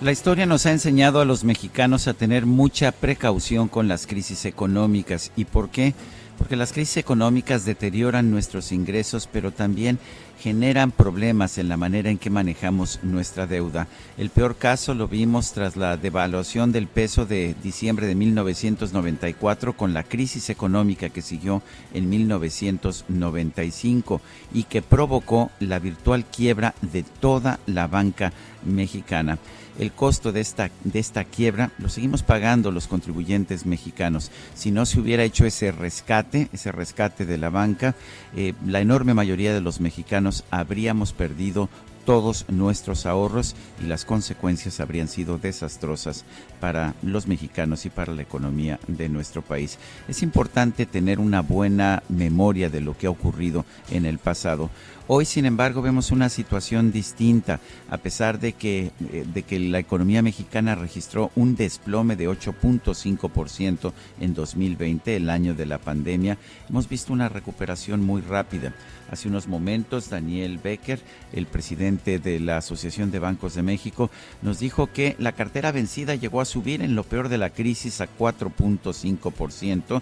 La 0.00 0.10
historia 0.10 0.46
nos 0.46 0.66
ha 0.66 0.72
enseñado 0.72 1.20
a 1.20 1.24
los 1.24 1.44
mexicanos 1.44 2.08
a 2.08 2.14
tener 2.14 2.44
mucha 2.44 2.90
precaución 2.90 3.68
con 3.68 3.86
las 3.86 4.08
crisis 4.08 4.44
económicas. 4.46 5.30
¿Y 5.36 5.44
por 5.44 5.70
qué? 5.70 5.94
Porque 6.42 6.56
las 6.56 6.72
crisis 6.72 6.96
económicas 6.96 7.64
deterioran 7.64 8.32
nuestros 8.32 8.72
ingresos, 8.72 9.28
pero 9.30 9.52
también 9.52 10.00
generan 10.40 10.90
problemas 10.90 11.56
en 11.56 11.68
la 11.68 11.76
manera 11.76 12.10
en 12.10 12.18
que 12.18 12.30
manejamos 12.30 12.98
nuestra 13.04 13.46
deuda. 13.46 13.86
El 14.18 14.30
peor 14.30 14.56
caso 14.56 14.92
lo 14.92 15.06
vimos 15.06 15.52
tras 15.52 15.76
la 15.76 15.96
devaluación 15.96 16.72
del 16.72 16.88
peso 16.88 17.26
de 17.26 17.54
diciembre 17.62 18.08
de 18.08 18.16
1994 18.16 19.76
con 19.76 19.94
la 19.94 20.02
crisis 20.02 20.50
económica 20.50 21.10
que 21.10 21.22
siguió 21.22 21.62
en 21.94 22.10
1995 22.10 24.20
y 24.52 24.64
que 24.64 24.82
provocó 24.82 25.52
la 25.60 25.78
virtual 25.78 26.24
quiebra 26.24 26.74
de 26.80 27.04
toda 27.04 27.60
la 27.66 27.86
banca 27.86 28.32
mexicana 28.64 29.38
el 29.78 29.92
costo 29.92 30.32
de 30.32 30.40
esta, 30.40 30.70
de 30.84 30.98
esta 30.98 31.24
quiebra 31.24 31.70
lo 31.78 31.88
seguimos 31.88 32.22
pagando 32.22 32.70
los 32.70 32.86
contribuyentes 32.86 33.66
mexicanos. 33.66 34.30
Si 34.54 34.70
no 34.70 34.86
se 34.86 35.00
hubiera 35.00 35.24
hecho 35.24 35.44
ese 35.44 35.72
rescate, 35.72 36.48
ese 36.52 36.72
rescate 36.72 37.26
de 37.26 37.38
la 37.38 37.50
banca, 37.50 37.94
eh, 38.36 38.54
la 38.66 38.80
enorme 38.80 39.14
mayoría 39.14 39.54
de 39.54 39.60
los 39.60 39.80
mexicanos 39.80 40.44
habríamos 40.50 41.12
perdido 41.12 41.68
todos 42.04 42.46
nuestros 42.48 43.06
ahorros 43.06 43.54
y 43.82 43.86
las 43.86 44.04
consecuencias 44.04 44.80
habrían 44.80 45.08
sido 45.08 45.38
desastrosas 45.38 46.24
para 46.60 46.94
los 47.02 47.26
mexicanos 47.26 47.86
y 47.86 47.90
para 47.90 48.12
la 48.12 48.22
economía 48.22 48.78
de 48.88 49.08
nuestro 49.08 49.42
país. 49.42 49.78
Es 50.08 50.22
importante 50.22 50.86
tener 50.86 51.20
una 51.20 51.42
buena 51.42 52.02
memoria 52.08 52.70
de 52.70 52.80
lo 52.80 52.96
que 52.96 53.06
ha 53.06 53.10
ocurrido 53.10 53.64
en 53.90 54.06
el 54.06 54.18
pasado. 54.18 54.70
Hoy, 55.08 55.24
sin 55.24 55.46
embargo, 55.46 55.82
vemos 55.82 56.12
una 56.12 56.28
situación 56.28 56.92
distinta, 56.92 57.58
a 57.90 57.98
pesar 57.98 58.38
de 58.38 58.52
que, 58.52 58.92
eh, 59.12 59.26
de 59.32 59.42
que 59.42 59.58
la 59.58 59.80
economía 59.80 60.22
mexicana 60.22 60.76
registró 60.76 61.32
un 61.34 61.56
desplome 61.56 62.14
de 62.14 62.28
8.5% 62.28 63.92
en 64.20 64.32
2020, 64.32 65.16
el 65.16 65.28
año 65.28 65.54
de 65.54 65.66
la 65.66 65.78
pandemia. 65.78 66.38
Hemos 66.70 66.88
visto 66.88 67.12
una 67.12 67.28
recuperación 67.28 68.00
muy 68.04 68.22
rápida. 68.22 68.74
Hace 69.12 69.28
unos 69.28 69.46
momentos, 69.46 70.08
Daniel 70.08 70.56
Becker, 70.56 70.98
el 71.34 71.44
presidente 71.44 72.18
de 72.18 72.40
la 72.40 72.56
Asociación 72.56 73.10
de 73.10 73.18
Bancos 73.18 73.54
de 73.54 73.62
México, 73.62 74.10
nos 74.40 74.58
dijo 74.58 74.90
que 74.90 75.16
la 75.18 75.32
cartera 75.32 75.70
vencida 75.70 76.14
llegó 76.14 76.40
a 76.40 76.46
subir 76.46 76.80
en 76.80 76.94
lo 76.94 77.04
peor 77.04 77.28
de 77.28 77.36
la 77.36 77.50
crisis 77.50 78.00
a 78.00 78.08
4.5% 78.08 80.00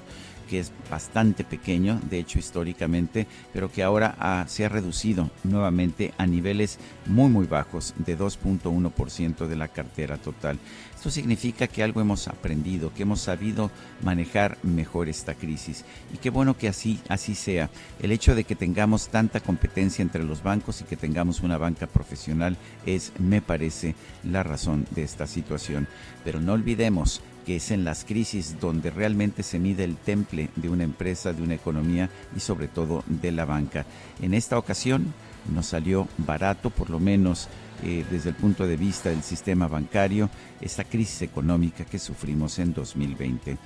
que 0.49 0.59
es 0.59 0.73
bastante 0.91 1.45
pequeño, 1.45 2.01
de 2.11 2.19
hecho 2.19 2.41
históricamente, 2.41 3.29
pero 3.53 3.71
que 3.71 3.85
ahora 3.85 4.45
se 4.49 4.65
ha 4.65 4.69
reducido 4.69 5.31
nuevamente 5.45 6.13
a 6.19 6.27
niveles 6.27 6.81
muy 7.07 7.31
muy 7.31 7.47
bajos 7.47 7.95
de 7.99 8.19
2.1% 8.19 9.47
de 9.47 9.57
la 9.57 9.69
cartera 9.69 10.17
total. 10.17 10.59
Esto 11.01 11.11
significa 11.11 11.67
que 11.67 11.83
algo 11.83 12.03
hemos 12.03 12.29
aprendido, 12.29 12.93
que 12.93 13.05
hemos 13.05 13.23
sabido 13.23 13.71
manejar 14.03 14.59
mejor 14.63 15.09
esta 15.09 15.33
crisis 15.33 15.83
y 16.13 16.19
qué 16.19 16.29
bueno 16.29 16.59
que 16.59 16.69
así 16.69 17.01
así 17.09 17.35
sea. 17.35 17.71
El 18.03 18.13
hecho 18.13 18.35
de 18.35 18.45
que 18.45 18.55
tengamos 18.55 19.09
tanta 19.09 19.41
competencia 19.41 20.03
entre 20.03 20.23
los 20.25 20.43
bancos 20.43 20.83
y 20.83 20.85
que 20.85 20.99
tengamos 20.99 21.41
una 21.41 21.57
banca 21.57 21.87
profesional 21.87 22.59
es 22.85 23.15
me 23.19 23.41
parece 23.41 23.95
la 24.25 24.43
razón 24.43 24.87
de 24.91 25.03
esta 25.03 25.27
situación, 25.27 25.89
pero 26.23 26.39
no 26.39 26.53
olvidemos 26.53 27.23
que 27.47 27.57
es 27.57 27.71
en 27.71 27.83
las 27.83 28.05
crisis 28.05 28.61
donde 28.61 28.91
realmente 28.91 29.43
se 29.43 29.59
mide 29.59 29.85
el 29.85 29.97
temple 29.97 30.51
de 30.57 30.69
una 30.69 30.85
empresa, 30.85 31.33
de 31.33 31.43
una 31.43 31.55
economía 31.55 32.11
y 32.37 32.41
sobre 32.41 32.69
todo 32.69 33.05
de 33.07 33.33
la 33.33 33.47
banca. 33.47 33.87
En 34.21 34.35
esta 34.35 34.59
ocasión 34.59 35.15
nos 35.51 35.65
salió 35.65 36.09
barato, 36.19 36.69
por 36.69 36.91
lo 36.91 37.01
menos 37.01 37.49
eh, 37.85 38.05
desde 38.11 38.31
el 38.31 38.35
punto 38.35 38.67
de 38.67 38.77
vista 38.77 39.11
del 39.11 39.23
sistema 39.23 39.69
bancario 39.69 40.29
esta 40.61 40.85
crisis 40.85 41.23
económica 41.23 41.85
que 41.85 41.99
sufrimos 41.99 42.59
en 42.59 42.73
2020. 42.73 43.59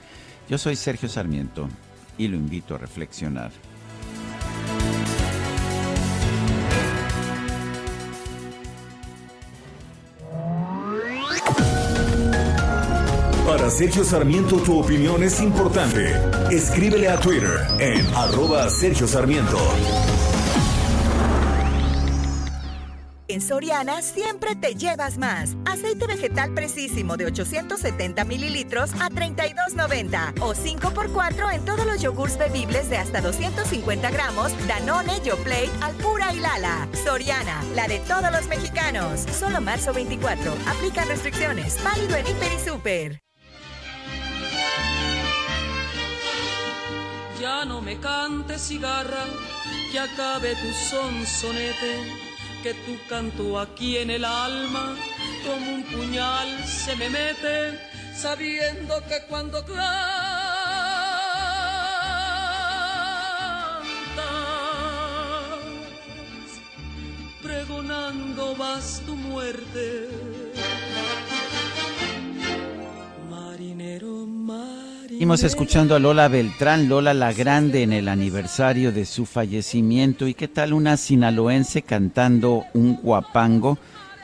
Yo 0.49 0.59
soy 0.59 0.77
Sergio 0.77 1.09
Sarmiento 1.09 1.69
y 2.19 2.29
lo 2.29 2.37
invito 2.37 2.75
a 2.75 2.79
reflexionar. 2.79 3.51
Para 13.47 13.71
Sergio 13.71 14.05
Sarmiento 14.05 14.57
tu 14.57 14.79
opinión 14.79 15.23
es 15.23 15.41
importante. 15.41 16.13
Escríbele 16.51 17.09
a 17.09 17.19
Twitter 17.19 17.61
en 17.79 18.07
arroba 18.15 18.69
Sergio 18.69 19.07
Sarmiento. 19.07 19.59
En 23.27 23.41
Soriana 23.41 24.03
siempre 24.03 24.55
te 24.55 24.75
llevas 24.75 25.17
más. 25.17 25.57
Aceite 25.65 26.07
vegetal 26.07 26.53
precisísimo 26.53 27.17
de 27.17 27.27
870 27.27 28.25
mililitros 28.25 28.93
a 29.01 29.09
32.90 29.09 30.41
o 30.41 30.55
5x4 30.55 31.55
en 31.55 31.65
todos 31.65 31.87
los 31.87 32.03
yogurts 32.03 32.37
bebibles 32.37 32.91
de 32.91 32.99
hasta 32.99 33.23
250 33.23 34.11
gramos, 34.11 34.53
Danone, 34.69 35.21
Yoplait, 35.25 35.71
Alpura 35.83 36.35
y 36.35 36.41
Lala. 36.41 36.87
Soriana, 37.03 37.63
la 37.75 37.89
de 37.89 37.99
todos 38.01 38.31
los 38.31 38.47
mexicanos. 38.47 39.21
Solo 39.39 39.61
marzo 39.63 39.95
24. 39.95 40.53
Aplican 40.67 41.09
restricciones. 41.09 41.83
Válido 41.83 42.17
en 42.17 42.27
Hiper 42.27 42.53
y 42.53 42.69
Super. 42.69 43.21
Ya 47.41 47.65
no 47.65 47.81
me 47.81 47.99
cantes 47.99 48.63
cigarra, 48.63 49.27
que 49.93 49.99
acabe 49.99 50.55
tu 50.55 50.73
sonsonete, 50.73 52.34
que 52.65 52.73
tu 52.73 52.97
canto 53.11 53.61
aquí 53.61 53.99
en 53.99 54.09
el 54.09 54.25
alma 54.25 54.97
como 55.45 55.75
un 55.75 55.83
puñal 55.83 56.49
se 56.67 56.97
me 56.97 57.11
mete, 57.11 57.79
sabiendo 58.17 59.03
que 59.07 59.21
cuando 59.29 59.63
cantas, 59.67 59.85
pregonando 67.43 68.57
vas 68.57 69.03
tu 69.05 69.15
muerte. 69.15 70.09
Marinero, 73.29 74.25
marinero. 74.25 74.94
Seguimos 75.09 75.43
escuchando 75.43 75.95
a 75.95 75.99
Lola 75.99 76.29
Beltrán, 76.29 76.89
Lola 76.89 77.13
la 77.13 77.33
Grande, 77.35 77.83
en 77.83 77.93
el 77.93 78.09
aniversario 78.09 78.91
de 78.91 79.05
su 79.05 79.27
fallecimiento. 79.27 80.27
¿Y 80.27 80.33
qué 80.33 80.49
tal 80.49 80.73
una 80.73 80.97
sinaloense 80.97 81.83
cantando 81.83 82.65
un 82.73 82.97
guapango 83.03 83.77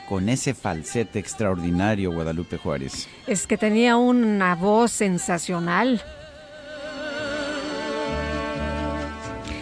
con 0.09 0.27
ese 0.27 0.55
falsete 0.55 1.19
extraordinario, 1.19 2.11
Guadalupe 2.11 2.57
Juárez? 2.57 3.07
Es 3.27 3.45
que 3.45 3.57
tenía 3.57 3.95
una 3.97 4.55
voz 4.55 4.91
sensacional. 4.91 6.01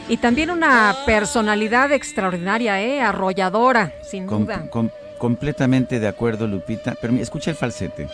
Y 0.07 0.17
también 0.17 0.51
una 0.51 0.95
personalidad 1.05 1.91
extraordinaria, 1.91 2.81
¿eh? 2.81 3.01
arrolladora, 3.01 3.91
sin 4.09 4.25
Com- 4.25 4.45
duda. 4.45 4.69
com- 4.69 4.89
completamente 5.17 5.99
de 5.99 6.07
acuerdo, 6.07 6.47
Lupita. 6.47 6.95
Pero 7.01 7.13
escucha 7.17 7.51
el 7.51 7.57
falsete. 7.57 8.07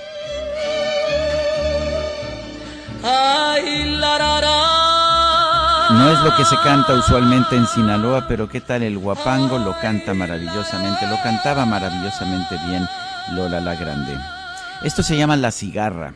No 5.91 6.11
es 6.11 6.19
lo 6.22 6.36
que 6.36 6.44
se 6.44 6.57
canta 6.57 6.94
usualmente 6.94 7.56
en 7.56 7.68
Sinaloa, 7.68 8.27
pero 8.27 8.49
qué 8.49 8.61
tal 8.61 8.82
el 8.82 8.98
guapango 8.98 9.60
lo 9.60 9.77
canta 9.80 10.15
maravillosamente, 10.15 11.06
lo 11.07 11.22
cantaba 11.22 11.65
maravillosamente 11.65 12.57
bien 12.68 12.88
Lola 13.34 13.61
la 13.61 13.76
Grande. 13.76 14.18
Esto 14.82 15.03
se 15.03 15.18
llama 15.18 15.36
La 15.36 15.52
Cigarra. 15.52 16.15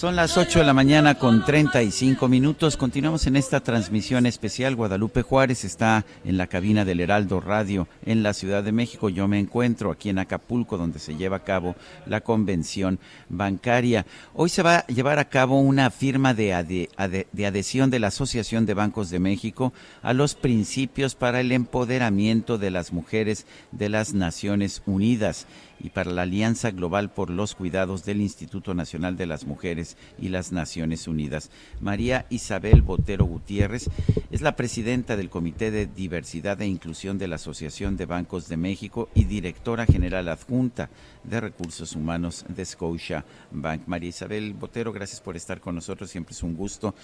Son 0.00 0.16
las 0.16 0.38
8 0.38 0.60
de 0.60 0.64
la 0.64 0.72
mañana 0.72 1.16
con 1.16 1.44
35 1.44 2.26
minutos. 2.26 2.78
Continuamos 2.78 3.26
en 3.26 3.36
esta 3.36 3.60
transmisión 3.60 4.24
especial. 4.24 4.74
Guadalupe 4.74 5.20
Juárez 5.20 5.62
está 5.66 6.06
en 6.24 6.38
la 6.38 6.46
cabina 6.46 6.86
del 6.86 7.00
Heraldo 7.00 7.38
Radio 7.38 7.86
en 8.06 8.22
la 8.22 8.32
Ciudad 8.32 8.64
de 8.64 8.72
México. 8.72 9.10
Yo 9.10 9.28
me 9.28 9.38
encuentro 9.38 9.90
aquí 9.90 10.08
en 10.08 10.18
Acapulco, 10.18 10.78
donde 10.78 11.00
se 11.00 11.16
lleva 11.16 11.36
a 11.36 11.44
cabo 11.44 11.76
la 12.06 12.22
convención 12.22 12.98
bancaria. 13.28 14.06
Hoy 14.32 14.48
se 14.48 14.62
va 14.62 14.76
a 14.76 14.86
llevar 14.86 15.18
a 15.18 15.28
cabo 15.28 15.60
una 15.60 15.90
firma 15.90 16.32
de, 16.32 16.54
adhesión 16.96 17.90
de 17.90 17.98
la 17.98 18.06
Asociación 18.06 18.64
de 18.64 18.72
Bancos 18.72 19.10
de 19.10 19.18
México 19.18 19.74
a 20.00 20.14
los 20.14 20.34
principios 20.34 21.14
para 21.14 21.40
el 21.40 21.52
empoderamiento 21.52 22.56
de 22.56 22.70
las 22.70 22.94
mujeres 22.94 23.44
de 23.70 23.90
las 23.90 24.14
Naciones 24.14 24.82
Unidas 24.86 25.46
y 25.82 25.90
para 25.90 26.10
la 26.10 26.22
Alianza 26.22 26.70
Global 26.70 27.10
por 27.10 27.30
los 27.30 27.54
Cuidados 27.54 28.04
del 28.04 28.20
Instituto 28.20 28.74
Nacional 28.74 29.16
de 29.16 29.26
las 29.26 29.46
Mujeres 29.46 29.96
y 30.18 30.28
las 30.28 30.52
Naciones 30.52 31.08
Unidas. 31.08 31.50
María 31.80 32.26
Isabel 32.30 32.82
Botero 32.82 33.24
Gutiérrez 33.24 33.88
es 34.30 34.40
la 34.40 34.56
presidenta 34.56 35.16
del 35.16 35.30
Comité 35.30 35.70
de 35.70 35.86
Diversidad 35.86 36.60
e 36.60 36.66
Inclusión 36.66 37.18
de 37.18 37.28
la 37.28 37.36
Asociación 37.36 37.96
de 37.96 38.06
Bancos 38.06 38.48
de 38.48 38.56
México 38.56 39.08
y 39.14 39.24
directora 39.24 39.86
general 39.86 40.28
adjunta 40.28 40.90
de 41.24 41.40
Recursos 41.40 41.94
Humanos 41.96 42.44
de 42.48 42.64
Scotia 42.64 43.24
Bank. 43.50 43.82
María 43.86 44.10
Isabel 44.10 44.54
Botero, 44.54 44.92
gracias 44.92 45.20
por 45.20 45.36
estar 45.36 45.60
con 45.60 45.74
nosotros, 45.74 46.10
siempre 46.10 46.34
es 46.34 46.42
un 46.42 46.54
gusto. 46.54 46.94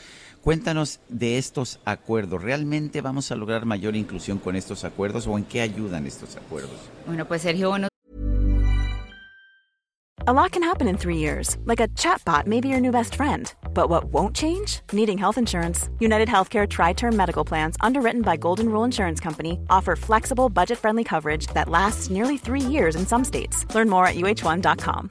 Cuéntanos 0.43 1.01
de 1.09 1.39
estos 1.39 1.81
acuerdos. 1.85 2.43
¿Realmente 2.43 3.01
vamos 3.01 3.31
a 3.31 3.36
lograr 3.36 3.65
mayor 3.65 3.97
inclusión 3.97 4.39
con 4.39 4.57
estos 4.57 4.85
acuerdos 4.85 5.27
o 5.27 5.36
en 5.36 5.44
qué 5.44 5.61
ayudan 5.61 6.07
estos 6.07 6.36
acuerdos? 6.36 6.78
Bueno, 7.07 7.27
pues 7.27 7.43
Sergio, 7.43 7.70
bueno. 7.70 7.89
A 10.28 10.32
lot 10.32 10.51
can 10.51 10.65
happen 10.65 10.89
in 10.89 10.98
three 10.98 11.19
years, 11.19 11.57
like 11.66 11.78
a 11.78 11.86
chatbot 11.94 12.48
may 12.48 12.61
be 12.61 12.66
your 12.66 12.81
new 12.81 12.90
best 12.90 13.15
friend. 13.15 13.55
But 13.73 13.89
what 13.89 14.07
won't 14.12 14.35
change? 14.35 14.81
Needing 14.93 15.19
health 15.19 15.39
insurance. 15.39 15.89
United 16.01 16.27
Healthcare 16.27 16.66
Tri 16.69 16.94
Term 16.94 17.15
Medical 17.15 17.44
Plans, 17.44 17.77
underwritten 17.81 18.23
by 18.23 18.36
Golden 18.36 18.69
Rule 18.69 18.82
Insurance 18.85 19.20
Company, 19.20 19.61
offer 19.70 19.94
flexible, 19.94 20.48
budget 20.48 20.78
friendly 20.78 21.05
coverage 21.05 21.47
that 21.55 21.69
lasts 21.69 22.11
nearly 22.11 22.39
three 22.39 22.61
years 22.61 22.97
in 22.97 23.07
some 23.07 23.23
states. 23.23 23.65
Learn 23.73 23.89
more 23.89 24.05
at 24.05 24.16
uh1.com. 24.16 25.11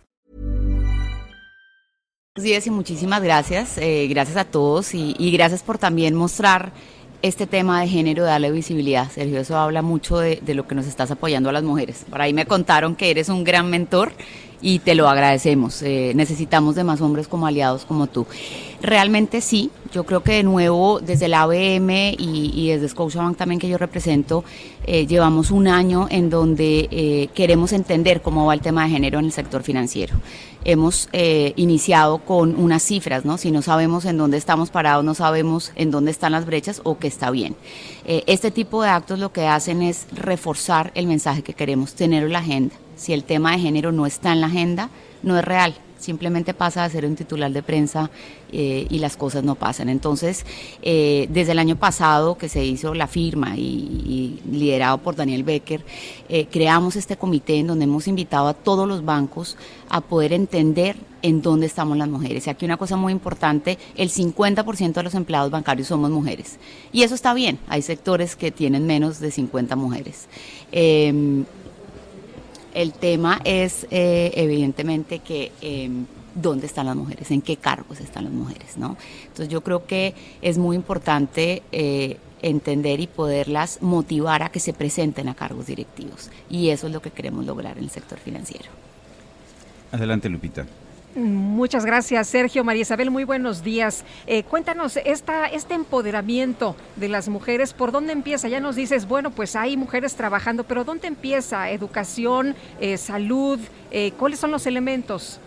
Buenos 2.36 2.44
días 2.44 2.68
y 2.68 2.70
muchísimas 2.70 3.24
gracias. 3.24 3.78
Eh, 3.78 4.08
gracias 4.10 4.36
a 4.36 4.44
todos 4.44 4.94
y, 4.94 5.16
y 5.18 5.32
gracias 5.32 5.64
por 5.64 5.78
también 5.78 6.14
mostrar 6.14 6.74
este 7.22 7.48
tema 7.48 7.80
de 7.80 7.88
género, 7.88 8.26
darle 8.26 8.52
visibilidad. 8.52 9.10
Sergio, 9.10 9.40
eso 9.40 9.58
habla 9.58 9.82
mucho 9.82 10.18
de, 10.20 10.42
de 10.42 10.54
lo 10.54 10.68
que 10.68 10.76
nos 10.76 10.86
estás 10.86 11.10
apoyando 11.10 11.50
a 11.50 11.54
las 11.54 11.64
mujeres. 11.64 12.06
Por 12.10 12.22
ahí 12.22 12.34
me 12.34 12.46
contaron 12.46 12.98
que 12.98 13.10
eres 13.10 13.30
un 13.30 13.46
gran 13.46 13.70
mentor 13.70 14.12
y 14.66 14.80
te 14.80 14.96
lo 14.96 15.08
agradecemos. 15.08 15.84
Eh, 15.84 16.14
necesitamos 16.16 16.74
de 16.74 16.84
más 16.84 17.00
hombres 17.00 17.28
como 17.28 17.46
aliados 17.46 17.86
como 17.86 18.08
tú. 18.08 18.26
Realmente 18.82 19.40
sí, 19.40 19.70
yo 19.94 20.06
creo 20.06 20.24
que 20.24 20.34
de 20.34 20.44
nuevo 20.44 21.00
desde 21.02 21.28
la 21.28 21.44
ABM 21.44 22.16
y, 22.18 22.52
y 22.52 22.70
desde 22.70 22.90
Scotiabank 22.90 23.38
también 23.38 23.60
que 23.60 23.70
yo 23.70 23.78
represento, 23.78 24.44
eh, 24.88 25.06
llevamos 25.06 25.52
un 25.52 25.68
año 25.68 26.08
en 26.10 26.32
donde 26.32 26.88
eh, 26.90 27.30
queremos 27.36 27.74
entender 27.74 28.24
cómo 28.24 28.48
va 28.48 28.56
el 28.56 28.62
tema 28.62 28.86
de 28.86 28.90
género 28.90 29.20
en 29.20 29.26
el 29.26 29.32
sector 29.32 29.62
financiero. 29.62 30.16
Hemos 30.68 31.10
iniciado 31.14 32.18
con 32.18 32.56
unas 32.56 32.82
cifras, 32.82 33.24
¿no? 33.24 33.38
Si 33.38 33.52
no 33.52 33.62
sabemos 33.62 34.04
en 34.06 34.18
dónde 34.18 34.38
estamos 34.38 34.72
parados, 34.72 35.06
no 35.06 35.14
sabemos 35.14 35.72
en 35.76 35.92
dónde 35.92 36.10
están 36.10 36.32
las 36.32 36.48
brechas 36.48 36.82
o 36.84 36.98
qué 36.98 37.08
está 37.08 37.30
bien. 37.30 37.56
Este 38.04 38.50
tipo 38.50 38.82
de 38.82 38.90
actos 38.90 39.20
lo 39.20 39.32
que 39.32 39.46
hacen 39.46 39.84
es 39.84 40.08
reforzar 40.12 40.92
el 40.96 41.06
mensaje 41.06 41.44
que 41.44 41.54
queremos 41.54 41.94
tener 41.94 42.24
en 42.24 42.34
la 42.34 42.40
agenda. 42.40 42.74
Si 42.96 43.14
el 43.14 43.24
tema 43.24 43.52
de 43.52 43.60
género 43.60 43.92
no 43.92 44.06
está 44.06 44.34
en 44.34 44.42
la 44.42 44.48
agenda, 44.48 44.90
no 45.24 45.38
es 45.38 45.46
real 45.46 45.76
simplemente 46.06 46.54
pasa 46.54 46.84
a 46.84 46.90
ser 46.90 47.06
un 47.06 47.16
titular 47.16 47.52
de 47.52 47.64
prensa 47.64 48.10
eh, 48.52 48.86
y 48.90 49.00
las 49.00 49.18
cosas 49.18 49.44
no 49.44 49.56
pasan. 49.56 49.90
Entonces, 49.90 50.46
eh, 50.82 51.28
desde 51.30 51.54
el 51.54 51.60
año 51.60 51.76
pasado 51.78 52.38
que 52.38 52.48
se 52.48 52.64
hizo 52.64 52.94
la 52.94 53.08
firma 53.08 53.56
y, 53.58 54.40
liderado 54.50 55.00
por 55.00 55.16
Daniel 55.16 55.44
Becker, 55.44 55.84
eh, 56.30 56.46
creamos 56.46 56.96
este 56.96 57.18
comité 57.18 57.58
en 57.58 57.68
donde 57.68 57.86
hemos 57.86 58.08
invitado 58.08 58.48
a 58.48 58.54
todos 58.54 58.88
los 58.88 59.04
bancos 59.04 59.58
a 59.90 60.02
poder 60.02 60.34
entender 60.34 60.96
en 61.22 61.42
dónde 61.42 61.66
estamos 61.66 61.98
las 61.98 62.08
mujeres. 62.08 62.46
Y 62.46 62.50
aquí 62.52 62.66
una 62.66 62.78
cosa 62.78 62.96
muy 62.98 63.12
importante, 63.12 63.80
el 63.96 64.10
50% 64.10 64.94
de 64.94 65.04
los 65.04 65.16
empleados 65.16 65.50
bancarios 65.50 65.88
somos 65.88 66.12
mujeres. 66.12 66.60
Y 66.92 67.02
eso 67.02 67.16
está 67.16 67.34
bien, 67.34 67.58
hay 67.68 67.82
sectores 67.82 68.36
que 68.36 68.52
tienen 68.52 68.86
menos 68.86 69.20
de 69.20 69.32
50 69.32 69.76
mujeres. 69.76 70.28
El 72.76 72.92
tema 72.92 73.40
es 73.46 73.88
eh, 73.90 74.34
evidentemente 74.36 75.20
que 75.20 75.54
eh, 75.62 75.90
dónde 76.36 76.66
están 76.66 76.88
las 76.88 76.98
mujeres, 76.98 77.32
en 77.32 77.42
qué 77.42 77.56
cargos 77.56 78.02
están 78.02 78.26
las 78.26 78.34
mujeres, 78.34 78.76
¿no? 78.76 78.98
Entonces 79.22 79.48
yo 79.48 79.62
creo 79.62 79.86
que 79.86 80.14
es 80.42 80.58
muy 80.58 80.76
importante 80.76 81.64
eh, 81.72 82.18
entender 82.42 83.00
y 83.00 83.08
poderlas 83.08 83.82
motivar 83.82 84.44
a 84.44 84.50
que 84.50 84.60
se 84.60 84.74
presenten 84.74 85.30
a 85.30 85.36
cargos 85.36 85.68
directivos. 85.68 86.30
Y 86.50 86.68
eso 86.68 86.88
es 86.88 86.94
lo 86.94 87.02
que 87.02 87.12
queremos 87.12 87.46
lograr 87.46 87.78
en 87.78 87.86
el 87.86 87.90
sector 87.90 88.20
financiero. 88.20 88.70
Adelante, 89.94 90.28
Lupita. 90.28 90.66
Muchas 91.16 91.86
gracias, 91.86 92.28
Sergio. 92.28 92.66
María 92.66 92.82
Isabel, 92.82 93.10
muy 93.10 93.24
buenos 93.24 93.64
días. 93.64 94.04
Eh, 94.28 94.44
cuéntanos, 94.44 94.98
esta, 94.98 95.46
este 95.48 95.74
empoderamiento 95.74 96.76
de 96.98 97.08
las 97.08 97.30
mujeres, 97.30 97.72
¿por 97.72 97.94
dónde 97.94 98.12
empieza? 98.12 98.50
Ya 98.50 98.60
nos 98.60 98.76
dices, 98.76 99.08
bueno, 99.08 99.32
pues 99.32 99.56
hay 99.56 99.78
mujeres 99.78 100.16
trabajando, 100.16 100.66
pero 100.66 100.84
¿dónde 100.84 101.08
empieza? 101.08 101.70
¿Educación, 101.70 102.54
eh, 102.82 102.98
salud? 102.98 103.62
Eh, 103.92 104.12
¿Cuáles 104.20 104.40
son 104.40 104.52
los 104.52 104.68
elementos? 104.68 105.40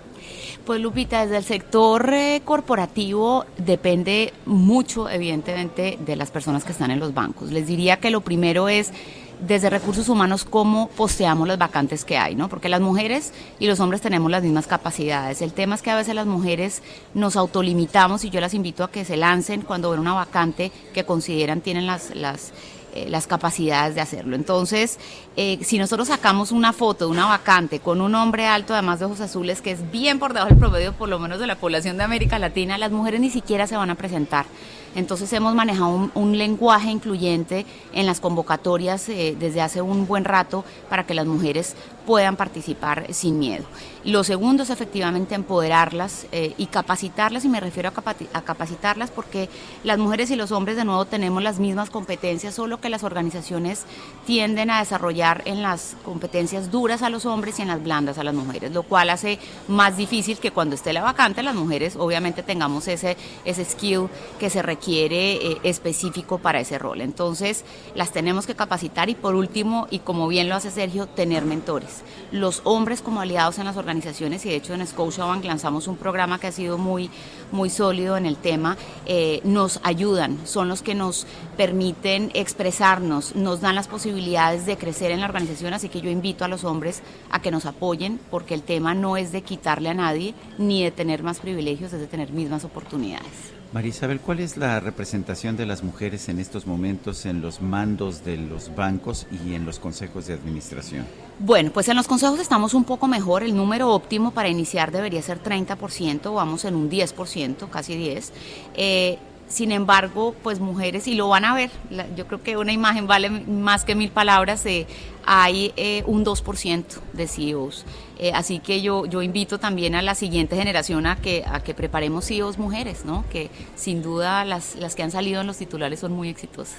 Pues 0.65 0.81
Lupita, 0.81 1.23
desde 1.23 1.37
el 1.37 1.45
sector 1.45 2.11
corporativo 2.45 3.45
depende 3.59 4.33
mucho, 4.47 5.11
evidentemente, 5.11 5.99
de 6.01 6.17
las 6.17 6.31
personas 6.31 6.65
que 6.65 6.73
están 6.73 6.91
en 6.91 6.99
los 6.99 7.13
bancos. 7.13 7.53
Les 7.53 7.67
diría 7.67 7.99
que 7.99 8.11
lo 8.11 8.23
primero 8.23 8.71
es 8.71 8.93
desde 9.41 9.71
recursos 9.71 10.09
humanos 10.09 10.45
cómo 10.45 10.89
posteamos 10.89 11.47
las 11.47 11.59
vacantes 11.59 12.05
que 12.05 12.19
hay, 12.19 12.35
¿no? 12.35 12.49
Porque 12.49 12.69
las 12.69 12.81
mujeres 12.81 13.33
y 13.59 13.67
los 13.67 13.81
hombres 13.81 14.01
tenemos 14.01 14.31
las 14.31 14.43
mismas 14.43 14.67
capacidades. 14.67 15.43
El 15.43 15.53
tema 15.53 15.75
es 15.75 15.83
que 15.83 15.91
a 15.91 15.97
veces 15.97 16.15
las 16.15 16.27
mujeres 16.27 16.83
nos 17.15 17.37
autolimitamos 17.37 18.25
y 18.25 18.31
yo 18.31 18.41
las 18.41 18.55
invito 18.55 18.85
a 18.85 18.91
que 18.91 19.05
se 19.05 19.17
lancen 19.17 19.63
cuando 19.63 19.91
ven 19.91 20.01
una 20.01 20.15
vacante 20.15 20.73
que 20.93 21.05
consideran 21.05 21.61
tienen 21.61 21.87
las, 21.87 22.15
las 22.15 22.53
eh, 22.95 23.07
las 23.11 23.27
capacidades 23.27 23.95
de 23.95 24.01
hacerlo. 24.01 24.35
Entonces, 24.35 24.99
eh, 25.37 25.59
si 25.63 25.79
nosotros 25.79 26.09
sacamos 26.09 26.51
una 26.53 26.73
foto 26.73 27.05
de 27.05 27.11
una 27.11 27.27
vacante 27.27 27.81
con 27.81 28.01
un 28.01 28.15
hombre 28.15 28.47
alto, 28.47 28.73
además 28.73 28.99
de 28.99 29.05
ojos 29.05 29.21
azules, 29.21 29.61
que 29.61 29.73
es 29.73 29.91
bien 29.91 30.19
por 30.19 30.33
debajo 30.33 30.49
del 30.49 30.59
promedio, 30.59 30.95
por 30.95 31.11
lo 31.11 31.19
menos 31.19 31.39
de 31.39 31.47
la 31.47 31.57
población 31.57 31.99
de 31.99 32.05
América 32.05 32.39
Latina, 32.39 32.79
las 32.79 32.91
mujeres 32.91 33.21
ni 33.21 33.29
siquiera 33.29 33.67
se 33.67 33.77
van 33.77 33.91
a 33.91 33.95
presentar. 33.95 34.47
Entonces 34.95 35.33
hemos 35.33 35.55
manejado 35.55 36.11
un, 36.15 36.39
lenguaje 36.39 36.91
incluyente 36.91 37.67
en 37.93 38.07
las 38.07 38.21
convocatorias 38.21 39.09
eh, 39.09 39.37
desde 39.39 39.61
hace 39.61 39.83
un 39.83 40.07
buen 40.07 40.25
rato 40.25 40.65
para 40.89 41.05
que 41.05 41.15
las 41.15 41.27
mujeres 41.27 41.75
puedan 42.09 42.37
participar 42.37 43.13
sin 43.13 43.39
miedo. 43.39 43.67
Lo 44.03 44.25
segundo 44.25 44.63
es 44.63 44.71
efectivamente 44.71 45.35
empoderarlas 45.35 46.27
eh, 46.33 46.55
y 46.57 46.69
capacitarlas, 46.69 47.45
y 47.45 47.51
me 47.51 47.61
refiero 47.61 47.91
a, 47.91 48.41
capacitarlas 48.41 49.11
porque 49.11 49.51
las 49.85 49.99
mujeres 49.99 50.31
y 50.31 50.37
los 50.37 50.51
hombres 50.51 50.79
de 50.79 50.87
nuevo 50.87 51.05
tenemos 51.05 51.43
las 51.43 51.59
mismas 51.59 51.91
competencias, 51.91 52.55
solo 52.55 52.81
que 52.81 52.89
las 52.89 53.05
organizaciones 53.05 53.85
tienden 54.25 54.71
a 54.71 54.79
desarrollar 54.79 55.43
en 55.45 55.61
las 55.61 55.97
competencias 56.03 56.71
duras 56.71 57.03
a 57.03 57.11
los 57.11 57.27
hombres 57.27 57.59
y 57.59 57.63
en 57.63 57.69
las 57.69 57.83
blandas 57.83 58.17
a 58.17 58.25
las 58.25 58.35
mujeres, 58.35 58.73
lo 58.73 58.85
cual 58.85 59.11
hace 59.11 59.39
más 59.67 59.99
difícil 59.99 60.39
que 60.39 60.51
cuando 60.51 60.77
esté 60.77 60.95
la 60.95 61.03
vacante 61.03 61.43
las 61.43 61.57
mujeres 61.57 61.95
obviamente 61.97 62.43
tengamos 62.43 62.89
ese, 62.89 63.19
ese 63.45 63.67
skill 63.67 64.09
que 64.39 64.49
se 64.49 64.63
requiere 64.63 65.33
eh, 65.35 65.59
específico 65.63 66.39
para 66.39 66.61
ese 66.61 66.79
rol. 66.79 67.03
Entonces 67.03 67.67
las 67.95 68.13
tenemos 68.13 68.47
que 68.47 68.55
capacitar 68.55 69.11
y 69.11 69.15
por 69.15 69.35
último, 69.35 69.87
y 69.91 69.99
como 69.99 70.27
bien 70.29 70.49
lo 70.49 70.55
hace 70.55 70.71
Sergio, 70.71 71.07
tener 71.07 71.45
mentores 71.45 71.98
los 72.33 72.63
hombres 72.65 73.03
como 73.03 73.21
aliados 73.21 73.59
en 73.59 73.65
las 73.65 73.77
organizaciones 73.77 74.45
y 74.45 74.51
de 74.51 74.57
hecho 74.57 74.75
en 74.75 74.87
Scotiabank 74.87 75.45
lanzamos 75.45 75.89
un 75.89 75.97
programa 75.97 76.39
que 76.39 76.49
ha 76.49 76.53
sido 76.53 76.79
muy, 76.79 77.11
muy 77.53 77.71
sólido 77.71 78.17
en 78.17 78.27
el 78.27 78.37
tema, 78.37 78.77
eh, 79.07 79.41
nos 79.45 79.81
ayudan, 79.83 80.39
son 80.45 80.69
los 80.69 80.83
que 80.83 80.95
nos 80.95 81.27
permiten 81.57 82.31
expresarnos, 82.35 83.35
nos 83.35 83.61
dan 83.61 83.75
las 83.75 83.89
posibilidades 83.89 84.67
de 84.67 84.77
crecer 84.77 85.11
en 85.11 85.21
la 85.21 85.27
organización, 85.27 85.75
así 85.75 85.89
que 85.89 86.01
yo 86.01 86.11
invito 86.11 86.45
a 86.45 86.49
los 86.49 86.65
hombres 86.65 87.03
a 87.31 87.41
que 87.41 87.51
nos 87.51 87.67
apoyen 87.67 88.21
porque 88.31 88.55
el 88.55 88.63
tema 88.63 88.95
no 88.95 89.17
es 89.17 89.33
de 89.33 89.43
quitarle 89.43 89.89
a 89.89 89.95
nadie 89.95 90.35
ni 90.59 90.83
de 90.83 90.91
tener 90.91 91.23
más 91.23 91.41
privilegios, 91.41 91.93
es 91.93 92.01
de 92.01 92.07
tener 92.07 92.33
mismas 92.33 92.65
oportunidades. 92.65 93.58
María 93.71 93.91
Isabel, 93.91 94.19
¿cuál 94.21 94.41
es 94.41 94.57
la 94.57 94.81
representación 94.81 95.59
de 95.59 95.67
las 95.67 95.83
mujeres 95.83 96.31
en 96.31 96.39
estos 96.39 96.67
momentos 96.67 97.27
en 97.27 97.43
los 97.43 97.61
mandos 97.61 98.25
de 98.25 98.39
los 98.39 98.75
bancos 98.75 99.27
y 99.31 99.55
en 99.55 99.67
los 99.67 99.79
consejos 99.79 100.27
de 100.27 100.33
administración? 100.33 101.05
Bueno, 101.39 101.71
pues 101.71 101.87
en 101.89 101.97
los 101.97 102.09
consejos 102.09 102.41
estamos 102.41 102.73
un 102.73 102.85
poco 102.85 103.09
mejor. 103.09 103.43
El 103.43 103.55
número 103.55 103.91
óptimo 103.91 104.31
para 104.31 104.49
iniciar 104.49 104.91
debería 104.91 105.21
ser 105.21 105.43
30%, 105.43 106.35
vamos 106.35 106.65
en 106.65 106.77
un 106.77 106.91
10%, 106.91 107.69
casi 107.69 107.95
10%. 107.95 108.31
Eh, 108.75 109.19
sin 109.49 109.73
embargo, 109.73 110.35
pues 110.43 110.61
mujeres, 110.61 111.07
y 111.09 111.15
lo 111.15 111.29
van 111.29 111.45
a 111.45 111.55
ver, 111.55 111.71
yo 112.17 112.27
creo 112.27 112.43
que 112.43 112.57
una 112.57 112.73
imagen 112.73 113.07
vale 113.07 113.31
más 113.31 113.85
que 113.85 113.95
mil 113.95 114.11
palabras, 114.11 114.65
eh, 114.67 114.87
hay 115.31 115.75
eh, 115.77 116.03
un 116.07 116.25
2% 116.25 116.85
de 117.13 117.29
CEOs. 117.29 117.85
Eh, 118.19 118.33
así 118.35 118.61
que 118.61 118.81
yo, 118.81 119.05
yo 119.05 119.21
invito 119.21 119.59
también 119.59 119.95
a 119.95 120.01
la 120.01 120.15
siguiente 120.15 120.57
generación 120.57 121.05
a 121.07 121.17
que, 121.17 121.45
a 121.47 121.63
que 121.63 121.75
preparemos 121.75 122.27
CEOs 122.27 122.57
mujeres, 122.57 123.05
¿no? 123.05 123.27
que 123.31 123.51
sin 123.77 124.03
duda 124.03 124.47
las, 124.47 124.77
las 124.77 124.95
que 124.95 125.03
han 125.03 125.11
salido 125.11 125.43
en 125.43 125.47
los 125.47 125.59
titulares 125.59 126.01
son 126.01 126.13
muy 126.13 126.31
exitosas. 126.31 126.79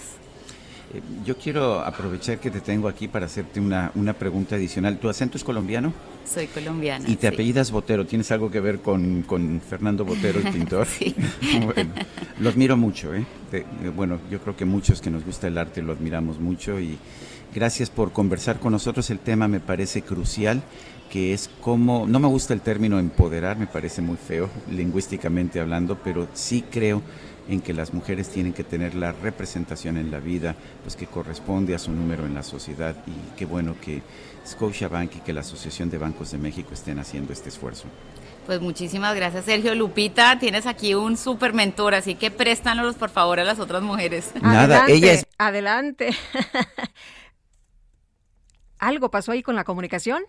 Eh, 0.96 1.02
yo 1.24 1.38
quiero 1.38 1.82
aprovechar 1.82 2.40
que 2.40 2.50
te 2.50 2.60
tengo 2.60 2.88
aquí 2.88 3.08
para 3.08 3.28
hacerte 3.28 3.60
una, 3.60 3.92
una 3.94 4.14
pregunta 4.14 4.56
adicional. 4.56 4.98
¿Tu 4.98 5.08
acento 5.08 5.38
es 5.38 5.44
colombiano? 5.44 5.94
Soy 6.26 6.48
colombiana. 6.48 7.08
¿Y 7.08 7.18
te 7.18 7.28
apellidas 7.28 7.70
Botero? 7.70 8.08
¿Tienes 8.08 8.32
algo 8.32 8.50
que 8.50 8.60
ver 8.60 8.80
con, 8.80 9.22
con 9.22 9.62
Fernando 9.62 10.06
Botero, 10.06 10.40
el 10.40 10.50
pintor? 10.52 10.88
sí. 10.88 11.16
bueno, 11.66 11.92
lo 12.40 12.50
admiro 12.50 12.76
mucho. 12.76 13.14
¿eh? 13.14 13.28
¿eh? 13.52 13.64
bueno, 13.96 14.20
yo 14.32 14.40
creo 14.40 14.58
que 14.58 14.66
muchos 14.66 15.02
que 15.02 15.12
nos 15.12 15.24
gusta 15.24 15.46
el 15.46 15.60
arte 15.60 15.84
lo 15.84 15.94
admiramos 15.94 16.40
mucho 16.40 16.80
y 16.80 16.98
gracias 17.54 17.90
por 17.90 18.12
conversar 18.12 18.60
con 18.60 18.72
nosotros. 18.72 19.10
El 19.10 19.20
tema 19.20 19.48
me 19.48 19.60
parece 19.60 20.02
crucial 20.02 20.62
que 21.10 21.34
es 21.34 21.50
como, 21.62 22.06
no 22.08 22.20
me 22.20 22.28
gusta 22.28 22.54
el 22.54 22.62
término 22.62 23.00
empoderar, 23.00 23.58
me 23.58 23.68
parece 23.68 24.02
muy 24.02 24.18
feo 24.18 24.50
lingüísticamente 24.70 25.60
hablando, 25.60 25.98
pero 26.04 26.28
sí 26.34 26.64
creo 26.70 27.02
en 27.50 27.62
que 27.62 27.74
las 27.74 27.94
mujeres 27.96 28.30
tienen 28.30 28.54
que 28.54 28.64
tener 28.64 28.94
la 28.94 29.12
representación 29.12 29.98
en 29.98 30.12
la 30.12 30.20
vida 30.20 30.56
pues 30.84 30.96
que 30.96 31.08
corresponde 31.08 31.74
a 31.74 31.80
su 31.80 31.92
número 31.92 32.28
en 32.28 32.36
la 32.36 32.44
sociedad 32.44 32.96
y 33.08 33.38
qué 33.38 33.46
bueno 33.46 33.76
que 33.82 34.04
Scotiabank 34.46 35.16
y 35.16 35.20
que 35.22 35.34
la 35.34 35.42
Asociación 35.42 35.90
de 35.90 35.98
Bancos 35.98 36.32
de 36.32 36.38
México 36.38 36.70
estén 36.74 37.00
haciendo 37.00 37.34
este 37.34 37.50
esfuerzo. 37.50 37.86
Pues 38.46 38.62
muchísimas 38.62 39.16
gracias, 39.16 39.46
Sergio. 39.46 39.76
Lupita, 39.76 40.40
tienes 40.40 40.66
aquí 40.66 40.94
un 40.96 41.18
súper 41.18 41.54
mentor, 41.54 41.94
así 41.94 42.16
que 42.16 42.32
préstanos 42.32 42.96
por 42.96 43.10
favor 43.10 43.40
a 43.40 43.44
las 43.44 43.60
otras 43.60 43.82
mujeres. 43.82 44.32
Nada, 44.42 44.64
adelante, 44.64 44.94
ella 44.94 45.14
es... 45.14 45.26
Adelante. 45.38 46.10
¿Algo 48.80 49.12
pasó 49.12 49.34
ahí 49.34 49.44
con 49.44 49.56
la 49.56 49.64
comunicación? 49.64 50.24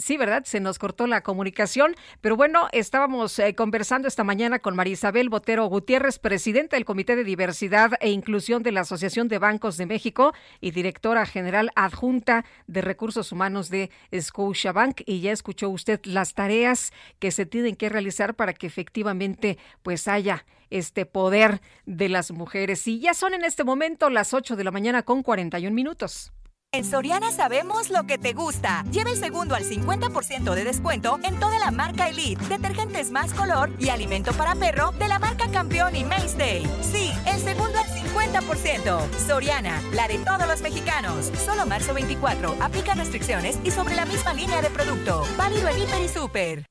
Sí, 0.00 0.16
¿verdad? 0.16 0.44
Se 0.44 0.60
nos 0.60 0.78
cortó 0.78 1.08
la 1.08 1.24
comunicación, 1.24 1.96
pero 2.20 2.36
bueno, 2.36 2.68
estábamos 2.70 3.36
eh, 3.40 3.56
conversando 3.56 4.06
esta 4.06 4.22
mañana 4.22 4.60
con 4.60 4.76
María 4.76 4.92
Isabel 4.92 5.28
Botero 5.28 5.66
Gutiérrez, 5.66 6.20
presidenta 6.20 6.76
del 6.76 6.84
Comité 6.84 7.16
de 7.16 7.24
Diversidad 7.24 7.94
e 8.00 8.10
Inclusión 8.10 8.62
de 8.62 8.70
la 8.70 8.82
Asociación 8.82 9.26
de 9.26 9.38
Bancos 9.38 9.76
de 9.76 9.86
México 9.86 10.34
y 10.60 10.70
directora 10.70 11.26
general 11.26 11.72
adjunta 11.74 12.44
de 12.68 12.80
Recursos 12.80 13.32
Humanos 13.32 13.70
de 13.70 13.90
Scotiabank. 14.16 15.00
Y 15.04 15.20
ya 15.20 15.32
escuchó 15.32 15.68
usted 15.68 16.00
las 16.04 16.34
tareas 16.34 16.92
que 17.18 17.32
se 17.32 17.44
tienen 17.44 17.74
que 17.74 17.88
realizar 17.88 18.36
para 18.36 18.52
que 18.52 18.68
efectivamente 18.68 19.58
pues 19.82 20.06
haya 20.06 20.46
este 20.70 21.06
poder 21.06 21.60
de 21.86 22.08
las 22.08 22.30
mujeres. 22.30 22.86
Y 22.86 23.00
ya 23.00 23.14
son 23.14 23.34
en 23.34 23.44
este 23.44 23.64
momento 23.64 24.10
las 24.10 24.32
8 24.32 24.54
de 24.54 24.62
la 24.62 24.70
mañana 24.70 25.02
con 25.02 25.24
41 25.24 25.74
minutos. 25.74 26.32
En 26.70 26.84
Soriana 26.84 27.32
sabemos 27.32 27.88
lo 27.88 28.04
que 28.04 28.18
te 28.18 28.34
gusta. 28.34 28.84
Lleva 28.90 29.10
el 29.10 29.16
segundo 29.16 29.54
al 29.54 29.64
50% 29.64 30.54
de 30.54 30.64
descuento 30.64 31.18
en 31.22 31.40
toda 31.40 31.58
la 31.58 31.70
marca 31.70 32.10
Elite, 32.10 32.44
detergentes 32.46 33.10
más 33.10 33.32
color 33.32 33.70
y 33.78 33.88
alimento 33.88 34.34
para 34.34 34.54
perro 34.54 34.92
de 34.92 35.08
la 35.08 35.18
marca 35.18 35.50
Campeón 35.50 35.96
y 35.96 36.04
Mainstay. 36.04 36.66
Sí, 36.82 37.10
el 37.24 37.40
segundo 37.40 37.78
al 37.78 37.86
50%. 37.86 39.00
Soriana, 39.26 39.80
la 39.94 40.08
de 40.08 40.18
todos 40.18 40.46
los 40.46 40.60
mexicanos. 40.60 41.32
Solo 41.42 41.64
marzo 41.64 41.94
24. 41.94 42.56
Aplica 42.60 42.92
restricciones 42.92 43.58
y 43.64 43.70
sobre 43.70 43.96
la 43.96 44.04
misma 44.04 44.34
línea 44.34 44.60
de 44.60 44.68
producto. 44.68 45.24
Válido 45.38 45.68
en 45.68 45.78
Hiper 45.78 46.02
y 46.02 46.08
Super. 46.08 46.66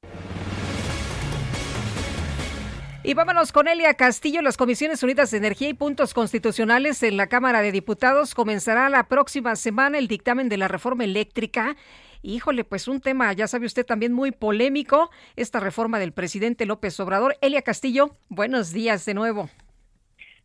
Y 3.07 3.13
vámonos 3.13 3.53
con 3.53 3.69
Elia 3.69 3.93
Castillo. 3.93 4.41
Las 4.41 4.57
Comisiones 4.57 5.01
Unidas 5.01 5.31
de 5.31 5.37
Energía 5.37 5.69
y 5.69 5.73
Puntos 5.73 6.13
Constitucionales 6.13 7.01
en 7.03 7.15
la 7.15 7.27
Cámara 7.27 7.61
de 7.61 7.71
Diputados 7.71 8.35
comenzará 8.35 8.89
la 8.89 9.07
próxima 9.07 9.55
semana 9.55 9.97
el 9.97 10.09
dictamen 10.09 10.49
de 10.49 10.57
la 10.57 10.67
reforma 10.67 11.05
eléctrica. 11.05 11.77
Híjole, 12.21 12.65
pues 12.65 12.89
un 12.89 12.99
tema, 12.99 13.31
ya 13.31 13.47
sabe 13.47 13.65
usted, 13.65 13.85
también 13.85 14.11
muy 14.11 14.31
polémico, 14.31 15.09
esta 15.37 15.61
reforma 15.61 15.99
del 15.99 16.11
presidente 16.11 16.65
López 16.65 16.99
Obrador. 16.99 17.37
Elia 17.39 17.61
Castillo, 17.61 18.09
buenos 18.27 18.73
días 18.73 19.05
de 19.05 19.13
nuevo. 19.13 19.49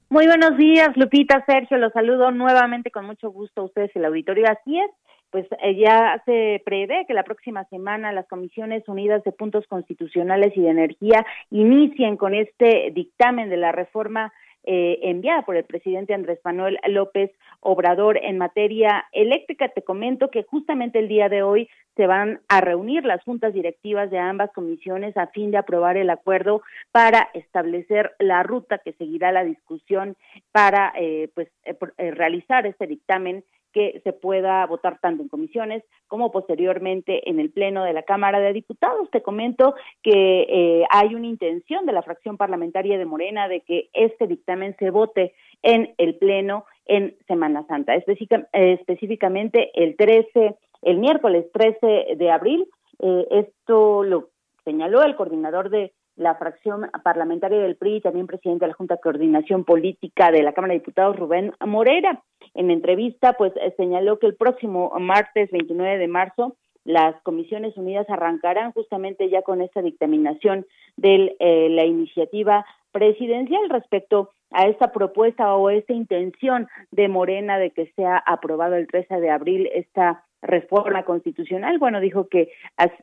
Muy 0.08 0.28
buenos 0.28 0.56
días, 0.56 0.96
Lupita, 0.96 1.44
Sergio, 1.44 1.78
los 1.78 1.92
saludo 1.92 2.30
nuevamente 2.30 2.92
con 2.92 3.06
mucho 3.06 3.30
gusto 3.30 3.62
a 3.62 3.64
ustedes 3.64 3.90
el 3.96 4.04
auditorio. 4.04 4.46
Así 4.46 4.78
es, 4.78 4.90
pues 5.32 5.46
eh, 5.62 5.74
ya 5.76 6.22
se 6.26 6.62
prevé 6.64 7.06
que 7.08 7.14
la 7.14 7.24
próxima 7.24 7.64
semana 7.64 8.12
las 8.12 8.28
Comisiones 8.28 8.86
Unidas 8.86 9.24
de 9.24 9.32
Puntos 9.32 9.66
Constitucionales 9.66 10.52
y 10.54 10.60
de 10.60 10.68
Energía 10.68 11.24
inicien 11.50 12.18
con 12.18 12.34
este 12.34 12.92
dictamen 12.94 13.48
de 13.48 13.56
la 13.56 13.72
reforma 13.72 14.30
eh, 14.64 15.00
enviada 15.02 15.42
por 15.42 15.56
el 15.56 15.64
presidente 15.64 16.14
Andrés 16.14 16.38
Manuel 16.44 16.78
López 16.86 17.32
Obrador 17.60 18.18
en 18.22 18.36
materia 18.36 19.06
eléctrica. 19.12 19.70
Te 19.70 19.82
comento 19.82 20.30
que 20.30 20.44
justamente 20.44 20.98
el 20.98 21.08
día 21.08 21.30
de 21.30 21.42
hoy 21.42 21.68
se 21.96 22.06
van 22.06 22.40
a 22.48 22.60
reunir 22.60 23.04
las 23.04 23.24
juntas 23.24 23.54
directivas 23.54 24.10
de 24.10 24.18
ambas 24.18 24.52
comisiones 24.52 25.16
a 25.16 25.28
fin 25.28 25.50
de 25.50 25.56
aprobar 25.56 25.96
el 25.96 26.10
acuerdo 26.10 26.62
para 26.92 27.30
establecer 27.32 28.12
la 28.18 28.42
ruta 28.42 28.78
que 28.78 28.92
seguirá 28.92 29.32
la 29.32 29.44
discusión 29.44 30.14
para 30.52 30.92
eh, 30.94 31.30
pues 31.34 31.48
realizar 31.96 32.66
este 32.66 32.86
dictamen 32.86 33.44
que 33.72 34.00
se 34.04 34.12
pueda 34.12 34.64
votar 34.66 34.98
tanto 35.00 35.22
en 35.22 35.28
comisiones 35.28 35.82
como 36.06 36.30
posteriormente 36.30 37.28
en 37.28 37.40
el 37.40 37.50
Pleno 37.50 37.84
de 37.84 37.92
la 37.92 38.02
Cámara 38.02 38.40
de 38.40 38.52
Diputados. 38.52 39.10
Te 39.10 39.22
comento 39.22 39.74
que 40.02 40.46
eh, 40.48 40.84
hay 40.90 41.14
una 41.14 41.26
intención 41.26 41.86
de 41.86 41.92
la 41.92 42.02
fracción 42.02 42.36
parlamentaria 42.36 42.98
de 42.98 43.04
Morena 43.04 43.48
de 43.48 43.60
que 43.60 43.88
este 43.92 44.26
dictamen 44.26 44.76
se 44.78 44.90
vote 44.90 45.34
en 45.62 45.94
el 45.98 46.16
Pleno 46.16 46.64
en 46.86 47.16
Semana 47.26 47.64
Santa, 47.66 47.94
específicamente 47.94 49.70
el 49.74 49.96
13, 49.96 50.56
el 50.82 50.98
miércoles 50.98 51.46
13 51.52 52.16
de 52.16 52.30
abril. 52.30 52.66
Eh, 52.98 53.26
esto 53.30 54.02
lo 54.02 54.28
señaló 54.64 55.02
el 55.02 55.16
coordinador 55.16 55.70
de 55.70 55.92
la 56.16 56.34
fracción 56.34 56.90
parlamentaria 57.02 57.58
del 57.58 57.76
PRI 57.76 57.96
y 57.96 58.00
también 58.00 58.26
presidente 58.26 58.64
de 58.64 58.68
la 58.68 58.74
Junta 58.74 58.96
de 58.96 59.00
Coordinación 59.00 59.64
Política 59.64 60.30
de 60.30 60.42
la 60.42 60.52
Cámara 60.52 60.72
de 60.74 60.80
Diputados, 60.80 61.16
Rubén 61.16 61.52
Morera. 61.66 62.22
En 62.54 62.70
entrevista, 62.70 63.34
pues 63.34 63.52
eh, 63.56 63.72
señaló 63.76 64.18
que 64.18 64.26
el 64.26 64.36
próximo 64.36 64.92
martes 64.98 65.50
29 65.50 65.98
de 65.98 66.08
marzo 66.08 66.56
las 66.84 67.14
Comisiones 67.22 67.76
Unidas 67.76 68.08
arrancarán 68.10 68.72
justamente 68.72 69.28
ya 69.30 69.42
con 69.42 69.62
esta 69.62 69.82
dictaminación 69.82 70.66
de 70.96 71.36
eh, 71.38 71.68
la 71.70 71.84
iniciativa 71.84 72.66
presidencial 72.90 73.70
respecto 73.70 74.30
a 74.50 74.66
esta 74.66 74.92
propuesta 74.92 75.54
o 75.54 75.70
esta 75.70 75.92
intención 75.92 76.68
de 76.90 77.08
Morena 77.08 77.58
de 77.58 77.70
que 77.70 77.92
sea 77.96 78.18
aprobado 78.18 78.74
el 78.74 78.86
13 78.86 79.20
de 79.20 79.30
abril 79.30 79.70
esta 79.72 80.24
reforma 80.42 81.04
constitucional. 81.04 81.78
Bueno, 81.78 82.00
dijo 82.00 82.28
que 82.28 82.50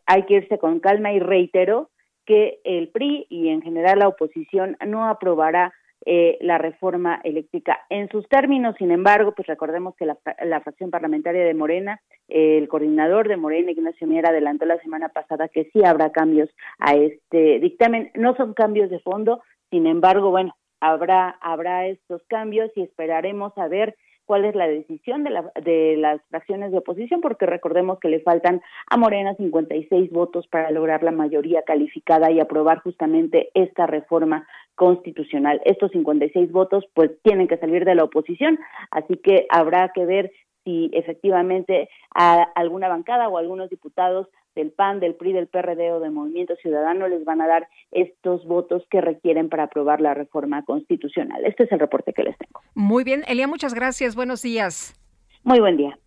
hay 0.06 0.23
que 0.23 0.36
irse 0.36 0.60
con 0.60 0.80
calma 0.80 1.14
y 1.14 1.19
reiteró 1.19 1.90
que 2.30 2.60
el 2.64 2.90
PRI 2.90 3.26
y 3.28 3.50
en 3.50 3.64
general 3.64 3.98
la 3.98 4.08
oposición 4.08 4.78
no 4.86 5.10
aprobará 5.10 5.74
eh, 6.06 6.38
la 6.42 6.60
reforma 6.60 7.20
eléctrica 7.24 7.80
en 7.90 8.08
sus 8.10 8.30
términos. 8.30 8.76
Sin 8.78 8.92
embargo, 8.92 9.34
pues 9.36 9.48
recordemos 9.48 9.96
que 9.96 10.06
la, 10.06 10.16
la 10.46 10.62
fracción 10.62 10.92
parlamentaria 10.92 11.44
de 11.44 11.56
Morena, 11.56 12.02
el 12.28 12.68
coordinador 12.68 13.28
de 13.28 13.38
Morena, 13.38 13.72
Ignacio 13.72 14.06
Miera, 14.06 14.30
adelantó 14.30 14.68
la 14.68 14.80
semana 14.82 15.10
pasada 15.10 15.48
que 15.48 15.72
sí 15.74 15.84
habrá 15.84 16.12
cambios 16.12 16.52
a 16.78 16.94
este 16.94 17.60
dictamen. 17.60 18.12
No 18.14 18.36
son 18.36 18.54
cambios 18.54 18.92
de 18.92 19.00
fondo, 19.00 19.42
sin 19.72 19.88
embargo, 19.88 20.30
bueno, 20.30 20.56
habrá, 20.82 21.30
habrá 21.42 21.88
estos 21.88 22.22
cambios 22.28 22.70
y 22.76 22.84
esperaremos 22.84 23.58
a 23.58 23.68
ver 23.68 23.96
cuál 24.30 24.46
es 24.46 24.54
la 24.54 24.68
decisión 24.68 25.24
de, 25.24 25.32
la, 25.32 25.52
de 25.60 25.98
las 25.98 26.22
fracciones 26.30 26.72
de 26.72 26.78
oposición, 26.78 27.20
porque 27.20 27.48
recordemos 27.48 27.98
que 27.98 28.10
le 28.10 28.20
faltan 28.20 28.62
a 28.86 28.96
Morena 28.96 29.34
56 29.34 30.12
votos 30.12 30.46
para 30.46 30.70
lograr 30.70 31.02
la 31.02 31.10
mayoría 31.10 31.64
calificada 31.64 32.30
y 32.30 32.40
aprobar 32.40 32.78
justamente 32.84 33.50
esta 33.56 33.88
reforma 33.88 34.48
constitucional. 34.76 35.60
Estos 35.66 35.90
56 35.94 36.52
votos 36.52 36.86
pues 36.94 37.10
tienen 37.24 37.48
que 37.48 37.58
salir 37.58 37.86
de 37.86 37.96
la 37.96 38.04
oposición, 38.04 38.60
así 38.92 39.18
que 39.18 39.48
habrá 39.50 39.90
que 39.96 40.06
ver 40.06 40.32
si 40.64 40.92
efectivamente 40.94 41.90
a 42.14 42.44
alguna 42.54 42.88
bancada 42.88 43.30
o 43.30 43.40
algunos 43.40 43.72
diputados 43.72 44.28
del 44.56 44.72
PAN, 44.72 45.00
del 45.00 45.16
PRI, 45.16 45.34
del 45.34 45.48
PRD 45.48 45.94
o 45.94 46.00
del 46.00 46.12
Movimiento 46.12 46.56
Ciudadano 46.62 47.08
les 47.08 47.24
van 47.24 47.42
a 47.42 47.48
dar 47.48 47.68
estos 47.92 48.46
votos 48.46 48.84
que 48.90 49.02
requieren 49.02 49.50
para 49.50 49.64
aprobar 49.64 50.02
la 50.02 50.14
reforma 50.14 50.64
constitucional. 50.64 51.46
Este 51.46 51.64
es 51.64 51.72
el 51.72 51.80
reporte 51.80 52.14
que 52.14 52.24
les 52.24 52.38
tengo. 52.38 52.62
Muy 52.76 53.04
bien, 53.04 53.24
Elia, 53.28 53.48
muchas 53.48 53.74
gracias. 53.74 54.16
Buenos 54.16 54.42
días. 54.42 54.96
Muy 55.44 55.60
buen 55.60 55.78
día. 55.78 55.98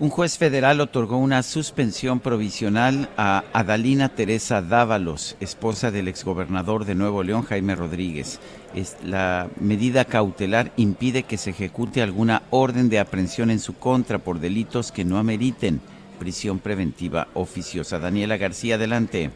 Un 0.00 0.10
juez 0.10 0.38
federal 0.38 0.80
otorgó 0.80 1.18
una 1.18 1.44
suspensión 1.44 2.18
provisional 2.18 3.08
a 3.16 3.44
Adalina 3.52 4.08
Teresa 4.08 4.60
Dávalos, 4.60 5.36
esposa 5.38 5.92
del 5.92 6.08
exgobernador 6.08 6.84
de 6.84 6.96
Nuevo 6.96 7.22
León, 7.22 7.42
Jaime 7.42 7.76
Rodríguez. 7.76 8.40
la 9.04 9.48
medida 9.60 10.04
cautelar 10.04 10.72
impide 10.76 11.22
que 11.22 11.36
se 11.36 11.50
ejecute 11.50 12.02
alguna 12.02 12.42
orden 12.50 12.88
de 12.88 12.98
aprehensión 12.98 13.52
en 13.52 13.60
su 13.60 13.78
contra 13.78 14.18
por 14.18 14.40
delitos 14.40 14.90
que 14.90 15.04
no 15.04 15.16
ameriten 15.16 15.80
prisión 16.18 16.58
preventiva 16.58 17.28
oficiosa. 17.34 17.98
Daniela 17.98 18.36
García, 18.36 18.76
adelante. 18.76 19.30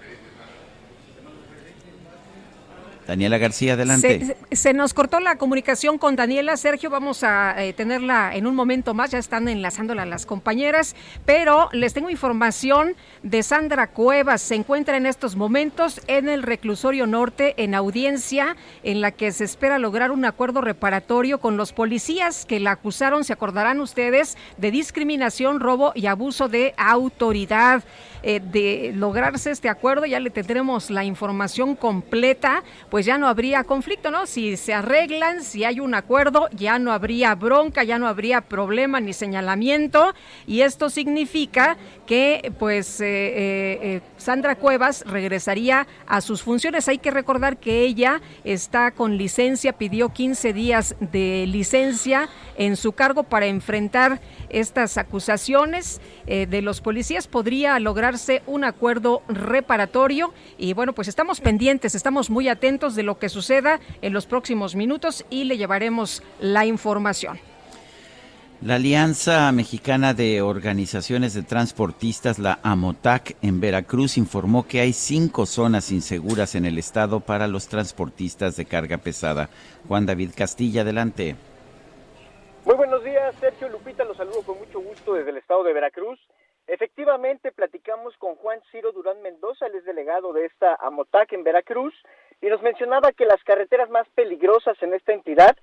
Daniela 3.08 3.38
García, 3.38 3.72
adelante. 3.72 4.36
Se, 4.52 4.74
nos 4.74 4.92
cortó 4.92 5.18
la 5.18 5.36
comunicación 5.38 5.96
con 5.96 6.14
Daniela. 6.14 6.58
Sergio, 6.58 6.90
vamos 6.90 7.24
a 7.24 7.54
eh, 7.64 7.72
tenerla 7.72 8.36
en 8.36 8.46
un 8.46 8.54
momento 8.54 8.92
más. 8.92 9.12
Ya 9.12 9.18
están 9.18 9.48
enlazándola 9.48 10.04
las 10.04 10.26
compañeras. 10.26 10.94
Pero 11.24 11.70
les 11.72 11.94
tengo 11.94 12.10
información 12.10 12.96
de 13.22 13.42
Sandra 13.42 13.86
Cuevas. 13.86 14.42
Se 14.42 14.56
encuentra 14.56 14.98
en 14.98 15.06
estos 15.06 15.36
momentos 15.36 16.02
en 16.06 16.28
el 16.28 16.42
reclusorio 16.42 17.06
norte 17.06 17.54
en 17.56 17.74
audiencia 17.74 18.56
en 18.82 19.00
la 19.00 19.10
que 19.10 19.32
se 19.32 19.44
espera 19.44 19.78
lograr 19.78 20.10
un 20.10 20.26
acuerdo 20.26 20.60
reparatorio 20.60 21.40
con 21.40 21.56
los 21.56 21.72
policías 21.72 22.44
que 22.44 22.60
la 22.60 22.72
acusaron, 22.72 23.24
se 23.24 23.32
acordarán 23.32 23.80
ustedes, 23.80 24.36
de 24.58 24.70
discriminación, 24.70 25.60
robo 25.60 25.92
y 25.94 26.08
abuso 26.08 26.50
de 26.50 26.74
autoridad. 26.76 27.84
Eh, 28.22 28.40
de 28.40 28.92
lograrse 28.94 29.50
este 29.50 29.68
acuerdo, 29.68 30.04
ya 30.04 30.18
le 30.18 30.30
tendremos 30.30 30.90
la 30.90 31.04
información 31.04 31.76
completa, 31.76 32.64
pues 32.90 33.06
ya 33.06 33.16
no 33.16 33.28
habría 33.28 33.62
conflicto, 33.64 34.10
¿no? 34.10 34.26
Si 34.26 34.56
se 34.56 34.74
arreglan, 34.74 35.42
si 35.42 35.64
hay 35.64 35.78
un 35.78 35.94
acuerdo, 35.94 36.48
ya 36.52 36.78
no 36.78 36.92
habría 36.92 37.34
bronca, 37.36 37.84
ya 37.84 37.98
no 37.98 38.08
habría 38.08 38.40
problema 38.40 39.00
ni 39.00 39.12
señalamiento, 39.12 40.14
y 40.46 40.62
esto 40.62 40.90
significa 40.90 41.76
que, 42.06 42.52
pues, 42.58 43.00
eh, 43.00 43.06
eh, 43.06 44.00
Sandra 44.16 44.56
Cuevas 44.56 45.04
regresaría 45.06 45.86
a 46.06 46.20
sus 46.20 46.42
funciones. 46.42 46.88
Hay 46.88 46.98
que 46.98 47.10
recordar 47.10 47.58
que 47.58 47.82
ella 47.82 48.20
está 48.44 48.90
con 48.90 49.16
licencia, 49.16 49.74
pidió 49.74 50.08
15 50.08 50.52
días 50.52 50.96
de 51.00 51.46
licencia 51.46 52.28
en 52.56 52.76
su 52.76 52.92
cargo 52.92 53.22
para 53.22 53.46
enfrentar 53.46 54.20
estas 54.50 54.98
acusaciones 54.98 56.00
de 56.26 56.62
los 56.62 56.80
policías. 56.80 57.26
Podría 57.26 57.78
lograr 57.78 58.14
un 58.46 58.64
acuerdo 58.64 59.22
reparatorio 59.28 60.32
y 60.56 60.72
bueno, 60.72 60.92
pues 60.92 61.08
estamos 61.08 61.40
pendientes, 61.40 61.94
estamos 61.94 62.30
muy 62.30 62.48
atentos 62.48 62.94
de 62.94 63.02
lo 63.02 63.18
que 63.18 63.28
suceda 63.28 63.80
en 64.02 64.12
los 64.12 64.26
próximos 64.26 64.74
minutos 64.74 65.24
y 65.30 65.44
le 65.44 65.56
llevaremos 65.56 66.22
la 66.40 66.66
información. 66.66 67.38
La 68.60 68.74
Alianza 68.74 69.52
Mexicana 69.52 70.14
de 70.14 70.42
Organizaciones 70.42 71.32
de 71.32 71.44
Transportistas, 71.44 72.40
la 72.40 72.58
AMOTAC, 72.64 73.36
en 73.40 73.60
Veracruz 73.60 74.18
informó 74.18 74.66
que 74.66 74.80
hay 74.80 74.92
cinco 74.92 75.46
zonas 75.46 75.92
inseguras 75.92 76.56
en 76.56 76.64
el 76.64 76.76
estado 76.76 77.20
para 77.20 77.46
los 77.46 77.68
transportistas 77.68 78.56
de 78.56 78.64
carga 78.64 78.98
pesada. 78.98 79.48
Juan 79.86 80.06
David 80.06 80.30
Castilla, 80.34 80.80
adelante. 80.80 81.36
Muy 82.68 82.76
buenos 82.76 83.02
días, 83.02 83.34
Sergio 83.36 83.70
Lupita, 83.70 84.04
los 84.04 84.18
saludo 84.18 84.42
con 84.44 84.58
mucho 84.58 84.78
gusto 84.80 85.14
desde 85.14 85.30
el 85.30 85.38
estado 85.38 85.64
de 85.64 85.72
Veracruz. 85.72 86.20
Efectivamente, 86.66 87.50
platicamos 87.50 88.14
con 88.18 88.34
Juan 88.34 88.60
Ciro 88.70 88.92
Durán 88.92 89.22
Mendoza, 89.22 89.68
él 89.68 89.76
es 89.76 89.86
delegado 89.86 90.34
de 90.34 90.44
esta 90.44 90.74
AMOTAC 90.74 91.32
en 91.32 91.44
Veracruz, 91.44 91.94
y 92.42 92.48
nos 92.48 92.60
mencionaba 92.60 93.12
que 93.12 93.24
las 93.24 93.42
carreteras 93.42 93.88
más 93.88 94.06
peligrosas 94.10 94.76
en 94.82 94.92
esta 94.92 95.14
entidad 95.14 95.56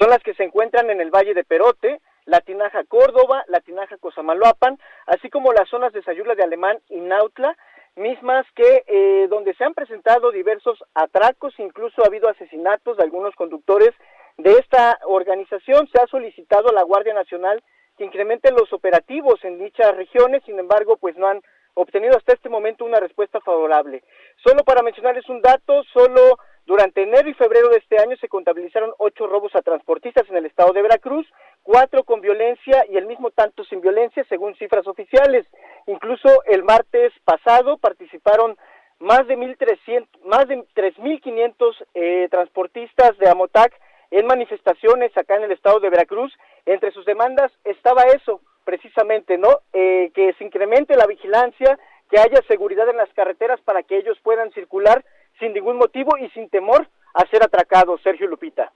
son 0.00 0.10
las 0.10 0.18
que 0.24 0.34
se 0.34 0.42
encuentran 0.42 0.90
en 0.90 1.00
el 1.00 1.12
Valle 1.12 1.32
de 1.32 1.44
Perote, 1.44 2.00
la 2.24 2.40
Tinaja 2.40 2.82
Córdoba, 2.82 3.44
la 3.46 3.60
Tinaja 3.60 3.96
Cosamaloapan, 3.96 4.80
así 5.06 5.30
como 5.30 5.52
las 5.52 5.68
zonas 5.68 5.92
de 5.92 6.02
Sayula 6.02 6.34
de 6.34 6.42
Alemán 6.42 6.80
y 6.88 6.98
Nautla, 6.98 7.56
mismas 7.94 8.46
que 8.56 8.82
eh, 8.88 9.28
donde 9.30 9.54
se 9.54 9.62
han 9.62 9.74
presentado 9.74 10.32
diversos 10.32 10.82
atracos, 10.92 11.54
incluso 11.58 12.02
ha 12.02 12.08
habido 12.08 12.28
asesinatos 12.28 12.96
de 12.96 13.04
algunos 13.04 13.36
conductores 13.36 13.94
de 14.38 14.52
esta 14.52 14.98
organización. 15.04 15.88
Se 15.92 16.00
ha 16.00 16.06
solicitado 16.06 16.70
a 16.70 16.72
la 16.72 16.82
Guardia 16.84 17.14
Nacional 17.14 17.62
que 17.96 18.04
incrementen 18.04 18.54
los 18.54 18.72
operativos 18.72 19.44
en 19.44 19.58
dichas 19.58 19.94
regiones, 19.96 20.42
sin 20.44 20.58
embargo, 20.58 20.96
pues 20.96 21.16
no 21.16 21.26
han 21.26 21.42
obtenido 21.74 22.16
hasta 22.16 22.32
este 22.32 22.48
momento 22.48 22.84
una 22.84 23.00
respuesta 23.00 23.40
favorable. 23.40 24.02
Solo 24.44 24.64
para 24.64 24.82
mencionarles 24.82 25.28
un 25.28 25.42
dato, 25.42 25.82
solo 25.92 26.38
durante 26.64 27.02
enero 27.02 27.28
y 27.28 27.34
febrero 27.34 27.68
de 27.70 27.78
este 27.78 27.98
año 27.98 28.16
se 28.16 28.28
contabilizaron 28.28 28.92
ocho 28.98 29.26
robos 29.26 29.54
a 29.54 29.62
transportistas 29.62 30.28
en 30.28 30.36
el 30.36 30.46
estado 30.46 30.72
de 30.72 30.82
Veracruz, 30.82 31.26
cuatro 31.62 32.04
con 32.04 32.20
violencia 32.20 32.84
y 32.88 32.96
el 32.96 33.06
mismo 33.06 33.30
tanto 33.30 33.64
sin 33.64 33.80
violencia, 33.80 34.24
según 34.28 34.54
cifras 34.56 34.86
oficiales. 34.86 35.46
Incluso 35.86 36.42
el 36.44 36.62
martes 36.62 37.12
pasado 37.24 37.78
participaron 37.78 38.56
más 39.00 39.26
de 39.26 39.36
1.300, 39.36 40.06
más 40.24 40.46
de 40.48 40.56
3.500 40.74 41.86
eh, 41.94 42.28
transportistas 42.30 43.16
de 43.18 43.28
Amotac 43.28 43.72
en 44.10 44.26
manifestaciones 44.26 45.16
acá 45.16 45.36
en 45.36 45.44
el 45.44 45.52
estado 45.52 45.80
de 45.80 45.90
Veracruz. 45.90 46.32
Entre 46.66 46.92
sus 46.92 47.04
demandas 47.04 47.52
estaba 47.64 48.02
eso, 48.04 48.40
precisamente, 48.64 49.38
¿no? 49.38 49.60
Eh, 49.72 50.10
que 50.14 50.32
se 50.34 50.44
incremente 50.44 50.96
la 50.96 51.06
vigilancia, 51.06 51.78
que 52.10 52.18
haya 52.18 52.40
seguridad 52.48 52.88
en 52.88 52.96
las 52.96 53.12
carreteras 53.14 53.60
para 53.62 53.82
que 53.82 53.98
ellos 53.98 54.18
puedan 54.22 54.50
circular 54.52 55.04
sin 55.38 55.52
ningún 55.52 55.76
motivo 55.76 56.16
y 56.18 56.28
sin 56.30 56.48
temor 56.48 56.88
a 57.14 57.26
ser 57.30 57.42
atracados. 57.42 58.00
Sergio 58.02 58.26
Lupita. 58.26 58.72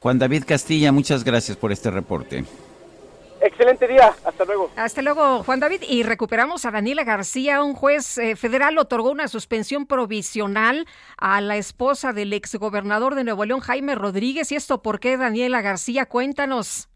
Juan 0.00 0.18
David 0.18 0.44
Castilla, 0.46 0.92
muchas 0.92 1.24
gracias 1.24 1.56
por 1.56 1.72
este 1.72 1.90
reporte. 1.90 2.44
Excelente 3.40 3.88
día, 3.88 4.12
hasta 4.24 4.44
luego. 4.44 4.70
Hasta 4.76 5.02
luego, 5.02 5.42
Juan 5.44 5.60
David. 5.60 5.82
Y 5.88 6.02
recuperamos 6.02 6.66
a 6.66 6.70
Daniela 6.70 7.04
García. 7.04 7.62
Un 7.62 7.74
juez 7.74 8.18
eh, 8.18 8.36
federal 8.36 8.76
otorgó 8.76 9.10
una 9.10 9.28
suspensión 9.28 9.86
provisional 9.86 10.86
a 11.16 11.40
la 11.40 11.56
esposa 11.56 12.12
del 12.12 12.32
exgobernador 12.34 13.14
de 13.14 13.24
Nuevo 13.24 13.44
León, 13.46 13.60
Jaime 13.60 13.94
Rodríguez. 13.94 14.52
¿Y 14.52 14.56
esto 14.56 14.82
por 14.82 15.00
qué, 15.00 15.16
Daniela 15.16 15.62
García? 15.62 16.06
Cuéntanos. 16.06 16.90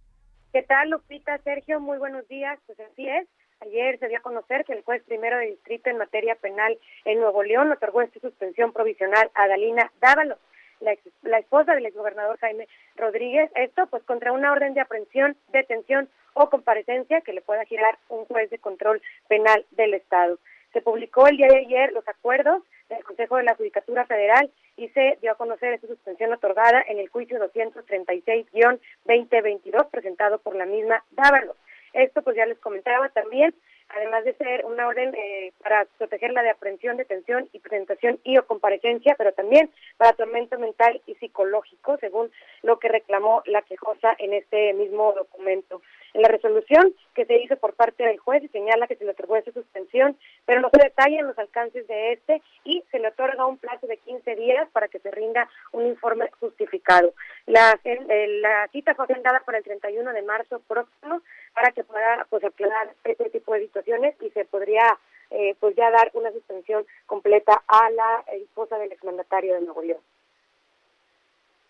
¿Qué 0.52 0.62
tal, 0.62 0.90
Lupita? 0.90 1.38
Sergio, 1.38 1.80
muy 1.80 1.98
buenos 1.98 2.28
días. 2.28 2.58
Pues 2.66 2.78
así 2.80 3.08
es. 3.08 3.26
Ayer 3.60 3.98
se 3.98 4.08
dio 4.08 4.18
a 4.18 4.22
conocer 4.22 4.64
que 4.66 4.74
el 4.74 4.82
juez 4.82 5.02
primero 5.04 5.38
de 5.38 5.46
distrito 5.46 5.88
en 5.88 5.96
materia 5.96 6.34
penal 6.34 6.76
en 7.06 7.20
Nuevo 7.20 7.42
León 7.42 7.72
otorgó 7.72 8.02
esta 8.02 8.20
suspensión 8.20 8.72
provisional 8.72 9.30
a 9.34 9.48
Dalina 9.48 9.90
Dávalos 10.02 10.38
la, 10.84 11.38
esposa 11.38 11.74
del 11.74 11.86
exgobernador 11.86 12.38
Jaime 12.38 12.68
Rodríguez, 12.96 13.50
esto 13.54 13.86
pues 13.86 14.02
contra 14.04 14.32
una 14.32 14.52
orden 14.52 14.74
de 14.74 14.80
aprehensión, 14.80 15.36
detención 15.52 16.08
o 16.34 16.50
comparecencia 16.50 17.22
que 17.22 17.32
le 17.32 17.40
pueda 17.40 17.64
girar 17.64 17.98
un 18.08 18.26
juez 18.26 18.50
de 18.50 18.58
control 18.58 19.00
penal 19.28 19.64
del 19.72 19.94
Estado. 19.94 20.38
Se 20.72 20.82
publicó 20.82 21.26
el 21.28 21.36
día 21.36 21.48
de 21.48 21.58
ayer 21.58 21.92
los 21.92 22.06
acuerdos 22.08 22.62
del 22.88 23.04
Consejo 23.04 23.36
de 23.36 23.44
la 23.44 23.54
Judicatura 23.54 24.06
Federal 24.06 24.50
y 24.76 24.88
se 24.88 25.18
dio 25.22 25.30
a 25.32 25.36
conocer 25.36 25.72
esta 25.72 25.86
suspensión 25.86 26.32
otorgada 26.32 26.82
en 26.88 26.98
el 26.98 27.08
juicio 27.08 27.38
236-2022 27.38 29.88
presentado 29.90 30.38
por 30.38 30.56
la 30.56 30.66
misma 30.66 31.04
Dávalos. 31.12 31.56
Esto 31.92 32.22
pues 32.22 32.34
ya 32.36 32.46
les 32.46 32.58
comentaba 32.58 33.08
también 33.10 33.54
además 33.88 34.24
de 34.24 34.34
ser 34.34 34.64
una 34.64 34.86
orden 34.86 35.14
eh, 35.14 35.52
para 35.62 35.84
protegerla 35.98 36.42
de 36.42 36.50
aprehensión, 36.50 36.96
detención 36.96 37.48
y 37.52 37.60
presentación 37.60 38.18
y 38.24 38.38
o 38.38 38.46
comparecencia, 38.46 39.14
pero 39.16 39.32
también 39.32 39.70
para 39.96 40.14
tormento 40.14 40.58
mental 40.58 41.00
y 41.06 41.14
psicológico, 41.16 41.96
según 41.98 42.30
lo 42.62 42.78
que 42.78 42.88
reclamó 42.88 43.42
la 43.46 43.62
quejosa 43.62 44.14
en 44.18 44.34
este 44.34 44.72
mismo 44.74 45.12
documento. 45.12 45.82
En 46.14 46.22
la 46.22 46.28
resolución 46.28 46.94
que 47.14 47.26
se 47.26 47.36
hizo 47.42 47.56
por 47.56 47.74
parte 47.74 48.04
del 48.04 48.18
juez 48.18 48.42
señala 48.52 48.86
que 48.86 48.94
se 48.94 49.04
le 49.04 49.10
otorgó 49.10 49.36
esa 49.36 49.52
suspensión, 49.52 50.16
pero 50.46 50.60
no 50.60 50.70
se 50.70 50.82
detallan 50.82 51.26
los 51.26 51.38
alcances 51.38 51.86
de 51.88 52.12
este 52.12 52.40
y 52.64 52.84
se 52.92 53.00
le 53.00 53.08
otorga 53.08 53.46
un 53.46 53.58
plazo 53.58 53.88
de 53.88 53.96
15 53.96 54.36
días 54.36 54.68
para 54.72 54.86
que 54.86 55.00
se 55.00 55.10
rinda 55.10 55.48
un 55.72 55.86
informe 55.86 56.30
justificado. 56.38 57.12
La, 57.46 57.78
la 57.84 58.68
cita 58.68 58.94
fue 58.94 59.06
agendada 59.06 59.40
para 59.40 59.58
el 59.58 59.64
31 59.64 60.12
de 60.12 60.22
marzo 60.22 60.60
próximo 60.68 61.20
para 61.52 61.72
que 61.72 61.82
pueda 61.84 62.26
pues 62.30 62.44
aclarar 62.44 62.94
este 63.04 63.30
tipo 63.30 63.52
de 63.54 63.62
situaciones 63.62 64.14
y 64.20 64.30
se 64.30 64.44
podría 64.44 64.98
eh, 65.30 65.56
pues 65.58 65.74
ya 65.74 65.90
dar 65.90 66.10
una 66.14 66.30
suspensión 66.30 66.86
completa 67.06 67.62
a 67.66 67.90
la 67.90 68.24
esposa 68.32 68.78
del 68.78 68.92
exmandatario 68.92 69.54
de 69.54 69.62
Nuevo 69.62 69.82
León. 69.82 70.00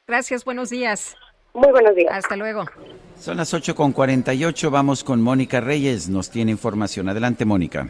Gracias, 0.07 0.45
buenos 0.45 0.69
días. 0.69 1.17
Muy 1.55 1.71
buenos 1.71 1.95
días. 1.95 2.13
Hasta 2.13 2.37
luego. 2.37 2.65
Son 3.19 3.37
las 3.37 3.55
8.48, 3.55 4.71
vamos 4.71 5.05
con 5.05 5.23
Mónica 5.23 5.61
Reyes, 5.61 6.09
nos 6.09 6.29
tiene 6.29 6.51
información. 6.51 7.09
Adelante, 7.09 7.45
Mónica. 7.45 7.89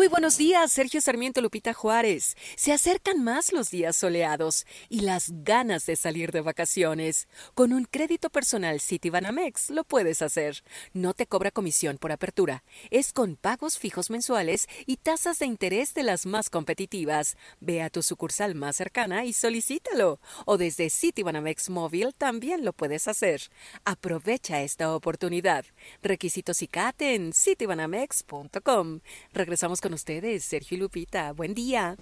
Muy 0.00 0.08
buenos 0.08 0.38
días, 0.38 0.72
Sergio 0.72 1.02
Sarmiento 1.02 1.42
Lupita 1.42 1.74
Juárez. 1.74 2.34
Se 2.56 2.72
acercan 2.72 3.22
más 3.22 3.52
los 3.52 3.70
días 3.70 3.94
soleados 3.94 4.64
y 4.88 5.00
las 5.00 5.30
ganas 5.44 5.84
de 5.84 5.94
salir 5.94 6.32
de 6.32 6.40
vacaciones. 6.40 7.28
Con 7.52 7.74
un 7.74 7.84
crédito 7.84 8.30
personal 8.30 8.80
Citibanamex 8.80 9.68
lo 9.68 9.84
puedes 9.84 10.22
hacer. 10.22 10.64
No 10.94 11.12
te 11.12 11.26
cobra 11.26 11.50
comisión 11.50 11.98
por 11.98 12.12
apertura. 12.12 12.64
Es 12.88 13.12
con 13.12 13.36
pagos 13.36 13.78
fijos 13.78 14.08
mensuales 14.08 14.68
y 14.86 14.96
tasas 14.96 15.38
de 15.38 15.44
interés 15.44 15.92
de 15.92 16.02
las 16.02 16.24
más 16.24 16.48
competitivas. 16.48 17.36
Ve 17.60 17.82
a 17.82 17.90
tu 17.90 18.02
sucursal 18.02 18.54
más 18.54 18.76
cercana 18.76 19.26
y 19.26 19.34
solicítalo. 19.34 20.18
O 20.46 20.56
desde 20.56 20.88
Citibanamex 20.88 21.68
Móvil 21.68 22.14
también 22.14 22.64
lo 22.64 22.72
puedes 22.72 23.06
hacer. 23.06 23.42
Aprovecha 23.84 24.62
esta 24.62 24.94
oportunidad. 24.94 25.66
Requisitos 26.02 26.62
y 26.62 26.68
CAT 26.68 27.02
en 27.02 27.34
citibanamex.com. 27.34 29.00
Regresamos 29.34 29.82
con 29.82 29.89
ustedes, 29.94 30.44
Sergio 30.44 30.76
y 30.76 30.80
Lupita. 30.80 31.32
Buen 31.32 31.54
día. 31.54 31.96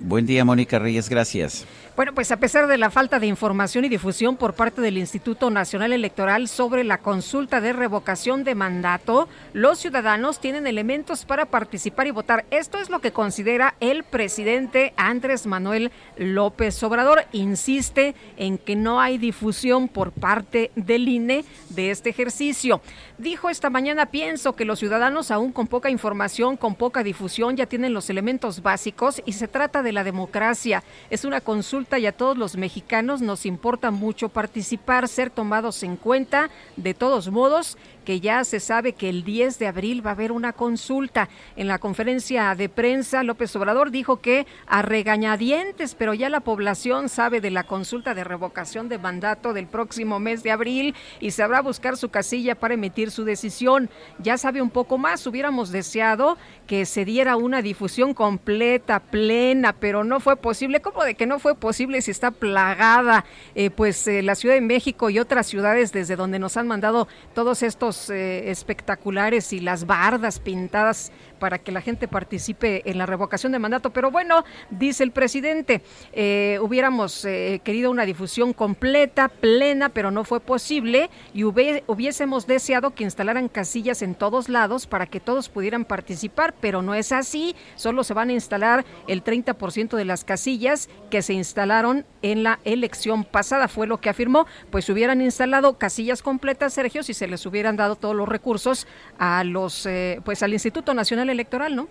Buen 0.00 0.26
día, 0.26 0.44
Mónica 0.44 0.78
Reyes, 0.78 1.08
gracias. 1.08 1.64
Bueno, 1.94 2.14
pues 2.14 2.32
a 2.32 2.38
pesar 2.38 2.66
de 2.66 2.78
la 2.78 2.90
falta 2.90 3.20
de 3.20 3.26
información 3.26 3.84
y 3.84 3.88
difusión 3.88 4.36
por 4.36 4.54
parte 4.54 4.80
del 4.80 4.98
Instituto 4.98 5.50
Nacional 5.50 5.92
Electoral 5.92 6.48
sobre 6.48 6.84
la 6.84 6.98
consulta 6.98 7.60
de 7.60 7.72
revocación 7.72 8.44
de 8.44 8.54
mandato, 8.54 9.28
los 9.52 9.78
ciudadanos 9.78 10.40
tienen 10.40 10.66
elementos 10.66 11.24
para 11.24 11.46
participar 11.46 12.06
y 12.06 12.10
votar. 12.10 12.44
Esto 12.50 12.78
es 12.78 12.90
lo 12.90 13.00
que 13.00 13.12
considera 13.12 13.74
el 13.80 14.04
presidente 14.04 14.94
Andrés 14.96 15.46
Manuel 15.46 15.92
López 16.16 16.82
Obrador. 16.82 17.24
Insiste 17.32 18.14
en 18.36 18.58
que 18.58 18.74
no 18.74 19.00
hay 19.00 19.18
difusión 19.18 19.88
por 19.88 20.12
parte 20.12 20.70
del 20.74 21.08
INE 21.08 21.44
de 21.68 21.90
este 21.90 22.10
ejercicio. 22.10 22.80
Dijo 23.18 23.50
esta 23.50 23.68
mañana, 23.68 24.06
pienso 24.06 24.54
que 24.54 24.64
los 24.64 24.78
ciudadanos 24.78 25.30
aún 25.30 25.52
con 25.52 25.66
poca 25.66 25.90
información, 25.90 26.56
con 26.56 26.74
poca 26.74 27.02
difusión, 27.02 27.56
ya 27.56 27.66
tienen 27.66 27.92
los 27.92 28.08
elementos 28.08 28.62
básicos 28.62 29.22
y 29.26 29.34
se 29.34 29.48
trata 29.48 29.82
de 29.82 29.92
la 29.92 30.02
democracia. 30.02 30.82
Es 31.10 31.26
una 31.26 31.42
consulta 31.42 31.98
y 31.98 32.06
a 32.06 32.12
todos 32.12 32.38
los 32.38 32.56
mexicanos 32.56 33.20
nos 33.20 33.44
importa 33.44 33.90
mucho 33.90 34.30
participar, 34.30 35.08
ser 35.08 35.28
tomados 35.28 35.82
en 35.82 35.96
cuenta. 35.96 36.48
De 36.76 36.94
todos 36.94 37.30
modos, 37.30 37.76
que 38.02 38.20
ya 38.20 38.44
se 38.44 38.60
sabe 38.60 38.92
que 38.92 39.08
el 39.08 39.24
10 39.24 39.58
de 39.58 39.66
abril 39.66 40.04
va 40.04 40.10
a 40.10 40.14
haber 40.14 40.32
una 40.32 40.52
consulta. 40.52 41.28
En 41.56 41.68
la 41.68 41.78
conferencia 41.78 42.54
de 42.54 42.68
prensa, 42.68 43.22
López 43.22 43.54
Obrador 43.56 43.90
dijo 43.90 44.20
que 44.20 44.46
a 44.66 44.82
regañadientes, 44.82 45.94
pero 45.94 46.14
ya 46.14 46.28
la 46.28 46.40
población 46.40 47.08
sabe 47.08 47.40
de 47.40 47.50
la 47.50 47.64
consulta 47.64 48.14
de 48.14 48.24
revocación 48.24 48.88
de 48.88 48.98
mandato 48.98 49.52
del 49.52 49.66
próximo 49.66 50.18
mes 50.18 50.42
de 50.42 50.50
abril 50.50 50.94
y 51.20 51.30
sabrá 51.30 51.60
buscar 51.60 51.96
su 51.96 52.08
casilla 52.08 52.54
para 52.54 52.74
emitir 52.74 53.10
su 53.10 53.24
decisión. 53.24 53.90
Ya 54.18 54.38
sabe 54.38 54.62
un 54.62 54.70
poco 54.70 54.98
más, 54.98 55.26
hubiéramos 55.26 55.70
deseado 55.70 56.36
que 56.66 56.86
se 56.86 57.04
diera 57.04 57.36
una 57.36 57.62
difusión 57.62 58.14
completa, 58.14 59.00
plena, 59.00 59.72
pero 59.72 60.04
no 60.04 60.20
fue 60.20 60.36
posible. 60.36 60.80
¿Cómo 60.80 61.04
de 61.04 61.14
que 61.14 61.26
no 61.26 61.38
fue 61.38 61.54
posible 61.54 62.02
si 62.02 62.10
está 62.10 62.30
plagada? 62.30 63.24
Eh, 63.54 63.70
pues 63.70 64.06
eh, 64.06 64.22
la 64.22 64.34
Ciudad 64.34 64.54
de 64.54 64.60
México 64.60 65.10
y 65.10 65.18
otras 65.18 65.46
ciudades 65.46 65.92
desde 65.92 66.16
donde 66.16 66.38
nos 66.38 66.56
han 66.56 66.66
mandado 66.66 67.08
todos 67.34 67.62
estos 67.62 67.91
espectaculares 68.10 69.52
y 69.52 69.60
las 69.60 69.86
bardas 69.86 70.38
pintadas 70.38 71.12
para 71.42 71.58
que 71.58 71.72
la 71.72 71.80
gente 71.80 72.06
participe 72.06 72.88
en 72.88 72.98
la 72.98 73.04
revocación 73.04 73.50
de 73.50 73.58
mandato. 73.58 73.90
Pero 73.90 74.12
bueno, 74.12 74.44
dice 74.70 75.02
el 75.02 75.10
presidente, 75.10 75.82
eh, 76.12 76.60
hubiéramos 76.62 77.24
eh, 77.24 77.60
querido 77.64 77.90
una 77.90 78.06
difusión 78.06 78.52
completa, 78.52 79.26
plena, 79.26 79.88
pero 79.88 80.12
no 80.12 80.22
fue 80.22 80.38
posible 80.38 81.10
y 81.34 81.42
hubiésemos 81.42 82.46
deseado 82.46 82.94
que 82.94 83.02
instalaran 83.02 83.48
casillas 83.48 84.02
en 84.02 84.14
todos 84.14 84.48
lados 84.48 84.86
para 84.86 85.06
que 85.06 85.18
todos 85.18 85.48
pudieran 85.48 85.84
participar, 85.84 86.54
pero 86.60 86.80
no 86.80 86.94
es 86.94 87.10
así. 87.10 87.56
Solo 87.74 88.04
se 88.04 88.14
van 88.14 88.28
a 88.28 88.34
instalar 88.34 88.84
el 89.08 89.24
30% 89.24 89.96
de 89.96 90.04
las 90.04 90.22
casillas 90.22 90.88
que 91.10 91.22
se 91.22 91.32
instalaron 91.32 92.06
en 92.22 92.44
la 92.44 92.60
elección 92.62 93.24
pasada, 93.24 93.66
fue 93.66 93.88
lo 93.88 94.00
que 94.00 94.10
afirmó. 94.10 94.46
Pues 94.70 94.88
hubieran 94.88 95.20
instalado 95.20 95.76
casillas 95.76 96.22
completas, 96.22 96.72
Sergio, 96.72 97.02
si 97.02 97.14
se 97.14 97.26
les 97.26 97.44
hubieran 97.46 97.74
dado 97.74 97.96
todos 97.96 98.14
los 98.14 98.28
recursos 98.28 98.86
a 99.18 99.42
los, 99.42 99.86
eh, 99.86 100.20
pues 100.24 100.44
al 100.44 100.52
Instituto 100.52 100.94
Nacional 100.94 101.31
electoral, 101.32 101.74
¿no? 101.74 101.88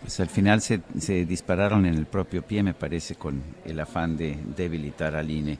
Pues 0.00 0.18
al 0.20 0.28
final 0.28 0.60
se, 0.60 0.80
se, 0.98 1.26
dispararon 1.26 1.86
en 1.86 1.94
el 1.94 2.06
propio 2.06 2.42
pie, 2.42 2.62
me 2.62 2.74
parece, 2.74 3.14
con 3.14 3.42
el 3.64 3.78
afán 3.78 4.16
de 4.16 4.38
debilitar 4.56 5.14
al 5.14 5.30
INE. 5.30 5.58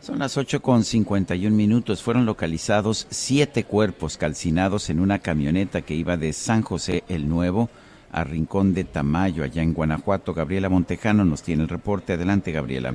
Son 0.00 0.18
las 0.18 0.38
8 0.38 0.62
con 0.62 0.84
51 0.84 1.54
minutos. 1.54 2.02
Fueron 2.02 2.24
localizados 2.24 3.06
siete 3.10 3.64
cuerpos 3.64 4.16
calcinados 4.16 4.88
en 4.88 4.98
una 4.98 5.18
camioneta 5.18 5.82
que 5.82 5.94
iba 5.94 6.16
de 6.16 6.32
San 6.32 6.62
José 6.62 7.04
el 7.08 7.28
Nuevo 7.28 7.68
a 8.10 8.24
Rincón 8.24 8.74
de 8.74 8.84
Tamayo, 8.84 9.44
allá 9.44 9.62
en 9.62 9.74
Guanajuato. 9.74 10.32
Gabriela 10.34 10.68
Montejano 10.68 11.24
nos 11.24 11.42
tiene 11.42 11.62
el 11.62 11.68
reporte. 11.68 12.14
Adelante, 12.14 12.50
Gabriela. 12.50 12.94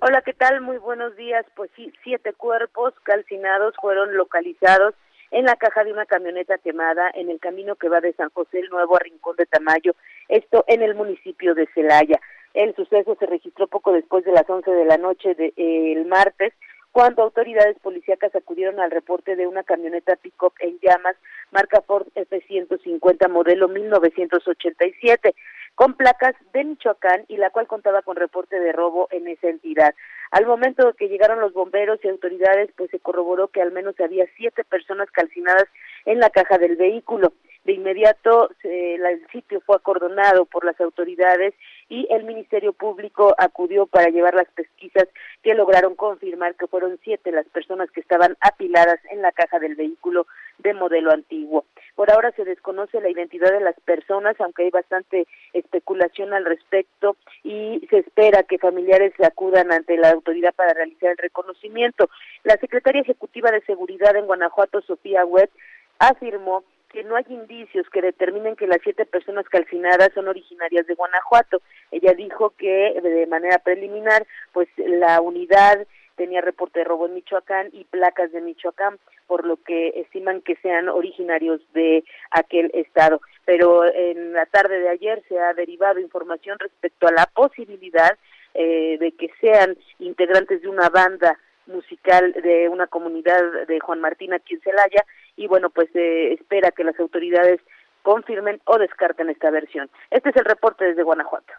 Hola, 0.00 0.22
¿qué 0.22 0.32
tal? 0.32 0.60
Muy 0.60 0.78
buenos 0.78 1.16
días. 1.16 1.46
Pues 1.54 1.70
sí, 1.76 1.92
siete 2.02 2.32
cuerpos 2.32 2.94
calcinados 3.04 3.74
fueron 3.80 4.16
localizados 4.16 4.94
en 5.34 5.46
la 5.46 5.56
caja 5.56 5.82
de 5.82 5.92
una 5.92 6.06
camioneta 6.06 6.58
quemada 6.58 7.10
en 7.12 7.28
el 7.28 7.40
camino 7.40 7.74
que 7.74 7.88
va 7.88 8.00
de 8.00 8.12
San 8.12 8.30
José 8.30 8.60
el 8.60 8.68
Nuevo 8.68 8.94
a 8.94 9.00
Rincón 9.00 9.34
de 9.34 9.46
Tamayo, 9.46 9.96
esto 10.28 10.64
en 10.68 10.80
el 10.80 10.94
municipio 10.94 11.56
de 11.56 11.66
Celaya. 11.74 12.20
El 12.54 12.72
suceso 12.76 13.16
se 13.18 13.26
registró 13.26 13.66
poco 13.66 13.92
después 13.92 14.24
de 14.24 14.30
las 14.30 14.48
11 14.48 14.70
de 14.70 14.84
la 14.84 14.96
noche 14.96 15.34
del 15.34 15.52
de, 15.56 16.04
martes, 16.08 16.52
cuando 16.92 17.24
autoridades 17.24 17.76
policíacas 17.80 18.32
acudieron 18.36 18.78
al 18.78 18.92
reporte 18.92 19.34
de 19.34 19.48
una 19.48 19.64
camioneta 19.64 20.14
pick-up 20.14 20.52
en 20.60 20.78
llamas, 20.80 21.16
marca 21.50 21.82
Ford 21.82 22.06
F-150 22.14 23.28
modelo 23.28 23.66
1987 23.66 25.34
con 25.74 25.94
placas 25.94 26.34
de 26.52 26.64
Michoacán 26.64 27.24
y 27.28 27.36
la 27.36 27.50
cual 27.50 27.66
contaba 27.66 28.02
con 28.02 28.16
reporte 28.16 28.58
de 28.58 28.72
robo 28.72 29.08
en 29.10 29.26
esa 29.28 29.48
entidad. 29.48 29.94
Al 30.30 30.46
momento 30.46 30.94
que 30.94 31.08
llegaron 31.08 31.40
los 31.40 31.52
bomberos 31.52 32.00
y 32.02 32.08
autoridades, 32.08 32.70
pues 32.76 32.90
se 32.90 33.00
corroboró 33.00 33.48
que 33.48 33.62
al 33.62 33.72
menos 33.72 33.98
había 34.00 34.26
siete 34.36 34.64
personas 34.64 35.10
calcinadas 35.10 35.66
en 36.04 36.18
la 36.18 36.30
caja 36.30 36.58
del 36.58 36.76
vehículo. 36.76 37.32
De 37.64 37.72
inmediato 37.72 38.50
el 38.62 39.26
sitio 39.28 39.62
fue 39.62 39.76
acordonado 39.76 40.44
por 40.44 40.66
las 40.66 40.78
autoridades 40.82 41.54
y 41.88 42.06
el 42.10 42.24
Ministerio 42.24 42.74
Público 42.74 43.34
acudió 43.38 43.86
para 43.86 44.10
llevar 44.10 44.34
las 44.34 44.48
pesquisas 44.48 45.08
que 45.42 45.54
lograron 45.54 45.94
confirmar 45.94 46.56
que 46.56 46.66
fueron 46.66 46.98
siete 47.02 47.32
las 47.32 47.46
personas 47.46 47.90
que 47.90 48.00
estaban 48.00 48.36
apiladas 48.40 49.00
en 49.10 49.22
la 49.22 49.32
caja 49.32 49.58
del 49.58 49.76
vehículo 49.76 50.26
de 50.58 50.74
modelo 50.74 51.12
antiguo. 51.12 51.64
Por 51.94 52.10
ahora 52.10 52.32
se 52.32 52.44
desconoce 52.44 53.00
la 53.00 53.08
identidad 53.08 53.52
de 53.52 53.60
las 53.60 53.78
personas, 53.80 54.34
aunque 54.40 54.64
hay 54.64 54.70
bastante 54.70 55.26
especulación 55.52 56.32
al 56.32 56.44
respecto 56.44 57.16
y 57.44 57.86
se 57.88 57.98
espera 57.98 58.42
que 58.42 58.58
familiares 58.58 59.12
acudan 59.22 59.72
ante 59.72 59.96
la 59.96 60.10
autoridad 60.10 60.54
para 60.54 60.74
realizar 60.74 61.10
el 61.10 61.18
reconocimiento. 61.18 62.10
La 62.42 62.56
secretaria 62.56 63.02
ejecutiva 63.02 63.50
de 63.50 63.60
Seguridad 63.62 64.16
en 64.16 64.26
Guanajuato, 64.26 64.80
Sofía 64.82 65.24
Webb, 65.24 65.50
afirmó 65.98 66.64
que 66.94 67.02
no 67.02 67.16
hay 67.16 67.24
indicios 67.28 67.88
que 67.90 68.00
determinen 68.00 68.54
que 68.54 68.68
las 68.68 68.78
siete 68.82 69.04
personas 69.04 69.48
calcinadas 69.48 70.10
son 70.14 70.28
originarias 70.28 70.86
de 70.86 70.94
Guanajuato. 70.94 71.60
Ella 71.90 72.14
dijo 72.14 72.50
que 72.50 73.00
de 73.02 73.26
manera 73.26 73.58
preliminar, 73.58 74.24
pues 74.52 74.68
la 74.76 75.20
unidad 75.20 75.86
tenía 76.16 76.40
reporte 76.40 76.80
de 76.80 76.84
robo 76.84 77.06
en 77.06 77.14
Michoacán 77.14 77.68
y 77.72 77.84
placas 77.84 78.32
de 78.32 78.40
Michoacán, 78.40 78.98
por 79.26 79.46
lo 79.46 79.56
que 79.56 79.88
estiman 79.96 80.40
que 80.40 80.56
sean 80.56 80.88
originarios 80.88 81.60
de 81.72 82.04
aquel 82.30 82.70
estado. 82.74 83.20
Pero 83.44 83.84
en 83.84 84.32
la 84.32 84.46
tarde 84.46 84.80
de 84.80 84.88
ayer 84.88 85.22
se 85.28 85.38
ha 85.38 85.54
derivado 85.54 86.00
información 86.00 86.58
respecto 86.58 87.06
a 87.06 87.12
la 87.12 87.26
posibilidad 87.26 88.16
eh, 88.54 88.96
de 88.98 89.12
que 89.12 89.30
sean 89.40 89.76
integrantes 89.98 90.62
de 90.62 90.68
una 90.68 90.88
banda 90.88 91.38
musical 91.66 92.32
de 92.42 92.68
una 92.68 92.86
comunidad 92.86 93.66
de 93.66 93.80
Juan 93.80 94.00
Martín 94.00 94.34
aquí 94.34 94.54
en 94.54 94.60
Celaya 94.60 95.04
y 95.34 95.46
bueno 95.46 95.70
pues 95.70 95.88
se 95.92 96.34
espera 96.34 96.70
que 96.70 96.84
las 96.84 96.98
autoridades 97.00 97.60
confirmen 98.02 98.60
o 98.66 98.78
descarten 98.78 99.30
esta 99.30 99.50
versión. 99.50 99.88
Este 100.10 100.28
es 100.28 100.36
el 100.36 100.44
reporte 100.44 100.84
desde 100.84 101.02
Guanajuato. 101.02 101.52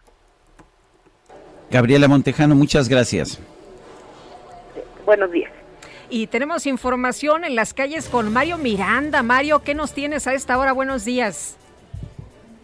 Gabriela 1.70 2.06
Montejano, 2.06 2.54
muchas 2.54 2.88
gracias. 2.88 3.40
Buenos 5.06 5.30
días. 5.30 5.52
Y 6.10 6.26
tenemos 6.26 6.66
información 6.66 7.44
en 7.44 7.54
las 7.54 7.72
calles 7.72 8.08
con 8.08 8.32
Mario 8.32 8.58
Miranda. 8.58 9.22
Mario, 9.22 9.62
¿qué 9.62 9.72
nos 9.72 9.94
tienes 9.94 10.26
a 10.26 10.34
esta 10.34 10.58
hora? 10.58 10.72
Buenos 10.72 11.04
días. 11.04 11.56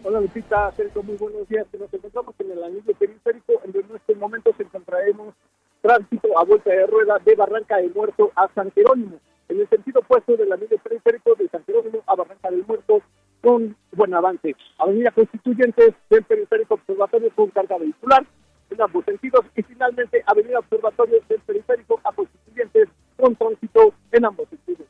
Hola 0.03 0.19
Lupita, 0.19 0.69
Sergio, 0.73 1.01
muy 1.03 1.15
buenos 1.15 1.47
días. 1.47 1.65
Nos 1.79 1.93
encontramos 1.93 2.35
en 2.39 2.51
el 2.51 2.61
anillo 2.61 2.93
periférico, 2.99 3.53
en 3.63 3.71
donde 3.71 3.87
en 3.91 3.95
este 3.95 4.15
momento 4.15 4.51
se 4.57 4.63
encontraremos 4.63 5.33
tránsito 5.81 6.37
a 6.37 6.43
vuelta 6.43 6.69
de 6.69 6.85
rueda 6.85 7.17
de 7.23 7.33
Barranca 7.35 7.77
del 7.77 7.93
Muerto 7.93 8.29
a 8.35 8.49
San 8.53 8.69
Jerónimo. 8.73 9.19
En 9.47 9.61
el 9.61 9.69
sentido 9.69 10.01
opuesto 10.01 10.35
del 10.35 10.51
anillo 10.51 10.77
periférico 10.83 11.35
de 11.35 11.47
San 11.47 11.63
Jerónimo 11.63 12.03
a 12.07 12.15
Barranca 12.15 12.51
del 12.51 12.65
Muerto 12.67 13.01
con 13.41 13.73
buen 13.93 14.13
avance. 14.13 14.53
Avenida 14.79 15.11
Constituyentes 15.11 15.93
del 16.09 16.23
periférico 16.23 16.73
observatorio 16.73 17.29
con 17.33 17.49
carga 17.51 17.77
vehicular 17.77 18.25
en 18.69 18.81
ambos 18.81 19.05
sentidos 19.05 19.45
y 19.55 19.63
finalmente 19.63 20.23
Avenida 20.25 20.59
Observatorio 20.59 21.19
del 21.29 21.39
periférico 21.41 21.99
a 22.03 22.11
Constituyentes 22.11 22.89
con 23.17 23.35
tránsito 23.35 23.93
en 24.11 24.25
ambos 24.25 24.47
sentidos. 24.49 24.87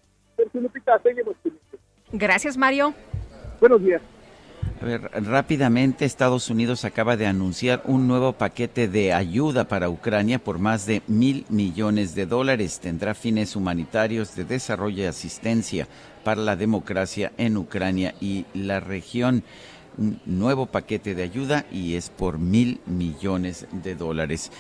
Gracias, 2.14 2.58
Mario. 2.58 2.94
Buenos 3.60 3.84
días. 3.84 4.02
A 4.82 4.86
ver, 4.86 5.02
rápidamente 5.14 6.06
Estados 6.06 6.50
Unidos 6.50 6.86
acaba 6.86 7.18
de 7.18 7.26
anunciar 7.26 7.82
un 7.86 8.08
nuevo 8.08 8.34
paquete 8.34 8.88
de 8.88 9.14
ayuda 9.14 9.68
para 9.68 9.90
Ucrania 9.90 10.40
por 10.40 10.60
más 10.60 10.86
de 10.86 11.02
mil 11.08 11.46
millones 11.50 12.16
de 12.16 12.26
dólares. 12.26 12.80
Tendrá 12.80 13.14
fines 13.14 13.56
humanitarios 13.56 14.36
de 14.36 14.46
desarrollo 14.46 15.04
y 15.04 15.08
asistencia 15.08 15.88
para 16.24 16.42
la 16.42 16.56
democracia 16.56 17.32
en 17.38 17.58
Ucrania 17.58 18.14
y 18.22 18.46
la 18.54 18.80
región 18.80 19.44
un 19.98 20.20
nuevo 20.26 20.66
paquete 20.66 21.16
de 21.16 21.24
ayuda 21.24 21.66
y 21.72 21.96
es 21.96 22.10
por 22.10 22.40
mil 22.40 22.82
millones 22.86 23.68
de 23.72 23.96
dólares. 23.96 24.52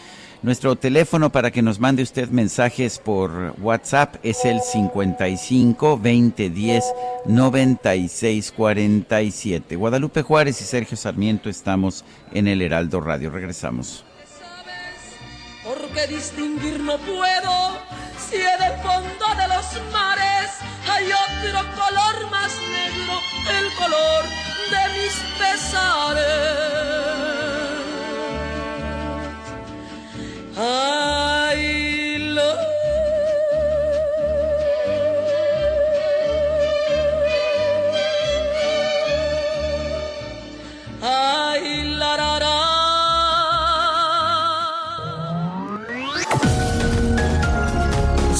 Nuestro 0.41 0.75
teléfono 0.75 1.31
para 1.31 1.51
que 1.51 1.61
nos 1.61 1.79
mande 1.79 2.03
usted 2.03 2.29
mensajes 2.29 2.99
por 2.99 3.55
WhatsApp 3.61 4.15
es 4.23 4.43
el 4.45 4.61
55 4.61 5.99
2010 6.03 6.83
9647. 7.25 9.75
Guadalupe 9.75 10.21
Juárez 10.21 10.61
y 10.61 10.65
Sergio 10.65 10.97
Sarmiento 10.97 11.49
estamos 11.49 12.03
en 12.33 12.47
el 12.47 12.61
Heraldo 12.61 12.99
Radio. 12.99 13.29
Regresamos. 13.29 14.03
Distinguir 16.09 16.81
no 16.81 16.97
puedo 16.97 17.92
si 18.33 18.41
en 18.41 18.63
el 18.63 18.75
fondo 18.81 19.25
de 19.37 19.47
los 19.47 19.67
mares 19.91 20.49
hay 20.91 21.05
otro 21.25 21.59
color 21.79 22.29
más 22.31 22.51
negro, 22.77 23.13
el 23.59 23.67
color 23.75 24.23
de 24.73 24.81
mis 24.95 25.15
pesares. 25.39 26.33
Ay, 30.57 31.72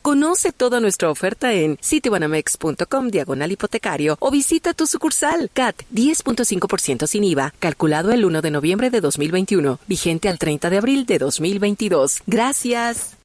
Conoce 0.00 0.52
toda 0.52 0.80
nuestra 0.80 1.10
oferta 1.10 1.52
en 1.52 1.76
citibanamex.com 1.82 3.08
diagonal 3.08 3.52
hipotecario 3.52 4.16
o 4.18 4.30
visita 4.30 4.72
tu 4.72 4.86
sucursal 4.86 5.50
CAT 5.52 5.82
10.5% 5.92 7.06
sin 7.06 7.24
IVA, 7.24 7.52
calculado 7.58 8.10
el 8.12 8.24
1 8.24 8.40
de 8.40 8.50
noviembre 8.50 8.88
de 8.90 9.00
2021, 9.02 9.78
vigente 9.86 10.30
al 10.30 10.38
30 10.38 10.70
de 10.70 10.78
abril 10.78 11.04
de 11.04 11.18
2022. 11.18 12.22
Gracias. 12.26 13.18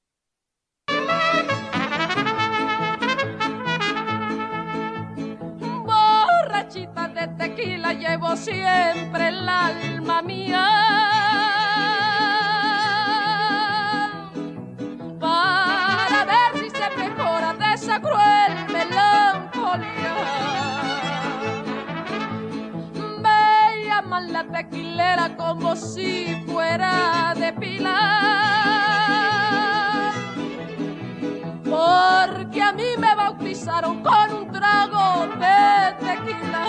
Borrachita 5.86 7.08
de 7.08 7.28
tequila 7.38 7.94
llevo 7.94 8.36
siempre 8.36 9.30
el 9.30 9.48
alma 9.48 10.22
mía. 10.22 11.13
Tequilera 24.54 25.36
como 25.36 25.76
si 25.76 26.42
fuera 26.46 27.34
de 27.36 27.52
pilar. 27.54 28.04
Porque 31.64 32.62
a 32.62 32.72
mí 32.72 32.84
me 33.00 33.16
bautizaron 33.16 34.04
con 34.04 34.32
un 34.32 34.52
trago 34.52 35.28
de 35.40 35.96
tequila. 36.06 36.66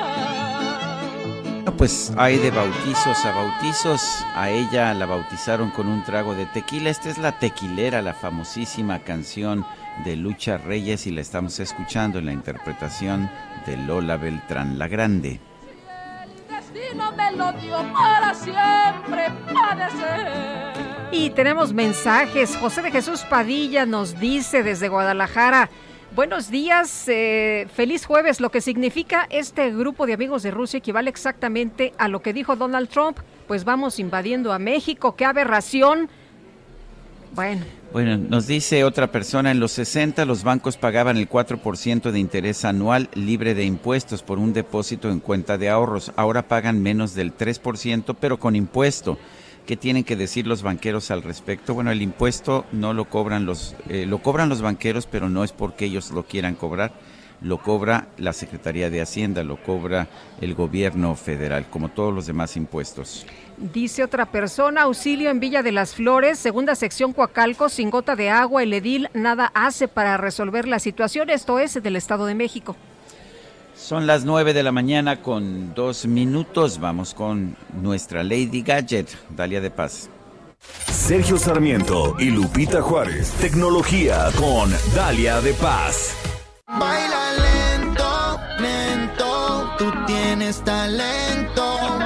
Pues 1.76 2.12
hay 2.16 2.38
de 2.38 2.50
bautizos 2.50 3.22
a 3.26 3.32
bautizos. 3.32 4.24
A 4.34 4.48
ella 4.48 4.94
la 4.94 5.04
bautizaron 5.04 5.70
con 5.70 5.86
un 5.86 6.02
trago 6.04 6.34
de 6.34 6.46
tequila. 6.46 6.88
Esta 6.88 7.10
es 7.10 7.18
la 7.18 7.38
tequilera, 7.38 8.00
la 8.00 8.14
famosísima 8.14 9.00
canción 9.00 9.66
de 10.06 10.16
Lucha 10.16 10.56
Reyes 10.56 11.06
y 11.06 11.10
la 11.10 11.20
estamos 11.20 11.60
escuchando 11.60 12.18
en 12.18 12.24
la 12.26 12.32
interpretación 12.32 13.28
de 13.66 13.76
Lola 13.76 14.16
Beltrán 14.16 14.78
la 14.78 14.88
Grande. 14.88 15.38
Para 17.92 18.34
siempre 18.34 19.28
padecer. 19.52 20.54
Y 21.12 21.30
tenemos 21.30 21.72
mensajes. 21.72 22.56
José 22.56 22.82
de 22.82 22.90
Jesús 22.90 23.22
Padilla 23.22 23.86
nos 23.86 24.18
dice 24.18 24.62
desde 24.62 24.88
Guadalajara. 24.88 25.70
Buenos 26.14 26.50
días, 26.50 27.08
eh, 27.08 27.66
feliz 27.74 28.06
jueves. 28.06 28.40
Lo 28.40 28.50
que 28.50 28.60
significa 28.60 29.26
este 29.30 29.70
grupo 29.72 30.06
de 30.06 30.14
amigos 30.14 30.42
de 30.42 30.50
Rusia 30.50 30.78
equivale 30.78 31.10
exactamente 31.10 31.92
a 31.98 32.08
lo 32.08 32.22
que 32.22 32.32
dijo 32.32 32.56
Donald 32.56 32.88
Trump. 32.88 33.18
Pues 33.48 33.64
vamos 33.64 33.98
invadiendo 33.98 34.52
a 34.52 34.58
México. 34.58 35.16
¡Qué 35.16 35.24
aberración! 35.24 36.08
Bueno, 37.32 37.64
Bueno, 37.94 38.18
nos 38.18 38.48
dice 38.48 38.82
otra 38.82 39.12
persona, 39.12 39.52
en 39.52 39.60
los 39.60 39.70
60 39.70 40.24
los 40.24 40.42
bancos 40.42 40.76
pagaban 40.76 41.16
el 41.16 41.28
4% 41.28 42.10
de 42.10 42.18
interés 42.18 42.64
anual 42.64 43.08
libre 43.14 43.54
de 43.54 43.64
impuestos 43.64 44.24
por 44.24 44.40
un 44.40 44.52
depósito 44.52 45.12
en 45.12 45.20
cuenta 45.20 45.58
de 45.58 45.68
ahorros. 45.68 46.10
Ahora 46.16 46.48
pagan 46.48 46.82
menos 46.82 47.14
del 47.14 47.36
3%, 47.38 48.16
pero 48.18 48.40
con 48.40 48.56
impuesto. 48.56 49.16
¿Qué 49.64 49.76
tienen 49.76 50.02
que 50.02 50.16
decir 50.16 50.44
los 50.44 50.64
banqueros 50.64 51.12
al 51.12 51.22
respecto? 51.22 51.72
Bueno, 51.72 51.92
el 51.92 52.02
impuesto 52.02 52.66
no 52.72 52.94
lo 52.94 53.04
cobran 53.04 53.46
los, 53.46 53.76
eh, 53.88 54.06
lo 54.06 54.18
cobran 54.18 54.48
los 54.48 54.60
banqueros, 54.60 55.06
pero 55.06 55.28
no 55.28 55.44
es 55.44 55.52
porque 55.52 55.84
ellos 55.84 56.10
lo 56.10 56.24
quieran 56.24 56.56
cobrar. 56.56 56.94
Lo 57.42 57.58
cobra 57.58 58.08
la 58.16 58.32
Secretaría 58.32 58.90
de 58.90 59.02
Hacienda, 59.02 59.44
lo 59.44 59.62
cobra 59.62 60.08
el 60.40 60.54
gobierno 60.54 61.14
federal, 61.14 61.66
como 61.70 61.90
todos 61.90 62.12
los 62.12 62.26
demás 62.26 62.56
impuestos. 62.56 63.24
Dice 63.56 64.04
otra 64.04 64.26
persona, 64.26 64.82
auxilio 64.82 65.30
en 65.30 65.40
Villa 65.40 65.62
de 65.62 65.72
las 65.72 65.94
Flores, 65.94 66.38
segunda 66.38 66.74
sección 66.74 67.12
Coacalco, 67.12 67.68
sin 67.68 67.90
gota 67.90 68.16
de 68.16 68.30
agua, 68.30 68.62
el 68.62 68.72
edil 68.72 69.08
nada 69.14 69.50
hace 69.54 69.88
para 69.88 70.16
resolver 70.16 70.66
la 70.66 70.78
situación. 70.78 71.30
Esto 71.30 71.58
es 71.58 71.82
del 71.82 71.96
Estado 71.96 72.26
de 72.26 72.34
México. 72.34 72.76
Son 73.76 74.06
las 74.06 74.24
nueve 74.24 74.54
de 74.54 74.62
la 74.62 74.72
mañana 74.72 75.20
con 75.20 75.74
dos 75.74 76.06
minutos. 76.06 76.78
Vamos 76.78 77.12
con 77.12 77.56
nuestra 77.82 78.22
Lady 78.22 78.62
Gadget, 78.62 79.08
Dalia 79.30 79.60
de 79.60 79.70
Paz. 79.70 80.08
Sergio 80.86 81.36
Sarmiento 81.36 82.14
y 82.18 82.30
Lupita 82.30 82.80
Juárez. 82.80 83.32
Tecnología 83.32 84.28
con 84.38 84.72
Dalia 84.94 85.40
de 85.40 85.52
Paz. 85.54 86.14
Baila 86.66 87.32
lento, 87.78 88.40
lento, 88.60 89.74
tú 89.76 89.92
tienes 90.06 90.62
talento. 90.64 92.03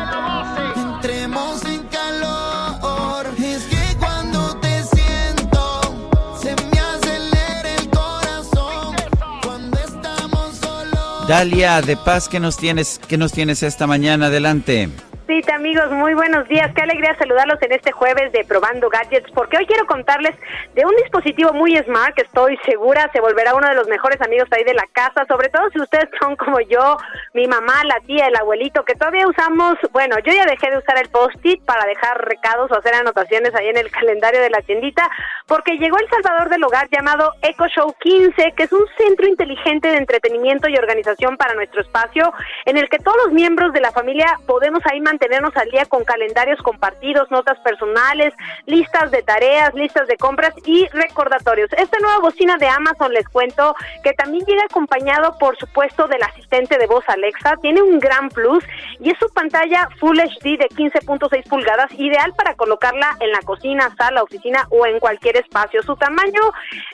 Dalia 11.29 11.83
de 11.83 11.99
Paz, 11.99 12.27
¿qué 12.27 12.41
nos 12.41 12.57
tienes, 12.57 12.99
qué 13.07 13.19
nos 13.19 13.33
tienes 13.33 13.63
esta 13.63 13.87
mañana? 13.87 14.29
Adelante. 14.29 14.89
Sí, 15.29 15.43
amigos, 15.53 15.91
muy 15.91 16.15
buenos 16.15 16.49
días. 16.49 16.73
Qué 16.75 16.81
alegría 16.81 17.15
saludarlos 17.19 17.61
en 17.61 17.73
este 17.73 17.93
jueves 17.93 18.33
de 18.33 18.47
Probando 18.47 18.89
Gadgets, 18.89 19.31
porque 19.33 19.59
hoy 19.59 19.67
quiero 19.67 19.85
contarles 19.85 20.35
de 20.75 20.87
un 20.87 20.97
dispositivo 21.03 21.53
muy 21.53 21.77
smart 21.77 22.15
que 22.15 22.23
estoy 22.23 22.57
segura 22.65 23.11
se 23.13 23.21
volverá 23.21 23.55
uno 23.55 23.69
de 23.69 23.75
los 23.75 23.87
mejores 23.89 24.19
amigos 24.23 24.49
ahí 24.53 24.65
de 24.65 24.73
la 24.73 24.87
casa, 24.91 25.27
sobre 25.29 25.51
todo 25.51 25.69
si 25.69 25.83
ustedes 25.83 26.09
son 26.19 26.35
como 26.37 26.61
yo, 26.61 26.97
mi 27.35 27.47
mamá, 27.47 27.85
la 27.85 28.01
tía, 28.07 28.29
el 28.29 28.37
abuelito, 28.37 28.87
que 28.87 28.95
todavía 28.95 29.29
usamos, 29.29 29.77
bueno, 29.93 30.17
yo 30.21 30.33
ya 30.33 30.47
dejé 30.47 30.71
de 30.71 30.79
usar 30.79 30.97
el 30.99 31.11
post-it 31.11 31.63
para 31.67 31.85
dejar 31.85 32.27
recados 32.27 32.71
o 32.71 32.79
hacer 32.79 32.95
anotaciones 32.95 33.55
ahí 33.55 33.69
en 33.69 33.77
el 33.77 33.91
calendario 33.91 34.41
de 34.41 34.49
la 34.49 34.63
tiendita, 34.63 35.11
porque 35.47 35.77
llegó 35.77 35.99
el 35.99 36.09
salvador 36.09 36.49
del 36.49 36.65
hogar 36.65 36.89
llamado 36.89 37.35
Eco 37.43 37.69
Show 37.69 37.95
15, 38.01 38.55
que 38.57 38.63
es 38.63 38.73
un 38.73 38.87
centro 38.97 39.29
inteligente 39.29 39.89
de 39.89 39.99
entretenimiento 39.99 40.71
y 40.71 40.79
organización 40.79 41.37
para 41.37 41.53
nuestro 41.53 41.83
espacio, 41.83 42.33
en 42.65 42.79
el 42.79 42.89
que 42.89 42.99
todos 42.99 43.19
los 43.27 43.35
miembros 43.35 43.75
de 43.75 43.83
la 43.83 43.93
familia 43.93 44.35
podemos 44.47 44.81
ahí 44.87 45.03
mantener 45.03 45.18
mantenernos 45.19 45.57
al 45.57 45.69
día 45.71 45.85
con 45.87 46.05
calendarios 46.05 46.61
compartidos, 46.63 47.29
notas 47.33 47.59
personales, 47.61 48.33
listas 48.67 49.11
de 49.11 49.23
tareas, 49.23 49.75
listas 49.75 50.07
de 50.07 50.17
compras 50.17 50.55
y 50.65 50.87
recordatorios. 50.93 51.69
Esta 51.77 51.99
nueva 51.99 52.21
bocina 52.21 52.57
de 52.57 52.69
Amazon 52.69 53.13
les 53.13 53.29
cuento 53.29 53.75
que 54.05 54.13
también 54.13 54.45
llega 54.47 54.63
acompañado, 54.63 55.37
por 55.41 55.59
supuesto, 55.59 56.07
del 56.07 56.23
asistente 56.23 56.79
de 56.79 56.87
voz 56.87 57.03
Alexa. 57.09 57.57
Tiene 57.61 57.83
un 57.83 57.99
gran 57.99 58.29
plus 58.29 58.63
y 59.01 59.11
es 59.11 59.19
su 59.19 59.29
pantalla 59.31 59.89
Full 59.99 60.21
HD 60.21 60.57
de 60.57 60.69
15.6 60.69 61.49
pulgadas, 61.49 61.91
ideal 61.95 62.33
para 62.37 62.55
colocarla 62.55 63.17
en 63.19 63.33
la 63.33 63.41
cocina, 63.41 63.93
sala, 63.99 64.23
oficina 64.23 64.69
o 64.71 64.87
en 64.87 65.01
cualquier 65.01 65.37
espacio. 65.37 65.83
Su 65.83 65.97
tamaño 65.97 66.43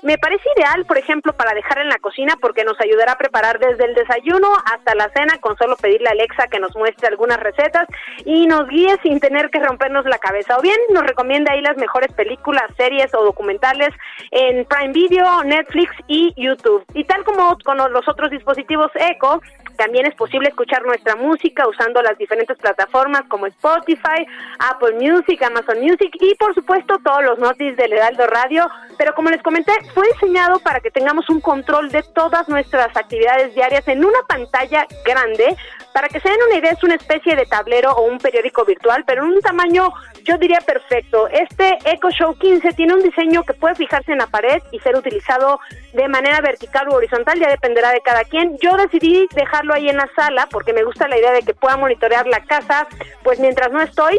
me 0.03 0.17
parece 0.17 0.49
ideal, 0.57 0.87
por 0.87 0.97
ejemplo, 0.97 1.35
para 1.35 1.53
dejar 1.53 1.79
en 1.81 1.91
la 1.91 1.99
cocina 1.99 2.37
porque 2.41 2.65
nos 2.65 2.81
ayudará 2.81 3.13
a 3.13 3.19
preparar 3.19 3.59
desde 3.59 3.85
el 3.85 3.95
desayuno 3.95 4.49
hasta 4.73 4.95
la 4.95 5.11
cena 5.11 5.37
con 5.43 5.59
solo 5.59 5.77
pedirle 5.77 6.09
a 6.09 6.13
Alexa 6.13 6.47
que 6.47 6.59
nos 6.59 6.75
muestre 6.75 7.09
algunas 7.09 7.39
recetas 7.39 7.87
y 8.25 8.47
nos 8.47 8.69
guíe 8.69 8.97
sin 9.03 9.21
tener 9.21 9.51
que 9.51 9.61
rompernos 9.61 10.05
la 10.07 10.19
cabeza. 10.19 10.57
O 10.59 10.63
bien 10.63 10.77
nos 10.93 11.05
recomienda 11.05 11.53
ahí 11.53 11.61
las 11.61 11.77
mejores 11.77 12.13
películas, 12.13 12.65
series 12.77 13.15
o 13.15 13.25
documentales 13.25 13.91
en 14.31 14.65
Prime 14.65 14.93
Video, 14.93 15.45
Netflix 15.45 15.93
y 16.07 16.33
YouTube. 16.37 16.85
Y 16.95 17.05
tal 17.05 17.25
como 17.25 17.57
con 17.65 17.77
los 17.77 18.09
otros 18.09 18.31
dispositivos 18.31 18.91
Echo, 18.95 19.41
también 19.77 20.07
es 20.07 20.15
posible 20.15 20.49
escuchar 20.49 20.83
nuestra 20.85 21.17
música 21.17 21.67
usando 21.69 22.03
las 22.03 22.17
diferentes 22.19 22.57
plataformas 22.59 23.23
como 23.29 23.47
Spotify, 23.47 24.27
Apple 24.59 24.95
Music, 24.95 25.43
Amazon 25.43 25.81
Music 25.81 26.11
y 26.21 26.35
por 26.37 26.55
supuesto 26.55 26.99
todos 27.05 27.25
los 27.25 27.39
noticias 27.39 27.77
del 27.77 27.93
Heraldo 27.93 28.27
Radio. 28.27 28.69
Pero 28.97 29.15
como 29.15 29.31
les 29.31 29.43
comenté, 29.43 29.73
fue 29.95 30.07
diseñado 30.13 30.59
para 30.61 30.81
que 30.81 30.91
tengamos 30.91 31.29
un 31.31 31.41
control 31.41 31.91
de 31.91 32.03
todas 32.03 32.49
nuestras 32.49 32.97
actividades 32.97 33.55
diarias 33.55 33.87
en 33.89 34.05
una 34.05 34.23
pantalla 34.29 34.87
grande. 35.05 35.57
Para 35.93 36.09
que 36.09 36.21
se 36.21 36.29
den 36.29 36.39
una 36.49 36.59
idea, 36.59 36.73
es 36.73 36.83
una 36.83 36.97
especie 36.97 37.37
de 37.37 37.47
tablero 37.47 37.93
o 37.93 38.03
un 38.03 38.19
periódico 38.19 38.65
virtual, 38.65 39.05
pero 39.07 39.25
en 39.25 39.31
un 39.31 39.41
tamaño 39.41 39.93
yo 40.25 40.39
diría 40.39 40.59
perfecto. 40.61 41.29
Este 41.29 41.79
Echo 41.85 42.11
Show 42.11 42.35
15 42.35 42.73
tiene 42.73 42.95
un 42.95 43.03
diseño 43.03 43.43
que 43.45 43.53
puede 43.53 43.75
fijarse 43.75 44.13
en 44.13 44.19
la 44.19 44.27
pared 44.27 44.63
y 44.73 44.79
ser 44.81 44.97
utilizado 44.97 45.61
de 45.93 46.09
manera 46.09 46.41
vertical 46.41 46.89
u 46.89 46.95
horizontal, 46.95 47.39
ya 47.39 47.49
dependerá 47.49 47.93
de 47.93 48.01
cada 48.01 48.25
quien. 48.25 48.57
Yo 48.59 48.77
decidí 48.77 49.29
dejarlo 49.35 49.75
ahí 49.75 49.89
en 49.89 49.99
la 49.99 50.09
sala 50.17 50.49
porque 50.51 50.73
me 50.73 50.83
gusta 50.83 51.09
la 51.09 51.19
idea 51.19 51.33
de 51.33 51.43
que 51.43 51.55
pueda 51.55 51.77
monitorear 51.77 52.27
la 52.27 52.41
casa, 52.41 52.89
pues 53.23 53.39
mientras 53.39 53.71
no 53.71 53.81
estoy, 53.83 54.19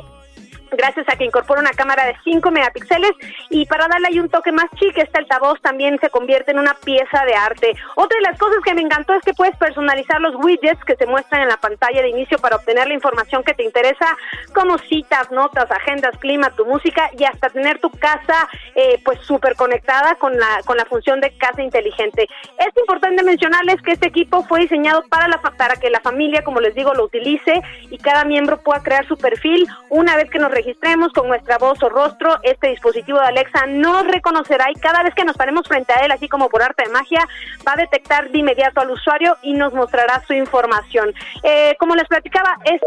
gracias 0.72 1.08
a 1.10 1.16
que 1.16 1.26
incorpora 1.26 1.62
una 1.62 1.72
cámara 1.72 2.06
de 2.06 2.16
5 2.24 2.52
megapíxeles 2.52 3.12
y 3.50 3.66
para 3.66 3.88
darle 3.88 4.08
ahí 4.08 4.20
un 4.20 4.30
toque 4.30 4.52
más 4.52 4.66
chic, 4.76 4.98
este 4.98 5.20
altavoz 5.20 5.62
también 5.62 5.98
se 6.00 6.10
convierte 6.10 6.52
en 6.52 6.60
una 6.60 6.74
pieza 6.74 7.24
de 7.26 7.36
arte. 7.36 7.74
Otra 7.96 8.18
de 8.18 8.24
las 8.24 8.40
cosas 8.40 8.58
que 8.64 8.74
me 8.74 8.82
encantó 8.82 9.14
es 9.14 9.24
que 9.24 9.34
puedes 9.34 9.56
personalizar 9.58 10.20
los 10.22 10.36
widgets 10.36 10.84
que 10.84 10.96
se 10.96 11.06
muestran 11.06 11.42
en 11.42 11.50
la 11.50 11.58
pantalla 11.58 12.02
de 12.02 12.10
inicio 12.10 12.38
para 12.40 12.58
obtener 12.58 12.88
la 12.88 12.94
información 12.94 13.44
que 13.44 13.54
te 13.54 13.64
interesa, 13.64 14.18
como 14.54 14.78
citas, 14.78 15.32
notas, 15.32 15.70
agendas, 15.72 16.18
clima, 16.18 16.50
tu 16.52 16.66
música 16.66 17.10
y 17.18 17.24
hasta 17.24 17.50
tener 17.50 17.80
tu 17.80 17.90
casa 17.90 18.48
eh, 18.76 19.02
pues 19.04 19.20
súper 19.22 19.56
conectada 19.56 20.16
con 20.16 20.38
la, 20.38 20.62
con 20.66 20.78
la 20.78 20.86
función 20.86 21.22
de 21.22 21.36
casa 21.38 21.62
inteligente. 21.62 22.28
Es 22.60 22.78
importante 22.78 23.24
mencionarles 23.24 23.82
que 23.82 23.94
este 23.94 24.08
equipo 24.08 24.44
fue 24.44 24.62
diseñado 24.62 25.04
para, 25.10 25.28
la, 25.28 25.42
para 25.42 25.76
que 25.76 25.90
la 25.90 26.00
familia, 26.00 26.44
como 26.44 26.60
les 26.60 26.76
digo, 26.76 26.94
lo 26.94 27.06
utilice 27.06 27.62
y 27.90 27.98
cada 27.98 28.26
miembro 28.26 28.58
pueda 28.62 28.82
crear 28.82 29.08
su 29.08 29.18
perfil 29.18 29.68
una 29.90 30.16
vez 30.16 30.30
que 30.30 30.40
nos 30.40 30.52
registremos 30.56 31.12
con 31.12 31.28
nuestra 31.28 31.58
voz 31.58 31.84
o 31.84 31.90
rostro, 31.90 32.40
este 32.44 32.70
dispositivo 32.70 33.20
de 33.20 33.26
Alexa 33.26 33.66
nos 33.68 34.08
reconocerá 34.08 34.72
y 34.72 34.80
cada 34.80 35.04
vez 35.04 35.14
que 35.14 35.26
nos 35.26 35.36
paremos 35.36 35.68
frente 35.68 35.94
a 35.94 36.06
él, 36.06 36.12
así 36.12 36.30
como 36.30 36.50
por 36.50 36.64
arte 36.64 36.84
de 36.84 36.90
magia, 36.90 37.28
va 37.68 37.74
a 37.74 37.76
detectar 37.76 38.32
de 38.32 38.40
inmediato 38.40 38.80
al 38.80 38.90
usuario 38.90 39.36
y 39.44 39.54
nos 39.54 39.74
mostrará 39.74 40.24
su 40.26 40.34
información. 40.34 41.14
Eh, 41.44 41.76
como 41.78 41.96
les 41.96 42.08
platicaba, 42.08 42.58
es... 42.64 42.82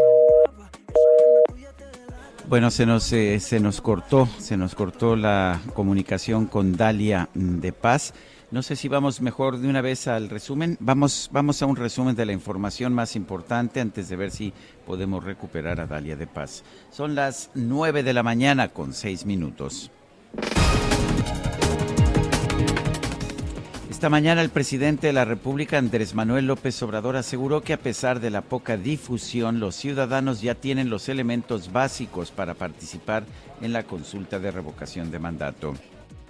Bueno, 2.47 2.71
se 2.71 2.87
nos, 2.87 3.13
eh, 3.13 3.39
se 3.41 3.61
nos 3.61 3.83
cortó, 3.83 4.27
se 4.39 4.57
nos 4.57 4.75
cortó 4.75 5.17
la 5.17 5.61
comunicación 5.75 6.47
con 6.47 6.75
Dalia 6.75 7.29
de 7.35 7.73
Paz. 7.73 8.15
No 8.51 8.63
sé 8.63 8.77
si 8.77 8.89
vamos 8.89 9.21
mejor 9.21 9.59
de 9.59 9.69
una 9.69 9.83
vez 9.83 10.09
al 10.09 10.31
resumen. 10.31 10.79
Vamos, 10.81 11.29
vamos 11.31 11.61
a 11.61 11.67
un 11.67 11.77
resumen 11.77 12.17
de 12.17 12.25
la 12.25 12.33
información 12.33 12.95
más 12.95 13.15
importante 13.15 13.79
antes 13.79 14.09
de 14.09 14.17
ver 14.17 14.31
si 14.31 14.55
podemos 14.89 15.23
recuperar 15.23 15.81
a 15.81 15.87
Dalia 15.87 16.17
de 16.17 16.27
Paz. 16.27 16.65
Son 16.91 17.15
las 17.15 17.51
9 17.55 18.03
de 18.03 18.15
la 18.15 18.23
mañana 18.23 18.69
con 18.69 18.95
6 18.95 19.27
minutos. 19.27 19.91
Esta 23.91 24.09
mañana 24.09 24.41
el 24.41 24.49
presidente 24.49 25.09
de 25.09 25.13
la 25.13 25.27
República, 25.27 25.77
Andrés 25.77 26.15
Manuel 26.15 26.47
López 26.47 26.83
Obrador, 26.83 27.17
aseguró 27.17 27.61
que 27.61 27.75
a 27.75 27.79
pesar 27.79 28.21
de 28.21 28.31
la 28.31 28.41
poca 28.41 28.79
difusión, 28.79 29.61
los 29.61 29.75
ciudadanos 29.75 30.41
ya 30.41 30.55
tienen 30.55 30.89
los 30.89 31.11
elementos 31.11 31.71
básicos 31.71 32.31
para 32.31 32.55
participar 32.55 33.25
en 33.61 33.75
la 33.75 33.83
consulta 33.83 34.39
de 34.39 34.51
revocación 34.51 35.11
de 35.11 35.19
mandato. 35.19 35.75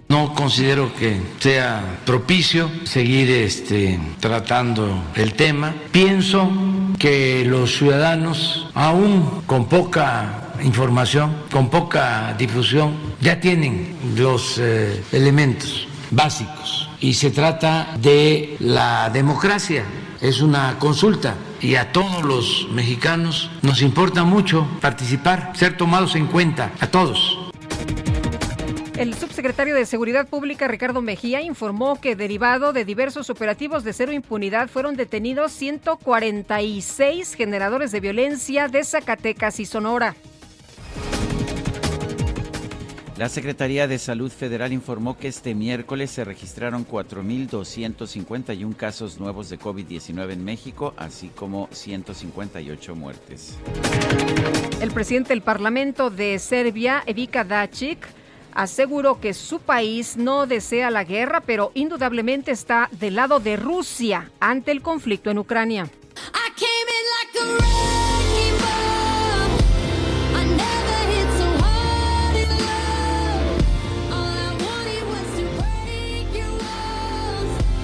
No 0.09 0.33
considero 0.33 0.91
que 0.95 1.21
sea 1.39 1.99
propicio 2.03 2.71
seguir 2.83 3.29
este, 3.29 3.99
tratando 4.19 5.03
el 5.13 5.35
tema. 5.35 5.75
Pienso 5.91 6.49
que 6.97 7.45
los 7.45 7.77
ciudadanos, 7.77 8.67
aún 8.73 9.43
con 9.45 9.69
poca 9.69 10.55
información, 10.63 11.35
con 11.51 11.69
poca 11.69 12.33
difusión, 12.39 12.95
ya 13.21 13.39
tienen 13.39 13.95
los 14.15 14.57
eh, 14.57 15.03
elementos 15.11 15.87
básicos. 16.09 16.89
Y 16.99 17.13
se 17.13 17.29
trata 17.29 17.95
de 18.01 18.57
la 18.57 19.11
democracia. 19.11 19.85
Es 20.21 20.41
una 20.41 20.79
consulta 20.79 21.35
y 21.61 21.75
a 21.75 21.91
todos 21.91 22.23
los 22.23 22.67
mexicanos 22.71 23.51
nos 23.61 23.83
importa 23.83 24.23
mucho 24.23 24.67
participar, 24.81 25.53
ser 25.53 25.77
tomados 25.77 26.15
en 26.15 26.25
cuenta, 26.25 26.71
a 26.79 26.87
todos. 26.87 27.48
El 28.99 29.13
subsecretario 29.13 29.75
de 29.75 29.85
Seguridad 29.85 30.27
Pública, 30.27 30.67
Ricardo 30.67 31.01
Mejía, 31.01 31.41
informó 31.41 32.01
que 32.01 32.17
derivado 32.17 32.73
de 32.73 32.83
diversos 32.83 33.29
operativos 33.29 33.85
de 33.85 33.93
cero 33.93 34.11
impunidad 34.11 34.67
fueron 34.67 34.97
detenidos 34.97 35.53
146 35.53 37.33
generadores 37.35 37.93
de 37.93 38.01
violencia 38.01 38.67
de 38.67 38.83
Zacatecas 38.83 39.61
y 39.61 39.65
Sonora. 39.65 40.17
La 43.17 43.29
Secretaría 43.29 43.87
de 43.87 43.99
Salud 43.99 44.29
Federal 44.29 44.73
informó 44.73 45.17
que 45.17 45.29
este 45.29 45.55
miércoles 45.55 46.11
se 46.11 46.25
registraron 46.25 46.85
4.251 46.85 48.75
casos 48.75 49.17
nuevos 49.17 49.49
de 49.49 49.57
COVID-19 49.57 50.33
en 50.33 50.43
México, 50.43 50.93
así 50.97 51.29
como 51.29 51.69
158 51.71 52.95
muertes. 52.95 53.57
El 54.81 54.91
presidente 54.91 55.29
del 55.29 55.41
Parlamento 55.41 56.09
de 56.09 56.37
Serbia, 56.37 57.01
Evika 57.05 57.45
Dacic, 57.45 58.18
aseguró 58.59 59.21
que 59.21 59.33
su 59.33 59.59
país 59.59 60.17
no 60.17 60.45
desea 60.45 60.91
la 60.91 61.05
guerra, 61.05 61.39
pero 61.45 61.71
indudablemente 61.75 62.51
está 62.51 62.89
del 62.91 63.15
lado 63.15 63.39
de 63.39 63.55
Rusia 63.55 64.31
ante 64.41 64.71
el 64.71 64.81
conflicto 64.81 65.31
en 65.31 65.39
Ucrania. 65.39 65.89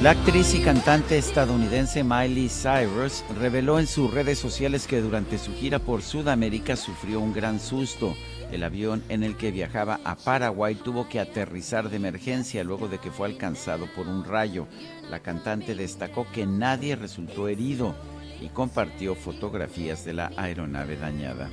La 0.02 0.12
actriz 0.12 0.54
y 0.54 0.60
cantante 0.60 1.18
estadounidense 1.18 2.04
Miley 2.04 2.50
Cyrus 2.50 3.24
reveló 3.40 3.80
en 3.80 3.88
sus 3.88 4.14
redes 4.14 4.38
sociales 4.38 4.88
que 4.88 5.00
durante 5.00 5.38
su 5.38 5.56
gira 5.56 5.80
por 5.80 6.04
Sudamérica 6.04 6.76
sufrió 6.76 7.22
un 7.22 7.34
gran 7.34 7.62
susto. 7.62 8.16
El 8.52 8.64
avión 8.64 9.04
en 9.10 9.24
el 9.24 9.36
que 9.38 9.52
viajaba 9.52 10.00
a 10.04 10.16
Paraguay 10.16 10.76
tuvo 10.76 11.10
que 11.10 11.20
aterrizar 11.20 11.90
de 11.90 11.98
emergencia 11.98 12.64
luego 12.64 12.88
de 12.88 13.00
que 13.00 13.12
fue 13.12 13.28
alcanzado 13.28 13.88
por 13.96 14.08
un 14.08 14.24
rayo. 14.24 14.68
La 15.10 15.20
cantante 15.20 15.76
destacó 15.76 16.28
que 16.32 16.46
nadie 16.46 16.96
resultó 16.96 17.48
herido 17.48 17.96
y 18.42 18.50
compartió 18.50 19.16
fotografías 19.16 20.06
de 20.06 20.14
la 20.14 20.32
aeronave 20.38 20.98
dañada. 20.98 21.50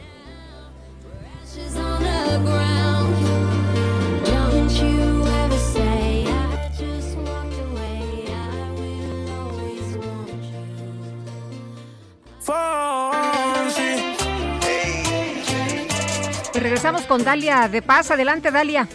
Regresamos 16.82 17.06
con 17.06 17.22
Dalia 17.22 17.68
de 17.68 17.80
Paz. 17.80 18.10
Adelante, 18.10 18.50
Dalia. 18.50 18.88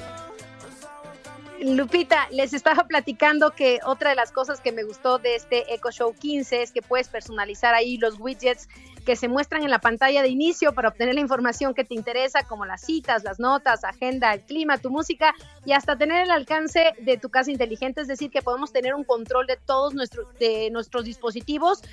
Lupita, 1.61 2.27
les 2.31 2.53
estaba 2.53 2.83
platicando 2.83 3.51
que 3.51 3.79
otra 3.85 4.09
de 4.09 4.17
las 4.17 4.33
cosas 4.33 4.59
que 4.59 4.73
me 4.73 4.83
gustó 4.83 5.19
de 5.19 5.37
este 5.37 5.73
Echo 5.73 5.89
Show 5.91 6.13
15 6.13 6.63
es 6.63 6.73
que 6.73 6.81
puedes 6.81 7.07
personalizar 7.07 7.73
ahí 7.73 7.97
los 7.97 8.19
widgets 8.19 8.67
que 9.05 9.15
se 9.15 9.29
muestran 9.29 9.63
en 9.63 9.69
la 9.69 9.79
pantalla 9.79 10.21
de 10.21 10.27
inicio 10.27 10.73
para 10.73 10.89
obtener 10.89 11.15
la 11.15 11.21
información 11.21 11.73
que 11.73 11.85
te 11.85 11.95
interesa, 11.95 12.43
como 12.43 12.65
las 12.65 12.81
citas, 12.81 13.23
las 13.23 13.39
notas, 13.39 13.85
agenda, 13.85 14.33
el 14.33 14.41
clima, 14.41 14.77
tu 14.79 14.89
música 14.89 15.33
y 15.63 15.71
hasta 15.71 15.97
tener 15.97 16.25
el 16.25 16.31
alcance 16.31 16.93
de 16.99 17.15
tu 17.15 17.29
casa 17.29 17.51
inteligente, 17.51 18.01
es 18.01 18.09
decir, 18.09 18.29
que 18.31 18.41
podemos 18.41 18.73
tener 18.73 18.95
un 18.95 19.05
control 19.05 19.47
de 19.47 19.55
todos 19.55 19.93
nuestros, 19.93 21.05
dispositivos 21.05 21.83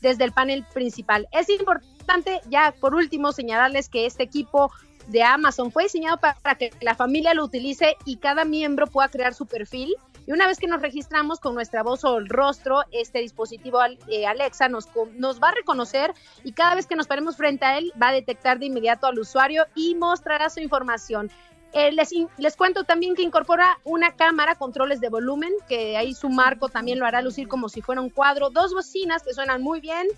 desde 0.00 0.24
el 0.24 0.32
panel 0.32 0.66
principal. 0.74 1.28
Es 1.30 1.48
importante, 1.50 2.40
ya 2.50 2.74
por 2.80 2.96
último, 2.96 3.30
señalarles 3.30 3.88
que 3.88 4.06
este 4.06 4.24
equipo 4.24 4.72
de 5.08 5.22
Amazon. 5.22 5.70
Fue 5.70 5.84
diseñado 5.84 6.18
para 6.18 6.54
que 6.56 6.70
la 6.80 6.94
familia 6.94 7.34
lo 7.34 7.44
utilice 7.44 7.96
y 8.04 8.16
cada 8.16 8.44
miembro 8.44 8.86
pueda 8.86 9.08
crear 9.08 9.34
su 9.34 9.46
perfil. 9.46 9.94
Y 10.26 10.32
una 10.32 10.46
vez 10.48 10.58
que 10.58 10.66
nos 10.66 10.82
registramos 10.82 11.38
con 11.38 11.54
nuestra 11.54 11.82
voz 11.82 12.04
o 12.04 12.18
el 12.18 12.28
rostro, 12.28 12.82
este 12.90 13.20
dispositivo 13.20 13.78
eh, 14.08 14.26
Alexa 14.26 14.68
nos, 14.68 14.88
nos 15.14 15.40
va 15.40 15.50
a 15.50 15.54
reconocer 15.54 16.12
y 16.42 16.52
cada 16.52 16.74
vez 16.74 16.86
que 16.86 16.96
nos 16.96 17.06
paremos 17.06 17.36
frente 17.36 17.64
a 17.64 17.78
él 17.78 17.92
va 18.00 18.08
a 18.08 18.12
detectar 18.12 18.58
de 18.58 18.66
inmediato 18.66 19.06
al 19.06 19.18
usuario 19.18 19.66
y 19.76 19.94
mostrará 19.94 20.50
su 20.50 20.60
información. 20.60 21.30
Eh, 21.72 21.92
les, 21.92 22.10
les, 22.38 22.56
cuento 22.56 22.84
también 22.84 23.14
que 23.14 23.22
incorpora 23.22 23.78
una 23.84 24.16
cámara, 24.16 24.54
controles 24.54 25.00
de 25.00 25.10
volumen, 25.10 25.52
que 25.68 25.96
ahí 25.96 26.14
su 26.14 26.28
marco 26.28 26.68
también 26.68 26.98
lo 26.98 27.06
hará 27.06 27.22
lucir 27.22 27.48
como 27.48 27.68
si 27.68 27.82
fuera 27.82 28.00
un 28.00 28.10
cuadro, 28.10 28.50
dos 28.50 28.72
bocinas 28.72 29.22
que 29.22 29.34
suenan 29.34 29.62
muy 29.62 29.80
bien 29.80 30.08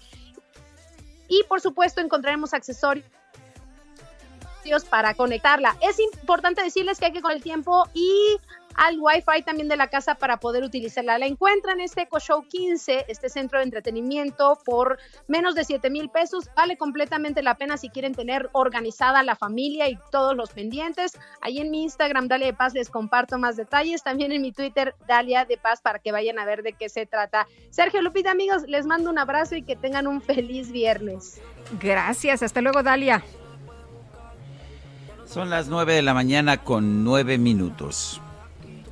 y 1.29 1.43
por 1.49 1.61
supuesto 1.61 2.01
encontraremos 2.01 2.55
accesorios 2.55 3.05
para 4.89 5.15
conectarla. 5.15 5.77
Es 5.81 5.99
importante 5.99 6.63
decirles 6.63 6.99
que 6.99 7.07
hay 7.07 7.13
que 7.13 7.23
con 7.23 7.33
el 7.33 7.43
tiempo 7.43 7.85
y 7.95 8.39
al 8.79 8.97
Wi-Fi 9.01 9.43
también 9.43 9.69
de 9.69 9.77
la 9.77 9.89
casa 9.89 10.15
para 10.15 10.39
poder 10.39 10.63
utilizarla. 10.63 11.19
La 11.19 11.27
encuentran 11.27 11.81
en 11.81 11.87
este 11.87 12.03
Eco 12.03 12.21
Show 12.21 12.47
15, 12.49 13.07
este 13.09 13.29
centro 13.29 13.59
de 13.59 13.65
entretenimiento, 13.65 14.59
por 14.65 14.99
menos 15.27 15.57
de 15.57 15.65
7 15.65 15.91
mil 15.91 16.09
pesos. 16.09 16.49
Vale 16.57 16.77
completamente 16.77 17.43
la 17.43 17.57
pena 17.57 17.77
si 17.77 17.91
quieren 17.91 18.15
tener 18.15 18.49
organizada 18.53 19.23
la 19.25 19.35
familia 19.35 19.89
y 19.89 19.99
todos 20.13 20.37
los 20.37 20.51
pendientes. 20.51 21.19
Ahí 21.41 21.59
en 21.59 21.71
mi 21.71 21.83
Instagram, 21.83 22.29
Dalia 22.29 22.47
de 22.47 22.55
Paz, 22.55 22.73
les 22.73 22.89
comparto 22.89 23.37
más 23.37 23.57
detalles. 23.57 24.05
También 24.05 24.31
en 24.31 24.43
mi 24.43 24.53
Twitter, 24.53 24.95
Dalia 25.09 25.45
de 25.45 25.57
Paz, 25.57 25.81
para 25.81 25.99
que 25.99 26.13
vayan 26.13 26.39
a 26.39 26.45
ver 26.45 26.63
de 26.63 26.75
qué 26.75 26.89
se 26.89 27.05
trata. 27.05 27.49
Sergio 27.71 28.01
Lupita, 28.01 28.31
amigos, 28.31 28.63
les 28.69 28.87
mando 28.87 29.11
un 29.11 29.19
abrazo 29.19 29.57
y 29.57 29.63
que 29.63 29.75
tengan 29.75 30.07
un 30.07 30.23
feliz 30.23 30.71
viernes. 30.71 31.41
Gracias, 31.81 32.45
hasta 32.45 32.61
luego, 32.61 32.85
Dalia. 32.85 33.25
Son 35.31 35.51
las 35.51 35.69
9 35.69 35.93
de 35.93 36.03
la 36.03 36.15
mañana 36.15 36.57
con 36.57 37.05
9 37.05 37.37
minutos. 37.37 38.21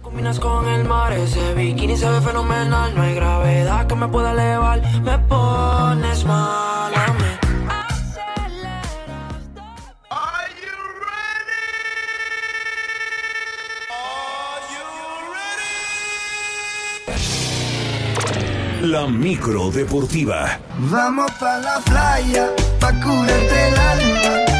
Combinas 0.03 0.39
con 0.39 0.69
el 0.69 0.85
mar, 0.85 1.13
ese 1.15 1.55
bikini 1.55 1.97
se 1.97 2.09
ve 2.11 2.21
fenomenal. 2.21 2.95
No 2.95 3.03
hay 3.03 3.15
gravedad 3.15 3.87
que 3.87 3.95
me 3.95 4.07
pueda 4.07 4.33
elevar. 4.33 4.83
Me 5.01 5.19
pones 5.21 6.25
mal 6.27 6.95
a 6.95 7.13
mí. 7.15 7.25
La 18.83 19.07
micro 19.07 19.71
deportiva. 19.71 20.61
Vamos 20.79 21.33
pa 21.41 21.59
la 21.59 21.81
playa, 21.81 22.51
pa 22.79 22.93
curarte 23.01 23.69
el 23.69 23.79
alma. 23.79 24.56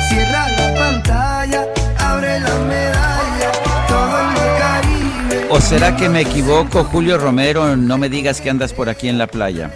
¿O 5.49 5.61
será 5.61 5.97
que 5.97 6.09
me 6.09 6.21
equivoco, 6.21 6.85
Julio 6.85 7.19
Romero? 7.19 7.77
No 7.77 7.97
me 7.97 8.09
digas 8.09 8.41
que 8.41 8.51
andas 8.51 8.73
por 8.73 8.89
aquí 8.89 9.09
en 9.09 9.17
la 9.17 9.27
playa. 9.27 9.71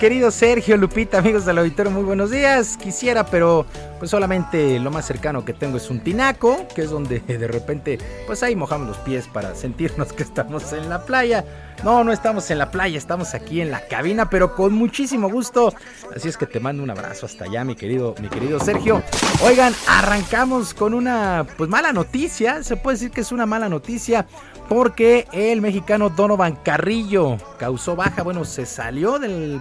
Querido 0.00 0.30
Sergio, 0.30 0.78
Lupita, 0.78 1.18
amigos 1.18 1.44
del 1.44 1.58
auditorio, 1.58 1.92
muy 1.92 2.04
buenos 2.04 2.30
días. 2.30 2.78
Quisiera, 2.78 3.26
pero 3.26 3.66
pues 3.98 4.10
solamente 4.10 4.80
lo 4.80 4.90
más 4.90 5.06
cercano 5.06 5.44
que 5.44 5.52
tengo 5.52 5.76
es 5.76 5.90
un 5.90 6.00
tinaco, 6.00 6.66
que 6.74 6.80
es 6.80 6.90
donde 6.90 7.20
de 7.20 7.46
repente, 7.46 7.98
pues 8.26 8.42
ahí 8.42 8.56
mojamos 8.56 8.88
los 8.88 8.96
pies 8.96 9.28
para 9.28 9.54
sentirnos 9.54 10.14
que 10.14 10.22
estamos 10.22 10.72
en 10.72 10.88
la 10.88 11.04
playa. 11.04 11.44
No, 11.84 12.02
no 12.02 12.12
estamos 12.12 12.50
en 12.50 12.56
la 12.56 12.70
playa, 12.70 12.96
estamos 12.96 13.34
aquí 13.34 13.60
en 13.60 13.70
la 13.70 13.86
cabina, 13.88 14.30
pero 14.30 14.56
con 14.56 14.72
muchísimo 14.72 15.28
gusto. 15.28 15.74
Así 16.16 16.28
es 16.28 16.38
que 16.38 16.46
te 16.46 16.60
mando 16.60 16.82
un 16.82 16.88
abrazo 16.88 17.26
hasta 17.26 17.44
allá, 17.44 17.62
mi 17.66 17.76
querido, 17.76 18.14
mi 18.22 18.28
querido 18.28 18.58
Sergio. 18.58 19.02
Oigan, 19.44 19.74
arrancamos 19.86 20.72
con 20.72 20.94
una 20.94 21.46
pues 21.58 21.68
mala 21.68 21.92
noticia. 21.92 22.62
Se 22.62 22.78
puede 22.78 22.94
decir 22.96 23.10
que 23.10 23.20
es 23.20 23.32
una 23.32 23.44
mala 23.44 23.68
noticia 23.68 24.26
porque 24.66 25.28
el 25.32 25.60
mexicano 25.60 26.08
Donovan 26.08 26.56
Carrillo 26.56 27.36
causó 27.58 27.96
baja. 27.96 28.22
Bueno, 28.22 28.46
se 28.46 28.64
salió 28.64 29.18
del 29.18 29.60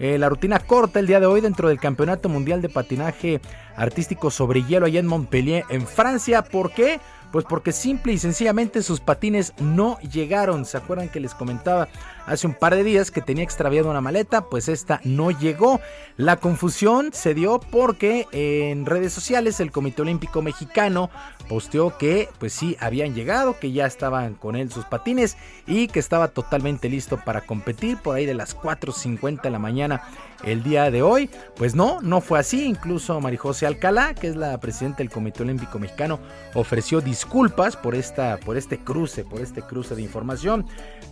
eh, 0.00 0.18
la 0.18 0.30
rutina 0.30 0.58
corta 0.58 0.98
el 0.98 1.06
día 1.06 1.20
de 1.20 1.26
hoy 1.26 1.42
dentro 1.42 1.68
del 1.68 1.78
Campeonato 1.78 2.30
Mundial 2.30 2.62
de 2.62 2.70
Patinaje 2.70 3.40
Artístico 3.76 4.30
sobre 4.30 4.62
Hielo 4.64 4.86
allá 4.86 4.98
en 4.98 5.06
Montpellier, 5.06 5.64
en 5.68 5.86
Francia. 5.86 6.42
¿Por 6.42 6.72
qué? 6.72 7.00
Pues 7.30 7.44
porque 7.44 7.72
simple 7.72 8.14
y 8.14 8.18
sencillamente 8.18 8.82
sus 8.82 9.00
patines 9.00 9.52
no 9.58 9.98
llegaron. 10.00 10.64
¿Se 10.64 10.78
acuerdan 10.78 11.10
que 11.10 11.20
les 11.20 11.34
comentaba 11.34 11.88
hace 12.26 12.46
un 12.46 12.54
par 12.54 12.74
de 12.74 12.84
días 12.84 13.10
que 13.10 13.20
tenía 13.20 13.44
extraviado 13.44 13.90
una 13.90 14.00
maleta? 14.00 14.42
Pues 14.42 14.68
esta 14.68 15.00
no 15.04 15.30
llegó. 15.30 15.80
La 16.16 16.36
confusión 16.36 17.10
se 17.12 17.34
dio 17.34 17.60
porque 17.60 18.26
en 18.32 18.86
redes 18.86 19.12
sociales 19.12 19.60
el 19.60 19.72
Comité 19.72 20.02
Olímpico 20.02 20.42
Mexicano 20.42 21.10
posteó 21.48 21.98
que 21.98 22.28
pues 22.38 22.52
sí 22.52 22.76
habían 22.78 23.14
llegado, 23.14 23.58
que 23.58 23.72
ya 23.72 23.86
estaban 23.86 24.34
con 24.34 24.54
él 24.54 24.70
sus 24.70 24.84
patines 24.84 25.36
y 25.66 25.88
que 25.88 25.98
estaba 25.98 26.28
totalmente 26.28 26.88
listo 26.88 27.18
para 27.24 27.40
competir 27.40 27.96
por 27.98 28.16
ahí 28.16 28.26
de 28.26 28.34
las 28.34 28.56
4.50 28.56 29.42
de 29.42 29.50
la 29.50 29.58
mañana 29.58 30.02
el 30.44 30.62
día 30.62 30.90
de 30.90 31.02
hoy. 31.02 31.30
Pues 31.56 31.74
no, 31.74 32.00
no 32.02 32.20
fue 32.20 32.38
así. 32.38 32.64
Incluso 32.64 33.20
Marijose 33.20 33.66
Alcalá, 33.66 34.14
que 34.14 34.28
es 34.28 34.36
la 34.36 34.58
presidenta 34.58 34.98
del 34.98 35.10
Comité 35.10 35.42
Olímpico 35.42 35.78
Mexicano, 35.78 36.20
ofreció 36.54 37.00
disculpas 37.00 37.76
por, 37.76 37.94
esta, 37.94 38.38
por 38.38 38.56
este 38.56 38.78
cruce, 38.78 39.24
por 39.24 39.40
este 39.40 39.62
cruce 39.62 39.94
de 39.94 40.02
información. 40.02 40.66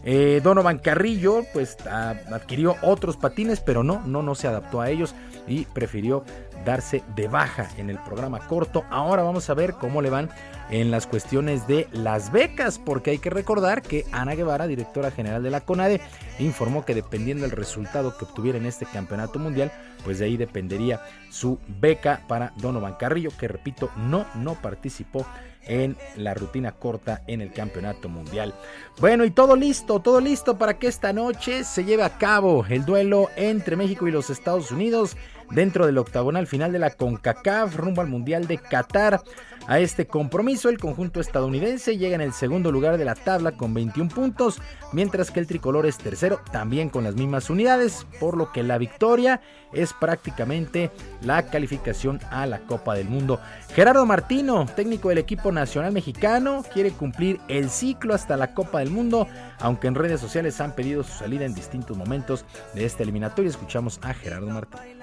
Eh, 0.05 0.41
Donovan 0.43 0.79
Carrillo, 0.99 1.45
pues 1.53 1.77
adquirió 1.87 2.75
otros 2.83 3.17
patines, 3.17 3.61
pero 3.61 3.85
no, 3.85 4.03
no, 4.05 4.21
no 4.21 4.35
se 4.35 4.49
adaptó 4.49 4.81
a 4.81 4.91
ellos 4.91 5.15
y 5.47 5.65
prefirió 5.67 6.25
darse 6.65 7.05
de 7.15 7.29
baja 7.29 7.69
en 7.77 7.89
el 7.89 8.01
programa 8.01 8.41
corto. 8.41 8.83
Ahora 8.91 9.23
vamos 9.23 9.49
a 9.49 9.55
ver 9.55 9.75
cómo 9.75 10.03
le 10.03 10.11
van 10.11 10.29
en 10.71 10.91
las 10.91 11.07
cuestiones 11.07 11.69
de 11.69 11.87
las 11.93 12.33
becas, 12.33 12.81
porque 12.81 13.13
hay 13.13 13.19
que 13.19 13.31
recordar 13.31 13.81
que 13.81 14.07
Ana 14.11 14.35
Guevara, 14.35 14.67
directora 14.67 15.13
general 15.13 15.45
de 15.45 15.51
la 15.51 15.61
CONADE, 15.61 16.01
informó 16.41 16.85
que 16.85 16.97
dependiendo 16.97 17.43
del 17.43 17.53
resultado 17.53 18.19
que 18.19 18.25
obtuviera 18.25 18.59
en 18.59 18.67
este 18.67 18.85
campeonato 18.85 19.39
mundial, 19.39 19.71
pues 20.03 20.19
de 20.19 20.25
ahí 20.25 20.37
dependería 20.37 21.01
su 21.31 21.61
beca 21.81 22.23
para 22.27 22.53
Donovan 22.57 22.95
Carrillo, 22.95 23.31
que 23.39 23.47
repito, 23.47 23.89
no, 23.97 24.27
no 24.35 24.55
participó 24.55 25.25
en 25.69 25.97
la 26.17 26.35
rutina 26.35 26.73
corta 26.73 27.23
en 27.27 27.41
el 27.41 27.53
campeonato 27.53 28.09
mundial. 28.09 28.55
Bueno, 28.99 29.25
y 29.25 29.31
todo 29.31 29.55
listo, 29.55 30.01
todo 30.01 30.21
listo 30.21 30.59
para 30.59 30.79
que 30.79 30.89
esta 30.89 31.13
noche 31.13 31.63
se 31.65 31.85
lleve 31.85 32.03
a 32.03 32.19
cabo 32.19 32.65
el 32.69 32.85
duelo 32.85 33.29
entre 33.37 33.77
México 33.77 34.09
y 34.09 34.11
los 34.11 34.31
Estados 34.31 34.73
Unidos 34.73 35.17
dentro 35.51 35.87
del 35.87 35.99
octagonal 35.99 36.47
final 36.47 36.73
de 36.73 36.79
la 36.79 36.91
CONCACAF 36.91 37.77
rumbo 37.77 38.01
al 38.01 38.09
Mundial 38.09 38.47
de 38.47 38.59
Qatar. 38.59 39.23
A 39.67 39.81
este 39.81 40.07
compromiso, 40.07 40.71
el 40.71 40.79
conjunto 40.79 41.21
estadounidense 41.21 41.99
llega 41.99 42.15
en 42.15 42.23
el 42.23 42.33
segundo 42.33 42.73
lugar 42.73 42.97
de 42.97 43.05
la 43.05 43.15
tabla 43.15 43.53
con 43.53 43.75
21 43.75 44.09
puntos, 44.09 44.63
mientras 44.93 45.31
que 45.31 45.41
el 45.41 45.47
tricolor 45.47 45.85
es 45.85 45.99
tercero 45.99 46.41
también 46.51 46.89
con 46.89 47.05
las 47.05 47.17
mismas 47.17 47.51
unidades, 47.51 48.07
por 48.19 48.37
lo 48.39 48.51
que 48.51 48.63
la 48.63 48.79
victoria 48.79 49.43
es 49.75 49.93
prácticamente 49.93 50.91
la 51.21 51.51
calificación 51.51 52.19
a 52.31 52.47
la 52.47 52.61
Copa 52.61 52.95
del 52.95 53.11
Mundo. 53.11 53.41
Gerardo 53.75 54.07
Martino, 54.07 54.65
técnico 54.75 55.11
del 55.11 55.19
equipo 55.19 55.53
nacional 55.53 55.93
mexicano, 55.93 56.65
quiere 56.73 56.93
cumplir 56.93 57.39
el 57.49 57.69
ciclo 57.69 58.15
hasta 58.15 58.39
la 58.39 58.55
Copa 58.55 58.79
del 58.79 58.91
Mundo, 58.91 59.29
aunque 59.59 59.89
en 59.89 59.97
redes 59.97 60.21
sociales 60.21 60.63
han 60.63 60.75
pedido 60.75 61.03
su 61.03 61.13
salida 61.13 61.45
en 61.45 61.55
distintos 61.55 61.95
momentos 61.95 62.47
de 62.75 62.87
esta 62.87 63.03
eliminatoria. 63.03 63.51
Escuchamos 63.51 64.01
a 64.03 64.15
Gerardo 64.15 64.49
Martino 64.49 64.98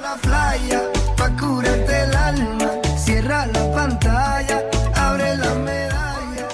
la 0.00 0.16
playa, 0.22 0.82
curarte 1.38 2.04
el 2.04 2.14
alma. 2.14 2.70
Cierra 2.96 3.46
la 3.46 3.72
pantalla, 3.72 4.62
abre 4.94 5.36
la 5.36 5.54
medalla. 5.56 6.48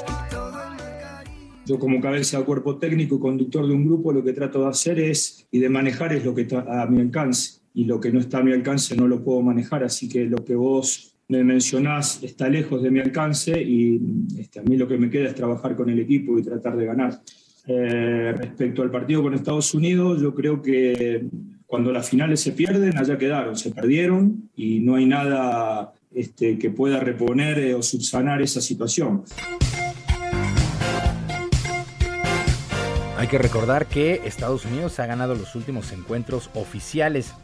Yo 1.67 1.79
como 1.79 2.01
cabeza 2.01 2.39
de 2.39 2.45
cuerpo 2.45 2.79
técnico 2.79 3.17
y 3.17 3.21
conductor 3.21 3.67
de 3.67 3.75
un 3.75 3.85
grupo 3.85 4.13
lo 4.13 4.25
que 4.25 4.33
trato 4.33 4.63
de 4.63 4.69
hacer 4.69 4.99
es 4.99 5.47
y 5.51 5.59
de 5.59 5.69
manejar 5.69 6.15
es 6.15 6.25
lo 6.25 6.35
que 6.35 6.43
está 6.43 6.83
a 6.83 6.87
mi 6.87 7.01
alcance 7.01 7.61
y 7.75 7.85
lo 7.85 8.01
que 8.01 8.11
no 8.11 8.21
está 8.21 8.39
a 8.39 8.43
mi 8.43 8.53
alcance 8.53 8.97
no 8.97 9.07
lo 9.07 9.23
puedo 9.23 9.43
manejar, 9.43 9.85
así 9.85 10.09
que 10.09 10.25
lo 10.25 10.43
que 10.45 10.55
vos 10.55 11.15
me 11.29 11.45
mencionás 11.45 12.23
está 12.23 12.49
lejos 12.49 12.83
de 12.83 12.91
mi 12.91 13.01
alcance 13.01 13.61
y 13.63 14.01
este, 14.39 14.61
a 14.61 14.63
mí 14.63 14.79
lo 14.79 14.89
que 14.89 14.97
me 14.97 15.11
queda 15.11 15.29
es 15.29 15.35
trabajar 15.35 15.77
con 15.77 15.91
el 15.91 15.99
equipo 15.99 16.39
y 16.39 16.43
tratar 16.43 16.75
de 16.77 16.87
ganar. 16.87 17.21
Eh, 17.67 18.33
respecto 18.35 18.81
al 18.81 18.91
partido 18.91 19.23
con 19.23 19.35
Estados 19.35 19.75
Unidos, 19.75 20.23
yo 20.23 20.35
creo 20.35 20.63
que 20.63 21.29
cuando 21.69 21.93
las 21.93 22.09
finales 22.09 22.41
se 22.41 22.53
pierden, 22.53 22.97
allá 22.97 23.19
quedaron, 23.19 23.55
se 23.55 23.71
perdieron 23.71 24.51
y 24.57 24.81
no 24.81 24.97
hay 24.97 25.05
nada 25.05 25.93
este, 26.15 26.59
que 26.59 26.71
pueda 26.71 26.99
reponer 26.99 27.59
eh, 27.59 27.75
o 27.75 27.83
subsanar 27.83 28.41
esa 28.41 28.63
situación. 28.63 29.23
Hay 33.19 33.29
que 33.29 33.37
recordar 33.37 33.85
que 33.85 34.23
Estados 34.25 34.65
Unidos 34.65 34.99
ha 34.99 35.05
ganado 35.07 35.35
los 35.35 35.55
últimos 35.55 35.93
encuentros 35.93 36.49
oficiales. 36.55 37.35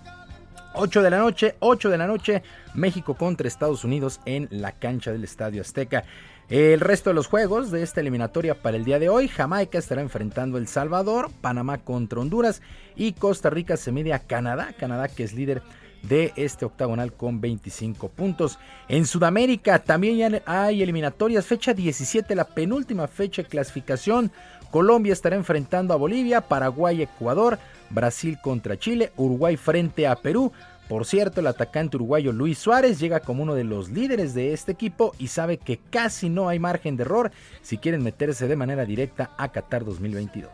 8 0.73 1.03
de 1.03 1.11
la 1.11 1.19
noche, 1.19 1.57
8 1.59 1.91
de 1.91 1.99
la 1.99 2.07
noche, 2.07 2.43
México 2.73 3.15
contra 3.17 3.47
Estados 3.47 3.85
Unidos 3.85 4.21
en 4.25 4.49
la 4.51 4.73
cancha 4.73 5.13
del 5.13 5.25
Estadio 5.25 5.61
Azteca. 5.61 6.05
El 6.51 6.81
resto 6.81 7.09
de 7.09 7.15
los 7.15 7.27
juegos 7.27 7.71
de 7.71 7.83
esta 7.83 8.03
eliminatoria 8.03 8.61
para 8.61 8.77
el 8.77 8.85
día 8.85 8.99
de 8.99 9.09
hoy, 9.09 9.29
Jamaica 9.29 9.79
estará 9.79 10.03
enfrentando 10.03 10.59
El 10.59 10.69
Salvador, 10.69 11.31
Panamá 11.41 11.79
contra 11.79 12.21
Honduras 12.21 12.61
y 12.97 13.15
Costa 13.15 13.49
Rica 13.49 13.79
se 13.79 13.93
mide 13.93 14.13
a 14.13 14.19
Canadá, 14.19 14.75
Canadá 14.79 15.09
que 15.09 15.25
es 15.25 15.33
líder 15.33 15.63
de 16.03 16.35
este 16.37 16.67
octagonal 16.67 17.15
con 17.15 17.41
25 17.41 18.11
puntos. 18.11 18.59
En 18.89 19.07
Sudamérica 19.07 19.79
también 19.79 20.43
hay 20.45 20.83
eliminatorias, 20.83 21.47
fecha 21.47 21.73
17, 21.73 22.35
la 22.35 22.45
penúltima 22.45 23.09
fecha 23.09 23.43
de 23.43 23.49
clasificación. 23.49 24.31
Colombia 24.71 25.15
estará 25.15 25.37
enfrentando 25.37 25.95
a 25.95 25.97
Bolivia, 25.97 26.43
Paraguay, 26.43 27.01
Ecuador, 27.01 27.59
Brasil 27.89 28.39
contra 28.43 28.77
Chile, 28.79 29.13
Uruguay 29.17 29.57
frente 29.57 30.07
a 30.07 30.17
Perú, 30.17 30.53
por 30.89 31.07
cierto, 31.07 31.41
el 31.41 31.47
atacante 31.47 31.97
uruguayo 31.97 32.33
Luis 32.33 32.59
Suárez 32.59 32.99
llega 32.99 33.21
como 33.21 33.43
uno 33.43 33.55
de 33.55 33.65
los 33.65 33.91
líderes 33.91 34.35
de 34.35 34.53
este 34.53 34.73
equipo 34.73 35.15
y 35.19 35.29
sabe 35.29 35.57
que 35.57 35.79
casi 35.91 36.29
no 36.29 36.49
hay 36.49 36.59
margen 36.59 36.97
de 36.97 37.03
error 37.05 37.31
si 37.63 37.79
quieren 37.79 38.03
meterse 38.03 38.49
de 38.49 38.57
manera 38.57 38.85
directa 38.85 39.31
a 39.39 39.51
Qatar 39.51 39.85
2022. 39.85 40.51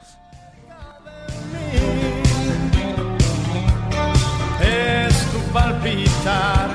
Es 4.62 5.31
tu 5.32 5.52
palpitar, 5.52 6.70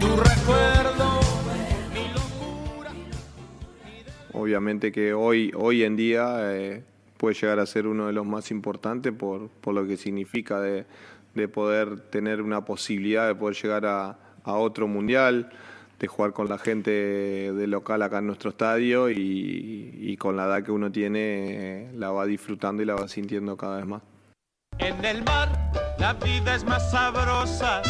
tu 0.00 0.08
recuerdo, 0.16 1.20
Obviamente 4.32 4.92
que 4.92 5.14
hoy, 5.14 5.52
hoy 5.56 5.82
en 5.82 5.96
día 5.96 6.54
eh, 6.54 6.84
puede 7.16 7.34
llegar 7.34 7.58
a 7.58 7.66
ser 7.66 7.88
uno 7.88 8.06
de 8.06 8.12
los 8.12 8.24
más 8.24 8.52
importantes 8.52 9.12
por, 9.12 9.48
por 9.48 9.74
lo 9.74 9.84
que 9.86 9.96
significa 9.96 10.60
de 10.60 10.86
de 11.34 11.48
poder 11.48 12.00
tener 12.00 12.42
una 12.42 12.64
posibilidad 12.64 13.26
de 13.26 13.34
poder 13.34 13.56
llegar 13.56 13.86
a, 13.86 14.18
otro 14.44 14.88
mundial, 14.88 15.50
de 15.98 16.06
jugar 16.06 16.32
con 16.32 16.48
la 16.48 16.56
gente 16.56 16.90
de 16.90 17.66
local 17.66 18.00
acá 18.00 18.18
en 18.18 18.28
nuestro 18.28 18.48
estadio 18.48 19.10
y, 19.10 20.16
con 20.18 20.36
la 20.36 20.46
edad 20.46 20.62
que 20.62 20.72
uno 20.72 20.90
tiene 20.90 21.90
la 21.94 22.10
va 22.12 22.24
disfrutando 22.24 22.82
y 22.82 22.86
la 22.86 22.94
va 22.94 23.08
sintiendo 23.08 23.58
cada 23.58 23.76
vez 23.76 23.86
más. 23.86 24.02
En 24.78 25.04
el 25.04 25.24
mar 25.24 25.48
la 25.98 26.12
vida 26.14 26.54
es 26.54 26.64
más 26.64 26.90
sabrosa. 26.90 27.82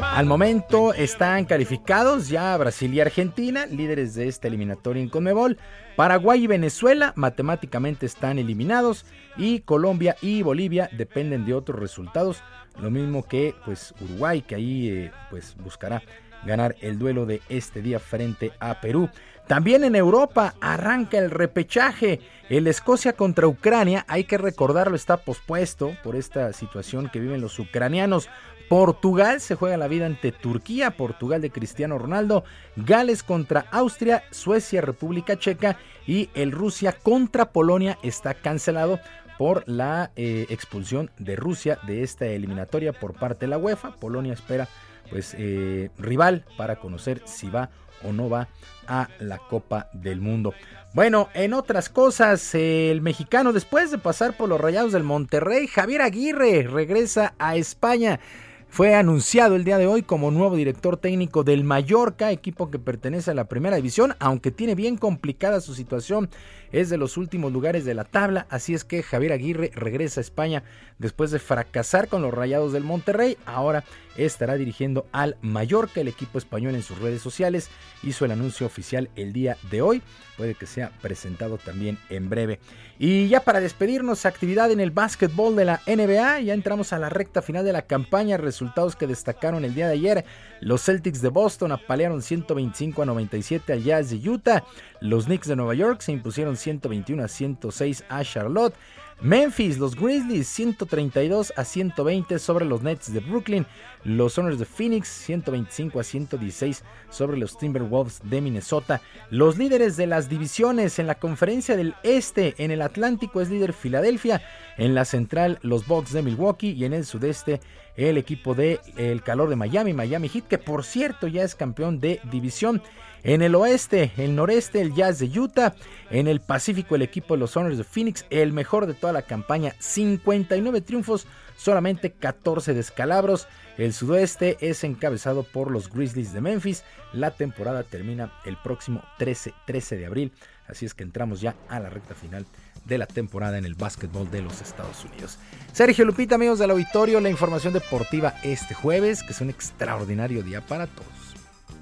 Al 0.00 0.26
momento 0.26 0.94
están 0.94 1.44
calificados 1.44 2.28
ya 2.28 2.56
Brasil 2.56 2.92
y 2.92 3.00
Argentina, 3.00 3.66
líderes 3.66 4.14
de 4.14 4.28
esta 4.28 4.48
eliminatoria 4.48 5.02
en 5.02 5.08
Conmebol. 5.08 5.58
Paraguay 5.94 6.44
y 6.44 6.46
Venezuela 6.46 7.12
matemáticamente 7.16 8.06
están 8.06 8.38
eliminados 8.38 9.04
y 9.36 9.60
Colombia 9.60 10.16
y 10.20 10.42
Bolivia 10.42 10.88
dependen 10.92 11.44
de 11.44 11.54
otros 11.54 11.78
resultados, 11.78 12.42
lo 12.80 12.90
mismo 12.90 13.26
que 13.26 13.54
pues 13.64 13.94
Uruguay 14.00 14.42
que 14.42 14.54
ahí 14.54 14.88
eh, 14.88 15.12
pues 15.30 15.56
buscará 15.56 16.02
ganar 16.44 16.76
el 16.80 16.98
duelo 16.98 17.26
de 17.26 17.42
este 17.48 17.82
día 17.82 17.98
frente 17.98 18.52
a 18.60 18.80
Perú. 18.80 19.08
También 19.46 19.84
en 19.84 19.94
Europa 19.94 20.54
arranca 20.60 21.18
el 21.18 21.30
repechaje. 21.30 22.20
El 22.48 22.66
Escocia 22.66 23.12
contra 23.12 23.46
Ucrania, 23.46 24.04
hay 24.08 24.24
que 24.24 24.38
recordarlo, 24.38 24.96
está 24.96 25.18
pospuesto 25.18 25.96
por 26.02 26.16
esta 26.16 26.52
situación 26.52 27.08
que 27.12 27.20
viven 27.20 27.40
los 27.40 27.58
ucranianos. 27.58 28.28
Portugal 28.68 29.40
se 29.40 29.54
juega 29.54 29.76
la 29.76 29.86
vida 29.86 30.06
ante 30.06 30.32
Turquía, 30.32 30.96
Portugal 30.96 31.40
de 31.40 31.50
Cristiano 31.50 31.98
Ronaldo, 31.98 32.44
Gales 32.74 33.22
contra 33.22 33.66
Austria, 33.70 34.24
Suecia, 34.32 34.80
República 34.80 35.38
Checa 35.38 35.76
y 36.06 36.30
el 36.34 36.50
Rusia 36.50 36.92
contra 36.92 37.52
Polonia 37.52 37.98
está 38.02 38.34
cancelado 38.34 38.98
por 39.38 39.62
la 39.68 40.10
eh, 40.16 40.46
expulsión 40.48 41.10
de 41.18 41.36
Rusia 41.36 41.78
de 41.86 42.02
esta 42.02 42.26
eliminatoria 42.26 42.92
por 42.92 43.14
parte 43.14 43.46
de 43.46 43.50
la 43.50 43.58
UEFA. 43.58 43.92
Polonia 43.96 44.32
espera 44.32 44.68
pues 45.10 45.36
eh, 45.38 45.90
rival 45.98 46.44
para 46.56 46.76
conocer 46.76 47.22
si 47.26 47.48
va 47.48 47.70
o 48.04 48.12
no 48.12 48.28
va 48.28 48.48
a 48.86 49.08
la 49.18 49.38
Copa 49.38 49.88
del 49.92 50.20
Mundo. 50.20 50.54
Bueno, 50.94 51.28
en 51.34 51.52
otras 51.52 51.88
cosas, 51.88 52.54
el 52.54 53.00
mexicano 53.02 53.52
después 53.52 53.90
de 53.90 53.98
pasar 53.98 54.36
por 54.36 54.48
los 54.48 54.60
Rayados 54.60 54.92
del 54.92 55.02
Monterrey, 55.02 55.66
Javier 55.66 56.02
Aguirre 56.02 56.62
regresa 56.62 57.34
a 57.38 57.56
España. 57.56 58.20
Fue 58.68 58.94
anunciado 58.94 59.56
el 59.56 59.64
día 59.64 59.78
de 59.78 59.86
hoy 59.86 60.02
como 60.02 60.30
nuevo 60.30 60.56
director 60.56 60.96
técnico 60.96 61.44
del 61.44 61.64
Mallorca, 61.64 62.32
equipo 62.32 62.70
que 62.70 62.78
pertenece 62.78 63.30
a 63.30 63.34
la 63.34 63.44
primera 63.44 63.76
división, 63.76 64.14
aunque 64.18 64.50
tiene 64.50 64.74
bien 64.74 64.96
complicada 64.96 65.60
su 65.60 65.74
situación, 65.74 66.28
es 66.72 66.90
de 66.90 66.98
los 66.98 67.16
últimos 67.16 67.52
lugares 67.52 67.84
de 67.84 67.94
la 67.94 68.04
tabla, 68.04 68.46
así 68.50 68.74
es 68.74 68.84
que 68.84 69.02
Javier 69.02 69.32
Aguirre 69.32 69.70
regresa 69.74 70.20
a 70.20 70.22
España 70.22 70.62
después 70.98 71.30
de 71.30 71.38
fracasar 71.38 72.08
con 72.08 72.22
los 72.22 72.34
Rayados 72.34 72.72
del 72.72 72.82
Monterrey, 72.84 73.38
ahora 73.46 73.84
estará 74.16 74.54
dirigiendo 74.54 75.06
al 75.12 75.36
Mallorca, 75.42 76.00
el 76.00 76.08
equipo 76.08 76.38
español 76.38 76.74
en 76.74 76.82
sus 76.82 76.98
redes 76.98 77.22
sociales. 77.22 77.68
Hizo 78.02 78.24
el 78.24 78.32
anuncio 78.32 78.66
oficial 78.66 79.10
el 79.16 79.32
día 79.32 79.56
de 79.70 79.82
hoy, 79.82 80.02
puede 80.36 80.54
que 80.54 80.66
sea 80.66 80.90
presentado 81.00 81.58
también 81.58 81.98
en 82.08 82.28
breve. 82.28 82.60
Y 82.98 83.28
ya 83.28 83.40
para 83.40 83.60
despedirnos, 83.60 84.24
actividad 84.24 84.70
en 84.70 84.80
el 84.80 84.90
básquetbol 84.90 85.54
de 85.56 85.64
la 85.66 85.80
NBA, 85.86 86.40
ya 86.40 86.54
entramos 86.54 86.92
a 86.92 86.98
la 86.98 87.08
recta 87.08 87.42
final 87.42 87.64
de 87.64 87.72
la 87.72 87.82
campaña, 87.82 88.36
resultados 88.36 88.96
que 88.96 89.06
destacaron 89.06 89.64
el 89.64 89.74
día 89.74 89.86
de 89.86 89.94
ayer, 89.94 90.24
los 90.60 90.82
Celtics 90.82 91.20
de 91.20 91.28
Boston 91.28 91.72
apalearon 91.72 92.22
125 92.22 93.02
a 93.02 93.06
97 93.06 93.72
al 93.72 93.82
Jazz 93.82 94.10
de 94.10 94.28
Utah, 94.28 94.64
los 95.00 95.26
Knicks 95.26 95.48
de 95.48 95.56
Nueva 95.56 95.74
York 95.74 96.00
se 96.00 96.12
impusieron 96.12 96.56
121 96.56 97.22
a 97.22 97.28
106 97.28 98.04
a 98.08 98.24
Charlotte, 98.24 98.74
Memphis, 99.22 99.78
los 99.78 99.96
Grizzlies 99.96 100.46
132 100.46 101.54
a 101.56 101.64
120 101.64 102.38
sobre 102.38 102.66
los 102.66 102.82
Nets 102.82 103.12
de 103.12 103.20
Brooklyn. 103.20 103.66
Los 104.04 104.36
Honors 104.36 104.58
de 104.58 104.66
Phoenix 104.66 105.08
125 105.08 105.98
a 105.98 106.04
116 106.04 106.84
sobre 107.08 107.38
los 107.38 107.56
Timberwolves 107.56 108.20
de 108.24 108.42
Minnesota. 108.42 109.00
Los 109.30 109.56
líderes 109.56 109.96
de 109.96 110.06
las 110.06 110.28
divisiones 110.28 110.98
en 110.98 111.06
la 111.06 111.14
conferencia 111.14 111.76
del 111.76 111.94
Este 112.02 112.54
en 112.58 112.70
el 112.70 112.82
Atlántico 112.82 113.40
es 113.40 113.48
líder 113.48 113.72
Filadelfia. 113.72 114.42
En 114.76 114.94
la 114.94 115.06
central 115.06 115.58
los 115.62 115.86
Bucks 115.86 116.12
de 116.12 116.22
Milwaukee 116.22 116.72
y 116.72 116.84
en 116.84 116.92
el 116.92 117.06
sudeste 117.06 117.60
el 117.96 118.18
equipo 118.18 118.54
de 118.54 118.80
el 118.98 119.22
calor 119.22 119.48
de 119.48 119.56
Miami, 119.56 119.94
Miami 119.94 120.28
Heat, 120.28 120.46
que 120.46 120.58
por 120.58 120.84
cierto 120.84 121.26
ya 121.26 121.42
es 121.42 121.54
campeón 121.54 122.00
de 122.00 122.20
división. 122.30 122.82
En 123.26 123.42
el 123.42 123.56
oeste, 123.56 124.12
el 124.18 124.36
noreste, 124.36 124.80
el 124.80 124.94
Jazz 124.94 125.18
de 125.18 125.26
Utah. 125.26 125.74
En 126.10 126.28
el 126.28 126.40
Pacífico, 126.40 126.94
el 126.94 127.02
equipo 127.02 127.34
de 127.34 127.40
los 127.40 127.56
Honors 127.56 127.76
de 127.76 127.82
Phoenix, 127.82 128.24
el 128.30 128.52
mejor 128.52 128.86
de 128.86 128.94
toda 128.94 129.12
la 129.12 129.22
campaña. 129.22 129.74
59 129.80 130.80
triunfos, 130.80 131.26
solamente 131.56 132.12
14 132.12 132.72
descalabros. 132.72 133.48
El 133.78 133.92
sudoeste 133.94 134.56
es 134.60 134.84
encabezado 134.84 135.42
por 135.42 135.72
los 135.72 135.90
Grizzlies 135.90 136.32
de 136.32 136.40
Memphis. 136.40 136.84
La 137.12 137.32
temporada 137.32 137.82
termina 137.82 138.32
el 138.44 138.56
próximo 138.58 139.02
13, 139.18 139.54
13 139.66 139.96
de 139.96 140.06
abril. 140.06 140.32
Así 140.68 140.86
es 140.86 140.94
que 140.94 141.02
entramos 141.02 141.40
ya 141.40 141.56
a 141.68 141.80
la 141.80 141.90
recta 141.90 142.14
final 142.14 142.46
de 142.84 142.98
la 142.98 143.06
temporada 143.06 143.58
en 143.58 143.64
el 143.64 143.74
básquetbol 143.74 144.30
de 144.30 144.42
los 144.42 144.60
Estados 144.60 145.04
Unidos. 145.04 145.40
Sergio 145.72 146.04
Lupita, 146.04 146.36
amigos 146.36 146.60
del 146.60 146.70
auditorio, 146.70 147.20
la 147.20 147.28
información 147.28 147.72
deportiva 147.72 148.34
este 148.44 148.74
jueves, 148.74 149.24
que 149.24 149.32
es 149.32 149.40
un 149.40 149.50
extraordinario 149.50 150.44
día 150.44 150.60
para 150.60 150.86
todos. 150.86 151.25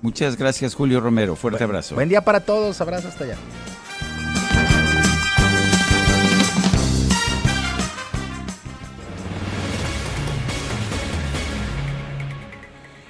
Muchas 0.02 0.36
gracias, 0.36 0.74
Julio 0.74 1.00
Romero. 1.00 1.36
Fuerte 1.36 1.64
abrazo. 1.64 1.94
Buen 1.94 2.08
día 2.08 2.22
para 2.22 2.40
todos. 2.40 2.80
Abrazo 2.80 3.08
hasta 3.08 3.24
allá. 3.24 3.36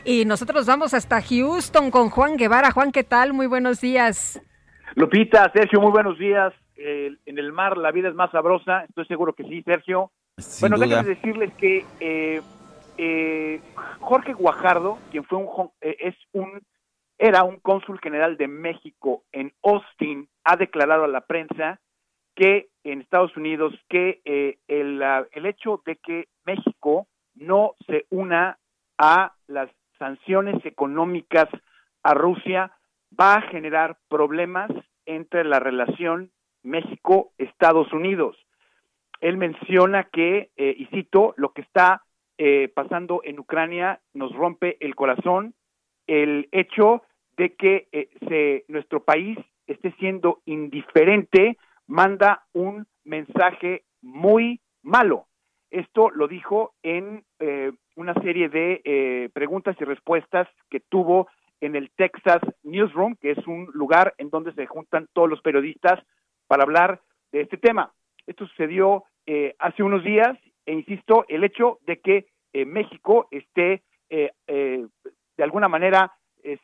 Y 0.04 0.26
nosotros 0.26 0.66
vamos 0.66 0.92
hasta 0.92 1.22
Houston 1.22 1.90
con 1.90 2.10
Juan 2.10 2.36
Guevara. 2.36 2.70
Juan, 2.72 2.92
¿qué 2.92 3.04
tal? 3.04 3.32
Muy 3.32 3.46
buenos 3.46 3.80
días. 3.80 4.40
Lupita, 4.96 5.50
Sergio, 5.52 5.80
muy 5.80 5.90
buenos 5.90 6.18
días. 6.18 6.52
en 6.76 7.38
el 7.38 7.52
mar 7.52 7.78
la 7.78 7.90
vida 7.90 8.08
es 8.08 8.14
más 8.14 8.30
sabrosa, 8.30 8.84
estoy 8.84 9.06
seguro 9.06 9.32
que 9.32 9.44
sí, 9.44 9.62
Sergio. 9.62 10.10
bueno, 10.60 10.78
déjenme 10.78 11.08
decirles 11.08 11.52
que 11.54 11.84
eh, 12.00 12.42
eh, 12.98 13.60
Jorge 14.00 14.32
Guajardo, 14.32 14.98
quien 15.10 15.24
fue 15.24 15.38
un 15.38 15.70
eh, 15.80 15.96
es 16.00 16.14
un 16.32 16.62
era 17.16 17.44
un 17.44 17.58
cónsul 17.60 18.00
general 18.00 18.36
de 18.36 18.48
México 18.48 19.22
en 19.32 19.52
Austin, 19.62 20.28
ha 20.42 20.56
declarado 20.56 21.04
a 21.04 21.08
la 21.08 21.22
prensa 21.22 21.80
que 22.34 22.68
en 22.82 23.00
Estados 23.00 23.36
Unidos 23.36 23.72
que 23.88 24.20
el, 24.66 25.00
el 25.30 25.46
hecho 25.46 25.80
de 25.86 25.94
que 25.96 26.26
México 26.44 27.06
no 27.36 27.74
se 27.86 28.06
una 28.10 28.58
a 28.98 29.34
las 29.46 29.70
sanciones 29.98 30.64
económicas 30.66 31.48
a 32.02 32.14
Rusia 32.14 32.72
va 33.18 33.34
a 33.34 33.42
generar 33.42 33.96
problemas 34.08 34.70
entre 35.06 35.44
la 35.44 35.60
relación 35.60 36.30
México-Estados 36.62 37.92
Unidos. 37.92 38.36
Él 39.20 39.36
menciona 39.36 40.04
que, 40.04 40.50
eh, 40.56 40.74
y 40.76 40.86
cito, 40.86 41.34
lo 41.36 41.52
que 41.52 41.62
está 41.62 42.02
eh, 42.38 42.68
pasando 42.74 43.20
en 43.24 43.38
Ucrania 43.38 44.00
nos 44.12 44.34
rompe 44.34 44.76
el 44.80 44.94
corazón, 44.94 45.54
el 46.06 46.48
hecho 46.52 47.02
de 47.36 47.54
que 47.54 47.88
eh, 47.92 48.08
se, 48.28 48.64
nuestro 48.68 49.04
país 49.04 49.38
esté 49.66 49.92
siendo 49.92 50.42
indiferente 50.44 51.56
manda 51.86 52.44
un 52.52 52.86
mensaje 53.04 53.84
muy 54.02 54.60
malo. 54.82 55.26
Esto 55.70 56.10
lo 56.10 56.28
dijo 56.28 56.74
en 56.82 57.24
una 57.96 58.14
serie 58.14 58.48
de 58.48 58.80
eh, 58.84 59.28
preguntas 59.32 59.76
y 59.80 59.84
respuestas 59.84 60.48
que 60.70 60.80
tuvo 60.80 61.28
en 61.60 61.76
el 61.76 61.90
Texas 61.96 62.40
Newsroom, 62.62 63.16
que 63.16 63.32
es 63.32 63.46
un 63.46 63.68
lugar 63.72 64.14
en 64.18 64.30
donde 64.30 64.52
se 64.54 64.66
juntan 64.66 65.08
todos 65.12 65.28
los 65.28 65.40
periodistas 65.40 66.00
para 66.46 66.64
hablar 66.64 67.00
de 67.32 67.42
este 67.42 67.56
tema. 67.56 67.92
Esto 68.26 68.46
sucedió 68.46 69.04
eh, 69.26 69.54
hace 69.58 69.82
unos 69.82 70.04
días 70.04 70.36
e 70.66 70.72
insisto, 70.72 71.24
el 71.28 71.44
hecho 71.44 71.78
de 71.86 72.00
que 72.00 72.26
eh, 72.52 72.64
México 72.64 73.28
esté 73.30 73.82
de 74.08 75.42
alguna 75.42 75.66
manera 75.66 76.12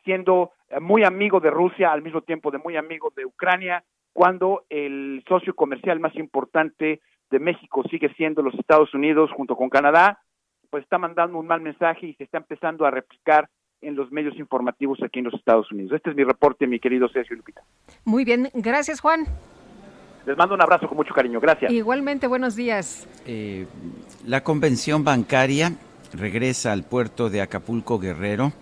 siendo 0.05 0.51
muy 0.79 1.03
amigo 1.03 1.41
de 1.41 1.49
Rusia 1.49 1.91
al 1.91 2.01
mismo 2.01 2.21
tiempo 2.21 2.49
de 2.49 2.59
muy 2.59 2.77
amigo 2.77 3.11
de 3.13 3.25
Ucrania, 3.25 3.83
cuando 4.13 4.63
el 4.69 5.23
socio 5.27 5.53
comercial 5.53 5.99
más 5.99 6.15
importante 6.15 7.01
de 7.29 7.39
México 7.39 7.83
sigue 7.89 8.13
siendo 8.15 8.41
los 8.41 8.53
Estados 8.55 8.93
Unidos 8.93 9.31
junto 9.35 9.55
con 9.55 9.69
Canadá, 9.69 10.19
pues 10.69 10.83
está 10.83 10.97
mandando 10.97 11.37
un 11.37 11.47
mal 11.47 11.61
mensaje 11.61 12.07
y 12.07 12.13
se 12.15 12.23
está 12.25 12.37
empezando 12.37 12.85
a 12.85 12.91
replicar 12.91 13.49
en 13.81 13.95
los 13.95 14.11
medios 14.11 14.37
informativos 14.37 15.01
aquí 15.03 15.19
en 15.19 15.25
los 15.25 15.33
Estados 15.33 15.71
Unidos. 15.71 15.93
Este 15.93 16.11
es 16.11 16.15
mi 16.15 16.23
reporte, 16.23 16.67
mi 16.67 16.79
querido 16.79 17.09
Sergio 17.09 17.35
Lupita. 17.35 17.61
Muy 18.05 18.25
bien, 18.25 18.49
gracias 18.53 19.01
Juan. 19.01 19.25
Les 20.25 20.37
mando 20.37 20.55
un 20.55 20.61
abrazo 20.61 20.87
con 20.87 20.97
mucho 20.97 21.13
cariño, 21.13 21.39
gracias. 21.39 21.71
Igualmente, 21.71 22.27
buenos 22.27 22.55
días. 22.55 23.07
Eh, 23.25 23.65
la 24.25 24.43
convención 24.43 25.03
bancaria 25.03 25.73
regresa 26.13 26.71
al 26.71 26.83
puerto 26.83 27.29
de 27.29 27.41
Acapulco 27.41 27.99
Guerrero 27.99 28.53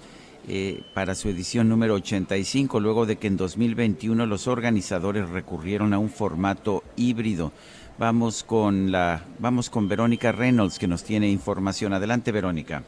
eh, 0.47 0.83
para 0.93 1.15
su 1.15 1.29
edición 1.29 1.67
número 1.67 1.95
85, 1.95 2.79
luego 2.79 3.05
de 3.05 3.17
que 3.17 3.27
en 3.27 3.37
2021 3.37 4.25
los 4.25 4.47
organizadores 4.47 5.29
recurrieron 5.29 5.93
a 5.93 5.99
un 5.99 6.09
formato 6.09 6.83
híbrido. 6.95 7.51
Vamos 7.97 8.43
con 8.43 8.91
la 8.91 9.23
vamos 9.39 9.69
con 9.69 9.89
Verónica 9.89 10.31
Reynolds 10.31 10.79
que 10.79 10.87
nos 10.87 11.03
tiene 11.03 11.29
información. 11.29 11.93
Adelante, 11.93 12.31
Verónica. 12.31 12.83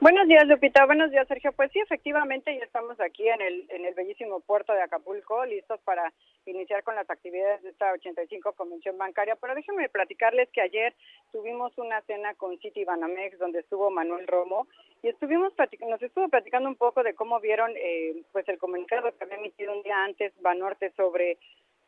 Buenos 0.00 0.28
días, 0.28 0.46
Lupita. 0.46 0.84
Buenos 0.84 1.10
días, 1.10 1.26
Sergio. 1.28 1.52
Pues 1.52 1.70
sí, 1.72 1.78
efectivamente, 1.80 2.54
ya 2.56 2.64
estamos 2.64 3.00
aquí 3.00 3.26
en 3.28 3.40
el, 3.40 3.66
en 3.70 3.84
el 3.86 3.94
bellísimo 3.94 4.40
puerto 4.40 4.72
de 4.72 4.82
Acapulco, 4.82 5.44
listos 5.46 5.80
para 5.80 6.12
iniciar 6.46 6.82
con 6.82 6.94
las 6.94 7.08
actividades 7.08 7.62
de 7.62 7.70
esta 7.70 7.92
85 7.92 8.52
Convención 8.52 8.98
Bancaria. 8.98 9.36
Pero 9.36 9.54
déjenme 9.54 9.88
platicarles 9.88 10.50
que 10.50 10.60
ayer 10.60 10.94
tuvimos 11.32 11.72
una 11.78 12.02
cena 12.02 12.34
con 12.34 12.58
City 12.58 12.84
Banamex, 12.84 13.38
donde 13.38 13.60
estuvo 13.60 13.90
Manuel 13.90 14.26
Romo, 14.26 14.66
y 15.02 15.08
estuvimos 15.08 15.52
nos 15.88 16.02
estuvo 16.02 16.28
platicando 16.28 16.68
un 16.68 16.76
poco 16.76 17.02
de 17.02 17.14
cómo 17.14 17.40
vieron 17.40 17.70
eh, 17.76 18.22
pues 18.32 18.48
el 18.48 18.58
comunicado 18.58 19.10
que 19.16 19.24
había 19.24 19.36
emitido 19.36 19.72
un 19.72 19.82
día 19.82 20.04
antes 20.04 20.32
Banorte 20.42 20.90
sobre 20.96 21.38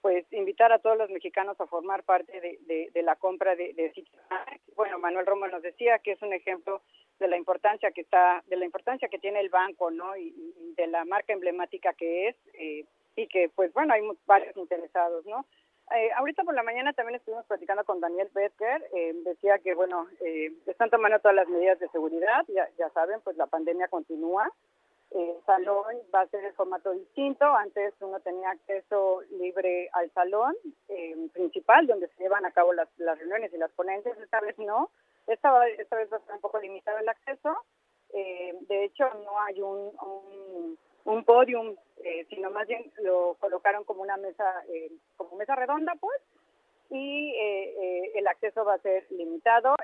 pues 0.07 0.25
invitar 0.33 0.71
a 0.71 0.79
todos 0.79 0.97
los 0.97 1.11
mexicanos 1.11 1.61
a 1.61 1.67
formar 1.67 2.05
parte 2.05 2.41
de, 2.41 2.91
de, 2.95 3.03
la 3.03 3.17
compra 3.17 3.57
de, 3.57 3.75
de 3.75 3.93
Bueno, 4.77 5.01
Manuel 5.01 5.27
Romo 5.27 5.49
nos 5.49 5.63
decía 5.63 5.99
que 5.99 6.13
es 6.13 6.23
un 6.23 6.33
ejemplo 6.33 6.81
de 7.19 7.27
la 7.27 7.37
importancia 7.37 7.91
que 7.91 8.03
está, 8.03 8.45
de 8.47 8.55
la 8.55 8.65
importancia 8.65 9.09
que 9.09 9.19
tiene 9.19 9.41
el 9.41 9.49
banco, 9.49 9.91
¿no? 9.91 10.17
Y, 10.17 10.33
de 10.77 10.87
la 10.87 11.05
marca 11.05 11.33
emblemática 11.33 11.93
que 11.95 12.29
es 12.29 12.37
eh, 12.55 12.85
y 13.17 13.27
que, 13.27 13.49
pues 13.49 13.73
bueno, 13.73 13.95
hay 13.95 14.03
varios 14.27 14.57
interesados, 14.57 15.27
¿no? 15.27 15.45
Eh, 15.97 16.13
ahorita 16.15 16.45
por 16.45 16.55
la 16.55 16.63
mañana 16.63 16.93
también 16.93 17.17
estuvimos 17.17 17.45
platicando 17.47 17.83
con 17.83 17.99
Daniel 17.99 18.31
Becker, 18.33 18.89
eh, 18.95 19.13
decía 19.25 19.59
que, 19.59 19.75
bueno, 19.75 20.07
están 20.67 20.89
tomando 20.89 21.19
todas 21.19 21.35
las 21.35 21.49
medidas 21.49 21.81
de 21.81 21.89
seguridad, 21.89 22.45
ya, 22.47 22.69
ya 22.79 22.91
saben, 22.91 23.21
pues 23.25 23.37
la 23.37 23.49
pandemia 23.49 23.89
continúa, 23.89 24.53
el 25.17 25.43
salón 25.47 25.97
va 26.15 26.21
a 26.21 26.29
ser 26.29 26.45
el 26.45 26.53
formato 26.53 26.91
distinto. 26.93 27.45
Antes 27.45 27.95
uno 28.01 28.21
tenía 28.21 28.51
acceso 28.51 29.23
libre 29.31 29.89
al 29.93 30.11
salón 30.13 30.55
eh, 30.89 31.17
principal, 31.33 31.87
donde 31.87 32.09
se 32.09 32.23
llevan 32.23 32.45
a 32.45 32.51
cabo 32.51 32.73
las, 32.75 32.89
reuniones 32.99 33.53
y 33.53 33.57
las 33.57 33.73
ponencias. 33.73 34.19
Esta 34.19 34.41
vez 34.41 34.59
no. 34.59 34.91
Esta, 35.27 35.67
esta 35.69 35.97
vez 35.97 36.13
va 36.13 36.19
a 36.19 36.21
estar 36.21 36.35
un 36.35 36.41
poco 36.43 36.61
limitado 36.61 36.99
el 36.99 37.09
acceso. 37.09 37.57
Eh, 38.13 38.55
de 38.69 38.85
hecho, 38.85 39.09
no 39.25 39.41
hay 39.41 39.61
un, 39.63 40.77
un, 41.05 41.25
podium, 41.25 41.75
eh, 42.05 42.27
sino 42.29 42.51
más 42.51 42.69
bien 42.69 42.93
lo 42.99 43.37
colocaron 43.41 43.85
como 43.85 44.03
una 44.03 44.17
mesa, 44.17 44.45
como 45.17 45.37
mesa 45.37 45.57
redonda, 45.57 45.95
pues, 45.99 46.21
y 46.91 47.35
el 48.15 48.27
acceso 48.29 48.65
va 48.65 48.75
a 48.75 48.79
ser 48.79 49.07
limitado. 49.11 49.75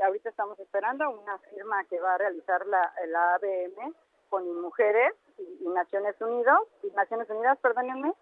ahorita 0.00 0.30
estamos 0.30 0.58
esperando 0.58 1.10
una 1.10 1.38
firma 1.38 1.84
que 1.84 2.00
va 2.00 2.14
a 2.14 2.18
realizar 2.18 2.64
la 2.66 3.34
ABM 3.34 3.94
con 4.28 4.60
mujeres 4.60 5.12
y, 5.38 5.68
Naciones 5.68 6.14
Unidas, 6.20 6.60
y 6.82 6.90
Naciones 6.94 7.28
Unidas, 7.30 7.58
perdónenme, 7.58 8.12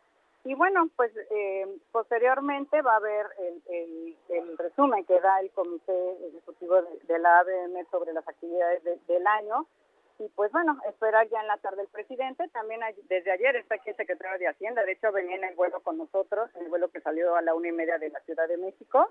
y 0.44 0.54
bueno, 0.54 0.90
pues 0.94 1.10
eh, 1.30 1.66
posteriormente 1.90 2.82
va 2.82 2.92
a 2.92 2.96
haber 2.96 3.26
el, 3.38 4.16
el, 4.28 4.58
resumen 4.58 5.04
que 5.06 5.18
da 5.18 5.40
el 5.40 5.50
Comité 5.52 6.28
Ejecutivo 6.28 6.82
de, 6.82 7.18
la 7.18 7.38
ABM 7.38 7.86
sobre 7.90 8.12
las 8.12 8.28
actividades 8.28 8.82
del 9.06 9.26
año. 9.26 9.66
Y 10.18 10.28
pues 10.28 10.52
bueno, 10.52 10.78
esperar 10.86 11.28
ya 11.30 11.40
en 11.40 11.48
la 11.48 11.56
tarde 11.56 11.82
el 11.82 11.88
presidente. 11.88 12.46
También 12.48 12.80
desde 13.08 13.32
ayer 13.32 13.56
está 13.56 13.76
aquí 13.76 13.90
el 13.90 13.96
secretario 13.96 14.38
de 14.38 14.48
Hacienda. 14.48 14.84
De 14.84 14.92
hecho, 14.92 15.10
venía 15.12 15.36
en 15.36 15.44
el 15.44 15.54
vuelo 15.56 15.80
con 15.80 15.96
nosotros, 15.96 16.50
el 16.56 16.68
vuelo 16.68 16.88
que 16.88 17.00
salió 17.00 17.34
a 17.36 17.42
la 17.42 17.54
una 17.54 17.68
y 17.68 17.72
media 17.72 17.96
de 17.96 18.10
la 18.10 18.20
Ciudad 18.20 18.46
de 18.46 18.58
México. 18.58 19.10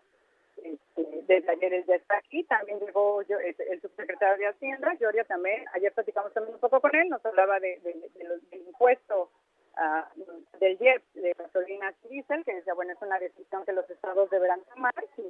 Este, 0.58 1.50
ayer 1.50 1.74
él 1.74 1.86
ya 1.86 1.96
está 1.96 2.18
aquí, 2.18 2.44
también 2.44 2.80
llegó 2.80 3.22
yo, 3.24 3.38
el, 3.40 3.82
subsecretario 3.82 4.38
de 4.38 4.48
Hacienda, 4.48 4.94
Gloria 5.00 5.24
también, 5.24 5.66
ayer 5.74 5.92
platicamos 5.94 6.34
también 6.34 6.56
un 6.56 6.60
poco 6.60 6.80
con 6.80 6.96
él, 6.96 7.10
nos 7.10 7.26
hablaba 7.26 7.60
de, 7.60 7.80
del 7.82 8.42
impuesto 8.52 9.30
uh, 9.78 10.60
del 10.60 10.78
JEP 10.78 11.04
de 11.14 11.34
gasolina 11.34 11.94
diésel, 12.10 12.44
que 12.44 12.56
decía, 12.56 12.74
bueno, 12.74 12.94
es 12.94 13.02
una 13.02 13.20
decisión 13.20 13.66
que 13.66 13.74
los 13.74 13.90
estados 13.90 14.30
deberán 14.30 14.62
tomar 14.74 14.94
si, 15.16 15.24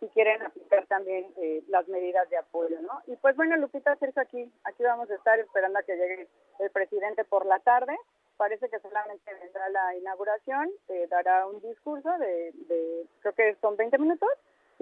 si 0.00 0.08
quieren 0.08 0.42
aplicar 0.42 0.86
también 0.86 1.26
eh, 1.36 1.62
las 1.68 1.86
medidas 1.88 2.28
de 2.30 2.38
apoyo, 2.38 2.80
¿no? 2.80 3.00
Y 3.06 3.16
pues 3.16 3.36
bueno, 3.36 3.56
Lupita, 3.56 3.94
Sergio, 3.96 4.22
aquí, 4.22 4.50
aquí 4.64 4.82
vamos 4.82 5.10
a 5.10 5.14
estar 5.14 5.38
esperando 5.38 5.78
a 5.78 5.82
que 5.82 5.96
llegue 5.96 6.28
el 6.58 6.70
presidente 6.70 7.24
por 7.24 7.46
la 7.46 7.58
tarde, 7.60 7.96
parece 8.36 8.68
que 8.68 8.80
solamente 8.80 9.32
vendrá 9.34 9.68
la 9.68 9.94
inauguración, 9.96 10.70
eh, 10.88 11.06
dará 11.08 11.46
un 11.46 11.60
discurso 11.60 12.10
de, 12.18 12.52
de, 12.68 13.06
creo 13.20 13.34
que 13.34 13.56
son 13.60 13.76
20 13.76 13.98
minutos, 13.98 14.28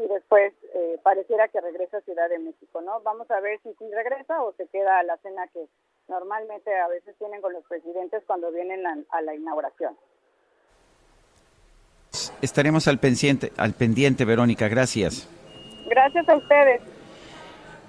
y 0.02 0.08
después 0.08 0.52
eh, 0.74 0.98
pareciera 1.02 1.48
que 1.48 1.60
regresa 1.60 1.98
a 1.98 2.00
Ciudad 2.02 2.28
de 2.28 2.38
México, 2.38 2.80
¿no? 2.80 3.00
Vamos 3.02 3.30
a 3.30 3.40
ver 3.40 3.60
si 3.62 3.70
sí 3.74 3.84
regresa 3.92 4.42
o 4.42 4.52
se 4.54 4.66
queda 4.68 4.98
a 4.98 5.02
la 5.02 5.16
cena 5.18 5.46
que 5.52 5.66
normalmente 6.08 6.74
a 6.74 6.88
veces 6.88 7.14
tienen 7.18 7.40
con 7.40 7.52
los 7.52 7.64
presidentes 7.66 8.22
cuando 8.26 8.50
vienen 8.50 8.84
a, 8.86 9.20
la 9.20 9.34
inauguración. 9.34 9.96
Estaremos 12.42 12.88
al 12.88 12.98
pendiente, 12.98 13.52
al 13.56 13.74
pendiente, 13.74 14.24
Verónica. 14.24 14.68
Gracias. 14.68 15.28
Gracias 15.88 16.28
a 16.28 16.36
ustedes. 16.36 16.80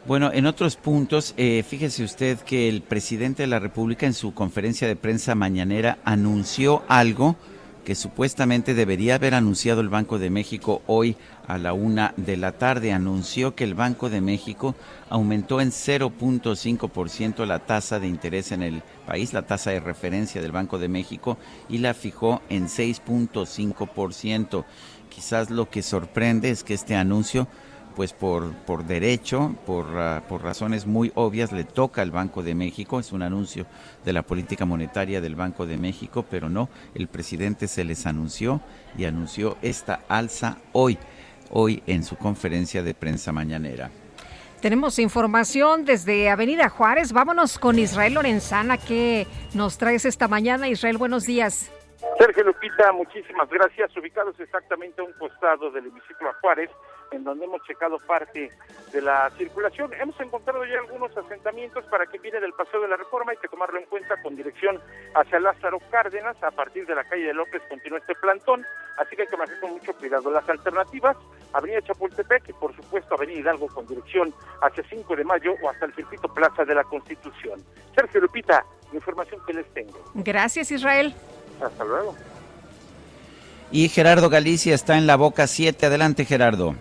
Bueno, 0.06 0.32
en 0.34 0.48
otros 0.48 0.76
puntos, 0.76 1.34
eh, 1.38 1.64
fíjese 1.64 2.04
usted 2.04 2.40
que 2.40 2.68
el 2.68 2.82
presidente 2.82 3.44
de 3.44 3.48
la 3.48 3.60
República 3.60 4.06
en 4.06 4.14
su 4.14 4.34
conferencia 4.34 4.88
de 4.88 4.96
prensa 4.96 5.36
mañanera 5.36 6.00
anunció 6.04 6.84
algo 6.88 7.36
que 7.84 7.96
supuestamente 7.96 8.74
debería 8.74 9.16
haber 9.16 9.34
anunciado 9.34 9.82
el 9.82 9.90
Banco 9.90 10.20
de 10.20 10.30
México 10.30 10.82
hoy 10.88 11.18
a 11.48 11.58
la 11.58 11.74
una 11.74 12.14
de 12.18 12.38
la 12.38 12.54
tarde. 12.54 12.94
Anunció 12.94 13.56
que 13.56 13.64
el 13.64 13.74
Banco 13.74 14.10
de 14.10 14.22
México 14.22 14.76
aumentó 15.10 15.62
en 15.62 15.72
0.5% 15.72 17.46
la 17.46 17.60
tasa 17.60 18.00
de 18.00 18.08
interés 18.08 18.52
en 18.52 18.64
el 18.64 18.84
país, 19.06 19.34
la 19.34 19.46
tasa 19.46 19.72
de 19.72 19.80
referencia 19.80 20.42
del 20.42 20.52
Banco 20.52 20.78
de 20.80 20.90
México, 20.90 21.38
y 21.70 21.80
la 21.80 21.94
fijó 21.94 22.42
en 22.50 22.68
6.5%. 22.68 24.66
Quizás 25.10 25.50
lo 25.50 25.70
que 25.70 25.82
sorprende 25.82 26.52
es 26.52 26.64
que 26.64 26.74
este 26.74 26.96
anuncio 26.96 27.48
pues 27.96 28.14
por, 28.14 28.54
por 28.66 28.86
derecho, 28.86 29.56
por, 29.66 29.86
ah, 29.98 30.24
por 30.28 30.44
razones 30.44 30.86
muy 30.86 31.12
obvias, 31.16 31.52
le 31.52 31.64
toca 31.64 32.02
al 32.02 32.12
Banco 32.12 32.44
de 32.44 32.56
México, 32.56 33.00
es 33.00 33.12
un 33.12 33.22
anuncio 33.22 33.66
de 34.04 34.14
la 34.14 34.24
política 34.24 34.66
monetaria 34.66 35.22
del 35.22 35.36
Banco 35.36 35.66
de 35.66 35.78
México, 35.78 36.26
pero 36.30 36.50
no, 36.50 36.70
el 36.96 37.08
presidente 37.08 37.68
se 37.68 37.84
les 37.84 38.06
anunció 38.06 38.62
y 38.98 39.06
anunció 39.06 39.58
esta 39.62 40.02
alza 40.08 40.58
hoy, 40.74 40.98
hoy 41.52 41.84
en 41.88 42.04
su 42.04 42.18
conferencia 42.18 42.84
de 42.84 42.94
prensa 42.94 43.32
mañanera. 43.32 43.90
Tenemos 44.62 45.00
información 45.00 45.86
desde 45.86 46.30
Avenida 46.30 46.70
Juárez. 46.70 47.14
Vámonos 47.14 47.58
con 47.58 47.80
Israel 47.80 48.14
Lorenzana. 48.14 48.78
¿Qué 48.78 49.26
nos 49.56 49.80
traes 49.80 50.06
esta 50.06 50.28
mañana? 50.28 50.68
Israel, 50.68 51.00
buenos 51.00 51.26
días. 51.26 51.72
Sergio 52.20 52.44
Lupita, 52.44 52.92
muchísimas 52.92 53.50
gracias. 53.50 53.96
Ubicados 53.98 54.40
exactamente 54.40 55.02
a 55.02 55.06
un 55.06 55.14
costado 55.14 55.72
del 55.72 55.88
hemiciclo 55.88 56.30
a 56.30 56.34
Juárez, 56.42 56.70
en 57.12 57.24
donde 57.24 57.46
hemos 57.46 57.62
checado 57.64 57.98
parte 58.00 58.50
de 58.92 59.02
la 59.02 59.30
circulación. 59.38 59.94
Hemos 59.94 60.20
encontrado 60.20 60.66
ya 60.66 60.80
algunos 60.80 61.16
asentamientos 61.16 61.84
para 61.86 62.06
que 62.06 62.18
viene 62.20 62.40
del 62.40 62.54
Paseo 62.54 62.82
de 62.82 62.88
la 62.88 62.98
Reforma, 62.98 63.32
hay 63.32 63.38
que 63.38 63.48
tomarlo 63.48 63.80
en 63.80 63.86
cuenta 63.86 64.22
con 64.22 64.36
dirección 64.36 64.80
hacia 65.14 65.40
Lázaro 65.40 65.80
Cárdenas, 65.92 66.42
a 66.42 66.52
partir 66.52 66.86
de 66.86 66.96
la 66.96 67.04
calle 67.04 67.26
de 67.26 67.34
López 67.34 67.62
continúa 67.70 68.00
este 68.00 68.16
plantón, 68.16 68.66
así 68.98 69.16
que 69.16 69.24
hay 69.24 69.28
que 69.28 69.38
manejar 69.38 69.60
con 69.60 69.72
mucho 69.72 69.94
cuidado. 69.94 70.32
Las 70.32 70.48
alternativas, 70.48 71.18
Avenida 71.54 71.82
Chapultepec 71.82 72.50
y 72.50 72.54
por 72.54 72.76
supuesto 72.76 73.16
Avenida 73.16 73.40
Hidalgo 73.40 73.68
con 73.68 73.86
dirección 73.88 74.34
hacia 74.62 74.84
5 74.90 75.16
de 75.16 75.24
mayo 75.24 75.54
o 75.62 75.70
hasta 75.70 75.86
el 75.86 75.94
circuito 75.94 76.34
Plaza 76.34 76.64
de 76.64 76.76
la 76.76 76.84
Constitución. 76.86 77.62
Sergio 77.94 78.22
Lupita, 78.22 78.66
la 78.92 78.96
información 78.96 79.42
que 79.46 79.54
les 79.54 79.74
tengo. 79.74 80.00
Gracias 80.14 80.72
Israel. 80.72 81.14
Hasta 81.62 81.84
luego. 81.84 82.16
Y 83.72 83.88
Gerardo 83.88 84.30
Galicia 84.30 84.76
está 84.76 84.98
en 84.98 85.08
la 85.08 85.16
boca 85.16 85.48
7. 85.48 85.86
Adelante, 85.86 86.26
Gerardo. 86.26 86.76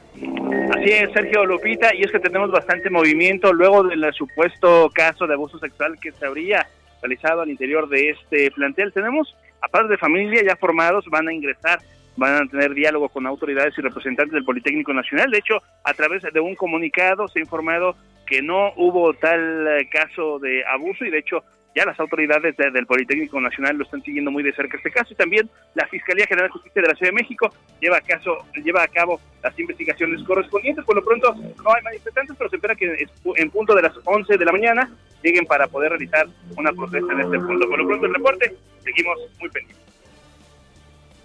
Así 0.70 0.90
es, 0.90 1.12
Sergio 1.12 1.44
Lupita, 1.44 1.94
y 1.94 2.02
es 2.02 2.10
que 2.10 2.18
tenemos 2.18 2.50
bastante 2.50 2.90
movimiento 2.90 3.52
luego 3.52 3.82
del 3.82 4.12
supuesto 4.12 4.90
caso 4.92 5.26
de 5.26 5.34
abuso 5.34 5.58
sexual 5.58 5.98
que 6.00 6.12
se 6.12 6.26
habría 6.26 6.66
realizado 7.02 7.42
al 7.42 7.50
interior 7.50 7.88
de 7.88 8.10
este 8.10 8.50
plantel. 8.50 8.92
Tenemos 8.92 9.36
a 9.60 9.68
padres 9.68 9.90
de 9.90 9.98
familia 9.98 10.42
ya 10.44 10.56
formados, 10.56 11.04
van 11.06 11.28
a 11.28 11.32
ingresar, 11.32 11.80
van 12.16 12.42
a 12.42 12.48
tener 12.48 12.74
diálogo 12.74 13.08
con 13.08 13.26
autoridades 13.26 13.76
y 13.78 13.82
representantes 13.82 14.32
del 14.32 14.44
Politécnico 14.44 14.92
Nacional. 14.92 15.30
De 15.30 15.38
hecho, 15.38 15.58
a 15.84 15.94
través 15.94 16.22
de 16.22 16.40
un 16.40 16.54
comunicado 16.54 17.28
se 17.28 17.38
ha 17.38 17.42
informado 17.42 17.96
que 18.26 18.42
no 18.42 18.72
hubo 18.76 19.12
tal 19.14 19.66
eh, 19.66 19.88
caso 19.90 20.38
de 20.38 20.64
abuso 20.64 21.04
y 21.04 21.10
de 21.10 21.18
hecho 21.18 21.42
ya 21.74 21.84
las 21.84 21.98
autoridades 22.00 22.56
del 22.56 22.86
Politécnico 22.86 23.40
Nacional 23.40 23.76
lo 23.76 23.84
están 23.84 24.02
siguiendo 24.02 24.30
muy 24.30 24.42
de 24.42 24.52
cerca 24.52 24.76
este 24.76 24.90
caso 24.90 25.12
y 25.12 25.16
también 25.16 25.48
la 25.74 25.86
Fiscalía 25.86 26.26
General 26.26 26.48
de 26.48 26.52
Justicia 26.52 26.82
de 26.82 26.88
la 26.88 26.94
Ciudad 26.94 27.12
de 27.12 27.16
México 27.16 27.52
lleva 27.80 27.98
a, 27.98 28.00
caso, 28.00 28.38
lleva 28.64 28.82
a 28.82 28.88
cabo 28.88 29.20
las 29.42 29.56
investigaciones 29.58 30.22
correspondientes. 30.24 30.84
Por 30.84 30.96
lo 30.96 31.04
pronto 31.04 31.32
no 31.34 31.74
hay 31.74 31.82
manifestantes, 31.82 32.36
pero 32.36 32.50
se 32.50 32.56
espera 32.56 32.74
que 32.74 33.06
en 33.36 33.50
punto 33.50 33.74
de 33.74 33.82
las 33.82 33.92
11 34.04 34.36
de 34.36 34.44
la 34.44 34.52
mañana 34.52 34.90
lleguen 35.22 35.46
para 35.46 35.68
poder 35.68 35.90
realizar 35.90 36.26
una 36.56 36.72
protesta 36.72 37.12
en 37.12 37.20
este 37.20 37.38
punto. 37.38 37.68
Por 37.68 37.78
lo 37.78 37.86
pronto 37.86 38.06
el 38.06 38.14
reporte, 38.14 38.56
seguimos 38.82 39.18
muy 39.38 39.48
pendientes. 39.50 39.86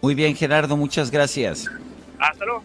Muy 0.01 0.13
bien, 0.13 0.35
Gerardo, 0.35 0.77
muchas 0.77 1.09
gracias. 1.09 1.69
Hasta 2.19 2.45
luego. 2.45 2.63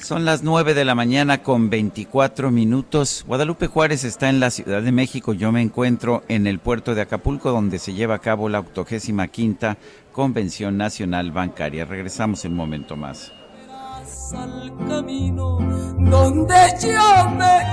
Son 0.00 0.24
las 0.24 0.42
9 0.42 0.74
de 0.74 0.84
la 0.84 0.94
mañana 0.94 1.42
con 1.42 1.70
24 1.70 2.50
minutos. 2.50 3.24
Guadalupe 3.26 3.68
Juárez 3.68 4.04
está 4.04 4.28
en 4.28 4.40
la 4.40 4.50
Ciudad 4.50 4.82
de 4.82 4.92
México. 4.92 5.32
Yo 5.32 5.50
me 5.52 5.62
encuentro 5.62 6.22
en 6.28 6.46
el 6.46 6.58
puerto 6.58 6.94
de 6.94 7.02
Acapulco, 7.02 7.50
donde 7.50 7.78
se 7.78 7.94
lleva 7.94 8.16
a 8.16 8.18
cabo 8.18 8.48
la 8.48 8.60
85 8.60 9.76
Convención 10.12 10.76
Nacional 10.76 11.32
Bancaria. 11.32 11.84
Regresamos 11.84 12.44
en 12.44 12.52
un 12.52 12.58
momento 12.58 12.96
más. 12.96 13.32
Al 14.34 14.72
camino 14.88 15.58
donde 15.98 16.54
yo 16.82 17.30
me 17.30 17.64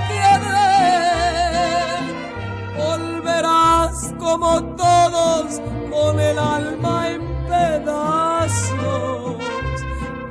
volverás 2.76 4.14
como 4.18 4.62
todos 4.76 5.60
con 5.90 6.20
el 6.20 6.38
alma 6.38 7.10
en 7.10 7.20
pedazos 7.46 9.41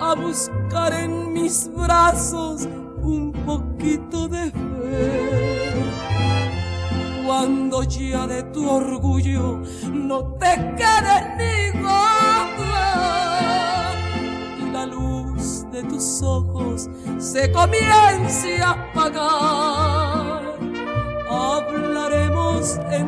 a 0.01 0.15
buscar 0.15 0.93
en 0.93 1.31
mis 1.31 1.69
brazos 1.73 2.67
un 3.03 3.31
poquito 3.45 4.27
de 4.27 4.49
fe. 4.51 5.83
Cuando 7.25 7.83
ya 7.83 8.25
de 8.27 8.43
tu 8.51 8.67
orgullo 8.67 9.61
no 9.93 10.23
te 10.39 10.55
quede 10.75 11.15
ni 11.37 11.79
gota 11.79 12.81
y 14.59 14.71
la 14.71 14.85
luz 14.87 15.65
de 15.71 15.83
tus 15.83 16.21
ojos 16.23 16.89
se 17.19 17.51
comience 17.51 18.61
a 18.61 18.71
apagar, 18.71 20.41
hablaremos 21.29 22.79
en 22.89 23.07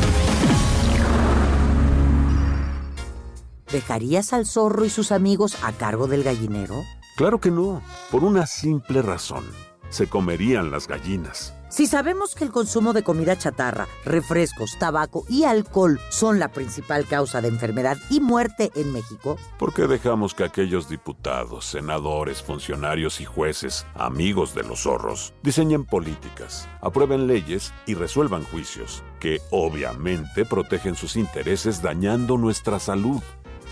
¿Dejarías 3.71 4.33
al 4.33 4.45
zorro 4.45 4.83
y 4.83 4.89
sus 4.89 5.13
amigos 5.13 5.57
a 5.63 5.71
cargo 5.71 6.07
del 6.07 6.23
gallinero? 6.23 6.83
Claro 7.15 7.39
que 7.39 7.51
no, 7.51 7.81
por 8.11 8.23
una 8.23 8.45
simple 8.45 9.01
razón. 9.01 9.45
Se 9.89 10.07
comerían 10.07 10.71
las 10.71 10.87
gallinas. 10.87 11.53
Si 11.69 11.87
sabemos 11.87 12.35
que 12.35 12.43
el 12.43 12.51
consumo 12.51 12.91
de 12.91 13.01
comida 13.01 13.37
chatarra, 13.37 13.87
refrescos, 14.03 14.77
tabaco 14.77 15.23
y 15.29 15.45
alcohol 15.45 16.01
son 16.09 16.37
la 16.37 16.49
principal 16.49 17.05
causa 17.05 17.39
de 17.39 17.47
enfermedad 17.47 17.97
y 18.09 18.19
muerte 18.19 18.71
en 18.75 18.91
México, 18.91 19.37
¿por 19.57 19.73
qué 19.73 19.87
dejamos 19.87 20.33
que 20.33 20.43
aquellos 20.43 20.89
diputados, 20.89 21.63
senadores, 21.63 22.43
funcionarios 22.43 23.21
y 23.21 23.25
jueces, 23.25 23.85
amigos 23.93 24.53
de 24.53 24.63
los 24.63 24.81
zorros, 24.81 25.33
diseñen 25.43 25.85
políticas, 25.85 26.67
aprueben 26.81 27.27
leyes 27.27 27.73
y 27.85 27.93
resuelvan 27.93 28.43
juicios 28.43 29.01
que 29.21 29.39
obviamente 29.49 30.43
protegen 30.43 30.95
sus 30.95 31.15
intereses 31.15 31.81
dañando 31.81 32.37
nuestra 32.37 32.79
salud? 32.79 33.21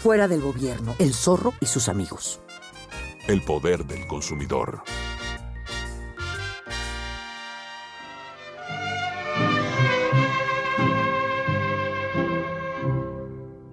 Fuera 0.02 0.30
del 0.30 0.40
gobierno, 0.40 0.96
el 0.98 1.14
zorro 1.14 1.54
y 1.60 1.66
sus 1.66 1.90
amigos. 1.90 2.40
El 3.28 3.42
poder 3.42 3.86
del 3.86 4.08
consumidor. 4.08 4.82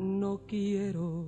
No 0.00 0.40
quiero, 0.48 1.26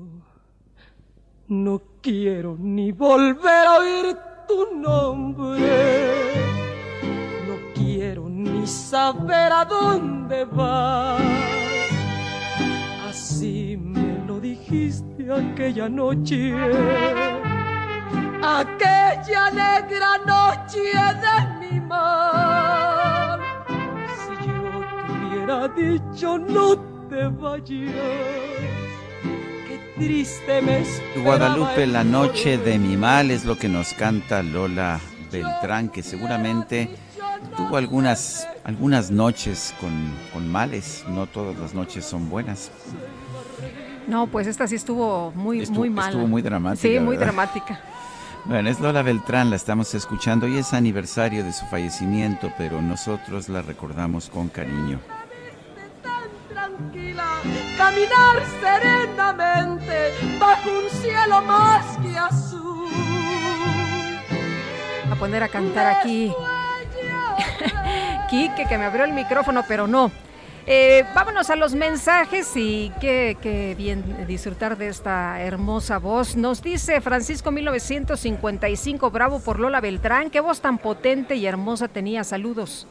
no 1.47 1.81
quiero 2.03 2.57
ni 2.59 2.91
volver 2.91 3.67
a 3.69 3.79
oír 3.79 4.17
tu 4.49 4.81
nombre. 4.81 6.33
No 7.47 7.73
quiero 7.73 8.29
ni 8.29 8.67
saber 8.67 9.53
a 9.53 9.65
dónde 9.65 10.45
vas. 10.45 11.23
Así 13.09 13.79
me 13.81 14.08
dijiste 14.41 15.27
aquella 15.33 15.89
noche, 15.89 16.53
aquella 18.43 19.51
negra 19.51 20.19
noche 20.27 20.93
de 21.23 21.37
mi 21.61 21.81
mal. 21.81 23.41
Si 24.17 24.47
yo 24.47 24.55
te 25.07 25.27
hubiera 25.27 25.69
dicho 25.69 26.39
no 26.39 26.79
te 27.09 27.27
vayas, 27.29 27.95
qué 29.67 29.95
triste 29.97 30.63
me 30.63 30.85
Guadalupe, 31.23 31.87
la 31.87 32.05
noche 32.05 32.59
de 32.59 32.79
mi 32.79 32.97
mal 32.97 33.31
es 33.31 33.45
lo 33.45 33.59
que 33.59 33.69
nos 33.69 33.93
canta 33.95 34.43
Lola 34.43 35.01
Beltrán, 35.33 35.89
que 35.89 36.03
seguramente 36.03 36.91
tuvo 37.57 37.77
algunas, 37.77 38.47
algunas 38.65 39.11
noches 39.11 39.75
con, 39.81 39.91
con 40.33 40.49
males, 40.49 41.05
no 41.09 41.27
todas 41.27 41.59
las 41.59 41.75
noches 41.75 42.05
son 42.05 42.29
buenas. 42.31 42.71
No, 44.09 44.27
pues 44.27 44.47
esta 44.47 44.67
sí 44.67 44.75
estuvo 44.75 45.33
muy, 45.33 45.67
muy 45.67 45.91
mal. 45.91 46.09
Estuvo 46.09 46.27
muy 46.27 46.41
dramática. 46.41 46.89
Sí, 46.89 46.99
muy 46.99 47.19
dramática. 47.19 47.79
Bueno, 48.47 48.71
es 48.71 48.81
Lola 48.81 49.03
Beltrán, 49.03 49.51
la 49.51 49.57
estamos 49.57 49.95
escuchando. 49.95 50.47
Hoy 50.47 50.57
es 50.57 50.73
aniversario 50.73 51.45
de 51.45 51.53
su 51.53 51.67
fallecimiento, 51.67 52.51
pero 52.57 52.81
nosotros 52.81 53.51
la 53.51 53.61
recordamos 53.61 54.31
con 54.31 54.49
cariño. 54.49 54.99
Tranquila, 56.49 57.27
caminar 57.77 58.43
serenamente 58.63 60.13
bajo 60.41 60.71
un 60.71 60.89
cielo 61.03 61.43
más 61.43 61.99
que 61.99 62.17
azul. 62.17 62.89
A 65.13 65.15
poner 65.17 65.43
a 65.43 65.49
cantar 65.49 65.87
aquí. 65.87 66.33
Quique, 68.31 68.65
que 68.67 68.79
me 68.79 68.87
abrió 68.87 69.05
el 69.05 69.13
micrófono, 69.13 69.65
pero 69.69 69.87
no. 69.87 70.11
Eh, 70.71 71.03
vámonos 71.15 71.49
a 71.49 71.57
los 71.57 71.75
mensajes 71.75 72.55
y 72.55 72.93
qué, 73.01 73.75
bien 73.79 74.27
disfrutar 74.27 74.77
de 74.77 74.89
esta 74.89 75.41
hermosa 75.41 75.97
voz. 75.97 76.37
Nos 76.37 76.61
dice 76.61 77.01
Francisco 77.01 77.51
1955, 77.51 79.11
bravo 79.11 79.41
por 79.41 79.61
Lola 79.61 79.81
Beltrán, 79.81 80.29
qué 80.29 80.41
voz 80.41 80.61
tan 80.61 80.77
potente 80.77 81.37
y 81.37 81.47
hermosa 81.47 81.89
tenía, 81.89 82.23
saludos. 82.23 82.87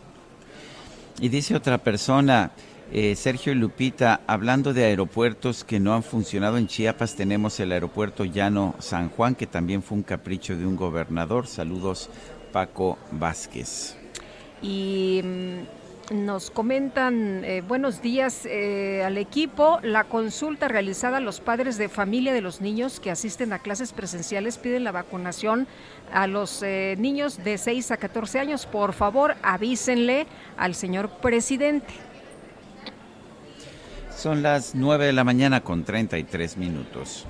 Y 1.22 1.30
dice 1.30 1.56
otra 1.56 1.78
persona, 1.78 2.50
eh, 2.92 3.16
Sergio 3.16 3.52
y 3.52 3.56
Lupita, 3.56 4.22
hablando 4.26 4.74
de 4.74 4.86
aeropuertos 4.86 5.64
que 5.64 5.80
no 5.80 5.94
han 5.94 6.02
funcionado 6.02 6.58
en 6.58 6.66
Chiapas, 6.66 7.16
tenemos 7.16 7.60
el 7.60 7.72
aeropuerto 7.72 8.26
Llano 8.26 8.74
San 8.80 9.10
Juan, 9.10 9.36
que 9.36 9.46
también 9.46 9.84
fue 9.84 10.00
un 10.00 10.04
capricho 10.04 10.58
de 10.58 10.66
un 10.66 10.76
gobernador. 10.76 11.46
Saludos, 11.46 12.10
Paco 12.52 12.98
Vázquez. 13.12 13.96
Y 14.64 15.22
mm, 15.24 15.77
nos 16.12 16.52
comentan 16.52 17.44
eh, 17.44 17.62
buenos 17.62 18.02
días 18.02 18.46
eh, 18.46 19.04
al 19.06 19.18
equipo. 19.18 19.80
La 19.84 20.06
consulta 20.06 20.68
realizada 20.68 21.18
a 21.18 21.20
los 21.20 21.40
padres 21.40 21.78
de 21.78 21.90
familia 21.90 22.34
de 22.34 22.42
los 22.42 22.62
niños 22.62 23.00
que 23.00 23.12
asisten 23.12 23.54
a 23.54 23.60
clases 23.60 23.94
presenciales 23.94 24.58
piden 24.58 24.84
la 24.84 24.92
vacunación 24.92 25.68
a 26.14 26.28
los 26.28 26.64
eh, 26.64 26.96
niños 26.98 27.44
de 27.44 27.58
6 27.58 27.92
a 27.92 27.98
14 27.98 28.40
años. 28.40 28.66
Por 28.66 28.94
favor, 28.94 29.36
avísenle 29.42 30.28
al 30.58 30.76
señor 30.76 31.10
presidente. 31.10 31.94
Son 34.16 34.42
las 34.42 34.76
9 34.76 35.06
de 35.06 35.14
la 35.14 35.24
mañana 35.24 35.62
con 35.62 35.84
33 35.84 36.58
minutos. 36.58 37.28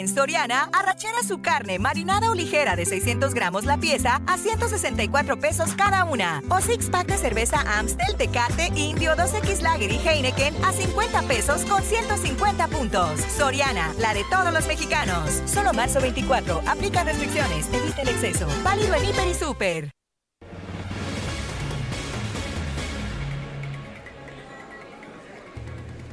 En 0.00 0.08
Soriana, 0.08 0.70
arrachera 0.72 1.22
su 1.22 1.42
carne 1.42 1.78
marinada 1.78 2.30
o 2.30 2.34
ligera 2.34 2.74
de 2.74 2.86
600 2.86 3.34
gramos 3.34 3.66
la 3.66 3.76
pieza 3.76 4.22
a 4.26 4.38
164 4.38 5.38
pesos 5.38 5.74
cada 5.74 6.06
una. 6.06 6.42
O 6.48 6.58
six 6.62 6.88
pack 6.88 7.06
de 7.06 7.18
cerveza 7.18 7.60
Amstel, 7.78 8.16
Tecate, 8.16 8.68
Indio, 8.74 9.12
2X 9.14 9.60
Lager 9.60 9.92
y 9.92 9.98
Heineken 9.98 10.54
a 10.64 10.72
50 10.72 11.20
pesos 11.24 11.66
con 11.66 11.82
150 11.82 12.68
puntos. 12.68 13.20
Soriana, 13.36 13.92
la 13.98 14.14
de 14.14 14.24
todos 14.30 14.54
los 14.54 14.66
mexicanos. 14.66 15.42
Solo 15.44 15.74
marzo 15.74 16.00
24. 16.00 16.62
Aplica 16.66 17.04
restricciones. 17.04 17.66
Evita 17.70 18.00
el 18.00 18.08
exceso. 18.08 18.46
Válido 18.64 18.94
en 18.94 19.04
Hiper 19.04 19.28
y 19.28 19.34
Super. 19.34 19.99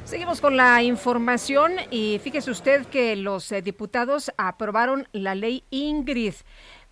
Seguimos 0.08 0.40
con 0.40 0.56
la 0.56 0.82
información 0.82 1.72
y 1.90 2.18
fíjese 2.24 2.50
usted 2.50 2.86
que 2.86 3.14
los 3.14 3.52
eh, 3.52 3.60
diputados 3.60 4.32
aprobaron 4.38 5.06
la 5.12 5.34
ley 5.34 5.64
Ingrid. 5.68 6.32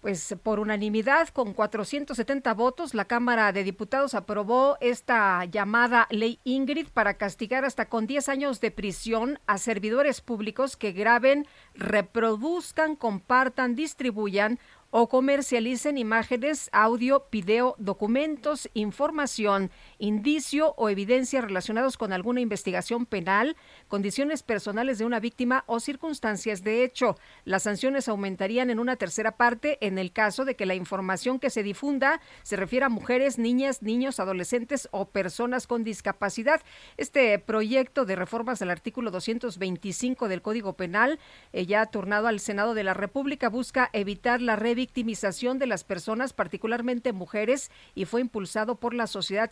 Pues 0.02 0.36
por 0.42 0.60
unanimidad, 0.60 1.28
con 1.30 1.54
470 1.54 2.52
votos, 2.52 2.92
la 2.92 3.06
Cámara 3.06 3.50
de 3.52 3.64
Diputados 3.64 4.12
aprobó 4.12 4.76
esta 4.82 5.46
llamada 5.46 6.06
ley 6.10 6.40
Ingrid 6.44 6.88
para 6.92 7.14
castigar 7.14 7.64
hasta 7.64 7.88
con 7.88 8.06
10 8.06 8.28
años 8.28 8.60
de 8.60 8.70
prisión 8.70 9.38
a 9.46 9.56
servidores 9.56 10.20
públicos 10.20 10.76
que 10.76 10.92
graben, 10.92 11.46
reproduzcan, 11.74 12.96
compartan, 12.96 13.74
distribuyan 13.74 14.60
o 14.90 15.08
comercialicen 15.08 15.98
imágenes, 15.98 16.70
audio, 16.72 17.26
video, 17.30 17.74
documentos, 17.78 18.70
información, 18.74 19.70
indicio 19.98 20.74
o 20.76 20.88
evidencia 20.88 21.40
relacionados 21.40 21.96
con 21.96 22.12
alguna 22.12 22.40
investigación 22.40 23.06
penal, 23.06 23.56
condiciones 23.88 24.42
personales 24.42 24.98
de 24.98 25.04
una 25.04 25.20
víctima 25.20 25.64
o 25.66 25.80
circunstancias 25.80 26.64
de 26.64 26.82
hecho. 26.82 27.16
Las 27.44 27.64
sanciones 27.64 28.08
aumentarían 28.08 28.70
en 28.70 28.78
una 28.78 28.96
tercera 28.96 29.36
parte 29.36 29.78
en 29.80 29.98
el 29.98 30.12
caso 30.12 30.44
de 30.44 30.56
que 30.56 30.66
la 30.66 30.74
información 30.74 31.38
que 31.38 31.50
se 31.50 31.62
difunda 31.62 32.20
se 32.42 32.56
refiera 32.56 32.86
a 32.86 32.90
mujeres, 32.90 33.38
niñas, 33.38 33.82
niños, 33.82 34.20
adolescentes 34.20 34.88
o 34.92 35.10
personas 35.10 35.66
con 35.66 35.84
discapacidad. 35.84 36.62
Este 36.96 37.38
proyecto 37.38 38.04
de 38.04 38.16
reformas 38.16 38.62
al 38.62 38.70
artículo 38.70 39.10
225 39.10 40.28
del 40.28 40.42
Código 40.42 40.72
Penal, 40.72 41.18
eh, 41.52 41.66
ya 41.66 41.86
turnado 41.86 42.28
al 42.28 42.40
Senado 42.40 42.74
de 42.74 42.84
la 42.84 42.94
República, 42.94 43.48
busca 43.48 43.90
evitar 43.92 44.40
la 44.40 44.56
revictimización 44.56 44.86
victimización 44.86 45.58
de 45.58 45.66
las 45.66 45.84
personas, 45.84 46.32
particularmente 46.32 47.12
mujeres, 47.12 47.70
y 47.94 48.04
fue 48.06 48.20
impulsado 48.20 48.76
por 48.76 48.94
la 48.94 49.06
sociedad 49.06 49.50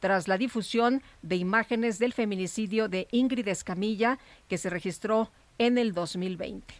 tras 0.00 0.28
la 0.28 0.38
difusión 0.38 1.02
de 1.22 1.36
imágenes 1.36 1.98
del 1.98 2.12
feminicidio 2.12 2.88
de 2.88 3.06
Ingrid 3.12 3.48
Escamilla, 3.48 4.18
que 4.48 4.58
se 4.58 4.70
registró 4.70 5.30
en 5.58 5.78
el 5.78 5.92
2020. 5.92 6.74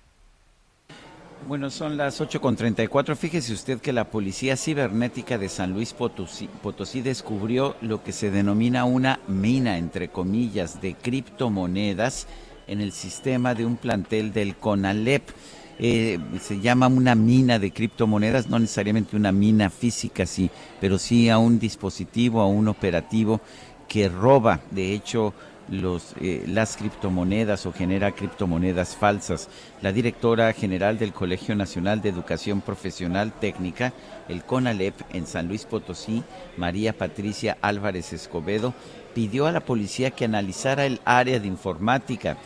Bueno, 1.46 1.70
son 1.70 1.96
las 1.96 2.20
8.34. 2.20 3.14
Fíjese 3.14 3.52
usted 3.52 3.80
que 3.80 3.92
la 3.92 4.10
Policía 4.10 4.56
Cibernética 4.56 5.38
de 5.38 5.48
San 5.48 5.72
Luis 5.72 5.92
Potosí, 5.92 6.48
Potosí, 6.60 7.02
descubrió 7.02 7.76
lo 7.80 8.02
que 8.02 8.10
se 8.10 8.32
denomina 8.32 8.84
una 8.84 9.20
mina, 9.28 9.78
entre 9.78 10.08
comillas, 10.08 10.80
de 10.80 10.94
criptomonedas 10.94 12.26
en 12.66 12.80
el 12.80 12.90
sistema 12.90 13.54
de 13.54 13.64
un 13.64 13.76
plantel 13.76 14.32
del 14.32 14.56
CONALEP. 14.56 15.22
Eh, 15.78 16.18
se 16.40 16.60
llama 16.60 16.86
una 16.86 17.14
mina 17.14 17.58
de 17.58 17.70
criptomonedas, 17.70 18.48
no 18.48 18.58
necesariamente 18.58 19.16
una 19.16 19.32
mina 19.32 19.68
física, 19.68 20.24
sí, 20.24 20.50
pero 20.80 20.98
sí 20.98 21.28
a 21.28 21.38
un 21.38 21.58
dispositivo, 21.58 22.40
a 22.40 22.46
un 22.46 22.68
operativo 22.68 23.40
que 23.88 24.08
roba, 24.08 24.60
de 24.70 24.92
hecho, 24.94 25.34
los, 25.68 26.14
eh, 26.20 26.44
las 26.46 26.76
criptomonedas 26.76 27.66
o 27.66 27.72
genera 27.72 28.12
criptomonedas 28.12 28.96
falsas. 28.96 29.48
La 29.82 29.92
directora 29.92 30.52
general 30.52 30.98
del 30.98 31.12
Colegio 31.12 31.54
Nacional 31.54 32.00
de 32.00 32.08
Educación 32.08 32.60
Profesional 32.60 33.32
Técnica, 33.32 33.92
el 34.28 34.44
CONALEP, 34.44 34.94
en 35.12 35.26
San 35.26 35.48
Luis 35.48 35.64
Potosí, 35.64 36.22
María 36.56 36.96
Patricia 36.96 37.58
Álvarez 37.60 38.12
Escobedo, 38.12 38.74
pidió 39.14 39.46
a 39.46 39.52
la 39.52 39.60
policía 39.60 40.10
que 40.10 40.24
analizara 40.24 40.86
el 40.86 41.00
área 41.04 41.40
de 41.40 41.48
informática 41.48 42.36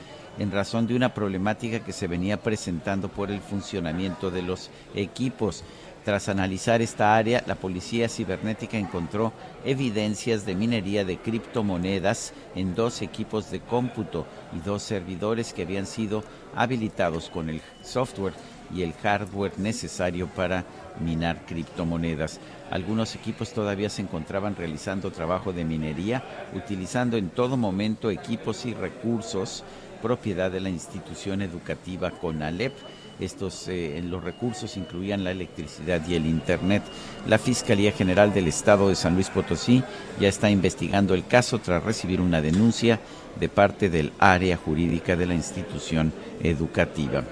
en 0.40 0.50
razón 0.50 0.86
de 0.86 0.96
una 0.96 1.12
problemática 1.12 1.80
que 1.80 1.92
se 1.92 2.08
venía 2.08 2.40
presentando 2.40 3.10
por 3.10 3.30
el 3.30 3.40
funcionamiento 3.40 4.30
de 4.30 4.40
los 4.40 4.70
equipos. 4.94 5.62
Tras 6.02 6.30
analizar 6.30 6.80
esta 6.80 7.14
área, 7.14 7.44
la 7.46 7.56
Policía 7.56 8.08
Cibernética 8.08 8.78
encontró 8.78 9.34
evidencias 9.66 10.46
de 10.46 10.54
minería 10.54 11.04
de 11.04 11.18
criptomonedas 11.18 12.32
en 12.54 12.74
dos 12.74 13.02
equipos 13.02 13.50
de 13.50 13.60
cómputo 13.60 14.26
y 14.56 14.60
dos 14.60 14.82
servidores 14.82 15.52
que 15.52 15.62
habían 15.62 15.84
sido 15.84 16.24
habilitados 16.56 17.28
con 17.28 17.50
el 17.50 17.60
software 17.82 18.32
y 18.74 18.82
el 18.82 18.94
hardware 18.94 19.58
necesario 19.58 20.26
para 20.28 20.64
minar 21.00 21.44
criptomonedas. 21.44 22.40
Algunos 22.70 23.14
equipos 23.14 23.52
todavía 23.52 23.90
se 23.90 24.00
encontraban 24.00 24.56
realizando 24.56 25.10
trabajo 25.10 25.52
de 25.52 25.64
minería, 25.66 26.24
utilizando 26.54 27.18
en 27.18 27.28
todo 27.28 27.58
momento 27.58 28.10
equipos 28.10 28.64
y 28.64 28.72
recursos 28.72 29.64
propiedad 30.00 30.50
de 30.50 30.60
la 30.60 30.68
institución 30.68 31.42
educativa 31.42 32.10
CONALEP. 32.10 32.72
Estos 33.20 33.68
eh, 33.68 34.02
los 34.04 34.24
recursos 34.24 34.76
incluían 34.76 35.24
la 35.24 35.30
electricidad 35.30 36.00
y 36.08 36.14
el 36.14 36.26
Internet. 36.26 36.82
La 37.26 37.38
Fiscalía 37.38 37.92
General 37.92 38.32
del 38.32 38.48
Estado 38.48 38.88
de 38.88 38.94
San 38.94 39.14
Luis 39.14 39.28
Potosí 39.28 39.82
ya 40.18 40.28
está 40.28 40.48
investigando 40.50 41.14
el 41.14 41.26
caso 41.26 41.58
tras 41.58 41.84
recibir 41.84 42.20
una 42.20 42.40
denuncia 42.40 42.98
de 43.38 43.48
parte 43.48 43.90
del 43.90 44.12
área 44.18 44.56
jurídica 44.56 45.16
de 45.16 45.26
la 45.26 45.34
institución 45.34 46.12
educativa. 46.42 47.22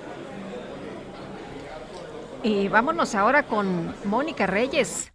Y 2.42 2.68
vámonos 2.68 3.14
ahora 3.14 3.44
con 3.44 3.94
Mónica 4.04 4.46
Reyes. 4.46 5.10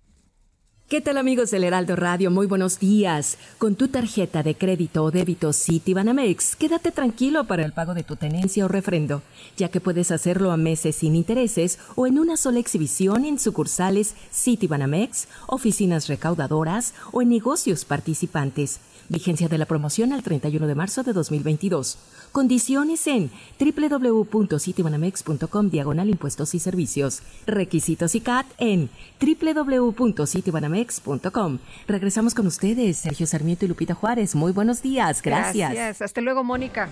¿Qué 0.94 1.02
tal 1.02 1.18
amigos 1.18 1.49
del 1.49 1.64
Heraldo 1.64 1.95
Radio? 1.95 2.30
Muy 2.30 2.45
buenos 2.45 2.78
días. 2.78 3.40
Con 3.57 3.74
tu 3.74 3.88
tarjeta 3.88 4.44
de 4.44 4.53
crédito 4.53 5.03
o 5.03 5.10
débito 5.10 5.52
Citibanamex, 5.52 6.56
quédate 6.56 6.91
tranquilo 6.91 7.45
para 7.45 7.65
el 7.65 7.72
pago 7.72 7.95
de 7.95 8.03
tu 8.03 8.15
tenencia 8.15 8.64
o 8.64 8.68
refrendo, 8.68 9.24
ya 9.57 9.70
que 9.70 9.82
puedes 9.82 10.11
hacerlo 10.11 10.52
a 10.52 10.57
meses 10.57 10.98
sin 10.98 11.15
intereses 11.15 11.80
o 11.95 12.06
en 12.06 12.20
una 12.20 12.38
sola 12.38 12.60
exhibición 12.60 13.26
en 13.26 13.40
sucursales 13.40 14.14
Citibanamex, 14.32 15.30
oficinas 15.48 16.07
recaudadoras 16.07 16.94
o 17.11 17.24
en 17.24 17.30
negocios 17.30 17.86
participantes. 17.86 18.80
Vigencia 19.10 19.48
de 19.48 19.58
la 19.58 19.66
promoción 19.66 20.14
al 20.14 20.22
31 20.24 20.68
de 20.68 20.76
marzo 20.76 21.02
de 21.04 21.14
2022. 21.14 21.98
Condiciones 22.32 23.08
en 23.08 23.32
www.citibanamex.com 23.60 25.70
diagonal 25.70 26.10
impuestos 26.10 26.54
y 26.56 26.60
servicios. 26.60 27.22
Requisitos 27.46 28.16
y 28.16 28.22
CAT 28.22 28.48
en 28.58 28.90
www.citibanamex.com. 29.22 31.60
Regresamos 31.88 32.34
con 32.34 32.48
ustedes, 32.48 32.98
Sergio 32.98 33.28
Sarmiento 33.28 33.66
y 33.66 33.68
Lupita 33.68 33.94
Juárez. 33.94 34.34
Muy 34.36 34.52
buenos 34.52 34.82
días. 34.82 35.22
Gracias. 35.22 35.74
Gracias. 35.74 36.02
Hasta 36.02 36.22
luego, 36.22 36.44
Mónica. 36.44 36.90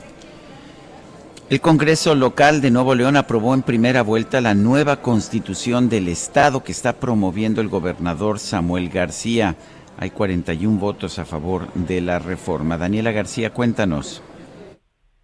El 1.51 1.59
Congreso 1.59 2.15
local 2.15 2.61
de 2.61 2.71
Nuevo 2.71 2.95
León 2.95 3.17
aprobó 3.17 3.53
en 3.53 3.61
primera 3.61 4.03
vuelta 4.03 4.39
la 4.39 4.53
nueva 4.53 5.01
constitución 5.01 5.89
del 5.89 6.07
Estado 6.07 6.63
que 6.63 6.71
está 6.71 6.93
promoviendo 6.93 7.59
el 7.59 7.67
gobernador 7.67 8.39
Samuel 8.39 8.87
García. 8.87 9.57
Hay 9.97 10.09
41 10.09 10.79
votos 10.79 11.19
a 11.19 11.25
favor 11.25 11.71
de 11.73 12.01
la 12.01 12.19
reforma. 12.19 12.77
Daniela 12.77 13.11
García, 13.11 13.51
cuéntanos. 13.51 14.23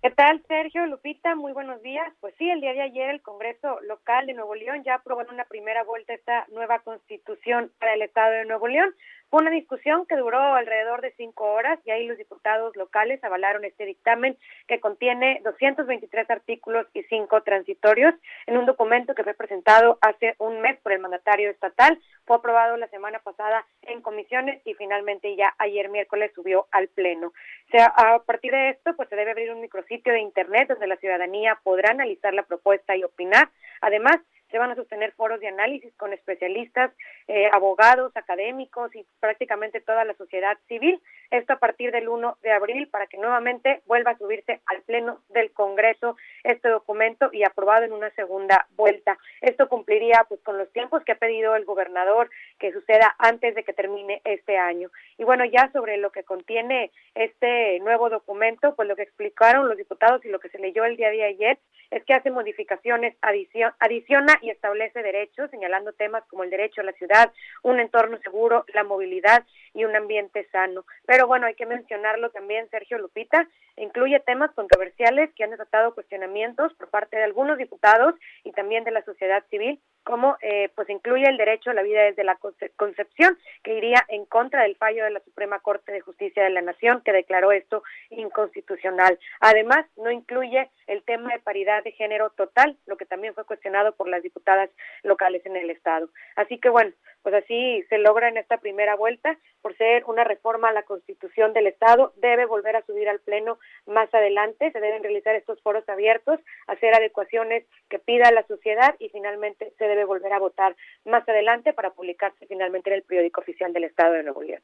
¿Qué 0.01 0.11
tal, 0.11 0.41
Sergio? 0.47 0.85
Lupita, 0.85 1.35
muy 1.35 1.51
buenos 1.51 1.81
días. 1.81 2.07
Pues 2.21 2.33
sí, 2.37 2.49
el 2.49 2.61
día 2.61 2.73
de 2.73 2.81
ayer 2.81 3.09
el 3.09 3.21
Congreso 3.21 3.79
local 3.81 4.27
de 4.27 4.33
Nuevo 4.35 4.55
León 4.55 4.83
ya 4.85 4.95
aprobó 4.95 5.21
en 5.21 5.31
una 5.31 5.45
primera 5.45 5.83
vuelta 5.83 6.13
esta 6.13 6.45
nueva 6.53 6.79
constitución 6.79 7.71
para 7.79 7.95
el 7.95 8.03
Estado 8.03 8.31
de 8.31 8.45
Nuevo 8.45 8.67
León. 8.67 8.93
Fue 9.29 9.41
una 9.41 9.51
discusión 9.51 10.05
que 10.05 10.15
duró 10.15 10.39
alrededor 10.55 11.01
de 11.01 11.11
cinco 11.17 11.51
horas 11.51 11.79
y 11.83 11.91
ahí 11.91 12.07
los 12.07 12.17
diputados 12.17 12.75
locales 12.77 13.21
avalaron 13.23 13.65
este 13.65 13.85
dictamen 13.85 14.37
que 14.67 14.79
contiene 14.79 15.41
223 15.43 16.29
artículos 16.29 16.87
y 16.93 17.03
cinco 17.03 17.41
transitorios 17.43 18.13
en 18.45 18.57
un 18.57 18.65
documento 18.65 19.15
que 19.15 19.25
fue 19.25 19.33
presentado 19.33 19.97
hace 19.99 20.35
un 20.39 20.61
mes 20.61 20.79
por 20.79 20.93
el 20.93 20.99
mandatario 20.99 21.49
estatal. 21.49 21.99
Fue 22.25 22.37
aprobado 22.37 22.77
la 22.77 22.87
semana 22.87 23.19
pasada 23.19 23.65
en 23.81 24.01
comisiones 24.01 24.61
y 24.65 24.75
finalmente 24.75 25.35
ya 25.35 25.53
ayer 25.57 25.89
miércoles 25.89 26.31
subió 26.33 26.67
al 26.71 26.87
Pleno. 26.87 27.27
O 27.27 27.69
sea, 27.71 27.87
a 27.87 28.19
partir 28.23 28.53
de 28.53 28.69
esto, 28.69 28.95
pues 28.95 29.09
se 29.09 29.17
debe 29.17 29.31
abrir 29.31 29.51
un 29.51 29.59
micrositio 29.59 30.13
de 30.13 30.21
Internet 30.21 30.69
donde 30.69 30.87
la 30.87 30.95
ciudadanía 30.97 31.59
podrá 31.63 31.91
analizar 31.91 32.33
la 32.33 32.43
propuesta 32.43 32.95
y 32.95 33.03
opinar. 33.03 33.49
Además, 33.81 34.17
se 34.49 34.57
van 34.57 34.71
a 34.71 34.75
sostener 34.75 35.11
foros 35.13 35.39
de 35.39 35.47
análisis 35.47 35.93
con 35.97 36.13
especialistas, 36.13 36.91
eh, 37.27 37.49
abogados, 37.51 38.11
académicos 38.15 38.95
y 38.95 39.05
prácticamente 39.19 39.81
toda 39.81 40.05
la 40.05 40.13
sociedad 40.15 40.57
civil. 40.67 41.01
Esto 41.31 41.53
a 41.53 41.59
partir 41.59 41.91
del 41.91 42.07
1 42.07 42.37
de 42.41 42.51
abril 42.51 42.87
para 42.87 43.07
que 43.07 43.17
nuevamente 43.17 43.81
vuelva 43.85 44.11
a 44.11 44.17
subirse 44.17 44.61
al 44.65 44.81
Pleno 44.83 45.21
del 45.29 45.51
Congreso 45.51 46.15
este 46.43 46.69
documento 46.69 47.29
y 47.33 47.43
aprobado 47.43 47.83
en 47.83 47.91
una 47.91 48.09
segunda 48.11 48.67
vuelta. 48.77 49.17
Esto 49.41 49.67
cumpliría 49.67 50.25
pues 50.27 50.41
con 50.41 50.57
los 50.57 50.71
tiempos 50.71 51.03
que 51.03 51.11
ha 51.11 51.17
pedido 51.17 51.55
el 51.55 51.65
gobernador 51.65 52.29
que 52.59 52.71
suceda 52.71 53.15
antes 53.19 53.55
de 53.55 53.63
que 53.63 53.73
termine 53.73 54.21
este 54.23 54.57
año. 54.57 54.89
Y 55.17 55.23
bueno, 55.23 55.43
ya 55.45 55.69
sobre 55.73 55.97
lo 55.97 56.11
que 56.11 56.23
contiene 56.23 56.91
este 57.15 57.79
nuevo 57.79 58.09
documento, 58.09 58.75
pues 58.75 58.87
lo 58.87 58.95
que 58.95 59.03
explicaron 59.03 59.67
los 59.67 59.77
diputados 59.77 60.23
y 60.23 60.29
lo 60.29 60.39
que 60.39 60.49
se 60.49 60.59
leyó 60.59 60.85
el 60.85 60.95
día 60.95 61.09
de 61.09 61.23
ayer 61.23 61.59
es 61.91 62.03
que 62.03 62.13
hace 62.13 62.31
modificaciones, 62.31 63.15
adiciona 63.21 64.37
y 64.41 64.49
establece 64.49 65.01
derechos, 65.01 65.49
señalando 65.51 65.93
temas 65.93 66.23
como 66.29 66.43
el 66.43 66.49
derecho 66.49 66.81
a 66.81 66.85
la 66.85 66.93
ciudad, 66.93 67.31
un 67.63 67.79
entorno 67.79 68.17
seguro, 68.19 68.65
la 68.73 68.83
movilidad 68.83 69.45
y 69.73 69.85
un 69.85 69.95
ambiente 69.95 70.47
sano. 70.51 70.85
Pero 71.05 71.27
bueno, 71.27 71.47
hay 71.47 71.55
que 71.55 71.65
mencionarlo 71.65 72.29
también, 72.31 72.69
Sergio 72.69 72.97
Lupita, 72.97 73.47
incluye 73.77 74.19
temas 74.19 74.51
controversiales 74.51 75.31
que 75.35 75.43
han 75.43 75.51
desatado 75.51 75.93
cuestionamientos 75.93 76.73
por 76.73 76.89
parte 76.89 77.17
de 77.17 77.23
algunos 77.23 77.57
diputados 77.57 78.15
y 78.43 78.51
también 78.51 78.83
de 78.83 78.91
la 78.91 79.03
sociedad 79.03 79.43
civil, 79.49 79.79
como 80.07 80.37
eh, 80.39 80.69
pues 80.73 80.89
incluye 80.89 81.27
el 81.27 81.35
derecho 81.35 81.69
a 81.69 81.73
la 81.73 81.83
vida 81.83 82.01
desde 82.03 82.23
la 82.23 82.39
concepción, 82.77 83.37
que 83.61 83.73
iría 83.73 84.05
en 84.07 84.23
contra 84.23 84.63
del 84.63 84.77
fallo 84.77 85.03
de 85.03 85.09
la 85.09 85.19
Suprema 85.19 85.59
Corte 85.59 85.91
de 85.91 85.99
Justicia 85.99 86.45
de 86.45 86.49
la 86.49 86.61
Nación, 86.61 87.01
que 87.03 87.11
declaró 87.11 87.51
esto 87.51 87.83
inconstitucional. 88.11 89.19
Además, 89.41 89.85
no 89.97 90.09
incluye 90.09 90.69
el 90.87 91.03
tema 91.03 91.33
de 91.33 91.39
paridad 91.39 91.83
de 91.83 91.91
género 91.91 92.29
total, 92.29 92.77
lo 92.85 92.95
que 92.95 93.05
también 93.05 93.33
fue 93.33 93.43
cuestionado 93.43 93.95
por 93.95 94.07
las 94.07 94.23
diputadas 94.23 94.69
locales 95.03 95.45
en 95.45 95.57
el 95.57 95.69
Estado. 95.71 96.07
Así 96.37 96.57
que 96.57 96.69
bueno, 96.69 96.93
pues 97.21 97.35
así 97.35 97.83
se 97.89 97.97
logra 97.97 98.29
en 98.29 98.37
esta 98.37 98.59
primera 98.59 98.95
vuelta, 98.95 99.37
por 99.61 99.75
ser 99.77 100.03
una 100.05 100.23
reforma 100.23 100.69
a 100.69 100.73
la 100.73 100.83
Constitución 100.83 101.53
del 101.53 101.67
Estado, 101.67 102.13
debe 102.17 102.45
volver 102.45 102.75
a 102.75 102.85
subir 102.85 103.09
al 103.09 103.19
Pleno 103.19 103.59
más 103.85 104.13
adelante, 104.13 104.71
se 104.71 104.79
deben 104.79 105.03
realizar 105.03 105.35
estos 105.35 105.61
foros 105.61 105.87
abiertos, 105.89 106.39
hacer 106.67 106.93
adecuaciones 106.93 107.65
que 107.89 107.99
pida 107.99 108.31
la 108.31 108.45
sociedad 108.47 108.95
y 108.99 109.09
finalmente 109.09 109.73
se 109.77 109.85
debe 109.85 110.05
volver 110.05 110.33
a 110.33 110.39
votar 110.39 110.75
más 111.05 111.27
adelante 111.27 111.73
para 111.73 111.91
publicarse 111.91 112.45
finalmente 112.47 112.89
en 112.89 112.97
el 112.97 113.03
periódico 113.03 113.41
oficial 113.41 113.73
del 113.73 113.85
Estado 113.85 114.13
de 114.13 114.23
Nuevo 114.23 114.43
León. 114.43 114.61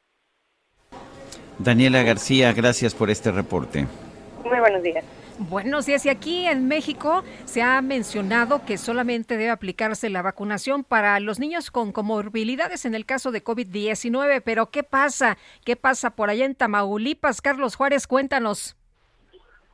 Daniela 1.58 2.02
García, 2.02 2.52
gracias 2.52 2.94
por 2.94 3.10
este 3.10 3.30
reporte. 3.30 3.86
Muy 4.44 4.58
buenos 4.58 4.82
días. 4.82 5.04
Buenos 5.38 5.86
días. 5.86 6.06
Y 6.06 6.10
aquí 6.10 6.46
en 6.46 6.68
México 6.68 7.24
se 7.44 7.60
ha 7.60 7.82
mencionado 7.82 8.64
que 8.64 8.78
solamente 8.78 9.36
debe 9.36 9.50
aplicarse 9.50 10.08
la 10.08 10.22
vacunación 10.22 10.84
para 10.84 11.18
los 11.18 11.40
niños 11.40 11.72
con 11.72 11.90
comorbilidades 11.90 12.84
en 12.84 12.94
el 12.94 13.04
caso 13.04 13.32
de 13.32 13.42
COVID-19. 13.42 14.42
Pero 14.44 14.70
¿qué 14.70 14.84
pasa? 14.84 15.36
¿Qué 15.64 15.74
pasa 15.74 16.10
por 16.10 16.30
allá 16.30 16.44
en 16.44 16.54
Tamaulipas? 16.54 17.40
Carlos 17.40 17.74
Juárez, 17.74 18.06
cuéntanos. 18.06 18.76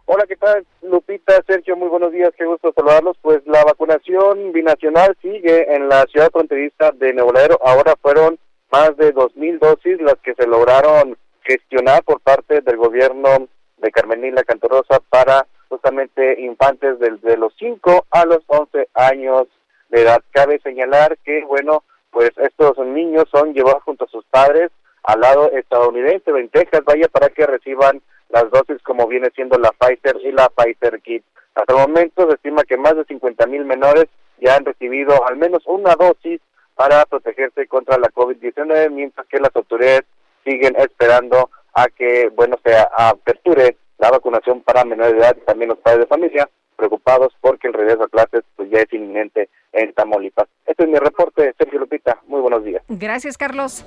Hola, 0.06 0.24
¿qué 0.26 0.36
tal? 0.36 0.66
Lupita, 0.82 1.42
Sergio, 1.46 1.76
muy 1.76 1.88
buenos 1.88 2.10
días, 2.10 2.30
qué 2.38 2.46
gusto 2.46 2.72
saludarlos. 2.74 3.18
Pues 3.20 3.42
la 3.44 3.62
vacunación 3.62 4.52
binacional 4.52 5.14
sigue 5.20 5.74
en 5.74 5.90
la 5.90 6.04
ciudad 6.10 6.30
fronteriza 6.32 6.90
de 6.92 7.12
Nuevo 7.12 7.32
Ahora 7.62 7.94
fueron 8.00 8.38
más 8.72 8.96
de 8.96 9.12
dos 9.12 9.36
mil 9.36 9.58
dosis 9.58 10.00
las 10.00 10.16
que 10.22 10.34
se 10.34 10.46
lograron 10.46 11.18
gestionar 11.42 12.02
por 12.02 12.20
parte 12.20 12.62
del 12.62 12.76
gobierno 12.78 13.46
de 13.80 13.90
Carmenila 13.90 14.44
Cantorosa 14.44 15.00
para 15.08 15.46
justamente 15.68 16.40
infantes 16.40 16.98
desde 16.98 17.36
los 17.36 17.54
5 17.58 18.06
a 18.10 18.24
los 18.24 18.40
11 18.46 18.88
años 18.94 19.46
de 19.88 20.02
edad. 20.02 20.22
Cabe 20.32 20.60
señalar 20.60 21.16
que, 21.18 21.44
bueno, 21.44 21.84
pues 22.10 22.30
estos 22.36 22.78
niños 22.78 23.24
son 23.30 23.54
llevados 23.54 23.82
junto 23.84 24.04
a 24.04 24.08
sus 24.08 24.24
padres 24.26 24.70
al 25.02 25.20
lado 25.20 25.50
estadounidense, 25.52 26.30
en 26.30 26.48
Texas, 26.50 26.82
vaya, 26.84 27.08
para 27.08 27.30
que 27.30 27.46
reciban 27.46 28.02
las 28.28 28.50
dosis 28.50 28.82
como 28.82 29.06
viene 29.06 29.30
siendo 29.34 29.58
la 29.58 29.70
Pfizer 29.72 30.16
y 30.22 30.32
la 30.32 30.48
Pfizer 30.48 31.00
Kit. 31.00 31.24
Hasta 31.54 31.72
el 31.72 31.80
momento 31.80 32.28
se 32.28 32.34
estima 32.34 32.64
que 32.64 32.76
más 32.76 32.96
de 32.96 33.04
50 33.04 33.46
mil 33.46 33.64
menores 33.64 34.06
ya 34.40 34.56
han 34.56 34.64
recibido 34.64 35.26
al 35.26 35.36
menos 35.36 35.62
una 35.66 35.94
dosis 35.94 36.40
para 36.74 37.04
protegerse 37.06 37.66
contra 37.66 37.98
la 37.98 38.08
COVID-19, 38.08 38.90
mientras 38.90 39.26
que 39.26 39.38
las 39.38 39.54
autoridades 39.54 40.04
siguen 40.44 40.74
esperando 40.76 41.50
a 41.74 41.86
que, 41.88 42.30
bueno, 42.34 42.58
se 42.64 42.74
aperture 42.96 43.76
la 43.98 44.10
vacunación 44.10 44.62
para 44.62 44.84
menores 44.84 45.12
de 45.12 45.18
edad 45.18 45.36
y 45.36 45.44
también 45.44 45.70
los 45.70 45.78
padres 45.78 46.00
de 46.00 46.06
familia, 46.06 46.48
preocupados 46.76 47.32
porque 47.40 47.68
el 47.68 47.74
regreso 47.74 48.04
a 48.04 48.08
clases 48.08 48.42
pues 48.56 48.70
ya 48.70 48.80
es 48.80 48.92
inminente 48.92 49.48
en 49.72 49.92
Tamaulipas. 49.92 50.48
Este 50.66 50.84
es 50.84 50.88
mi 50.88 50.98
reporte, 50.98 51.54
Sergio 51.58 51.80
Lupita. 51.80 52.18
Muy 52.26 52.40
buenos 52.40 52.64
días. 52.64 52.82
Gracias, 52.88 53.36
Carlos. 53.36 53.84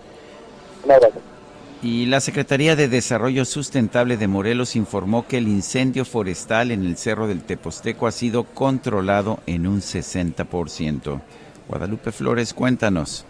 Y 1.82 2.06
la 2.06 2.22
Secretaría 2.22 2.76
de 2.76 2.88
Desarrollo 2.88 3.44
Sustentable 3.44 4.16
de 4.16 4.28
Morelos 4.28 4.76
informó 4.76 5.28
que 5.28 5.40
el 5.40 5.48
incendio 5.48 6.06
forestal 6.06 6.72
en 6.72 6.86
el 6.86 6.96
Cerro 6.96 7.28
del 7.28 7.44
Teposteco 7.44 8.08
ha 8.08 8.12
sido 8.12 8.46
controlado 8.46 9.40
en 9.48 9.68
un 9.68 9.82
60%. 9.82 11.22
Guadalupe 11.68 12.12
Flores, 12.12 12.54
cuéntanos. 12.54 13.26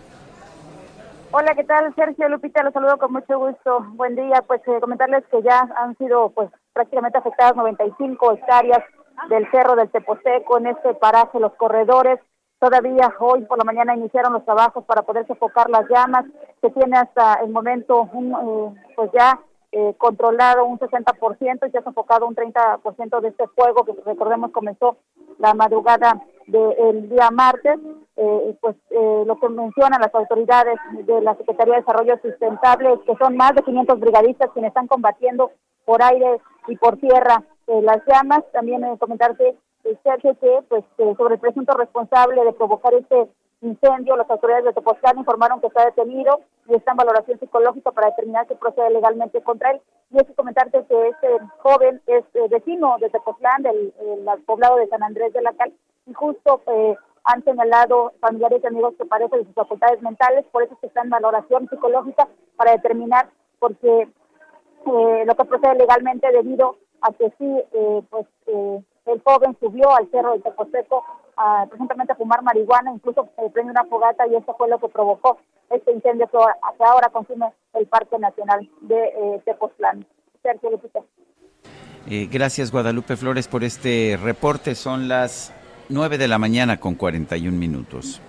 Hola, 1.36 1.56
¿qué 1.56 1.64
tal? 1.64 1.92
Sergio 1.96 2.30
Lupita, 2.30 2.62
los 2.62 2.74
saludo 2.74 3.00
con 3.00 3.12
mucho 3.12 3.40
gusto. 3.40 3.80
Buen 3.94 4.16
día. 4.16 4.44
Pues 4.46 4.62
eh, 4.68 4.80
comentarles 4.80 5.26
que 5.32 5.42
ya 5.42 5.68
han 5.78 5.98
sido 5.98 6.30
pues 6.30 6.48
prácticamente 6.74 7.18
afectadas 7.18 7.56
95 7.56 8.34
hectáreas 8.34 8.84
del 9.30 9.50
cerro 9.50 9.76
del 9.76 9.90
Teposteco 9.90 10.60
en 10.60 10.68
este 10.68 10.94
paraje, 10.94 11.40
los 11.40 11.56
corredores. 11.56 12.20
Todavía 12.60 13.12
hoy 13.20 13.46
por 13.46 13.58
la 13.58 13.64
mañana 13.64 13.96
iniciaron 13.96 14.34
los 14.34 14.46
trabajos 14.46 14.86
para 14.86 15.02
poder 15.02 15.26
sofocar 15.26 15.72
las 15.72 15.90
llamas. 15.90 16.26
Se 16.62 16.70
tiene 16.70 17.00
hasta 17.00 17.40
el 17.44 17.50
momento 17.50 18.08
un, 18.14 18.76
eh, 18.76 18.92
pues 18.96 19.10
ya 19.12 19.40
eh, 19.76 19.96
controlado 19.98 20.66
un 20.66 20.78
60% 20.78 21.68
y 21.68 21.72
se 21.72 21.78
ha 21.80 21.84
sofocado 21.84 22.28
un 22.28 22.36
30% 22.36 23.22
de 23.22 23.28
este 23.30 23.48
fuego 23.48 23.84
que 23.84 23.94
recordemos 24.06 24.52
comenzó 24.52 24.98
la 25.40 25.56
madrugada 25.56 26.22
del 26.46 27.10
día 27.10 27.32
martes, 27.32 27.80
eh, 28.16 28.56
pues 28.62 28.76
eh, 28.92 29.24
lo 29.26 29.40
que 29.40 29.50
mencionan 29.50 30.00
las 30.00 30.14
autoridades 30.14 30.78
de 31.06 31.22
la 31.22 31.36
Secretaría 31.36 31.76
de 31.76 31.80
Desarrollo 31.80 32.20
Sustentable 32.22 33.00
que 33.04 33.16
son 33.16 33.36
más 33.36 33.56
de 33.56 33.64
500 33.64 34.00
brigadistas 34.00 34.52
quienes 34.52 34.70
están 34.70 34.86
combatiendo 34.86 35.52
por 35.86 36.04
aire 36.04 36.40
y 36.68 36.76
por 36.76 36.98
tierra 36.98 37.44
eh, 37.66 37.82
las 37.82 38.06
llamas. 38.06 38.44
También 38.52 38.84
comentarte, 38.98 39.58
Sergio, 40.04 40.38
que 40.40 40.60
pues 40.70 40.84
sobre 41.18 41.36
el 41.36 41.40
presunto 41.40 41.74
responsable 41.74 42.46
de 42.46 42.54
provocar 42.54 42.94
este 42.94 43.28
incendio, 43.64 44.16
las 44.16 44.30
autoridades 44.30 44.66
de 44.66 44.74
Tepoztlán 44.74 45.18
informaron 45.18 45.60
que 45.62 45.68
está 45.68 45.86
detenido 45.86 46.42
y 46.68 46.76
está 46.76 46.92
en 46.92 46.98
valoración 46.98 47.40
psicológica 47.40 47.92
para 47.92 48.10
determinar 48.10 48.48
si 48.48 48.56
procede 48.56 48.90
legalmente 48.92 49.42
contra 49.42 49.72
él. 49.72 49.82
Y 50.12 50.18
es 50.18 50.24
que 50.24 50.34
comentarte 50.34 50.86
que 50.86 51.08
este 51.08 51.28
joven 51.60 52.02
es 52.08 52.24
vecino 52.50 52.98
de 53.00 53.10
Tepoztlán, 53.10 53.64
del, 53.64 53.94
poblado 54.46 54.78
de 54.78 54.88
San 54.88 55.04
Andrés 55.04 55.34
de 55.34 55.42
la 55.42 55.54
Cal, 55.54 55.74
y 56.06 56.14
justo 56.14 56.62
eh, 56.68 56.96
han 57.24 57.44
señalado 57.44 58.14
familiares 58.20 58.62
y 58.64 58.68
amigos 58.68 58.96
que 58.98 59.06
padecen 59.06 59.40
de 59.40 59.46
sus 59.46 59.56
facultades 59.56 60.02
mentales, 60.02 60.46
por 60.52 60.64
eso 60.64 60.74
es 60.74 60.80
que 60.80 60.88
está 60.88 61.02
en 61.02 61.10
valoración 61.10 61.70
psicológica 61.70 62.28
para 62.58 62.74
determinar 62.74 63.30
porque 63.60 64.02
eh, 64.86 65.24
lo 65.26 65.36
que 65.36 65.46
procede 65.46 65.76
legalmente 65.76 66.30
debido 66.32 66.76
a 67.02 67.14
que 67.14 67.32
sí, 67.38 67.62
eh, 67.72 68.02
pues 68.10 68.26
eh, 68.48 68.84
el 69.06 69.22
joven 69.24 69.56
subió 69.60 69.94
al 69.94 70.10
cerro 70.10 70.34
de 70.34 70.40
Teposteco 70.40 71.04
a, 71.36 71.66
presuntamente 71.68 72.14
a 72.14 72.16
fumar 72.16 72.42
marihuana, 72.42 72.94
incluso 72.94 73.28
prendió 73.54 73.72
una 73.72 73.86
fogata 73.86 74.28
y 74.28 74.36
eso 74.36 74.56
fue 74.58 74.70
lo 74.70 74.80
que 74.80 74.88
provocó 74.88 75.38
este 75.70 75.92
incendio 75.92 76.28
que 76.28 76.38
ahora, 76.86 77.10
consume 77.10 77.52
el 77.74 77.88
Parque 77.88 78.18
Nacional 78.20 78.70
de 78.82 79.42
Tepoztlán. 79.46 80.06
Sergio 80.42 80.70
Eh, 82.10 82.28
gracias 82.32 82.72
Guadalupe 82.72 83.16
Flores 83.16 83.48
por 83.48 83.64
este 83.64 84.20
reporte. 84.22 84.76
Son 84.76 85.08
las 85.08 85.54
9 85.90 86.18
de 86.18 86.28
la 86.28 86.38
mañana 86.38 86.80
con 86.80 86.96
41 86.96 87.58
minutos. 87.58 88.22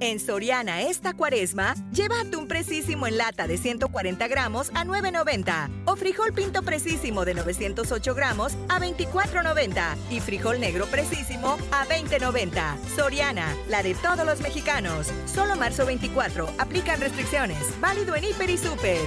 En 0.00 0.20
Soriana 0.20 0.82
esta 0.82 1.14
cuaresma, 1.14 1.74
lleva 1.92 2.20
atún 2.20 2.46
precisísimo 2.46 3.06
en 3.08 3.18
lata 3.18 3.48
de 3.48 3.58
140 3.58 4.28
gramos 4.28 4.70
a 4.74 4.84
9.90 4.84 5.82
o 5.86 5.96
frijol 5.96 6.32
pinto 6.32 6.62
precisísimo 6.62 7.24
de 7.24 7.34
908 7.34 8.14
gramos 8.14 8.56
a 8.68 8.78
24.90 8.78 9.96
y 10.10 10.20
frijol 10.20 10.60
negro 10.60 10.86
precisísimo 10.86 11.58
a 11.72 11.84
20.90. 11.86 12.76
Soriana, 12.94 13.56
la 13.68 13.82
de 13.82 13.94
todos 13.94 14.24
los 14.24 14.40
mexicanos. 14.40 15.08
Solo 15.26 15.56
marzo 15.56 15.84
24. 15.84 16.48
Aplican 16.58 17.00
restricciones. 17.00 17.58
Válido 17.80 18.14
en 18.14 18.24
Hiper 18.24 18.50
y 18.50 18.58
Super. 18.58 18.98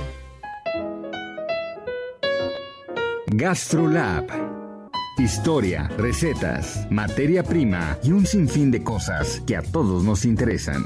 GastroLab 3.27 4.50
Historia, 5.17 5.89
recetas, 5.97 6.87
materia 6.89 7.43
prima 7.43 7.97
y 8.01 8.13
un 8.13 8.25
sinfín 8.25 8.71
de 8.71 8.81
cosas 8.81 9.41
que 9.45 9.57
a 9.57 9.61
todos 9.61 10.05
nos 10.05 10.23
interesan. 10.23 10.85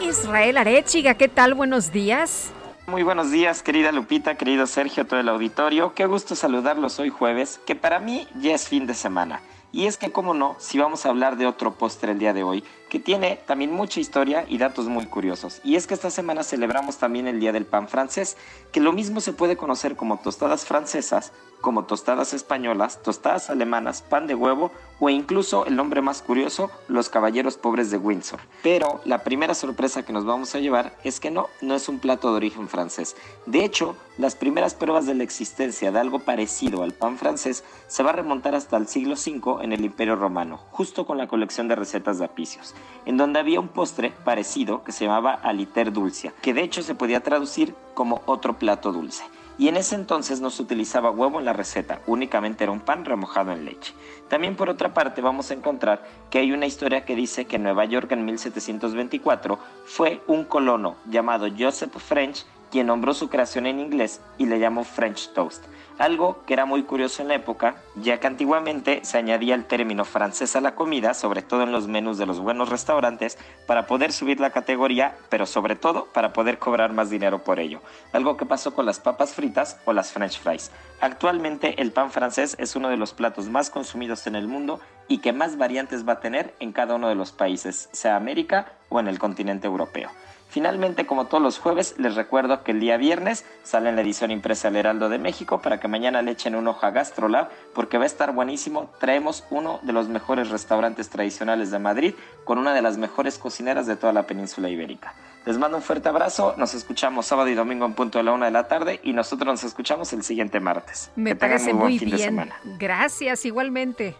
Israel 0.00 0.56
Arechiga, 0.56 1.14
¿qué 1.14 1.28
tal? 1.28 1.52
Buenos 1.52 1.92
días. 1.92 2.52
Muy 2.86 3.02
buenos 3.02 3.30
días, 3.30 3.62
querida 3.62 3.92
Lupita, 3.92 4.36
querido 4.36 4.66
Sergio, 4.66 5.06
todo 5.06 5.20
el 5.20 5.28
auditorio. 5.28 5.94
Qué 5.94 6.06
gusto 6.06 6.34
saludarlos 6.34 6.98
hoy 6.98 7.10
jueves, 7.10 7.60
que 7.66 7.76
para 7.76 8.00
mí 8.00 8.26
ya 8.40 8.54
es 8.54 8.66
fin 8.66 8.86
de 8.86 8.94
semana. 8.94 9.42
Y 9.70 9.86
es 9.86 9.96
que, 9.96 10.12
como 10.12 10.34
no, 10.34 10.54
si 10.60 10.78
vamos 10.78 11.04
a 11.04 11.08
hablar 11.08 11.36
de 11.36 11.46
otro 11.46 11.74
postre 11.74 12.12
el 12.12 12.18
día 12.20 12.32
de 12.32 12.44
hoy, 12.44 12.62
que 12.88 13.00
tiene 13.00 13.40
también 13.44 13.72
mucha 13.72 13.98
historia 13.98 14.44
y 14.48 14.56
datos 14.56 14.86
muy 14.86 15.06
curiosos. 15.06 15.60
Y 15.64 15.74
es 15.74 15.88
que 15.88 15.94
esta 15.94 16.10
semana 16.10 16.44
celebramos 16.44 16.98
también 16.98 17.26
el 17.26 17.40
Día 17.40 17.50
del 17.50 17.66
Pan 17.66 17.88
francés, 17.88 18.36
que 18.70 18.78
lo 18.78 18.92
mismo 18.92 19.20
se 19.20 19.32
puede 19.32 19.56
conocer 19.56 19.96
como 19.96 20.20
tostadas 20.20 20.64
francesas, 20.64 21.32
como 21.64 21.86
tostadas 21.86 22.34
españolas, 22.34 23.02
tostadas 23.02 23.48
alemanas, 23.48 24.02
pan 24.02 24.26
de 24.26 24.34
huevo 24.34 24.70
o 25.00 25.08
incluso 25.08 25.64
el 25.64 25.76
nombre 25.76 26.02
más 26.02 26.20
curioso, 26.20 26.70
los 26.88 27.08
caballeros 27.08 27.56
pobres 27.56 27.90
de 27.90 27.96
Windsor. 27.96 28.40
Pero 28.62 29.00
la 29.06 29.24
primera 29.24 29.54
sorpresa 29.54 30.04
que 30.04 30.12
nos 30.12 30.26
vamos 30.26 30.54
a 30.54 30.58
llevar 30.58 30.94
es 31.04 31.20
que 31.20 31.30
no, 31.30 31.48
no 31.62 31.74
es 31.74 31.88
un 31.88 32.00
plato 32.00 32.30
de 32.30 32.36
origen 32.36 32.68
francés. 32.68 33.16
De 33.46 33.64
hecho, 33.64 33.96
las 34.18 34.36
primeras 34.36 34.74
pruebas 34.74 35.06
de 35.06 35.14
la 35.14 35.24
existencia 35.24 35.90
de 35.90 35.98
algo 35.98 36.18
parecido 36.18 36.82
al 36.82 36.92
pan 36.92 37.16
francés 37.16 37.64
se 37.86 38.02
va 38.02 38.10
a 38.10 38.16
remontar 38.16 38.54
hasta 38.54 38.76
el 38.76 38.86
siglo 38.86 39.14
V 39.14 39.64
en 39.64 39.72
el 39.72 39.86
Imperio 39.86 40.16
Romano, 40.16 40.60
justo 40.70 41.06
con 41.06 41.16
la 41.16 41.28
colección 41.28 41.66
de 41.66 41.76
recetas 41.76 42.18
de 42.18 42.26
apicios 42.26 42.74
en 43.06 43.16
donde 43.16 43.38
había 43.38 43.60
un 43.60 43.68
postre 43.68 44.12
parecido 44.24 44.84
que 44.84 44.92
se 44.92 45.04
llamaba 45.04 45.32
aliter 45.32 45.92
dulcia, 45.92 46.32
que 46.42 46.54
de 46.54 46.62
hecho 46.62 46.82
se 46.82 46.94
podía 46.94 47.22
traducir 47.22 47.74
como 47.94 48.22
otro 48.26 48.58
plato 48.58 48.92
dulce. 48.92 49.24
Y 49.56 49.68
en 49.68 49.76
ese 49.76 49.94
entonces 49.94 50.40
no 50.40 50.50
se 50.50 50.62
utilizaba 50.62 51.10
huevo 51.10 51.38
en 51.38 51.44
la 51.44 51.52
receta, 51.52 52.00
únicamente 52.06 52.64
era 52.64 52.72
un 52.72 52.80
pan 52.80 53.04
remojado 53.04 53.52
en 53.52 53.64
leche. 53.64 53.94
También 54.28 54.56
por 54.56 54.68
otra 54.68 54.92
parte 54.92 55.20
vamos 55.20 55.50
a 55.50 55.54
encontrar 55.54 56.04
que 56.30 56.38
hay 56.40 56.52
una 56.52 56.66
historia 56.66 57.04
que 57.04 57.14
dice 57.14 57.44
que 57.44 57.58
Nueva 57.58 57.84
York 57.84 58.10
en 58.12 58.24
1724 58.24 59.58
fue 59.84 60.22
un 60.26 60.44
colono 60.44 60.96
llamado 61.08 61.46
Joseph 61.56 61.96
French 61.98 62.44
quien 62.74 62.88
nombró 62.88 63.14
su 63.14 63.28
creación 63.28 63.66
en 63.66 63.78
inglés 63.78 64.20
y 64.36 64.46
le 64.46 64.58
llamó 64.58 64.82
French 64.82 65.32
Toast 65.32 65.64
algo 65.98 66.42
que 66.46 66.54
era 66.54 66.64
muy 66.64 66.82
curioso 66.82 67.22
en 67.22 67.28
la 67.28 67.34
época, 67.34 67.76
ya 67.94 68.18
que 68.18 68.26
antiguamente 68.26 69.00
se 69.04 69.18
añadía 69.18 69.54
el 69.54 69.64
término 69.64 70.04
francés 70.04 70.56
a 70.56 70.60
la 70.60 70.74
comida, 70.74 71.14
sobre 71.14 71.42
todo 71.42 71.62
en 71.62 71.72
los 71.72 71.86
menús 71.88 72.18
de 72.18 72.26
los 72.26 72.40
buenos 72.40 72.68
restaurantes, 72.68 73.38
para 73.66 73.86
poder 73.86 74.12
subir 74.12 74.40
la 74.40 74.50
categoría, 74.50 75.16
pero 75.28 75.46
sobre 75.46 75.76
todo 75.76 76.06
para 76.06 76.32
poder 76.32 76.58
cobrar 76.58 76.92
más 76.92 77.10
dinero 77.10 77.44
por 77.44 77.60
ello, 77.60 77.80
algo 78.12 78.36
que 78.36 78.46
pasó 78.46 78.74
con 78.74 78.86
las 78.86 79.00
papas 79.00 79.34
fritas 79.34 79.78
o 79.84 79.92
las 79.92 80.12
french 80.12 80.40
fries. 80.40 80.70
Actualmente 81.00 81.80
el 81.80 81.92
pan 81.92 82.10
francés 82.10 82.56
es 82.58 82.76
uno 82.76 82.88
de 82.88 82.96
los 82.96 83.12
platos 83.12 83.48
más 83.48 83.70
consumidos 83.70 84.26
en 84.26 84.36
el 84.36 84.48
mundo 84.48 84.80
y 85.06 85.18
que 85.18 85.32
más 85.32 85.58
variantes 85.58 86.08
va 86.08 86.14
a 86.14 86.20
tener 86.20 86.54
en 86.60 86.72
cada 86.72 86.94
uno 86.94 87.08
de 87.08 87.14
los 87.14 87.32
países, 87.32 87.88
sea 87.92 88.16
América 88.16 88.72
o 88.88 89.00
en 89.00 89.08
el 89.08 89.18
continente 89.18 89.66
europeo. 89.66 90.10
Finalmente, 90.54 91.04
como 91.04 91.26
todos 91.26 91.42
los 91.42 91.58
jueves, 91.58 91.96
les 91.98 92.14
recuerdo 92.14 92.62
que 92.62 92.70
el 92.70 92.78
día 92.78 92.96
viernes 92.96 93.44
sale 93.64 93.88
en 93.88 93.96
la 93.96 94.02
edición 94.02 94.30
impresa 94.30 94.68
El 94.68 94.76
Heraldo 94.76 95.08
de 95.08 95.18
México 95.18 95.60
para 95.60 95.80
que 95.80 95.88
mañana 95.88 96.22
le 96.22 96.30
echen 96.30 96.54
un 96.54 96.68
ojo 96.68 96.86
a 96.86 96.92
GastroLab 96.92 97.48
porque 97.74 97.98
va 97.98 98.04
a 98.04 98.06
estar 98.06 98.32
buenísimo. 98.32 98.88
Traemos 99.00 99.42
uno 99.50 99.80
de 99.82 99.92
los 99.92 100.08
mejores 100.08 100.50
restaurantes 100.50 101.08
tradicionales 101.08 101.72
de 101.72 101.80
Madrid 101.80 102.14
con 102.44 102.58
una 102.58 102.72
de 102.72 102.82
las 102.82 102.98
mejores 102.98 103.36
cocineras 103.36 103.88
de 103.88 103.96
toda 103.96 104.12
la 104.12 104.28
península 104.28 104.68
ibérica. 104.68 105.12
Les 105.44 105.58
mando 105.58 105.78
un 105.78 105.82
fuerte 105.82 106.08
abrazo, 106.08 106.54
nos 106.56 106.72
escuchamos 106.74 107.26
sábado 107.26 107.48
y 107.48 107.56
domingo 107.56 107.84
en 107.84 107.94
punto 107.94 108.18
de 108.18 108.24
la 108.24 108.30
una 108.30 108.46
de 108.46 108.52
la 108.52 108.68
tarde 108.68 109.00
y 109.02 109.12
nosotros 109.12 109.48
nos 109.48 109.64
escuchamos 109.64 110.12
el 110.12 110.22
siguiente 110.22 110.60
martes. 110.60 111.10
Me 111.16 111.34
parece 111.34 111.74
muy, 111.74 111.98
bien. 111.98 112.48
Gracias, 112.78 113.44
igualmente. 113.44 114.14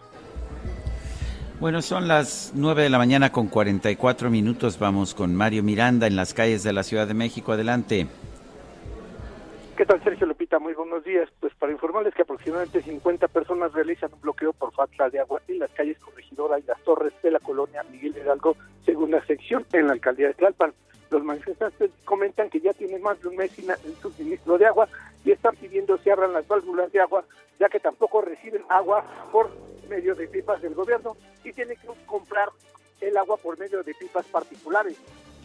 Bueno, 1.65 1.81
son 1.81 2.09
las 2.09 2.53
9 2.55 2.83
de 2.83 2.91
la 2.91 2.99
mañana 2.99 3.33
con 3.33 3.49
44 3.49 4.29
minutos. 4.29 4.79
Vamos 4.79 5.15
con 5.15 5.35
Mario 5.35 5.63
Miranda 5.63 6.07
en 6.07 6.15
las 6.15 6.35
calles 6.35 6.63
de 6.63 6.75
la 6.75 6.83
Ciudad 6.83 7.09
de 7.09 7.15
México. 7.15 7.53
Adelante. 7.53 8.07
¿Qué 9.75 9.87
tal, 9.87 10.05
Sergio 10.05 10.27
Lupita? 10.27 10.59
Muy 10.59 10.75
buenos 10.75 11.03
días. 11.05 11.27
Pues 11.41 11.55
para 11.55 11.73
informarles 11.73 12.13
que 12.13 12.21
aproximadamente 12.21 12.83
50 12.83 13.29
personas 13.29 13.73
realizan 13.73 14.13
un 14.13 14.21
bloqueo 14.21 14.53
por 14.53 14.75
falta 14.75 15.09
de 15.09 15.21
agua 15.21 15.41
en 15.49 15.61
las 15.61 15.71
calles 15.71 15.99
Corregidora 16.01 16.59
y 16.59 16.65
las 16.65 16.79
Torres 16.83 17.15
de 17.23 17.31
la 17.31 17.41
colonia 17.41 17.83
Miguel 17.91 18.15
Hidalgo, 18.15 18.59
segunda 18.85 19.25
sección, 19.25 19.65
en 19.73 19.87
la 19.87 19.95
alcaldía 19.95 20.27
de 20.27 20.35
Tlalpan. 20.35 20.75
Los 21.11 21.25
manifestantes 21.25 21.91
comentan 22.05 22.51
que 22.51 22.61
ya 22.61 22.75
tienen 22.75 23.01
más 23.01 23.19
de 23.23 23.29
un 23.29 23.37
mes 23.37 23.53
sin 23.53 23.71
suministro 24.03 24.59
de 24.59 24.67
agua 24.67 24.87
y 25.25 25.33
están 25.33 25.57
pidiendo 25.57 25.99
se 25.99 26.13
abran 26.13 26.33
las 26.33 26.47
válvulas 26.47 26.93
de 26.93 27.01
agua, 27.01 27.25
ya 27.59 27.69
que 27.69 27.81
tampoco 27.81 28.21
reciben 28.21 28.63
agua 28.69 29.05
por 29.33 29.51
medio 29.89 30.15
de 30.15 30.29
pipas 30.29 30.61
del 30.63 30.75
gobierno 30.75 31.17
y 31.43 31.53
tiene 31.53 31.77
que 31.77 31.89
comprar 32.07 32.49
el 33.01 33.17
agua 33.17 33.37
por 33.37 33.59
medio 33.59 33.83
de 33.83 33.95
pipas 33.95 34.27
particulares. 34.27 34.97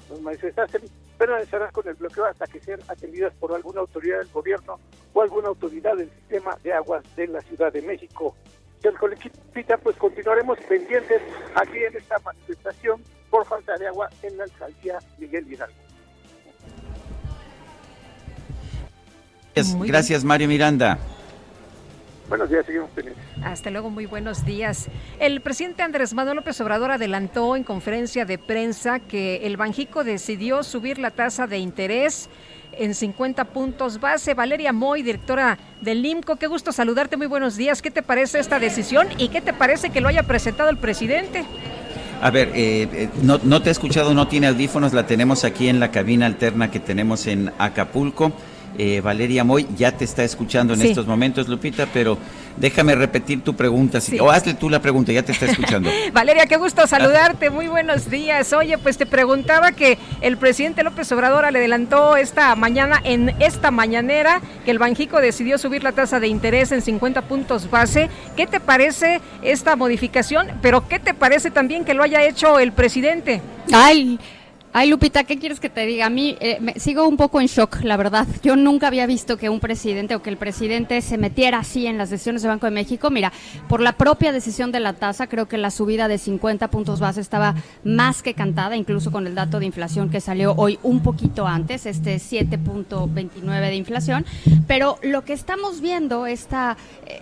Los 0.09 0.21
manifestantes 0.21 0.83
permanecerán 1.17 1.71
con 1.71 1.87
el 1.87 1.95
bloqueo 1.95 2.25
hasta 2.25 2.47
que 2.47 2.59
sean 2.59 2.79
atendidas 2.87 3.33
por 3.35 3.53
alguna 3.53 3.81
autoridad 3.81 4.19
del 4.19 4.29
gobierno 4.29 4.79
o 5.13 5.21
alguna 5.21 5.49
autoridad 5.49 5.95
del 5.95 6.09
sistema 6.09 6.57
de 6.63 6.73
aguas 6.73 7.03
de 7.15 7.27
la 7.27 7.41
Ciudad 7.41 7.71
de 7.71 7.81
México. 7.81 8.35
El 8.81 8.97
colectivo 8.97 9.35
pues 9.83 9.97
continuaremos 9.97 10.57
pendientes 10.59 11.21
aquí 11.53 11.77
en 11.83 11.97
esta 11.97 12.17
manifestación 12.19 13.03
por 13.29 13.45
falta 13.45 13.75
de 13.77 13.87
agua 13.87 14.09
en 14.23 14.37
la 14.37 14.45
alcaldía 14.45 14.99
Miguel 15.17 15.51
Hidalgo. 15.51 15.88
Gracias, 19.79 20.23
Mario 20.23 20.47
Miranda. 20.47 20.97
Buenos 22.29 22.49
días, 22.49 22.63
seguimos 22.65 22.91
pendientes. 22.91 23.23
Hasta 23.43 23.71
luego, 23.71 23.89
muy 23.89 24.05
buenos 24.05 24.45
días. 24.45 24.87
El 25.19 25.41
presidente 25.41 25.81
Andrés 25.81 26.13
Manuel 26.13 26.35
López 26.35 26.61
Obrador 26.61 26.91
adelantó 26.91 27.55
en 27.55 27.63
conferencia 27.63 28.23
de 28.25 28.37
prensa 28.37 28.99
que 28.99 29.47
el 29.47 29.57
Banjico 29.57 30.03
decidió 30.03 30.61
subir 30.61 30.99
la 30.99 31.09
tasa 31.09 31.47
de 31.47 31.57
interés 31.57 32.29
en 32.73 32.93
50 32.93 33.45
puntos 33.45 33.99
base. 33.99 34.35
Valeria 34.35 34.71
Moy, 34.71 35.01
directora 35.01 35.57
del 35.81 36.05
IMCO, 36.05 36.35
qué 36.35 36.45
gusto 36.45 36.71
saludarte, 36.71 37.17
muy 37.17 37.25
buenos 37.25 37.57
días. 37.57 37.81
¿Qué 37.81 37.89
te 37.89 38.03
parece 38.03 38.39
esta 38.39 38.59
decisión 38.59 39.07
y 39.17 39.29
qué 39.29 39.41
te 39.41 39.53
parece 39.53 39.89
que 39.89 39.99
lo 39.99 40.07
haya 40.07 40.23
presentado 40.23 40.69
el 40.69 40.77
presidente? 40.77 41.45
A 42.21 42.29
ver, 42.31 42.49
eh, 42.49 42.87
eh, 42.93 43.09
no, 43.23 43.39
no 43.43 43.61
te 43.61 43.69
he 43.69 43.71
escuchado, 43.71 44.13
no 44.13 44.27
tiene 44.27 44.47
audífonos, 44.47 44.93
la 44.93 45.07
tenemos 45.07 45.45
aquí 45.45 45.69
en 45.69 45.79
la 45.79 45.89
cabina 45.89 46.25
alterna 46.25 46.69
que 46.69 46.79
tenemos 46.79 47.25
en 47.27 47.51
Acapulco. 47.57 48.33
Eh, 48.77 49.01
Valeria 49.01 49.43
Moy 49.43 49.67
ya 49.75 49.91
te 49.91 50.05
está 50.05 50.23
escuchando 50.23 50.73
en 50.73 50.81
estos 50.81 51.05
momentos, 51.05 51.47
Lupita, 51.47 51.87
pero 51.93 52.17
déjame 52.57 52.95
repetir 52.95 53.41
tu 53.41 53.55
pregunta. 53.55 53.99
O 54.19 54.29
hazle 54.29 54.53
tú 54.53 54.69
la 54.69 54.81
pregunta, 54.81 55.11
ya 55.11 55.23
te 55.23 55.31
está 55.31 55.45
escuchando. 55.47 55.89
Valeria, 56.13 56.45
qué 56.45 56.57
gusto 56.57 56.85
saludarte. 56.87 57.49
Muy 57.49 57.67
buenos 57.67 58.09
días. 58.09 58.53
Oye, 58.53 58.77
pues 58.77 58.97
te 58.97 59.05
preguntaba 59.05 59.71
que 59.71 59.97
el 60.21 60.37
presidente 60.37 60.83
López 60.83 61.11
Obrador 61.11 61.51
le 61.51 61.59
adelantó 61.59 62.15
esta 62.15 62.55
mañana, 62.55 63.01
en 63.03 63.35
esta 63.39 63.71
mañanera, 63.71 64.41
que 64.65 64.71
el 64.71 64.79
Banjico 64.79 65.19
decidió 65.19 65.57
subir 65.57 65.83
la 65.83 65.91
tasa 65.91 66.19
de 66.19 66.27
interés 66.27 66.71
en 66.71 66.81
50 66.81 67.23
puntos 67.23 67.69
base. 67.69 68.09
¿Qué 68.35 68.47
te 68.47 68.59
parece 68.59 69.21
esta 69.41 69.75
modificación? 69.75 70.47
Pero 70.61 70.87
¿qué 70.87 70.99
te 70.99 71.13
parece 71.13 71.51
también 71.51 71.85
que 71.85 71.93
lo 71.93 72.03
haya 72.03 72.23
hecho 72.23 72.59
el 72.59 72.71
presidente? 72.71 73.41
Ay. 73.71 74.19
Ay, 74.71 74.87
Lupita, 74.87 75.23
¿qué 75.23 75.39
quieres 75.39 75.59
que 75.59 75.69
te 75.69 75.83
diga? 75.87 76.05
A 76.05 76.09
mí 76.11 76.37
eh, 76.39 76.59
me, 76.61 76.73
sigo 76.73 77.07
un 77.07 77.17
poco 77.17 77.41
en 77.41 77.47
shock, 77.47 77.81
la 77.81 77.97
verdad. 77.97 78.27
Yo 78.43 78.55
nunca 78.55 78.85
había 78.85 79.07
visto 79.07 79.35
que 79.35 79.49
un 79.49 79.59
presidente 79.59 80.13
o 80.13 80.21
que 80.21 80.29
el 80.29 80.37
presidente 80.37 81.01
se 81.01 81.17
metiera 81.17 81.57
así 81.57 81.87
en 81.87 81.97
las 81.97 82.11
decisiones 82.11 82.43
de 82.43 82.49
Banco 82.49 82.67
de 82.67 82.71
México. 82.71 83.09
Mira, 83.09 83.33
por 83.67 83.81
la 83.81 83.93
propia 83.93 84.31
decisión 84.31 84.71
de 84.71 84.79
la 84.79 84.93
tasa, 84.93 85.25
creo 85.25 85.47
que 85.47 85.57
la 85.57 85.71
subida 85.71 86.07
de 86.07 86.19
50 86.19 86.67
puntos 86.67 86.99
base 86.99 87.19
estaba 87.19 87.55
más 87.83 88.21
que 88.21 88.35
cantada, 88.35 88.75
incluso 88.75 89.11
con 89.11 89.25
el 89.25 89.33
dato 89.33 89.59
de 89.59 89.65
inflación 89.65 90.11
que 90.11 90.21
salió 90.21 90.53
hoy 90.55 90.77
un 90.83 91.01
poquito 91.01 91.47
antes, 91.47 91.87
este 91.87 92.17
7.29 92.17 93.41
de 93.61 93.75
inflación. 93.75 94.23
Pero 94.67 94.99
lo 95.01 95.25
que 95.25 95.33
estamos 95.33 95.81
viendo, 95.81 96.27
esta, 96.27 96.77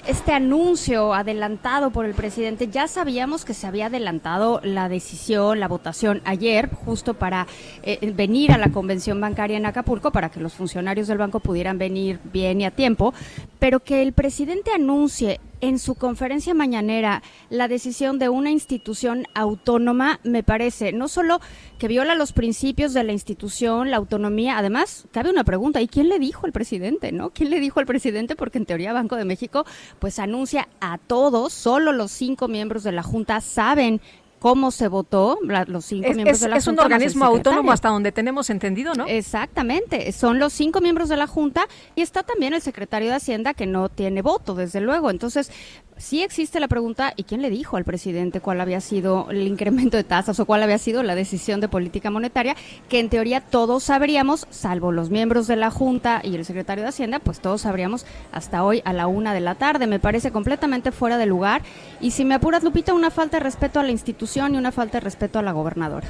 este 0.05 0.33
anuncio 0.33 1.13
adelantado 1.13 1.91
por 1.91 2.05
el 2.05 2.13
presidente, 2.13 2.67
ya 2.67 2.89
sabíamos 2.89 3.45
que 3.45 3.53
se 3.53 3.67
había 3.67 3.85
adelantado 3.85 4.59
la 4.65 4.89
decisión, 4.89 5.61
la 5.61 5.69
votación 5.69 6.21
ayer, 6.25 6.69
justo 6.69 7.13
para 7.13 7.36
para 7.37 7.47
eh, 7.83 8.11
venir 8.15 8.51
a 8.51 8.57
la 8.57 8.71
convención 8.71 9.21
bancaria 9.21 9.57
en 9.57 9.65
Acapulco 9.65 10.11
para 10.11 10.29
que 10.29 10.39
los 10.39 10.53
funcionarios 10.53 11.07
del 11.07 11.17
banco 11.17 11.39
pudieran 11.39 11.77
venir 11.77 12.19
bien 12.31 12.61
y 12.61 12.65
a 12.65 12.71
tiempo, 12.71 13.13
pero 13.59 13.79
que 13.79 14.01
el 14.01 14.13
presidente 14.13 14.71
anuncie 14.71 15.39
en 15.59 15.79
su 15.79 15.95
conferencia 15.95 16.53
mañanera 16.53 17.23
la 17.49 17.67
decisión 17.67 18.19
de 18.19 18.29
una 18.29 18.51
institución 18.51 19.25
autónoma 19.33 20.19
me 20.23 20.43
parece 20.43 20.91
no 20.91 21.07
solo 21.07 21.41
que 21.79 21.87
viola 21.87 22.13
los 22.13 22.31
principios 22.31 22.93
de 22.93 23.03
la 23.03 23.11
institución, 23.11 23.89
la 23.89 23.97
autonomía, 23.97 24.57
además 24.57 25.07
cabe 25.11 25.29
una 25.31 25.43
pregunta, 25.43 25.81
¿y 25.81 25.87
quién 25.87 26.09
le 26.09 26.19
dijo 26.19 26.45
al 26.45 26.51
presidente, 26.51 27.11
no? 27.11 27.31
¿Quién 27.31 27.49
le 27.49 27.59
dijo 27.59 27.79
al 27.79 27.85
presidente? 27.85 28.35
Porque 28.35 28.59
en 28.59 28.65
teoría 28.65 28.93
Banco 28.93 29.15
de 29.15 29.25
México 29.25 29.65
pues 29.99 30.19
anuncia 30.19 30.67
a 30.79 30.97
todos, 30.97 31.53
solo 31.53 31.91
los 31.91 32.11
cinco 32.11 32.47
miembros 32.47 32.83
de 32.83 32.91
la 32.91 33.03
Junta 33.03 33.41
saben 33.41 33.99
cómo 34.39 34.71
se 34.71 34.87
votó, 34.87 35.39
los 35.67 35.85
cinco 35.85 36.13
miembros 36.13 36.39
de 36.39 36.49
la 36.49 36.55
Junta. 36.55 36.57
Es 36.57 36.67
un 36.67 36.79
organismo 36.79 37.25
autónomo 37.25 37.71
hasta 37.71 37.89
donde 37.89 38.11
tenemos 38.11 38.49
entendido, 38.49 38.93
¿no? 38.93 39.05
Exactamente, 39.07 40.11
son 40.11 40.39
los 40.39 40.53
cinco 40.53 40.81
miembros 40.81 41.09
de 41.09 41.17
la 41.17 41.27
Junta 41.27 41.67
y 41.95 42.01
está 42.01 42.23
también 42.23 42.53
el 42.53 42.61
secretario 42.61 43.09
de 43.09 43.15
Hacienda 43.15 43.53
que 43.53 43.65
no 43.65 43.89
tiene 43.89 44.21
voto, 44.21 44.55
desde 44.55 44.81
luego. 44.81 45.09
Entonces, 45.09 45.51
sí 45.97 46.23
existe 46.23 46.59
la 46.59 46.67
pregunta, 46.67 47.13
¿y 47.15 47.23
quién 47.23 47.41
le 47.41 47.49
dijo 47.49 47.77
al 47.77 47.83
presidente 47.83 48.39
cuál 48.39 48.61
había 48.61 48.81
sido 48.81 49.29
el 49.29 49.47
incremento 49.47 49.97
de 49.97 50.03
tasas 50.03 50.39
o 50.39 50.45
cuál 50.45 50.63
había 50.63 50.77
sido 50.77 51.03
la 51.03 51.15
decisión 51.15 51.59
de 51.59 51.67
política 51.67 52.09
monetaria? 52.09 52.55
Que 52.89 52.99
en 52.99 53.09
teoría 53.09 53.41
todos 53.41 53.83
sabríamos, 53.83 54.47
salvo 54.49 54.91
los 54.91 55.09
miembros 55.09 55.47
de 55.47 55.55
la 55.55 55.71
Junta 55.71 56.21
y 56.23 56.35
el 56.35 56.45
secretario 56.45 56.83
de 56.83 56.89
Hacienda, 56.89 57.19
pues 57.19 57.39
todos 57.39 57.61
sabríamos 57.61 58.05
hasta 58.31 58.63
hoy 58.63 58.81
a 58.85 58.93
la 58.93 59.07
una 59.07 59.33
de 59.33 59.41
la 59.41 59.55
tarde. 59.55 59.87
Me 59.87 59.99
parece 59.99 60.31
completamente 60.31 60.91
fuera 60.91 61.17
de 61.17 61.25
lugar. 61.25 61.61
Y 62.01 62.11
si 62.11 62.25
me 62.25 62.35
apuras, 62.35 62.63
Lupita, 62.63 62.93
una 62.93 63.11
falta 63.11 63.37
de 63.37 63.43
respeto 63.43 63.79
a 63.79 63.83
la 63.83 63.91
institución 63.91 64.55
y 64.55 64.57
una 64.57 64.71
falta 64.71 64.99
de 64.99 65.01
respeto 65.01 65.39
a 65.39 65.41
la 65.41 65.51
gobernadora. 65.51 66.07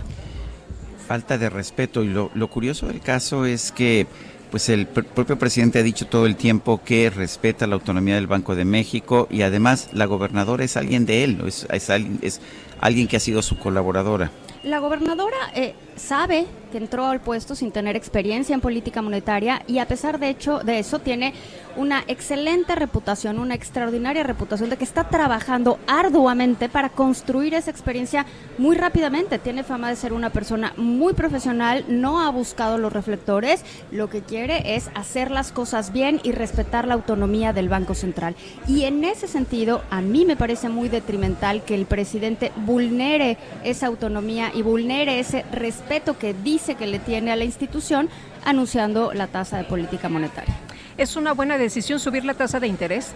Falta 1.08 1.38
de 1.38 1.50
respeto. 1.50 2.04
Y 2.04 2.08
lo, 2.08 2.32
lo 2.34 2.50
curioso 2.50 2.88
del 2.88 3.00
caso 3.00 3.46
es 3.46 3.72
que 3.72 4.08
pues 4.50 4.70
el 4.70 4.88
propio 4.88 5.38
presidente 5.38 5.80
ha 5.80 5.84
dicho 5.84 6.08
todo 6.08 6.26
el 6.26 6.36
tiempo 6.36 6.82
que 6.84 7.10
respeta 7.10 7.68
la 7.68 7.76
autonomía 7.76 8.16
del 8.16 8.28
Banco 8.28 8.56
de 8.56 8.66
México 8.66 9.28
y 9.30 9.42
además 9.42 9.90
la 9.94 10.06
gobernadora 10.06 10.64
es 10.64 10.78
alguien 10.78 11.06
de 11.06 11.24
él, 11.24 11.42
es, 11.46 11.68
es, 11.72 11.90
alguien, 11.90 12.20
es 12.22 12.42
alguien 12.80 13.08
que 13.08 13.18
ha 13.18 13.20
sido 13.20 13.42
su 13.42 13.58
colaboradora. 13.58 14.32
La 14.64 14.80
gobernadora 14.80 15.38
eh, 15.56 15.76
sabe 15.96 16.46
que 16.68 16.78
entró 16.78 17.08
al 17.08 17.22
puesto 17.22 17.56
sin 17.56 17.72
tener 17.72 17.96
experiencia 17.96 18.54
en 18.54 18.62
política 18.62 19.02
monetaria 19.02 19.62
y 19.68 19.80
a 19.80 19.88
pesar 19.88 20.20
de 20.20 20.30
hecho 20.30 20.60
de 20.60 20.80
eso 20.80 21.00
tiene 21.00 21.34
una 21.76 22.04
excelente 22.08 22.76
reputación, 22.76 23.40
una 23.40 23.54
extraordinaria 23.54 24.24
reputación 24.24 24.70
de 24.70 24.78
que 24.78 24.84
está 24.84 25.10
trabajando 25.10 25.80
arduamente 25.88 26.70
para 26.70 26.90
construir 26.90 27.54
esa 27.54 27.70
experiencia 27.70 28.26
muy 28.58 28.76
rápidamente. 28.76 29.38
Tiene 29.38 29.64
fama 29.64 29.90
de 29.90 29.96
ser 29.96 30.14
una 30.14 30.32
persona 30.32 30.74
muy 30.76 31.14
profesional, 31.14 31.86
no 31.88 32.22
ha 32.22 32.30
buscado 32.32 32.78
los 32.78 32.92
reflectores, 32.92 33.64
lo 33.92 34.10
que 34.10 34.22
quiere 34.22 34.76
es 34.76 34.90
hacer 34.96 35.30
las 35.30 35.52
cosas 35.52 35.94
bien 35.94 36.20
y 36.24 36.32
respetar 36.32 36.88
la 36.88 36.96
autonomía 36.96 37.54
del 37.54 37.70
Banco 37.70 37.94
Central. 37.94 38.36
Y 38.68 38.86
en 38.86 39.04
ese 39.04 39.28
sentido, 39.28 39.84
a 39.92 40.02
mí 40.02 40.26
me 40.26 40.36
parece 40.36 40.70
muy 40.70 40.90
detrimental 40.90 41.64
que 41.64 41.76
el 41.76 41.86
presidente 41.86 42.52
vulnere 42.66 43.38
esa 43.64 43.88
autonomía 43.88 44.52
y 44.54 44.64
vulnere 44.64 45.20
ese 45.20 45.46
respeto 45.52 46.18
que 46.18 46.34
dice 46.34 46.57
que 46.76 46.88
le 46.88 47.00
tiene 47.00 47.32
a 47.32 47.36
la 47.36 47.44
institución 47.44 48.10
anunciando 48.46 49.14
la 49.14 49.28
tasa 49.28 49.58
de 49.58 49.64
política 49.64 50.10
monetaria. 50.10 50.56
¿Es 50.98 51.16
una 51.16 51.34
buena 51.34 51.58
decisión 51.58 52.00
subir 52.00 52.26
la 52.26 52.34
tasa 52.34 52.60
de 52.60 52.68
interés? 52.68 53.14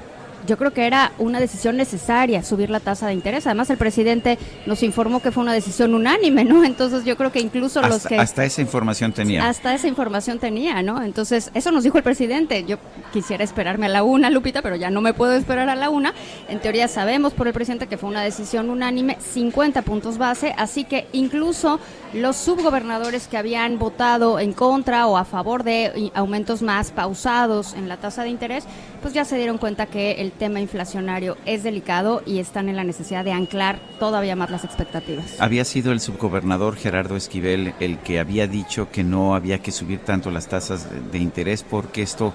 yo 0.47 0.57
creo 0.57 0.71
que 0.71 0.85
era 0.85 1.11
una 1.17 1.39
decisión 1.39 1.77
necesaria 1.77 2.43
subir 2.43 2.69
la 2.69 2.79
tasa 2.79 3.07
de 3.07 3.13
interés. 3.13 3.45
Además, 3.47 3.69
el 3.69 3.77
presidente 3.77 4.37
nos 4.65 4.83
informó 4.83 5.21
que 5.21 5.31
fue 5.31 5.43
una 5.43 5.53
decisión 5.53 5.93
unánime, 5.93 6.43
¿no? 6.43 6.63
Entonces, 6.63 7.05
yo 7.05 7.17
creo 7.17 7.31
que 7.31 7.39
incluso 7.39 7.81
los 7.81 8.05
que... 8.05 8.17
Hasta 8.17 8.45
esa 8.45 8.61
información 8.61 9.13
tenía. 9.13 9.47
Hasta 9.47 9.73
esa 9.73 9.87
información 9.87 10.39
tenía, 10.39 10.81
¿no? 10.81 11.01
Entonces, 11.03 11.51
eso 11.53 11.71
nos 11.71 11.83
dijo 11.83 11.97
el 11.97 12.03
presidente. 12.03 12.63
Yo 12.65 12.77
quisiera 13.13 13.43
esperarme 13.43 13.85
a 13.87 13.89
la 13.89 14.03
una, 14.03 14.29
Lupita, 14.29 14.61
pero 14.61 14.75
ya 14.75 14.89
no 14.89 15.01
me 15.01 15.13
puedo 15.13 15.33
esperar 15.33 15.69
a 15.69 15.75
la 15.75 15.89
una. 15.89 16.13
En 16.49 16.59
teoría 16.59 16.87
sabemos 16.87 17.33
por 17.33 17.47
el 17.47 17.53
presidente 17.53 17.87
que 17.87 17.97
fue 17.97 18.09
una 18.09 18.23
decisión 18.23 18.69
unánime, 18.69 19.17
50 19.19 19.81
puntos 19.83 20.17
base, 20.17 20.53
así 20.57 20.83
que 20.83 21.07
incluso 21.13 21.79
los 22.13 22.35
subgobernadores 22.35 23.27
que 23.27 23.37
habían 23.37 23.79
votado 23.79 24.39
en 24.39 24.53
contra 24.53 25.07
o 25.07 25.17
a 25.17 25.25
favor 25.25 25.63
de 25.63 26.11
aumentos 26.13 26.61
más 26.61 26.91
pausados 26.91 27.73
en 27.73 27.87
la 27.87 27.97
tasa 27.97 28.23
de 28.23 28.29
interés, 28.29 28.65
pues 29.01 29.13
ya 29.13 29.25
se 29.25 29.37
dieron 29.37 29.57
cuenta 29.57 29.85
que 29.85 30.13
el 30.13 30.31
tema 30.31 30.59
inflacionario 30.59 31.37
es 31.45 31.63
delicado 31.63 32.21
y 32.25 32.39
están 32.39 32.69
en 32.69 32.75
la 32.75 32.83
necesidad 32.83 33.23
de 33.23 33.31
anclar 33.31 33.79
todavía 33.99 34.35
más 34.35 34.51
las 34.51 34.63
expectativas. 34.63 35.39
Había 35.39 35.65
sido 35.65 35.91
el 35.91 35.99
subgobernador 35.99 36.75
Gerardo 36.75 37.15
Esquivel 37.15 37.73
el 37.79 37.99
que 37.99 38.19
había 38.19 38.47
dicho 38.47 38.89
que 38.91 39.03
no 39.03 39.35
había 39.35 39.59
que 39.59 39.71
subir 39.71 39.99
tanto 39.99 40.31
las 40.31 40.47
tasas 40.47 40.87
de 41.11 41.17
interés 41.17 41.63
porque 41.63 42.01
esto 42.01 42.33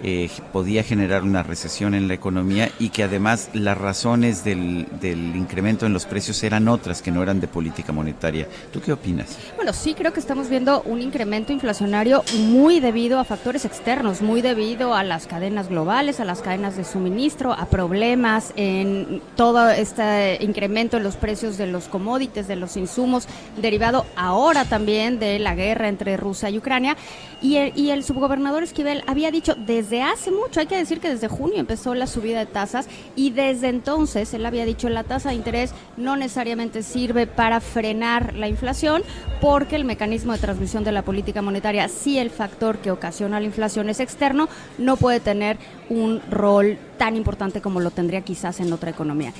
eh, 0.00 0.30
podía 0.52 0.84
generar 0.84 1.24
una 1.24 1.42
recesión 1.42 1.94
en 1.94 2.06
la 2.06 2.14
economía 2.14 2.70
y 2.78 2.90
que 2.90 3.02
además 3.02 3.50
las 3.52 3.76
razones 3.76 4.44
del, 4.44 4.86
del, 5.00 5.34
incremento 5.34 5.86
en 5.86 5.92
los 5.92 6.06
precios 6.06 6.40
eran 6.44 6.68
otras 6.68 7.02
que 7.02 7.10
no 7.10 7.20
eran 7.20 7.40
de 7.40 7.48
política 7.48 7.92
monetaria. 7.92 8.46
¿Tú 8.72 8.80
qué 8.80 8.92
opinas? 8.92 9.36
Bueno, 9.56 9.72
sí 9.72 9.94
creo 9.94 10.12
que 10.12 10.20
estamos 10.20 10.48
viendo 10.48 10.82
un 10.82 11.02
incremento 11.02 11.52
inflacionario 11.52 12.22
muy 12.38 12.78
debido 12.78 13.18
a 13.18 13.24
factores 13.24 13.64
externos, 13.64 14.22
muy 14.22 14.40
debido 14.40 14.94
a 14.94 15.02
las 15.02 15.26
cadenas 15.26 15.68
globales, 15.68 16.20
a 16.20 16.24
las 16.24 16.42
cadenas 16.42 16.76
de 16.76 16.84
suministro, 16.84 17.52
a 17.52 17.66
problemas 17.66 18.52
en 18.54 19.20
todo 19.34 19.68
este 19.70 20.38
incremento 20.44 20.96
en 20.96 21.02
los 21.02 21.16
precios 21.16 21.58
de 21.58 21.66
los 21.66 21.88
commodities, 21.88 22.46
de 22.46 22.54
los 22.54 22.76
insumos, 22.76 23.26
derivado 23.60 24.06
ahora 24.14 24.64
también 24.64 25.18
de 25.18 25.40
la 25.40 25.56
guerra 25.56 25.88
entre 25.88 26.16
Rusia 26.16 26.50
y 26.50 26.58
Ucrania. 26.58 26.96
Y 27.40 27.56
el, 27.56 27.72
y 27.76 27.90
el 27.90 28.04
subgobernador 28.04 28.62
Esquivel 28.62 29.04
había 29.06 29.30
dicho 29.30 29.54
desde 29.54 29.87
desde 29.88 30.02
hace 30.02 30.30
mucho, 30.30 30.60
hay 30.60 30.66
que 30.66 30.76
decir 30.76 31.00
que 31.00 31.08
desde 31.08 31.28
junio 31.28 31.56
empezó 31.58 31.94
la 31.94 32.06
subida 32.06 32.40
de 32.40 32.44
tasas 32.44 32.86
y 33.16 33.30
desde 33.30 33.68
entonces 33.68 34.34
él 34.34 34.44
había 34.44 34.66
dicho 34.66 34.90
la 34.90 35.02
tasa 35.02 35.30
de 35.30 35.36
interés 35.36 35.72
no 35.96 36.14
necesariamente 36.14 36.82
sirve 36.82 37.26
para 37.26 37.60
frenar 37.60 38.34
la 38.34 38.48
inflación 38.48 39.02
porque 39.40 39.76
el 39.76 39.86
mecanismo 39.86 40.34
de 40.34 40.40
transmisión 40.40 40.84
de 40.84 40.92
la 40.92 41.00
política 41.00 41.40
monetaria, 41.40 41.88
si 41.88 42.18
el 42.18 42.28
factor 42.28 42.78
que 42.78 42.90
ocasiona 42.90 43.40
la 43.40 43.46
inflación 43.46 43.88
es 43.88 44.00
externo, 44.00 44.50
no 44.76 44.98
puede 44.98 45.20
tener 45.20 45.56
un 45.88 46.20
rol 46.30 46.76
tan 46.98 47.16
importante 47.16 47.62
como 47.62 47.80
lo 47.80 47.90
tendría 47.90 48.20
quizás 48.20 48.60
en 48.60 48.70
otra 48.70 48.90
economía. 48.90 49.32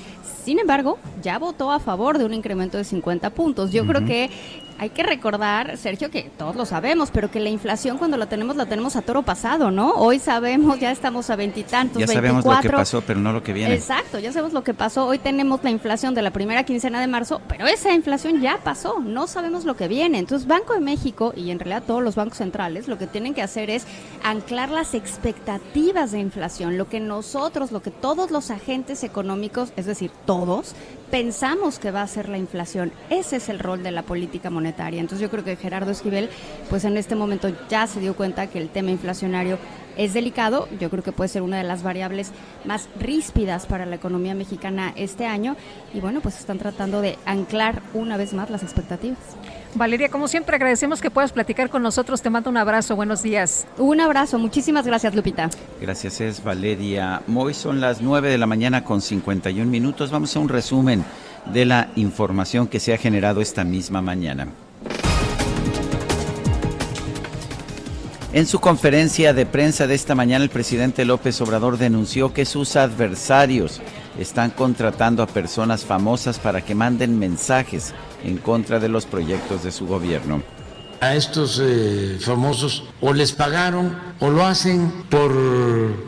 Sin 0.46 0.58
embargo, 0.58 0.98
ya 1.22 1.38
votó 1.38 1.70
a 1.72 1.78
favor 1.78 2.16
de 2.16 2.24
un 2.24 2.32
incremento 2.32 2.78
de 2.78 2.84
50 2.84 3.28
puntos. 3.30 3.70
Yo 3.70 3.86
creo 3.86 4.06
que 4.06 4.30
hay 4.78 4.90
que 4.90 5.02
recordar, 5.02 5.76
Sergio, 5.76 6.10
que 6.10 6.30
todos 6.36 6.54
lo 6.54 6.64
sabemos, 6.64 7.10
pero 7.12 7.30
que 7.30 7.40
la 7.40 7.48
inflación 7.48 7.98
cuando 7.98 8.16
la 8.16 8.26
tenemos, 8.26 8.56
la 8.56 8.66
tenemos 8.66 8.94
a 8.94 9.02
toro 9.02 9.22
pasado, 9.22 9.72
¿no? 9.72 9.90
Hoy 9.94 10.20
sabemos, 10.20 10.78
ya 10.78 10.92
estamos 10.92 11.28
a 11.30 11.36
veintitantos, 11.36 11.98
Ya 11.98 12.06
sabemos 12.06 12.44
lo 12.44 12.60
que 12.60 12.70
pasó, 12.70 13.02
pero 13.02 13.18
no 13.18 13.32
lo 13.32 13.42
que 13.42 13.52
viene. 13.52 13.74
Exacto, 13.74 14.20
ya 14.20 14.32
sabemos 14.32 14.52
lo 14.52 14.62
que 14.62 14.74
pasó. 14.74 15.06
Hoy 15.06 15.18
tenemos 15.18 15.64
la 15.64 15.70
inflación 15.70 16.14
de 16.14 16.22
la 16.22 16.30
primera 16.30 16.62
quincena 16.62 17.00
de 17.00 17.08
marzo, 17.08 17.40
pero 17.48 17.66
esa 17.66 17.92
inflación 17.92 18.40
ya 18.40 18.58
pasó, 18.62 19.00
no 19.00 19.26
sabemos 19.26 19.64
lo 19.64 19.74
que 19.74 19.88
viene. 19.88 20.18
Entonces, 20.18 20.46
Banco 20.46 20.74
de 20.74 20.80
México 20.80 21.32
y 21.34 21.50
en 21.50 21.58
realidad 21.58 21.82
todos 21.84 22.02
los 22.02 22.14
bancos 22.14 22.38
centrales 22.38 22.86
lo 22.86 22.98
que 22.98 23.08
tienen 23.08 23.34
que 23.34 23.42
hacer 23.42 23.70
es 23.70 23.84
anclar 24.22 24.70
las 24.70 24.94
expectativas 24.94 26.12
de 26.12 26.20
inflación, 26.20 26.78
lo 26.78 26.88
que 26.88 27.00
nosotros, 27.00 27.72
lo 27.72 27.82
que 27.82 27.90
todos 27.90 28.30
los 28.30 28.50
agentes 28.52 29.02
económicos, 29.02 29.72
es 29.76 29.86
decir, 29.86 30.12
todos, 30.24 30.74
pensamos 31.10 31.78
que 31.78 31.90
va 31.90 32.02
a 32.02 32.06
ser 32.06 32.28
la 32.28 32.38
inflación. 32.38 32.92
Ese 33.10 33.36
es 33.36 33.48
el 33.48 33.58
rol 33.58 33.82
de 33.82 33.90
la 33.90 34.02
política 34.02 34.50
monetaria. 34.50 35.00
Entonces 35.00 35.22
yo 35.22 35.30
creo 35.30 35.44
que 35.44 35.56
Gerardo 35.56 35.90
Esquivel, 35.90 36.28
pues 36.68 36.84
en 36.84 36.96
este 36.96 37.14
momento 37.14 37.50
ya 37.68 37.86
se 37.86 38.00
dio 38.00 38.14
cuenta 38.14 38.48
que 38.48 38.58
el 38.58 38.68
tema 38.68 38.90
inflacionario 38.90 39.58
es 39.96 40.14
delicado. 40.14 40.68
Yo 40.78 40.90
creo 40.90 41.02
que 41.02 41.12
puede 41.12 41.28
ser 41.28 41.42
una 41.42 41.58
de 41.58 41.64
las 41.64 41.82
variables 41.82 42.30
más 42.64 42.88
ríspidas 42.98 43.66
para 43.66 43.86
la 43.86 43.96
economía 43.96 44.34
mexicana 44.34 44.92
este 44.96 45.26
año. 45.26 45.56
Y 45.92 46.00
bueno, 46.00 46.20
pues 46.20 46.38
están 46.38 46.58
tratando 46.58 47.00
de 47.00 47.18
anclar 47.24 47.82
una 47.94 48.16
vez 48.16 48.32
más 48.32 48.50
las 48.50 48.62
expectativas. 48.62 49.18
Valeria, 49.74 50.08
como 50.08 50.28
siempre, 50.28 50.56
agradecemos 50.56 51.00
que 51.00 51.10
puedas 51.10 51.32
platicar 51.32 51.68
con 51.68 51.82
nosotros. 51.82 52.22
Te 52.22 52.30
mando 52.30 52.50
un 52.50 52.56
abrazo. 52.56 52.96
Buenos 52.96 53.22
días. 53.22 53.66
Un 53.76 54.00
abrazo. 54.00 54.38
Muchísimas 54.38 54.86
gracias, 54.86 55.14
Lupita. 55.14 55.50
Gracias, 55.80 56.20
es 56.20 56.42
Valeria. 56.42 57.22
Hoy 57.34 57.54
son 57.54 57.80
las 57.80 58.00
9 58.00 58.30
de 58.30 58.38
la 58.38 58.46
mañana 58.46 58.84
con 58.84 59.00
51 59.00 59.70
minutos. 59.70 60.10
Vamos 60.10 60.34
a 60.36 60.40
un 60.40 60.48
resumen 60.48 61.04
de 61.52 61.64
la 61.64 61.88
información 61.96 62.66
que 62.66 62.80
se 62.80 62.94
ha 62.94 62.98
generado 62.98 63.40
esta 63.40 63.64
misma 63.64 64.02
mañana. 64.02 64.48
En 68.32 68.46
su 68.46 68.60
conferencia 68.60 69.32
de 69.32 69.46
prensa 69.46 69.86
de 69.86 69.94
esta 69.94 70.14
mañana, 70.14 70.44
el 70.44 70.50
presidente 70.50 71.06
López 71.06 71.40
Obrador 71.40 71.78
denunció 71.78 72.34
que 72.34 72.44
sus 72.44 72.76
adversarios 72.76 73.80
están 74.18 74.50
contratando 74.50 75.22
a 75.22 75.26
personas 75.26 75.84
famosas 75.84 76.38
para 76.38 76.60
que 76.60 76.74
manden 76.74 77.18
mensajes 77.18 77.94
en 78.24 78.38
contra 78.38 78.78
de 78.78 78.88
los 78.88 79.06
proyectos 79.06 79.62
de 79.62 79.72
su 79.72 79.86
gobierno. 79.86 80.42
A 81.00 81.14
estos 81.14 81.60
eh, 81.62 82.18
famosos 82.20 82.84
o 83.00 83.12
les 83.12 83.32
pagaron 83.32 83.96
o 84.18 84.30
lo 84.30 84.44
hacen 84.44 84.90
por 85.08 85.32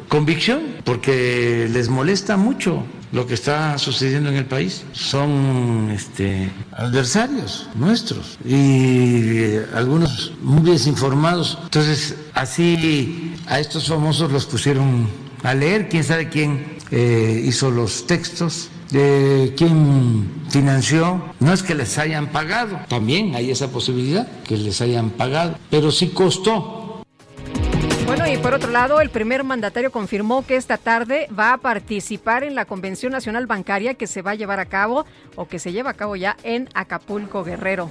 convicción, 0.08 0.62
porque 0.84 1.68
les 1.70 1.88
molesta 1.88 2.36
mucho 2.36 2.82
lo 3.12 3.26
que 3.26 3.34
está 3.34 3.78
sucediendo 3.78 4.30
en 4.30 4.36
el 4.36 4.46
país. 4.46 4.84
Son 4.92 5.90
este, 5.92 6.50
adversarios 6.72 7.68
nuestros 7.74 8.38
y 8.44 9.38
eh, 9.38 9.66
algunos 9.74 10.32
muy 10.42 10.68
desinformados. 10.70 11.58
Entonces, 11.62 12.16
así 12.34 13.34
a 13.46 13.60
estos 13.60 13.88
famosos 13.88 14.32
los 14.32 14.46
pusieron 14.46 15.08
a 15.42 15.54
leer, 15.54 15.88
quién 15.88 16.04
sabe 16.04 16.28
quién 16.28 16.79
eh, 16.90 17.42
hizo 17.44 17.70
los 17.70 18.06
textos 18.06 18.70
de 18.90 19.54
quién 19.56 20.28
financió. 20.50 21.22
No 21.38 21.52
es 21.52 21.62
que 21.62 21.74
les 21.74 21.98
hayan 21.98 22.28
pagado, 22.28 22.80
también 22.88 23.34
hay 23.34 23.50
esa 23.50 23.68
posibilidad 23.68 24.28
que 24.42 24.56
les 24.56 24.80
hayan 24.80 25.10
pagado, 25.10 25.56
pero 25.70 25.90
sí 25.90 26.08
costó. 26.08 27.02
Bueno, 28.06 28.26
y 28.26 28.36
por 28.38 28.54
otro 28.54 28.72
lado, 28.72 29.00
el 29.00 29.10
primer 29.10 29.44
mandatario 29.44 29.92
confirmó 29.92 30.44
que 30.44 30.56
esta 30.56 30.78
tarde 30.78 31.28
va 31.38 31.52
a 31.52 31.58
participar 31.58 32.42
en 32.42 32.56
la 32.56 32.64
Convención 32.64 33.12
Nacional 33.12 33.46
Bancaria 33.46 33.94
que 33.94 34.08
se 34.08 34.20
va 34.20 34.32
a 34.32 34.34
llevar 34.34 34.58
a 34.58 34.66
cabo 34.66 35.06
o 35.36 35.46
que 35.46 35.60
se 35.60 35.70
lleva 35.70 35.90
a 35.90 35.94
cabo 35.94 36.16
ya 36.16 36.36
en 36.42 36.68
Acapulco, 36.74 37.44
Guerrero. 37.44 37.88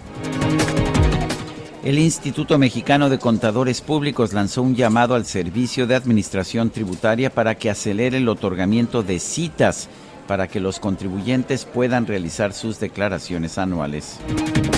El 1.81 1.97
Instituto 1.97 2.57
Mexicano 2.57 3.09
de 3.09 3.19
Contadores 3.19 3.79
Públicos 3.79 4.33
lanzó 4.33 4.61
un 4.61 4.75
llamado 4.75 5.15
al 5.15 5.25
Servicio 5.25 5.87
de 5.87 5.95
Administración 5.95 6.71
Tributaria 6.71 7.29
para 7.29 7.55
que 7.55 7.69
acelere 7.69 8.17
el 8.17 8.27
otorgamiento 8.27 9.01
de 9.01 9.17
citas 9.19 9.87
para 10.27 10.47
que 10.47 10.59
los 10.59 10.79
contribuyentes 10.79 11.63
puedan 11.63 12.05
realizar 12.05 12.51
sus 12.53 12.81
declaraciones 12.81 13.57
anuales. 13.57 14.19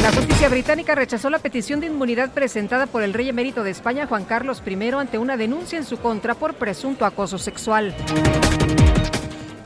La 0.03 0.11
justicia 0.11 0.47
británica 0.47 0.93
rechazó 0.93 1.31
la 1.31 1.39
petición 1.39 1.79
de 1.79 1.87
inmunidad 1.87 2.31
presentada 2.31 2.85
por 2.85 3.01
el 3.01 3.13
rey 3.13 3.27
emérito 3.27 3.63
de 3.63 3.71
España, 3.71 4.05
Juan 4.05 4.23
Carlos 4.23 4.61
I, 4.65 4.91
ante 4.91 5.17
una 5.17 5.37
denuncia 5.37 5.79
en 5.79 5.85
su 5.85 5.97
contra 5.97 6.35
por 6.35 6.53
presunto 6.53 7.03
acoso 7.03 7.39
sexual. 7.39 7.95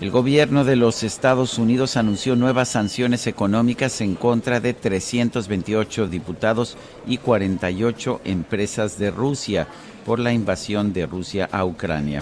El 0.02 0.12
gobierno 0.12 0.66
de 0.66 0.76
los 0.76 1.04
Estados 1.04 1.58
Unidos 1.58 1.96
anunció 1.96 2.36
nuevas 2.36 2.68
sanciones 2.68 3.28
económicas 3.28 4.02
en 4.02 4.16
contra 4.16 4.60
de 4.60 4.74
328 4.74 6.08
diputados 6.08 6.78
y 7.08 7.18
48 7.18 8.22
empresas 8.26 9.00
de 9.00 9.10
Rusia 9.10 9.68
por 10.06 10.20
la 10.20 10.34
invasión 10.34 10.92
de 10.92 11.06
Rusia 11.06 11.48
a 11.50 11.64
Ucrania. 11.64 12.22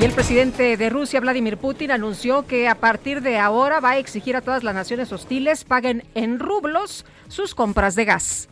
Y 0.00 0.04
el 0.04 0.12
presidente 0.12 0.76
de 0.78 0.88
Rusia, 0.88 1.20
Vladimir 1.20 1.58
Putin, 1.58 1.90
anunció 1.90 2.46
que 2.46 2.68
a 2.68 2.76
partir 2.76 3.20
de 3.20 3.38
ahora 3.38 3.80
va 3.80 3.90
a 3.90 3.98
exigir 3.98 4.34
a 4.36 4.40
todas 4.40 4.64
las 4.64 4.74
naciones 4.74 5.12
hostiles 5.12 5.64
paguen 5.64 6.04
en 6.14 6.38
rublos 6.38 7.04
sus 7.28 7.54
compras 7.54 7.96
de 7.96 8.06
gas. 8.06 8.48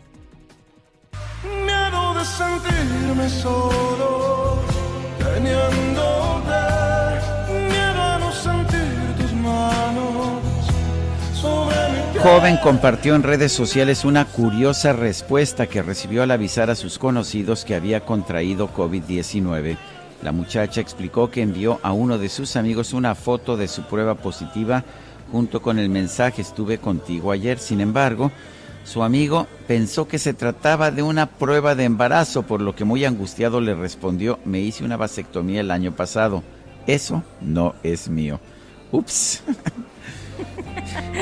Miedo 1.65 2.15
de 2.15 2.25
sentirme 2.25 3.29
solo, 3.31 4.61
Joven 12.23 12.57
compartió 12.57 13.15
en 13.15 13.23
redes 13.23 13.53
sociales 13.53 14.05
una 14.05 14.25
curiosa 14.25 14.93
respuesta 14.93 15.69
que 15.69 15.83
recibió 15.83 16.25
al 16.25 16.33
avisar 16.33 16.71
a 16.71 16.75
sus 16.75 16.99
conocidos 16.99 17.65
que 17.65 17.77
había 17.77 18.01
contraído 18.01 18.69
COVID-19. 18.75 19.77
La 20.23 20.33
muchacha 20.33 20.81
explicó 20.81 21.31
que 21.31 21.43
envió 21.43 21.79
a 21.85 21.93
uno 21.93 22.19
de 22.19 22.29
sus 22.29 22.57
amigos 22.57 22.95
una 22.95 23.15
foto 23.15 23.57
de 23.57 23.69
su 23.69 23.83
prueba 23.83 24.17
positiva 24.17 24.83
junto 25.31 25.63
con 25.63 25.79
el 25.79 25.89
mensaje 25.89 26.43
estuve 26.43 26.79
contigo 26.79 27.31
ayer. 27.31 27.59
Sin 27.59 27.81
embargo, 27.81 28.33
su 28.85 29.03
amigo 29.03 29.47
pensó 29.67 30.09
que 30.09 30.19
se 30.19 30.35
trataba 30.35 30.91
de 30.91 31.03
una 31.03 31.27
prueba 31.27 31.75
de 31.75 31.85
embarazo, 31.85 32.43
por 32.43 32.61
lo 32.61 32.75
que 32.75 32.85
muy 32.85 33.05
angustiado 33.05 33.61
le 33.61 33.75
respondió, 33.75 34.39
me 34.45 34.61
hice 34.61 34.85
una 34.85 34.97
vasectomía 34.97 35.61
el 35.61 35.71
año 35.71 35.93
pasado. 35.95 36.43
Eso 36.87 37.23
no 37.41 37.75
es 37.83 38.09
mío. 38.09 38.41
Oops. 38.95 39.43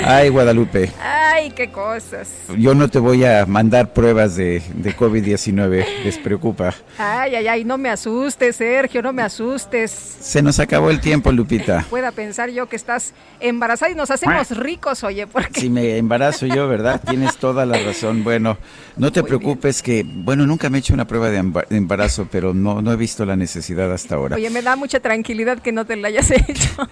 Ay, 0.05 0.28
Guadalupe. 0.28 0.91
Ay, 1.00 1.50
qué 1.50 1.70
cosas. 1.70 2.28
Yo 2.58 2.74
no 2.74 2.89
te 2.89 2.99
voy 2.99 3.24
a 3.24 3.47
mandar 3.47 3.92
pruebas 3.92 4.36
de, 4.36 4.62
de 4.74 4.97
COVID-19, 4.97 5.84
les 6.05 6.18
preocupa. 6.18 6.74
Ay, 6.99 7.34
ay, 7.36 7.47
ay, 7.49 7.65
no 7.65 7.78
me 7.78 7.91
asustes, 7.91 8.57
Sergio, 8.57 9.02
no 9.02 9.12
me 9.12 9.23
asustes. 9.23 9.91
Se 9.91 10.42
nos 10.42 10.58
acabó 10.60 10.91
el 10.91 11.00
tiempo, 11.00 11.33
Lupita. 11.33 11.84
Pueda 11.91 12.12
pensar 12.12 12.50
yo 12.50 12.68
que 12.68 12.76
estás 12.76 13.15
embarazada 13.41 13.92
y 13.92 13.94
nos 13.94 14.10
hacemos 14.10 14.57
ricos, 14.57 15.05
oye, 15.05 15.26
porque... 15.26 15.60
Si 15.60 15.70
me 15.70 15.97
embarazo 15.97 16.47
yo, 16.47 16.68
¿verdad? 16.68 17.00
Tienes 17.07 17.36
toda 17.36 17.66
la 17.66 17.78
razón. 17.78 18.24
Bueno, 18.24 18.58
no 18.97 19.12
te 19.12 19.23
preocupes 19.23 19.83
que, 19.83 20.05
bueno, 20.05 20.47
nunca 20.47 20.70
me 20.70 20.78
he 20.78 20.81
hecho 20.81 20.94
una 20.94 21.07
prueba 21.07 21.31
de 21.31 21.39
embarazo, 21.70 22.28
pero 22.31 22.55
no, 22.55 22.83
no 22.83 22.92
he 22.92 22.97
visto 22.97 23.24
la 23.24 23.36
necesidad 23.36 23.92
hasta 23.92 24.15
ahora. 24.16 24.36
Oye, 24.36 24.50
me 24.50 24.62
da 24.62 24.76
mucha 24.76 25.00
tranquilidad 25.00 25.58
que 25.58 25.73
no 25.73 25.84
te 25.84 25.97
la 25.97 26.08
hayas 26.08 26.31
hecho. 26.49 26.89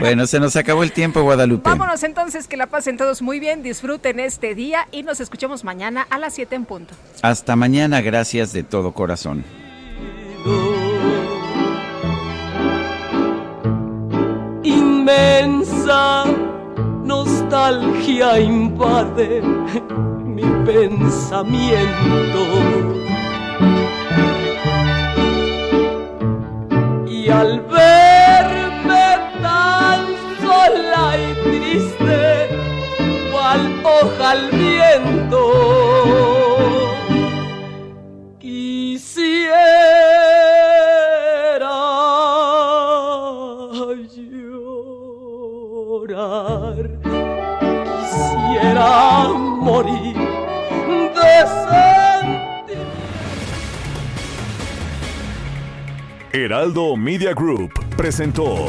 Bueno, 0.00 0.26
se 0.26 0.40
nos 0.40 0.56
acabó 0.56 0.82
el 0.82 0.92
tiempo, 0.92 1.22
Guadalupe. 1.22 1.68
Vámonos 1.68 2.01
entonces, 2.02 2.48
que 2.48 2.56
la 2.56 2.66
pasen 2.66 2.96
todos 2.96 3.22
muy 3.22 3.40
bien, 3.40 3.62
disfruten 3.62 4.20
este 4.20 4.54
día 4.54 4.88
y 4.90 5.02
nos 5.02 5.20
escuchamos 5.20 5.64
mañana 5.64 6.06
a 6.10 6.18
las 6.18 6.34
7 6.34 6.54
en 6.54 6.64
punto. 6.64 6.94
Hasta 7.22 7.56
mañana, 7.56 8.00
gracias 8.00 8.52
de 8.52 8.62
todo 8.62 8.92
corazón. 8.92 9.44
Inmensa 14.62 16.24
nostalgia 17.04 18.40
invade 18.40 19.42
mi 19.42 20.42
pensamiento. 20.64 21.86
Y 27.06 27.28
al 27.28 27.60
tan 27.68 28.21
sola 30.52 31.16
y 31.16 31.26
triste, 31.44 32.48
cual 33.30 33.62
hoja 33.84 34.30
al 34.30 34.50
viento, 34.50 35.42
quisiera 38.38 39.38
llorar, 45.74 46.82
quisiera 48.00 48.88
morir 49.28 50.32
Heraldo 56.34 56.96
Media 56.96 57.34
Group 57.34 57.72
presentó 57.94 58.68